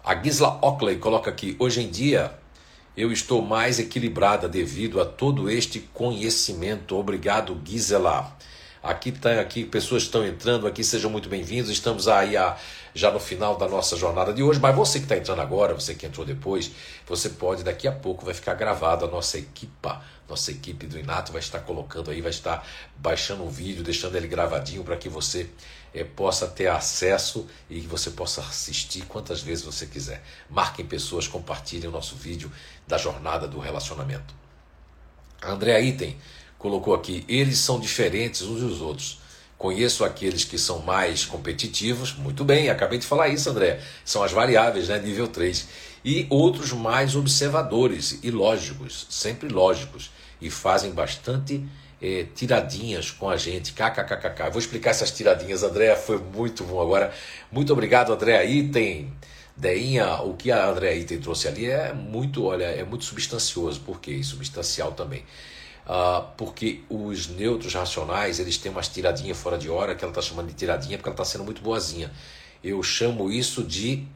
A 0.05 0.14
Gisla 0.22 0.59
Ockley 0.62 0.97
coloca 0.97 1.30
aqui: 1.30 1.57
hoje 1.59 1.82
em 1.82 1.91
dia 1.91 2.32
eu 2.97 3.11
estou 3.11 3.43
mais 3.43 3.78
equilibrada 3.78 4.49
devido 4.49 5.01
a 5.01 5.05
todo 5.05 5.51
este 5.51 5.80
conhecimento. 5.80 6.97
Obrigado, 6.97 7.61
Gisela. 7.64 8.37
Aqui 8.85 9.12
tá, 9.12 9.41
aqui 9.41 9.64
pessoas 9.64 10.03
estão 10.03 10.26
entrando 10.26 10.66
aqui, 10.66 10.85
sejam 10.85 11.11
muito 11.11 11.26
bem-vindos. 11.26 11.70
Estamos 11.70 12.07
aí 12.07 12.37
a, 12.37 12.55
já 12.95 13.11
no 13.11 13.18
final 13.18 13.57
da 13.57 13.66
nossa 13.66 13.97
jornada 13.97 14.30
de 14.30 14.43
hoje, 14.43 14.61
mas 14.61 14.76
você 14.76 14.99
que 14.99 15.07
está 15.07 15.16
entrando 15.16 15.41
agora, 15.41 15.72
você 15.72 15.95
que 15.95 16.05
entrou 16.05 16.26
depois, 16.26 16.70
você 17.07 17.30
pode 17.30 17.64
daqui 17.64 17.89
a 17.89 17.93
pouco 17.93 18.26
vai 18.26 18.35
ficar 18.35 18.53
gravado 18.53 19.07
a 19.07 19.09
nossa 19.09 19.39
equipa 19.39 20.05
nossa 20.28 20.51
equipe 20.51 20.87
do 20.87 20.99
Inato 20.99 21.32
vai 21.32 21.41
estar 21.41 21.61
colocando 21.61 22.11
aí, 22.11 22.20
vai 22.20 22.30
estar 22.30 22.66
baixando 22.97 23.43
um 23.43 23.49
vídeo, 23.49 23.82
deixando 23.82 24.16
ele 24.16 24.26
gravadinho 24.26 24.85
para 24.85 24.97
que 24.97 25.09
você 25.09 25.49
é, 25.95 26.05
possa 26.05 26.47
ter 26.47 26.66
acesso 26.66 27.47
e 27.70 27.80
que 27.80 27.87
você 27.87 28.11
possa 28.11 28.43
assistir 28.43 29.07
quantas 29.07 29.41
vezes 29.41 29.64
você 29.64 29.87
quiser. 29.87 30.22
Marquem 30.49 30.85
pessoas, 30.85 31.26
compartilhem 31.26 31.89
o 31.89 31.93
nosso 31.93 32.16
vídeo 32.16 32.53
da 32.87 32.99
jornada 32.99 33.49
do 33.49 33.59
relacionamento. 33.59 34.35
A 35.43 35.53
Andrea 35.53 35.80
Item 35.80 36.18
colocou 36.64 36.94
aqui: 36.94 37.22
eles 37.28 37.58
são 37.58 37.78
diferentes 37.78 38.40
uns 38.40 38.60
dos 38.60 38.80
outros. 38.80 39.18
Conheço 39.58 40.02
aqueles 40.02 40.44
que 40.44 40.58
são 40.58 40.80
mais 40.80 41.24
competitivos, 41.24 42.14
muito 42.14 42.42
bem, 42.42 42.70
acabei 42.70 42.98
de 42.98 43.06
falar 43.06 43.28
isso, 43.28 43.48
André. 43.50 43.80
São 44.04 44.22
as 44.22 44.32
variáveis, 44.32 44.88
né? 44.88 44.98
Nível 44.98 45.28
3. 45.28 45.68
E 46.04 46.26
outros 46.28 46.72
mais 46.72 47.14
observadores 47.14 48.18
e 48.22 48.30
lógicos, 48.30 49.06
sempre 49.08 49.48
lógicos, 49.48 50.10
e 50.40 50.50
fazem 50.50 50.90
bastante 50.90 51.64
é, 52.02 52.26
tiradinhas 52.34 53.10
com 53.10 53.28
a 53.28 53.36
gente. 53.36 53.72
KKKKK. 53.72 54.50
Vou 54.50 54.58
explicar 54.58 54.90
essas 54.90 55.10
tiradinhas, 55.10 55.62
André. 55.62 55.94
Foi 55.96 56.18
muito 56.18 56.64
bom 56.64 56.80
agora. 56.80 57.12
Muito 57.52 57.72
obrigado, 57.72 58.12
André. 58.12 58.44
Item. 58.46 59.12
Deinha, 59.56 60.16
o 60.22 60.34
que 60.34 60.50
a 60.50 60.66
André 60.66 60.96
Item 60.96 61.20
trouxe 61.20 61.46
ali 61.46 61.66
é 61.66 61.92
muito, 61.92 62.44
olha, 62.44 62.64
é 62.64 62.82
muito 62.82 63.04
substancioso. 63.04 63.80
Por 63.80 64.00
quê? 64.00 64.10
E 64.10 64.24
substancial 64.24 64.92
também. 64.92 65.24
Uh, 65.87 66.26
porque 66.39 66.80
os 66.89 67.28
neutros 67.28 67.74
racionais 67.74 68.41
eles 68.41 68.57
têm 68.57 68.72
umas 68.72 68.89
tiradinhas 68.89 69.37
fora 69.37 69.59
de 69.59 69.68
hora 69.68 69.95
que 69.95 70.03
ela 70.03 70.11
está 70.11 70.22
chamando 70.22 70.49
de 70.49 70.55
tiradinha 70.55 70.97
porque 70.97 71.11
ela 71.11 71.14
está 71.14 71.24
sendo 71.24 71.45
muito 71.45 71.61
boazinha. 71.61 72.11
Eu 72.62 72.82
chamo 72.82 73.30
isso 73.30 73.62
de 73.62 74.07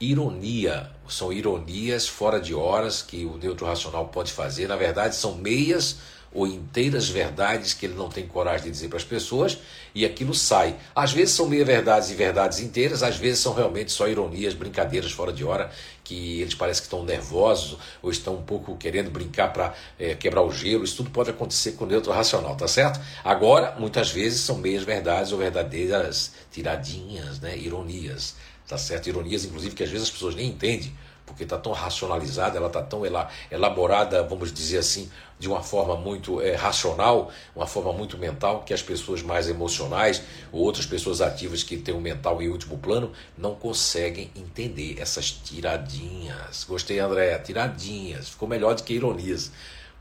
ironia. 0.00 0.90
São 1.08 1.32
ironias 1.32 2.08
fora 2.08 2.40
de 2.40 2.52
horas 2.52 3.00
que 3.02 3.24
o 3.24 3.36
neutro 3.36 3.66
racional 3.66 4.08
pode 4.08 4.32
fazer. 4.32 4.66
Na 4.66 4.76
verdade, 4.76 5.14
são 5.14 5.36
meias 5.36 5.98
ou 6.34 6.48
inteiras 6.48 7.08
verdades 7.08 7.72
que 7.72 7.86
ele 7.86 7.94
não 7.94 8.08
tem 8.08 8.26
coragem 8.26 8.64
de 8.64 8.72
dizer 8.72 8.88
para 8.88 8.98
as 8.98 9.04
pessoas 9.04 9.56
e 9.94 10.04
aquilo 10.04 10.34
sai. 10.34 10.74
Às 10.94 11.12
vezes 11.12 11.32
são 11.32 11.46
meia 11.46 11.64
verdades 11.64 12.10
e 12.10 12.14
verdades 12.14 12.58
inteiras, 12.58 13.04
às 13.04 13.16
vezes 13.16 13.38
são 13.38 13.54
realmente 13.54 13.92
só 13.92 14.08
ironias, 14.08 14.52
brincadeiras 14.52 15.12
fora 15.12 15.32
de 15.32 15.44
hora 15.44 15.70
que 16.04 16.42
eles 16.42 16.54
parecem 16.54 16.82
que 16.82 16.86
estão 16.86 17.02
nervosos 17.02 17.78
ou 18.02 18.10
estão 18.10 18.34
um 18.36 18.42
pouco 18.42 18.76
querendo 18.76 19.10
brincar 19.10 19.52
para 19.52 19.74
é, 19.98 20.14
quebrar 20.14 20.42
o 20.42 20.52
gelo. 20.52 20.84
Isso 20.84 20.98
tudo 20.98 21.10
pode 21.10 21.30
acontecer 21.30 21.72
com 21.72 21.84
o 21.84 21.88
neutro 21.88 22.12
racional, 22.12 22.54
tá 22.54 22.68
certo? 22.68 23.00
Agora, 23.24 23.74
muitas 23.78 24.10
vezes 24.10 24.42
são 24.42 24.58
meias 24.58 24.84
verdades 24.84 25.32
ou 25.32 25.38
verdadeiras 25.38 26.32
tiradinhas, 26.52 27.40
né, 27.40 27.56
ironias, 27.56 28.36
tá 28.68 28.76
certo? 28.76 29.08
Ironias, 29.08 29.44
inclusive, 29.44 29.74
que 29.74 29.82
às 29.82 29.90
vezes 29.90 30.08
as 30.08 30.12
pessoas 30.12 30.34
nem 30.34 30.48
entendem 30.48 30.92
porque 31.26 31.44
está 31.44 31.56
tão 31.56 31.72
racionalizada, 31.72 32.58
ela 32.58 32.66
está 32.66 32.82
tão 32.82 33.02
elaborada, 33.50 34.22
vamos 34.22 34.52
dizer 34.52 34.78
assim, 34.78 35.10
de 35.38 35.48
uma 35.48 35.62
forma 35.62 35.96
muito 35.96 36.40
é, 36.40 36.54
racional, 36.54 37.30
uma 37.54 37.66
forma 37.66 37.92
muito 37.92 38.16
mental, 38.16 38.62
que 38.62 38.72
as 38.72 38.82
pessoas 38.82 39.22
mais 39.22 39.48
emocionais 39.48 40.22
ou 40.52 40.62
outras 40.62 40.86
pessoas 40.86 41.20
ativas 41.20 41.62
que 41.62 41.76
têm 41.76 41.94
o 41.94 41.98
um 41.98 42.00
mental 42.00 42.40
em 42.40 42.48
último 42.48 42.78
plano 42.78 43.12
não 43.36 43.54
conseguem 43.54 44.30
entender 44.36 44.96
essas 44.98 45.30
tiradinhas. 45.30 46.64
Gostei, 46.64 46.98
André, 46.98 47.36
tiradinhas. 47.38 48.28
Ficou 48.28 48.48
melhor 48.48 48.74
do 48.74 48.82
que 48.82 48.94
ironias, 48.94 49.50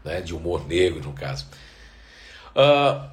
né, 0.04 0.22
de 0.22 0.36
humor 0.36 0.68
negro, 0.68 1.02
no 1.02 1.14
caso. 1.14 1.48
Uh, 2.56 3.10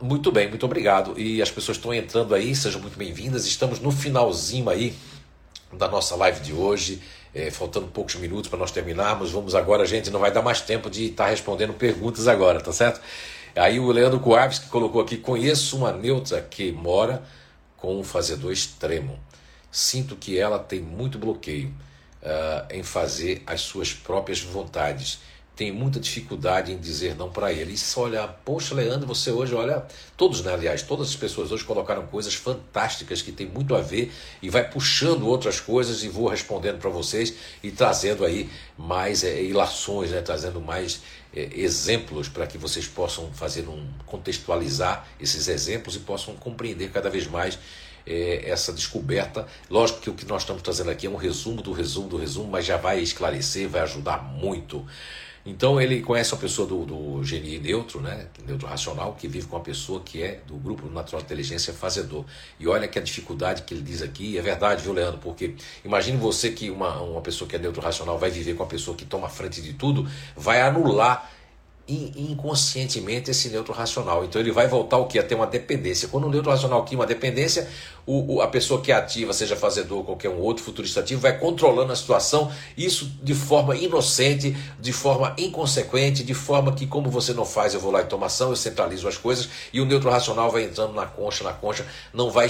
muito 0.00 0.32
bem, 0.32 0.48
muito 0.48 0.64
obrigado. 0.64 1.18
E 1.18 1.40
as 1.42 1.50
pessoas 1.50 1.76
estão 1.76 1.92
entrando 1.92 2.34
aí, 2.34 2.54
sejam 2.56 2.80
muito 2.80 2.98
bem-vindas. 2.98 3.46
Estamos 3.46 3.78
no 3.78 3.92
finalzinho 3.92 4.68
aí 4.68 4.94
da 5.72 5.88
nossa 5.88 6.16
live 6.16 6.40
de 6.40 6.52
hoje 6.52 7.00
é, 7.34 7.50
faltando 7.50 7.86
poucos 7.88 8.14
minutos 8.16 8.48
para 8.48 8.58
nós 8.58 8.70
terminarmos. 8.70 9.30
Vamos 9.30 9.54
agora, 9.54 9.86
gente, 9.86 10.10
não 10.10 10.20
vai 10.20 10.30
dar 10.30 10.42
mais 10.42 10.60
tempo 10.60 10.90
de 10.90 11.06
estar 11.06 11.24
tá 11.24 11.30
respondendo 11.30 11.72
perguntas 11.72 12.28
agora, 12.28 12.60
tá 12.60 12.72
certo? 12.72 13.00
Aí 13.54 13.78
o 13.78 13.90
Leandro 13.90 14.20
Coaves 14.20 14.58
que 14.58 14.68
colocou 14.68 15.00
aqui: 15.00 15.16
conheço 15.16 15.76
uma 15.76 15.92
neutra 15.92 16.40
que 16.40 16.72
mora 16.72 17.22
com 17.76 17.98
um 17.98 18.04
fazedor 18.04 18.52
extremo. 18.52 19.18
Sinto 19.70 20.16
que 20.16 20.38
ela 20.38 20.58
tem 20.58 20.80
muito 20.80 21.18
bloqueio 21.18 21.74
uh, 22.22 22.66
em 22.70 22.82
fazer 22.82 23.42
as 23.46 23.62
suas 23.62 23.92
próprias 23.92 24.40
vontades 24.40 25.20
tem 25.54 25.70
muita 25.70 26.00
dificuldade 26.00 26.72
em 26.72 26.78
dizer 26.78 27.14
não 27.14 27.30
para 27.30 27.52
ele. 27.52 27.74
E 27.74 27.76
se 27.76 27.98
olha, 27.98 28.26
poxa, 28.26 28.74
Leandro, 28.74 29.06
você 29.06 29.30
hoje, 29.30 29.54
olha, 29.54 29.84
todos, 30.16 30.42
né, 30.42 30.54
aliás, 30.54 30.82
todas 30.82 31.08
as 31.08 31.16
pessoas 31.16 31.52
hoje 31.52 31.64
colocaram 31.64 32.06
coisas 32.06 32.34
fantásticas 32.34 33.20
que 33.20 33.30
tem 33.30 33.46
muito 33.46 33.74
a 33.74 33.80
ver 33.80 34.10
e 34.40 34.48
vai 34.48 34.68
puxando 34.68 35.26
outras 35.26 35.60
coisas 35.60 36.02
e 36.02 36.08
vou 36.08 36.28
respondendo 36.28 36.78
para 36.78 36.88
vocês 36.88 37.34
e 37.62 37.70
trazendo 37.70 38.24
aí 38.24 38.48
mais 38.78 39.24
é, 39.24 39.42
ilações, 39.42 40.10
né, 40.10 40.22
trazendo 40.22 40.60
mais 40.60 41.02
é, 41.34 41.50
exemplos 41.52 42.28
para 42.28 42.46
que 42.46 42.56
vocês 42.56 42.86
possam 42.86 43.30
fazer 43.32 43.68
um 43.68 43.86
contextualizar 44.06 45.06
esses 45.20 45.48
exemplos 45.48 45.96
e 45.96 46.00
possam 46.00 46.34
compreender 46.34 46.90
cada 46.90 47.10
vez 47.10 47.26
mais 47.26 47.58
é, 48.06 48.48
essa 48.48 48.72
descoberta. 48.72 49.46
Lógico 49.68 50.00
que 50.00 50.10
o 50.10 50.14
que 50.14 50.26
nós 50.26 50.42
estamos 50.42 50.62
trazendo 50.62 50.90
aqui 50.90 51.06
é 51.06 51.10
um 51.10 51.16
resumo 51.16 51.62
do 51.62 51.72
resumo 51.72 52.08
do 52.08 52.16
resumo, 52.16 52.50
mas 52.50 52.64
já 52.64 52.76
vai 52.76 53.00
esclarecer, 53.00 53.68
vai 53.68 53.82
ajudar 53.82 54.22
muito. 54.22 54.84
Então 55.44 55.80
ele 55.80 56.00
conhece 56.00 56.32
a 56.32 56.36
pessoa 56.36 56.68
do, 56.68 56.84
do 56.84 57.24
genie 57.24 57.58
neutro, 57.58 58.00
né, 58.00 58.26
neutro 58.46 58.68
racional, 58.68 59.14
que 59.14 59.26
vive 59.26 59.46
com 59.46 59.56
uma 59.56 59.62
pessoa 59.62 60.00
que 60.00 60.22
é 60.22 60.40
do 60.46 60.54
grupo 60.54 60.88
natural 60.88 61.20
inteligência 61.20 61.72
fazedor. 61.72 62.24
E 62.60 62.68
olha 62.68 62.86
que 62.86 62.98
a 62.98 63.02
dificuldade 63.02 63.62
que 63.62 63.74
ele 63.74 63.82
diz 63.82 64.02
aqui 64.02 64.38
é 64.38 64.42
verdade, 64.42 64.82
viu, 64.82 64.92
Leandro? 64.92 65.18
Porque 65.18 65.54
imagine 65.84 66.16
você 66.16 66.50
que 66.50 66.70
uma, 66.70 67.00
uma 67.00 67.20
pessoa 67.20 67.48
que 67.48 67.56
é 67.56 67.58
neutro 67.58 67.82
racional 67.82 68.18
vai 68.18 68.30
viver 68.30 68.54
com 68.54 68.62
uma 68.62 68.68
pessoa 68.68 68.96
que 68.96 69.04
toma 69.04 69.28
frente 69.28 69.60
de 69.60 69.72
tudo, 69.72 70.08
vai 70.36 70.60
anular 70.60 71.28
inconscientemente 71.88 73.30
esse 73.30 73.48
neutro 73.48 73.72
racional. 73.72 74.24
Então 74.24 74.40
ele 74.40 74.52
vai 74.52 74.68
voltar 74.68 74.98
o 74.98 75.06
que? 75.06 75.18
A 75.18 75.22
ter 75.22 75.34
uma 75.34 75.46
dependência. 75.46 76.08
Quando 76.08 76.26
o 76.26 76.30
neutro 76.30 76.50
racional 76.50 76.84
cria 76.84 76.98
uma 76.98 77.06
dependência, 77.06 77.68
o, 78.06 78.36
o, 78.36 78.40
a 78.40 78.46
pessoa 78.46 78.80
que 78.80 78.92
é 78.92 78.94
ativa, 78.94 79.32
seja 79.32 79.56
fazedor 79.56 79.98
ou 79.98 80.04
qualquer 80.04 80.28
um 80.28 80.38
outro 80.38 80.64
futurista 80.64 81.00
ativo, 81.00 81.20
vai 81.20 81.38
controlando 81.38 81.92
a 81.92 81.96
situação, 81.96 82.52
isso 82.76 83.10
de 83.22 83.34
forma 83.34 83.76
inocente, 83.76 84.56
de 84.78 84.92
forma 84.92 85.34
inconsequente, 85.36 86.22
de 86.22 86.34
forma 86.34 86.72
que, 86.72 86.86
como 86.86 87.10
você 87.10 87.32
não 87.34 87.44
faz, 87.44 87.74
eu 87.74 87.80
vou 87.80 87.90
lá 87.90 88.00
e 88.00 88.04
tomo 88.04 88.24
ação, 88.24 88.50
eu 88.50 88.56
centralizo 88.56 89.08
as 89.08 89.16
coisas, 89.16 89.48
e 89.72 89.80
o 89.80 89.84
neutro 89.84 90.08
racional 90.08 90.50
vai 90.50 90.64
entrando 90.64 90.94
na 90.94 91.06
concha, 91.06 91.42
na 91.44 91.52
concha, 91.52 91.84
não 92.12 92.30
vai 92.30 92.48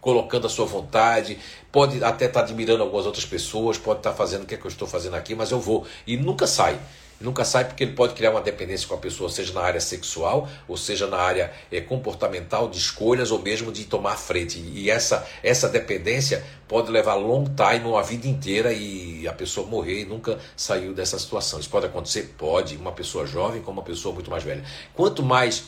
colocando 0.00 0.46
a 0.46 0.50
sua 0.50 0.66
vontade, 0.66 1.38
pode 1.72 2.04
até 2.04 2.26
estar 2.26 2.40
tá 2.40 2.46
admirando 2.46 2.82
algumas 2.82 3.06
outras 3.06 3.24
pessoas, 3.24 3.78
pode 3.78 4.00
estar 4.00 4.10
tá 4.10 4.16
fazendo 4.16 4.42
o 4.42 4.46
que, 4.46 4.54
é 4.54 4.58
que 4.58 4.66
eu 4.66 4.70
estou 4.70 4.86
fazendo 4.86 5.14
aqui, 5.14 5.34
mas 5.34 5.50
eu 5.50 5.58
vou. 5.58 5.86
E 6.06 6.14
nunca 6.18 6.46
sai. 6.46 6.78
Nunca 7.20 7.44
sai 7.44 7.64
porque 7.64 7.84
ele 7.84 7.92
pode 7.92 8.14
criar 8.14 8.30
uma 8.30 8.40
dependência 8.40 8.86
com 8.86 8.94
a 8.94 8.98
pessoa, 8.98 9.30
seja 9.30 9.52
na 9.52 9.60
área 9.60 9.80
sexual, 9.80 10.48
ou 10.66 10.76
seja 10.76 11.06
na 11.06 11.16
área 11.16 11.52
é, 11.70 11.80
comportamental, 11.80 12.68
de 12.68 12.78
escolhas, 12.78 13.30
ou 13.30 13.40
mesmo 13.40 13.70
de 13.72 13.84
tomar 13.84 14.16
frente. 14.16 14.58
E 14.58 14.90
essa, 14.90 15.26
essa 15.42 15.68
dependência 15.68 16.44
pode 16.66 16.90
levar 16.90 17.14
long 17.14 17.44
time, 17.44 17.86
uma 17.86 18.02
vida 18.02 18.26
inteira, 18.26 18.72
e 18.72 19.26
a 19.28 19.32
pessoa 19.32 19.66
morrer 19.66 20.02
e 20.02 20.04
nunca 20.04 20.38
saiu 20.56 20.92
dessa 20.92 21.18
situação. 21.18 21.60
Isso 21.60 21.70
pode 21.70 21.86
acontecer? 21.86 22.34
Pode, 22.36 22.76
uma 22.76 22.92
pessoa 22.92 23.26
jovem 23.26 23.62
com 23.62 23.70
uma 23.70 23.82
pessoa 23.82 24.14
muito 24.14 24.30
mais 24.30 24.42
velha. 24.42 24.64
Quanto 24.94 25.22
mais 25.22 25.64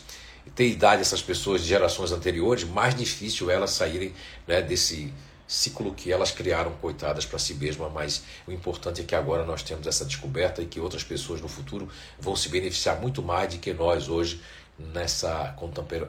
tem 0.55 0.71
idade 0.71 1.03
essas 1.03 1.23
pessoas 1.23 1.63
de 1.63 1.69
gerações 1.69 2.13
anteriores, 2.13 2.65
mais 2.65 2.95
difícil 2.95 3.51
elas 3.51 3.71
saírem 3.71 4.13
né, 4.47 4.63
desse 4.63 5.13
ciclo 5.47 5.95
que 5.95 6.11
elas 6.11 6.31
criaram, 6.31 6.73
coitadas 6.81 7.25
para 7.25 7.39
si 7.39 7.55
mesmas, 7.55 7.93
mas 7.93 8.23
o 8.47 8.53
importante 8.53 9.01
é 9.01 9.05
que 9.05 9.15
agora 9.15 9.45
nós 9.45 9.63
temos 9.63 9.87
essa 9.87 10.05
descoberta 10.05 10.61
e 10.61 10.67
que 10.67 10.81
outras 10.81 11.05
pessoas 11.05 11.41
no 11.41 11.49
futuro 11.49 11.89
vão 12.19 12.35
se 12.35 12.49
beneficiar 12.49 13.01
muito 13.01 13.23
mais 13.23 13.55
do 13.55 13.61
que 13.61 13.73
nós 13.73 14.09
hoje 14.09 14.41
nessa 14.79 15.57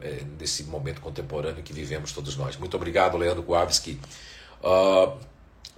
eh, 0.02 0.24
nesse 0.40 0.64
momento 0.64 1.00
contemporâneo 1.00 1.64
que 1.64 1.72
vivemos 1.72 2.12
todos 2.12 2.36
nós. 2.36 2.58
Muito 2.58 2.76
obrigado, 2.76 3.18
Leandro 3.18 3.44
Guavski. 3.44 4.00
Uh, 4.62 5.18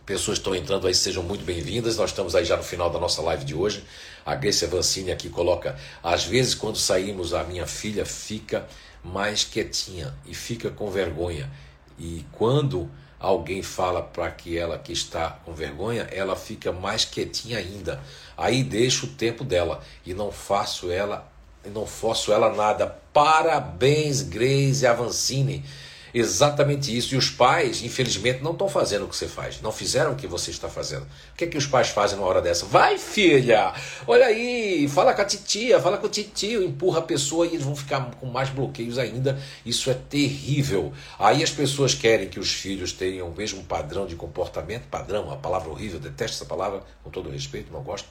pessoas 0.06 0.40
estão 0.40 0.56
entrando 0.56 0.88
aí, 0.88 0.96
sejam 0.96 1.22
muito 1.22 1.46
bem-vindas. 1.46 1.98
Nós 1.98 2.10
estamos 2.10 2.36
aí 2.36 2.44
já 2.44 2.58
no 2.58 2.64
final 2.64 2.90
da 2.90 2.98
nossa 2.98 3.22
live 3.22 3.46
de 3.46 3.54
hoje. 3.54 3.84
A 4.26 4.34
Grace 4.34 4.66
Avancini 4.66 5.12
aqui 5.12 5.30
coloca: 5.30 5.78
às 6.02 6.26
vezes, 6.26 6.56
quando 6.56 6.78
saímos, 6.78 7.34
a 7.34 7.44
minha 7.44 7.68
filha 7.68 8.06
fica 8.06 8.68
mais 9.04 9.44
quietinha 9.44 10.16
e 10.26 10.34
fica 10.34 10.72
com 10.72 10.90
vergonha. 10.90 11.52
E 11.98 12.26
quando 12.32 12.90
alguém 13.20 13.62
fala 13.62 14.02
para 14.02 14.32
que 14.32 14.58
ela 14.58 14.80
que 14.80 14.94
está 14.94 15.32
com 15.44 15.54
vergonha, 15.54 16.08
ela 16.12 16.36
fica 16.36 16.72
mais 16.72 17.04
quietinha 17.04 17.58
ainda. 17.58 18.02
Aí 18.38 18.64
deixo 18.64 19.06
o 19.06 19.10
tempo 19.10 19.44
dela 19.44 19.82
e 20.06 20.14
não 20.14 20.32
faço 20.32 20.90
ela, 20.90 21.30
não 21.66 21.86
forço 21.86 22.32
ela 22.32 22.56
nada. 22.56 22.88
Parabéns, 23.12 24.22
Grace 24.22 24.86
Avancini. 24.88 25.66
Exatamente 26.14 26.96
isso. 26.96 27.14
E 27.14 27.18
os 27.18 27.30
pais, 27.30 27.84
infelizmente, 27.84 28.42
não 28.42 28.52
estão 28.52 28.68
fazendo 28.68 29.06
o 29.06 29.08
que 29.08 29.16
você 29.16 29.28
faz. 29.28 29.62
Não 29.62 29.72
fizeram 29.72 30.14
o 30.14 30.16
que 30.16 30.28
você 30.28 30.52
está 30.52 30.68
fazendo. 30.68 31.04
O 31.04 31.36
que 31.38 31.44
é 31.44 31.48
que 31.48 31.58
os 31.58 31.66
pais 31.66 31.90
fazem 31.90 32.18
numa 32.18 32.28
hora 32.28 32.42
dessa? 32.42 32.66
Vai, 32.66 32.98
filha! 32.98 33.74
Olha 34.08 34.26
aí, 34.26 34.88
fala 34.88 35.14
com 35.14 35.22
a 35.22 35.26
titia, 35.26 35.80
fala 35.80 35.98
com 35.98 36.08
o 36.08 36.10
titio, 36.10 36.64
empurra 36.64 37.00
a 37.00 37.04
pessoa 37.04 37.46
e 37.46 37.50
eles 37.50 37.64
vão 37.64 37.76
ficar 37.76 38.12
com 38.20 38.26
mais 38.26 38.50
bloqueios 38.50 38.98
ainda. 38.98 39.40
Isso 39.66 39.90
é 39.90 39.94
terrível. 39.94 40.94
Aí 41.18 41.44
as 41.44 41.52
pessoas 41.52 41.94
querem 41.94 42.28
que 42.28 42.40
os 42.40 42.52
filhos 42.52 42.92
tenham 42.92 43.28
o 43.28 43.36
mesmo 43.36 43.64
padrão 43.64 44.06
de 44.06 44.16
comportamento. 44.16 44.88
Padrão, 44.88 45.26
uma 45.26 45.38
palavra 45.38 45.70
horrível, 45.70 46.00
detesto 46.00 46.38
essa 46.38 46.46
palavra, 46.46 46.84
com 47.04 47.10
todo 47.10 47.30
respeito, 47.30 47.72
não 47.72 47.82
gosto 47.82 48.08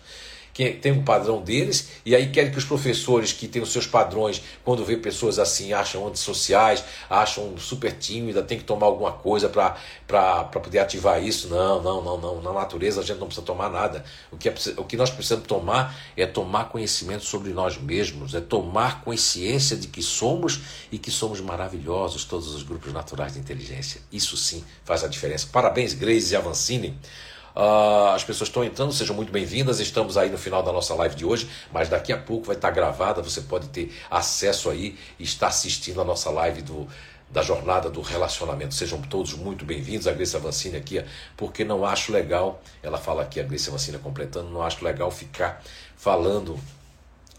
que 0.58 0.72
tem 0.72 0.90
um 0.90 1.04
padrão 1.04 1.40
deles, 1.40 1.90
e 2.04 2.16
aí 2.16 2.32
querem 2.32 2.50
que 2.50 2.58
os 2.58 2.64
professores 2.64 3.32
que 3.32 3.46
têm 3.46 3.62
os 3.62 3.70
seus 3.70 3.86
padrões, 3.86 4.42
quando 4.64 4.84
vê 4.84 4.96
pessoas 4.96 5.38
assim, 5.38 5.72
acham 5.72 6.04
antissociais, 6.08 6.82
acham 7.08 7.56
super 7.56 7.92
tímida, 7.92 8.42
tem 8.42 8.58
que 8.58 8.64
tomar 8.64 8.86
alguma 8.86 9.12
coisa 9.12 9.48
para 9.48 10.44
poder 10.46 10.80
ativar 10.80 11.22
isso. 11.22 11.46
Não, 11.46 11.80
não, 11.80 12.02
não, 12.02 12.18
não. 12.18 12.42
Na 12.42 12.52
natureza 12.52 13.00
a 13.00 13.04
gente 13.04 13.20
não 13.20 13.28
precisa 13.28 13.46
tomar 13.46 13.70
nada. 13.70 14.04
O 14.32 14.36
que, 14.36 14.48
é, 14.48 14.54
o 14.76 14.82
que 14.82 14.96
nós 14.96 15.10
precisamos 15.10 15.46
tomar 15.46 15.96
é 16.16 16.26
tomar 16.26 16.70
conhecimento 16.70 17.24
sobre 17.24 17.52
nós 17.52 17.78
mesmos, 17.78 18.34
é 18.34 18.40
tomar 18.40 19.04
consciência 19.04 19.76
de 19.76 19.86
que 19.86 20.02
somos 20.02 20.60
e 20.90 20.98
que 20.98 21.12
somos 21.12 21.40
maravilhosos, 21.40 22.24
todos 22.24 22.52
os 22.52 22.64
grupos 22.64 22.92
naturais 22.92 23.34
de 23.34 23.38
inteligência. 23.38 24.00
Isso 24.10 24.36
sim 24.36 24.64
faz 24.84 25.04
a 25.04 25.06
diferença. 25.06 25.46
Parabéns, 25.52 25.94
Grace 25.94 26.32
e 26.32 26.36
Avancini. 26.36 26.98
Uh, 27.58 28.14
as 28.14 28.22
pessoas 28.22 28.48
estão 28.48 28.62
entrando, 28.62 28.92
sejam 28.92 29.16
muito 29.16 29.32
bem-vindas. 29.32 29.80
Estamos 29.80 30.16
aí 30.16 30.30
no 30.30 30.38
final 30.38 30.62
da 30.62 30.72
nossa 30.72 30.94
live 30.94 31.16
de 31.16 31.24
hoje, 31.24 31.50
mas 31.72 31.88
daqui 31.88 32.12
a 32.12 32.16
pouco 32.16 32.46
vai 32.46 32.54
estar 32.54 32.70
gravada. 32.70 33.20
Você 33.20 33.40
pode 33.40 33.66
ter 33.70 33.92
acesso 34.08 34.70
aí 34.70 34.96
e 35.18 35.24
estar 35.24 35.48
assistindo 35.48 36.00
a 36.00 36.04
nossa 36.04 36.30
live 36.30 36.62
do, 36.62 36.86
da 37.28 37.42
jornada 37.42 37.90
do 37.90 38.00
relacionamento. 38.00 38.76
Sejam 38.76 39.02
todos 39.02 39.34
muito 39.34 39.64
bem-vindos. 39.64 40.06
A 40.06 40.12
Grécia 40.12 40.38
Vancini 40.38 40.76
aqui, 40.76 41.04
porque 41.36 41.64
não 41.64 41.84
acho 41.84 42.12
legal, 42.12 42.62
ela 42.80 42.96
fala 42.96 43.22
aqui, 43.22 43.40
a 43.40 43.42
Grécia 43.42 43.72
Vancini 43.72 43.98
completando, 43.98 44.50
não 44.50 44.62
acho 44.62 44.84
legal 44.84 45.10
ficar 45.10 45.60
falando 45.96 46.56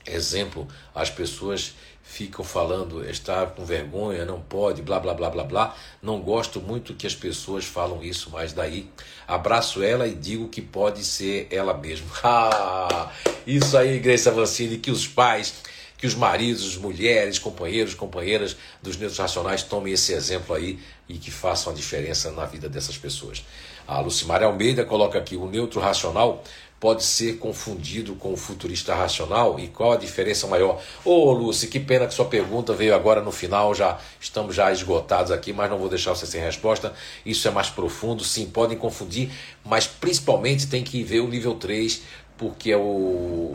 exemplo, 0.06 0.68
as 0.94 1.10
pessoas 1.10 1.76
ficam 2.10 2.44
falando, 2.44 3.08
está 3.08 3.46
com 3.46 3.64
vergonha, 3.64 4.26
não 4.26 4.42
pode, 4.42 4.82
blá 4.82 5.00
blá 5.00 5.14
blá 5.14 5.30
blá 5.30 5.44
blá. 5.44 5.76
Não 6.02 6.20
gosto 6.20 6.60
muito 6.60 6.96
que 6.96 7.06
as 7.06 7.14
pessoas 7.14 7.66
falam 7.66 8.04
isso, 8.04 8.32
mas 8.32 8.52
daí 8.52 8.90
abraço 9.28 9.84
ela 9.84 10.08
e 10.08 10.16
digo 10.16 10.50
que 10.50 10.60
pode 10.60 11.06
ser 11.06 11.48
ela 11.52 11.74
mesma. 11.74 12.08
Ah, 12.22 13.12
isso 13.46 13.78
aí, 13.78 14.00
Grace 14.00 14.28
Avancini, 14.28 14.78
que 14.78 14.92
os 14.92 15.08
pais, 15.08 15.56
que 15.98 16.08
os 16.08 16.16
maridos, 16.16 16.78
mulheres, 16.78 17.38
companheiros, 17.38 17.94
companheiras 17.94 18.58
dos 18.82 18.98
neutros 18.98 19.20
racionais 19.20 19.64
tomem 19.64 19.94
esse 19.94 20.12
exemplo 20.14 20.56
aí 20.56 20.80
e 21.08 21.18
que 21.18 21.30
façam 21.30 21.72
a 21.72 21.76
diferença 21.76 22.32
na 22.32 22.46
vida 22.46 22.68
dessas 22.68 22.98
pessoas. 22.98 23.44
A 23.88 24.00
Lucimar 24.02 24.44
Almeida 24.44 24.84
coloca 24.84 25.18
aqui 25.18 25.36
o 25.36 25.48
neutro 25.48 25.80
racional 25.80 26.44
pode 26.80 27.04
ser 27.04 27.38
confundido 27.38 28.16
com 28.16 28.32
o 28.32 28.38
futurista 28.38 28.96
racional? 28.96 29.60
E 29.60 29.68
qual 29.68 29.92
a 29.92 29.98
diferença 29.98 30.48
maior? 30.48 30.82
Ô 31.04 31.12
oh, 31.12 31.32
Lúcia, 31.34 31.68
que 31.68 31.80
pena 31.80 32.08
que 32.08 32.14
sua 32.14 32.26
pergunta 32.26 32.74
veio 32.74 32.96
agora 32.96 33.22
no 33.22 33.32
final, 33.32 33.76
já 33.76 34.00
estamos 34.20 34.56
já 34.56 34.72
esgotados 34.72 35.32
aqui, 35.32 35.52
mas 35.52 35.70
não 35.70 35.78
vou 35.78 35.90
deixar 35.90 36.16
você 36.16 36.26
sem 36.26 36.42
resposta. 36.42 36.94
Isso 37.26 37.48
é 37.48 37.52
mais 37.52 37.70
profundo, 37.70 38.24
sim, 38.24 38.46
podem 38.46 38.78
confundir, 38.78 39.30
mas 39.66 39.86
principalmente 39.86 40.68
tem 40.68 40.84
que 40.84 41.04
ver 41.04 41.20
o 41.20 41.28
nível 41.28 41.56
3, 41.56 42.02
porque 42.38 42.72
é 42.72 42.78
o, 42.78 42.80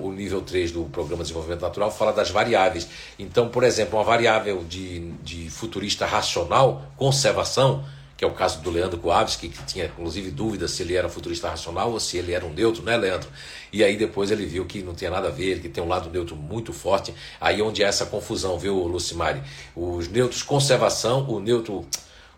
o 0.04 0.12
nível 0.14 0.42
3 0.42 0.70
do 0.72 0.84
Programa 0.84 1.22
de 1.22 1.28
Desenvolvimento 1.28 1.62
Natural 1.62 1.90
fala 1.90 2.12
das 2.12 2.30
variáveis. 2.30 2.86
Então, 3.18 3.48
por 3.48 3.64
exemplo, 3.64 3.98
uma 3.98 4.04
variável 4.04 4.62
de, 4.68 5.12
de 5.22 5.48
futurista 5.48 6.04
racional, 6.04 6.82
conservação, 6.96 7.82
que 8.16 8.24
é 8.24 8.28
o 8.28 8.32
caso 8.32 8.60
do 8.60 8.70
Leandro 8.70 8.98
Kowalski, 8.98 9.48
que 9.48 9.62
tinha 9.64 9.86
inclusive 9.86 10.30
dúvidas 10.30 10.70
se 10.70 10.82
ele 10.82 10.94
era 10.94 11.08
futurista 11.08 11.48
racional 11.48 11.90
ou 11.90 11.98
se 11.98 12.16
ele 12.16 12.32
era 12.32 12.44
um 12.44 12.52
neutro, 12.52 12.82
né, 12.82 12.96
Leandro? 12.96 13.28
E 13.72 13.82
aí 13.82 13.96
depois 13.96 14.30
ele 14.30 14.46
viu 14.46 14.64
que 14.64 14.82
não 14.82 14.94
tinha 14.94 15.10
nada 15.10 15.28
a 15.28 15.30
ver, 15.30 15.60
que 15.60 15.68
tem 15.68 15.82
um 15.82 15.88
lado 15.88 16.08
neutro 16.10 16.36
muito 16.36 16.72
forte. 16.72 17.12
Aí 17.40 17.60
onde 17.60 17.82
é 17.82 17.86
essa 17.86 18.06
confusão, 18.06 18.58
viu, 18.58 18.76
Lucimari? 18.86 19.42
Os 19.74 20.08
neutros 20.08 20.42
conservação, 20.42 21.28
o 21.28 21.40
neutro, 21.40 21.84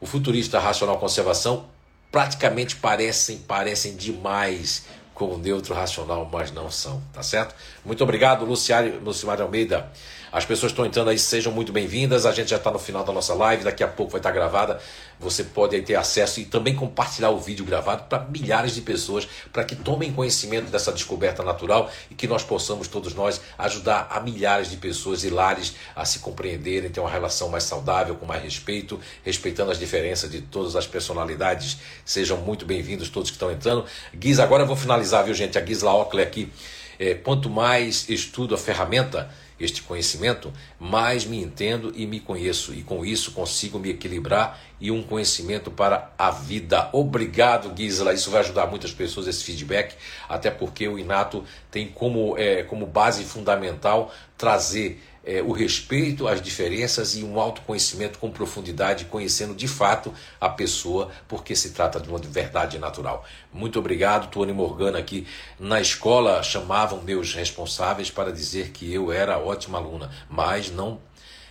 o 0.01 0.07
futurista 0.07 0.59
racional 0.59 0.99
conservação, 0.99 1.67
praticamente 2.11 2.77
parecem, 2.77 3.39
parecem 3.39 3.95
demais 3.97 4.87
com 5.13 5.35
o 5.35 5.39
neutro 5.39 5.75
racional, 5.75 6.29
mas 6.31 6.53
não 6.53 6.71
são, 6.71 7.03
tá 7.13 7.23
certo? 7.23 7.55
Muito 7.85 8.03
obrigado, 8.05 8.45
Luciário, 8.45 9.01
Lucimari 9.03 9.43
Almeida. 9.43 9.91
As 10.31 10.45
pessoas 10.45 10.73
estão 10.73 10.85
entrando 10.85 11.09
aí, 11.09 11.19
sejam 11.19 11.51
muito 11.51 11.73
bem-vindas. 11.73 12.27
A 12.27 12.33
gente 12.33 12.51
já 12.51 12.57
está 12.57 12.71
no 12.71 12.79
final 12.79 13.03
da 13.03 13.11
nossa 13.11 13.33
live, 13.33 13.65
daqui 13.65 13.83
a 13.83 13.89
pouco 13.89 14.13
vai 14.13 14.19
estar 14.19 14.29
tá 14.29 14.35
gravada. 14.35 14.79
Você 15.19 15.45
pode 15.45 15.81
ter 15.83 15.95
acesso 15.95 16.41
e 16.41 16.45
também 16.45 16.75
compartilhar 16.75 17.31
o 17.31 17.39
vídeo 17.39 17.65
gravado 17.65 18.05
para 18.05 18.25
milhares 18.25 18.75
de 18.75 18.83
pessoas, 18.83 19.27
para 19.53 19.65
que 19.65 19.75
tomem 19.75 20.13
conhecimento 20.13 20.71
dessa 20.71 20.93
descoberta 20.93 21.43
natural 21.43 21.91
e 22.11 22.15
que 22.15 22.27
nós 22.27 22.43
possamos, 22.43 22.87
todos 22.87 23.15
nós, 23.15 23.41
ajudar 23.57 24.09
a 24.11 24.21
milhares 24.21 24.71
de 24.71 24.77
pessoas 24.77 25.25
e 25.25 25.31
lares 25.31 25.75
a 25.95 26.05
se 26.05 26.19
compreenderem, 26.19 26.91
ter 26.91 27.01
uma 27.01 27.11
relação 27.11 27.49
mais 27.49 27.65
saudável, 27.65 28.15
com 28.17 28.27
mais 28.27 28.43
respeito, 28.43 29.01
respeitando 29.25 29.71
as 29.71 29.79
diferenças 29.79 30.31
de 30.31 30.43
todas 30.43 30.77
as 30.77 30.87
personalidades. 30.87 31.79
Sejam 32.05 32.37
muito 32.39 32.67
bem-vindos 32.67 33.09
todos 33.09 33.31
que 33.31 33.37
estão 33.37 33.51
entrando. 33.51 33.87
Guiz, 34.15 34.39
agora 34.39 34.65
eu 34.65 34.67
vou 34.67 34.77
finalizar, 34.77 35.25
viu, 35.25 35.35
gente? 35.35 35.59
A 35.59 35.65
Gisla 35.65 35.95
Ockler 35.95 36.27
aqui. 36.27 36.53
É, 36.99 37.15
quanto 37.15 37.51
mais 37.51 38.09
estudo 38.09 38.55
a 38.55 38.59
ferramenta, 38.59 39.31
este 39.59 39.83
conhecimento, 39.83 40.53
mais 40.79 41.25
me 41.25 41.43
entendo 41.43 41.93
e 41.97 42.07
me 42.07 42.21
conheço, 42.21 42.75
e 42.75 42.83
com 42.83 43.05
isso 43.05 43.33
consigo 43.33 43.79
me 43.79 43.91
equilibrar 43.91 44.61
e 44.81 44.91
um 44.91 45.03
conhecimento 45.03 45.71
para 45.71 46.13
a 46.19 46.31
vida. 46.31 46.91
Obrigado, 46.93 47.73
Gisela. 47.75 48.13
Isso 48.13 48.31
vai 48.31 48.41
ajudar 48.41 48.67
muitas 48.67 48.93
pessoas 48.93 49.27
esse 49.27 49.43
feedback, 49.43 49.95
até 50.29 50.51
porque 50.51 50.87
o 50.87 50.99
Inato 50.99 51.45
tem 51.71 51.89
como, 51.89 52.37
é, 52.37 52.63
como 52.63 52.87
base 52.87 53.25
fundamental 53.25 54.13
trazer 54.37 55.03
é, 55.27 55.43
o 55.43 55.51
respeito 55.51 56.29
às 56.29 56.41
diferenças 56.41 57.17
e 57.17 57.25
um 57.25 57.41
autoconhecimento 57.41 58.19
com 58.21 58.31
profundidade, 58.31 59.07
conhecendo 59.07 59.55
de 59.55 59.67
fato 59.67 60.15
a 60.41 60.49
pessoa, 60.49 61.11
porque 61.27 61.57
se 61.57 61.71
trata 61.71 61.99
de 61.99 62.09
uma 62.09 62.19
verdade 62.19 62.79
natural. 62.79 63.25
Muito 63.53 63.79
obrigado, 63.79 64.31
Tony 64.31 64.53
Morgana 64.53 64.99
aqui. 64.99 65.27
Na 65.59 65.81
escola 65.81 66.43
chamavam 66.45 67.03
meus 67.03 67.35
responsáveis 67.35 68.09
para 68.09 68.33
dizer 68.33 68.71
que 68.71 68.95
eu 68.95 69.11
era 69.11 69.37
ótima 69.39 69.79
aluna, 69.79 70.11
mas 70.31 70.71
não 70.71 71.01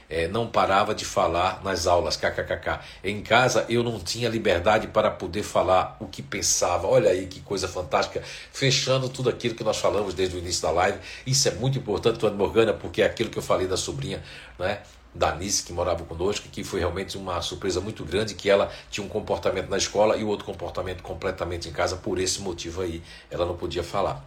é, 0.10 0.28
não 0.28 0.48
parava 0.48 0.94
de 0.94 1.06
falar 1.06 1.62
nas 1.64 1.88
aulas, 1.88 2.16
kkkk. 2.18 2.80
Em 3.04 3.22
casa 3.22 3.66
eu 3.70 3.84
não 3.84 4.00
tinha 4.00 4.30
liberdade 4.30 4.88
para 4.88 5.10
poder 5.12 5.44
falar 5.44 5.98
o 6.00 6.08
que 6.08 6.22
pensava. 6.22 6.88
Olha 6.88 7.10
aí 7.10 7.28
que 7.28 7.40
coisa 7.42 7.68
fantástica, 7.68 8.22
fechando 8.52 9.10
tudo 9.10 9.30
aquilo 9.30 9.56
que 9.56 9.64
nós 9.64 9.78
falamos 9.78 10.14
desde 10.14 10.36
o 10.36 10.40
início 10.40 10.62
da 10.62 10.72
live. 10.72 11.00
Isso 11.26 11.48
é 11.48 11.52
muito 11.52 11.78
importante, 11.78 12.20
Tony 12.20 12.36
Morgana, 12.36 12.74
porque 12.74 13.02
é 13.02 13.06
aquilo 13.06 13.30
que 13.30 13.38
eu 13.38 13.44
falei 13.44 13.68
da 13.68 13.78
sobrinha, 13.78 14.24
né? 14.60 14.80
da 15.16 15.34
Nice, 15.34 15.64
que 15.64 15.72
morava 15.72 16.04
conosco, 16.04 16.50
que 16.50 16.62
foi 16.64 16.82
realmente 16.82 17.18
uma 17.18 17.42
surpresa 17.42 17.80
muito 17.80 18.04
grande, 18.04 18.36
que 18.36 18.50
ela 18.50 18.70
tinha 18.92 19.06
um 19.06 19.10
comportamento 19.10 19.70
na 19.70 19.78
escola 19.78 20.18
e 20.18 20.26
outro 20.26 20.46
comportamento 20.46 21.02
completamente 21.02 21.70
em 21.70 21.72
casa, 21.72 21.96
por 21.96 22.20
esse 22.20 22.42
motivo 22.42 22.82
aí, 22.82 23.02
ela 23.32 23.46
não 23.46 23.56
podia 23.56 23.82
falar. 23.82 24.26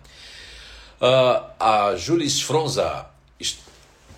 Uh, 1.00 1.44
a 1.60 1.94
Julis 1.94 2.40
Fronza 2.40 3.06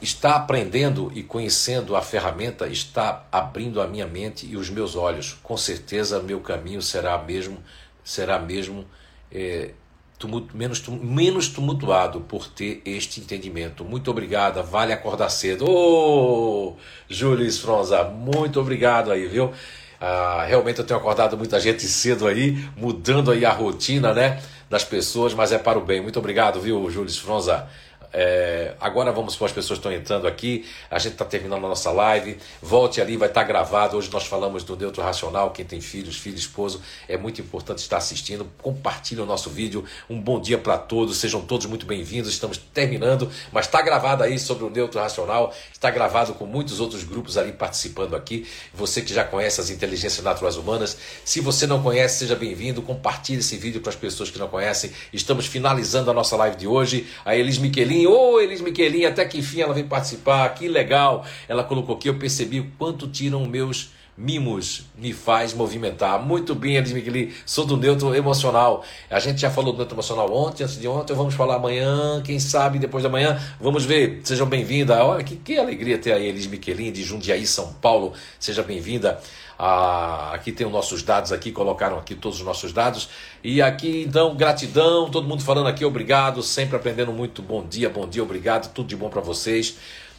Está 0.00 0.36
aprendendo 0.36 1.12
e 1.14 1.22
conhecendo 1.22 1.94
a 1.94 2.02
ferramenta 2.02 2.66
está 2.66 3.26
abrindo 3.30 3.80
a 3.80 3.86
minha 3.86 4.06
mente 4.06 4.46
e 4.46 4.56
os 4.56 4.70
meus 4.70 4.96
olhos. 4.96 5.36
Com 5.42 5.56
certeza 5.56 6.20
meu 6.20 6.40
caminho 6.40 6.80
será 6.80 7.18
mesmo 7.18 7.58
será 8.02 8.38
mesmo 8.38 8.86
é, 9.30 9.70
tumultu, 10.18 10.56
menos, 10.56 10.86
menos 10.88 11.48
tumultuado 11.48 12.20
por 12.20 12.46
ter 12.46 12.82
este 12.84 13.20
entendimento. 13.20 13.84
Muito 13.84 14.10
obrigada, 14.10 14.62
vale 14.62 14.92
acordar 14.92 15.30
cedo. 15.30 15.64
Ô, 15.64 16.68
oh, 16.68 16.76
Júlio 17.08 17.50
Fronza, 17.52 18.04
muito 18.04 18.60
obrigado 18.60 19.10
aí, 19.10 19.26
viu? 19.26 19.52
Ah, 20.00 20.44
realmente 20.46 20.78
eu 20.78 20.86
tenho 20.86 20.98
acordado 20.98 21.36
muita 21.36 21.58
gente 21.58 21.82
cedo 21.82 22.26
aí, 22.26 22.52
mudando 22.76 23.30
aí 23.30 23.44
a 23.44 23.52
rotina, 23.52 24.14
né, 24.14 24.42
das 24.68 24.84
pessoas, 24.84 25.34
mas 25.34 25.52
é 25.52 25.58
para 25.58 25.78
o 25.78 25.84
bem. 25.84 26.00
Muito 26.00 26.18
obrigado, 26.18 26.60
viu, 26.60 26.90
Júlio 26.90 27.12
Fronza? 27.12 27.68
É, 28.12 28.74
agora 28.80 29.12
vamos 29.12 29.36
para 29.36 29.46
as 29.46 29.52
pessoas 29.52 29.78
que 29.78 29.86
estão 29.86 29.92
entrando 29.92 30.26
aqui. 30.26 30.66
A 30.90 30.98
gente 30.98 31.12
está 31.12 31.24
terminando 31.24 31.64
a 31.64 31.68
nossa 31.68 31.90
live. 31.90 32.38
Volte 32.60 33.00
ali, 33.00 33.16
vai 33.16 33.28
estar 33.28 33.42
tá 33.42 33.46
gravado. 33.46 33.96
Hoje 33.96 34.10
nós 34.12 34.26
falamos 34.26 34.64
do 34.64 34.76
neutro 34.76 35.02
racional. 35.02 35.50
Quem 35.50 35.64
tem 35.64 35.80
filhos, 35.80 36.16
filho, 36.16 36.36
esposo, 36.36 36.80
é 37.08 37.16
muito 37.16 37.40
importante 37.40 37.78
estar 37.78 37.98
assistindo. 37.98 38.50
Compartilhe 38.60 39.20
o 39.20 39.26
nosso 39.26 39.50
vídeo. 39.50 39.84
Um 40.08 40.20
bom 40.20 40.40
dia 40.40 40.58
para 40.58 40.76
todos. 40.76 41.18
Sejam 41.18 41.40
todos 41.40 41.66
muito 41.66 41.86
bem-vindos. 41.86 42.30
Estamos 42.30 42.58
terminando, 42.58 43.30
mas 43.52 43.66
está 43.66 43.80
gravado 43.80 44.22
aí 44.22 44.38
sobre 44.38 44.64
o 44.64 44.70
neutro 44.70 45.00
racional. 45.00 45.54
Está 45.72 45.90
gravado 45.90 46.34
com 46.34 46.46
muitos 46.46 46.80
outros 46.80 47.04
grupos 47.04 47.36
ali 47.36 47.52
participando 47.52 48.16
aqui. 48.16 48.46
Você 48.74 49.02
que 49.02 49.14
já 49.14 49.24
conhece 49.24 49.60
as 49.60 49.70
inteligências 49.70 50.24
naturais 50.24 50.56
humanas, 50.56 50.96
se 51.24 51.40
você 51.40 51.66
não 51.66 51.82
conhece, 51.82 52.18
seja 52.20 52.34
bem-vindo. 52.34 52.82
Compartilhe 52.82 53.38
esse 53.38 53.56
vídeo 53.56 53.80
para 53.80 53.90
as 53.90 53.96
pessoas 53.96 54.30
que 54.30 54.38
não 54.38 54.48
conhecem. 54.48 54.90
Estamos 55.12 55.46
finalizando 55.46 56.10
a 56.10 56.14
nossa 56.14 56.36
live 56.36 56.56
de 56.56 56.66
hoje. 56.66 57.06
A 57.24 57.36
Elis 57.36 57.58
Miquelin 57.58 57.99
Miquelin, 58.00 58.06
ô 58.06 58.32
oh, 58.32 58.40
Elis 58.40 58.60
Miquelin, 58.60 59.04
até 59.04 59.24
que 59.24 59.38
enfim 59.38 59.60
ela 59.60 59.74
vem 59.74 59.84
participar, 59.84 60.48
que 60.54 60.68
legal. 60.68 61.24
Ela 61.48 61.64
colocou 61.64 61.96
aqui, 61.96 62.08
eu 62.08 62.18
percebi 62.18 62.60
o 62.60 62.70
quanto 62.78 63.08
tiram 63.08 63.44
meus 63.46 63.90
mimos 64.16 64.84
me 64.98 65.14
faz 65.14 65.54
movimentar. 65.54 66.22
Muito 66.22 66.54
bem, 66.54 66.76
Elis 66.76 66.92
Miquelin, 66.92 67.32
sou 67.46 67.64
do 67.64 67.76
neutro 67.76 68.14
emocional. 68.14 68.84
A 69.08 69.18
gente 69.18 69.40
já 69.40 69.50
falou 69.50 69.72
do 69.72 69.78
neutro 69.78 69.94
emocional 69.94 70.30
ontem, 70.32 70.64
antes 70.64 70.78
de 70.78 70.86
ontem, 70.86 71.14
vamos 71.14 71.34
falar 71.34 71.56
amanhã, 71.56 72.22
quem 72.22 72.38
sabe 72.38 72.78
depois 72.78 73.02
da 73.02 73.08
manhã, 73.08 73.40
vamos 73.58 73.84
ver. 73.84 74.20
Sejam 74.24 74.46
bem-vindas. 74.46 74.98
Olha 74.98 75.24
que, 75.24 75.36
que 75.36 75.58
alegria 75.58 75.98
ter 75.98 76.12
a 76.12 76.18
Elis 76.18 76.46
Miquelin 76.46 76.92
de 76.92 77.02
Jundiaí, 77.02 77.46
São 77.46 77.72
Paulo. 77.74 78.12
Seja 78.38 78.62
bem-vinda. 78.62 79.20
Ah, 79.62 80.30
aqui 80.32 80.52
tem 80.52 80.66
os 80.66 80.72
nossos 80.72 81.02
dados 81.02 81.32
aqui, 81.32 81.52
colocaram 81.52 81.98
aqui 81.98 82.14
todos 82.14 82.38
os 82.38 82.46
nossos 82.46 82.72
dados. 82.72 83.10
E 83.44 83.60
aqui, 83.60 84.04
então, 84.08 84.34
gratidão, 84.34 85.10
todo 85.10 85.28
mundo 85.28 85.42
falando 85.42 85.66
aqui, 85.66 85.84
obrigado, 85.84 86.42
sempre 86.42 86.76
aprendendo 86.76 87.12
muito. 87.12 87.42
Bom 87.42 87.66
dia, 87.68 87.90
bom 87.90 88.08
dia, 88.08 88.22
obrigado, 88.22 88.72
tudo 88.72 88.88
de 88.88 88.96
bom 88.96 89.10
para 89.10 89.20
vocês. 89.20 89.76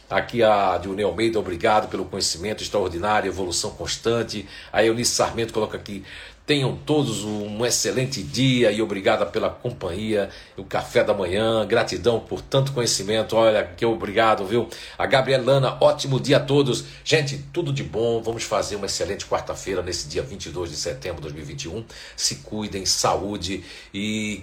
Aqui 0.08 0.44
a 0.44 0.78
Dionel 0.78 1.08
Almeida, 1.08 1.40
obrigado 1.40 1.88
pelo 1.88 2.04
conhecimento 2.04 2.62
extraordinário, 2.62 3.28
evolução 3.28 3.70
constante. 3.70 4.46
A 4.72 4.84
Eunice 4.84 5.10
Sarmento 5.10 5.52
coloca 5.52 5.76
aqui, 5.76 6.04
Tenham 6.44 6.76
todos 6.76 7.24
um 7.24 7.64
excelente 7.64 8.22
dia 8.22 8.72
e 8.72 8.82
obrigada 8.82 9.24
pela 9.24 9.48
companhia, 9.48 10.28
o 10.56 10.64
café 10.64 11.04
da 11.04 11.14
manhã, 11.14 11.64
gratidão 11.64 12.18
por 12.18 12.40
tanto 12.40 12.72
conhecimento. 12.72 13.36
Olha, 13.36 13.64
que 13.64 13.86
obrigado, 13.86 14.44
viu? 14.44 14.68
A 14.98 15.06
Gabriela 15.06 15.44
Lana, 15.44 15.78
ótimo 15.80 16.18
dia 16.18 16.38
a 16.38 16.40
todos. 16.40 16.84
Gente, 17.04 17.38
tudo 17.52 17.72
de 17.72 17.84
bom. 17.84 18.20
Vamos 18.20 18.42
fazer 18.42 18.74
uma 18.74 18.86
excelente 18.86 19.24
quarta-feira 19.24 19.82
nesse 19.82 20.08
dia 20.08 20.22
22 20.22 20.70
de 20.70 20.76
setembro 20.76 21.16
de 21.18 21.28
2021. 21.28 21.84
Se 22.16 22.36
cuidem, 22.36 22.84
saúde 22.84 23.62
e 23.94 24.42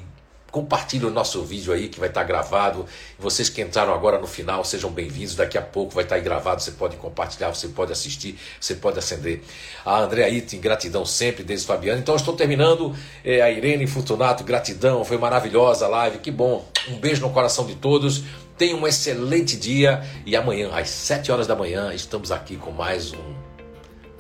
Compartilhe 0.52 1.06
o 1.06 1.12
nosso 1.12 1.44
vídeo 1.44 1.72
aí 1.72 1.88
que 1.90 2.00
vai 2.00 2.10
estar 2.10 2.24
gravado. 2.24 2.86
Vocês 3.18 3.50
que 3.50 3.62
entraram 3.62 3.94
agora 3.94 4.18
no 4.18 4.26
final, 4.26 4.64
sejam 4.64 4.90
bem-vindos. 4.90 5.36
Daqui 5.36 5.58
a 5.58 5.62
pouco 5.62 5.94
vai 5.94 6.04
estar 6.04 6.16
aí 6.16 6.22
gravado. 6.22 6.62
Você 6.62 6.72
pode 6.72 6.98
compartilhar, 6.98 7.54
você 7.54 7.68
pode 7.68 7.92
assistir, 7.92 8.38
você 8.60 8.76
pode 8.76 8.98
acender. 8.98 9.44
A 9.86 10.00
Andréa 10.00 10.30
Item, 10.30 10.60
gratidão 10.60 11.06
sempre, 11.06 11.44
desde 11.44 11.68
Fabiano. 11.68 12.00
Então, 12.00 12.16
estou 12.16 12.36
terminando. 12.36 12.96
É, 13.24 13.42
a 13.42 13.52
Irene 13.52 13.86
Fortunato, 13.86 14.44
gratidão. 14.44 15.06
Foi 15.06 15.18
maravilhosa 15.18 15.86
a 15.86 15.90
live, 15.90 16.18
que 16.18 16.32
bom. 16.32 16.66
Um 16.88 16.98
beijo 16.98 17.22
no 17.22 17.30
coração 17.30 17.66
de 17.66 17.76
todos. 17.76 18.24
Tenha 18.58 18.76
um 18.76 18.88
excelente 18.88 19.56
dia. 19.56 20.04
E 20.26 20.36
amanhã, 20.36 20.72
às 20.74 20.90
7 20.90 21.32
horas 21.32 21.46
da 21.46 21.56
manhã, 21.56 21.94
estamos 21.94 22.32
aqui 22.32 22.56
com 22.56 22.72
mais 22.72 23.14
um. 23.14 23.36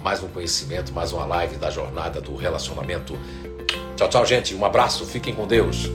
Mais 0.01 0.23
um 0.23 0.27
conhecimento, 0.27 0.93
mais 0.93 1.11
uma 1.11 1.25
live 1.25 1.57
da 1.57 1.69
jornada 1.69 2.21
do 2.21 2.35
relacionamento. 2.35 3.17
Tchau, 3.97 4.07
tchau, 4.07 4.25
gente. 4.25 4.55
Um 4.55 4.63
abraço. 4.63 5.05
Fiquem 5.05 5.33
com 5.33 5.45
Deus. 5.45 5.89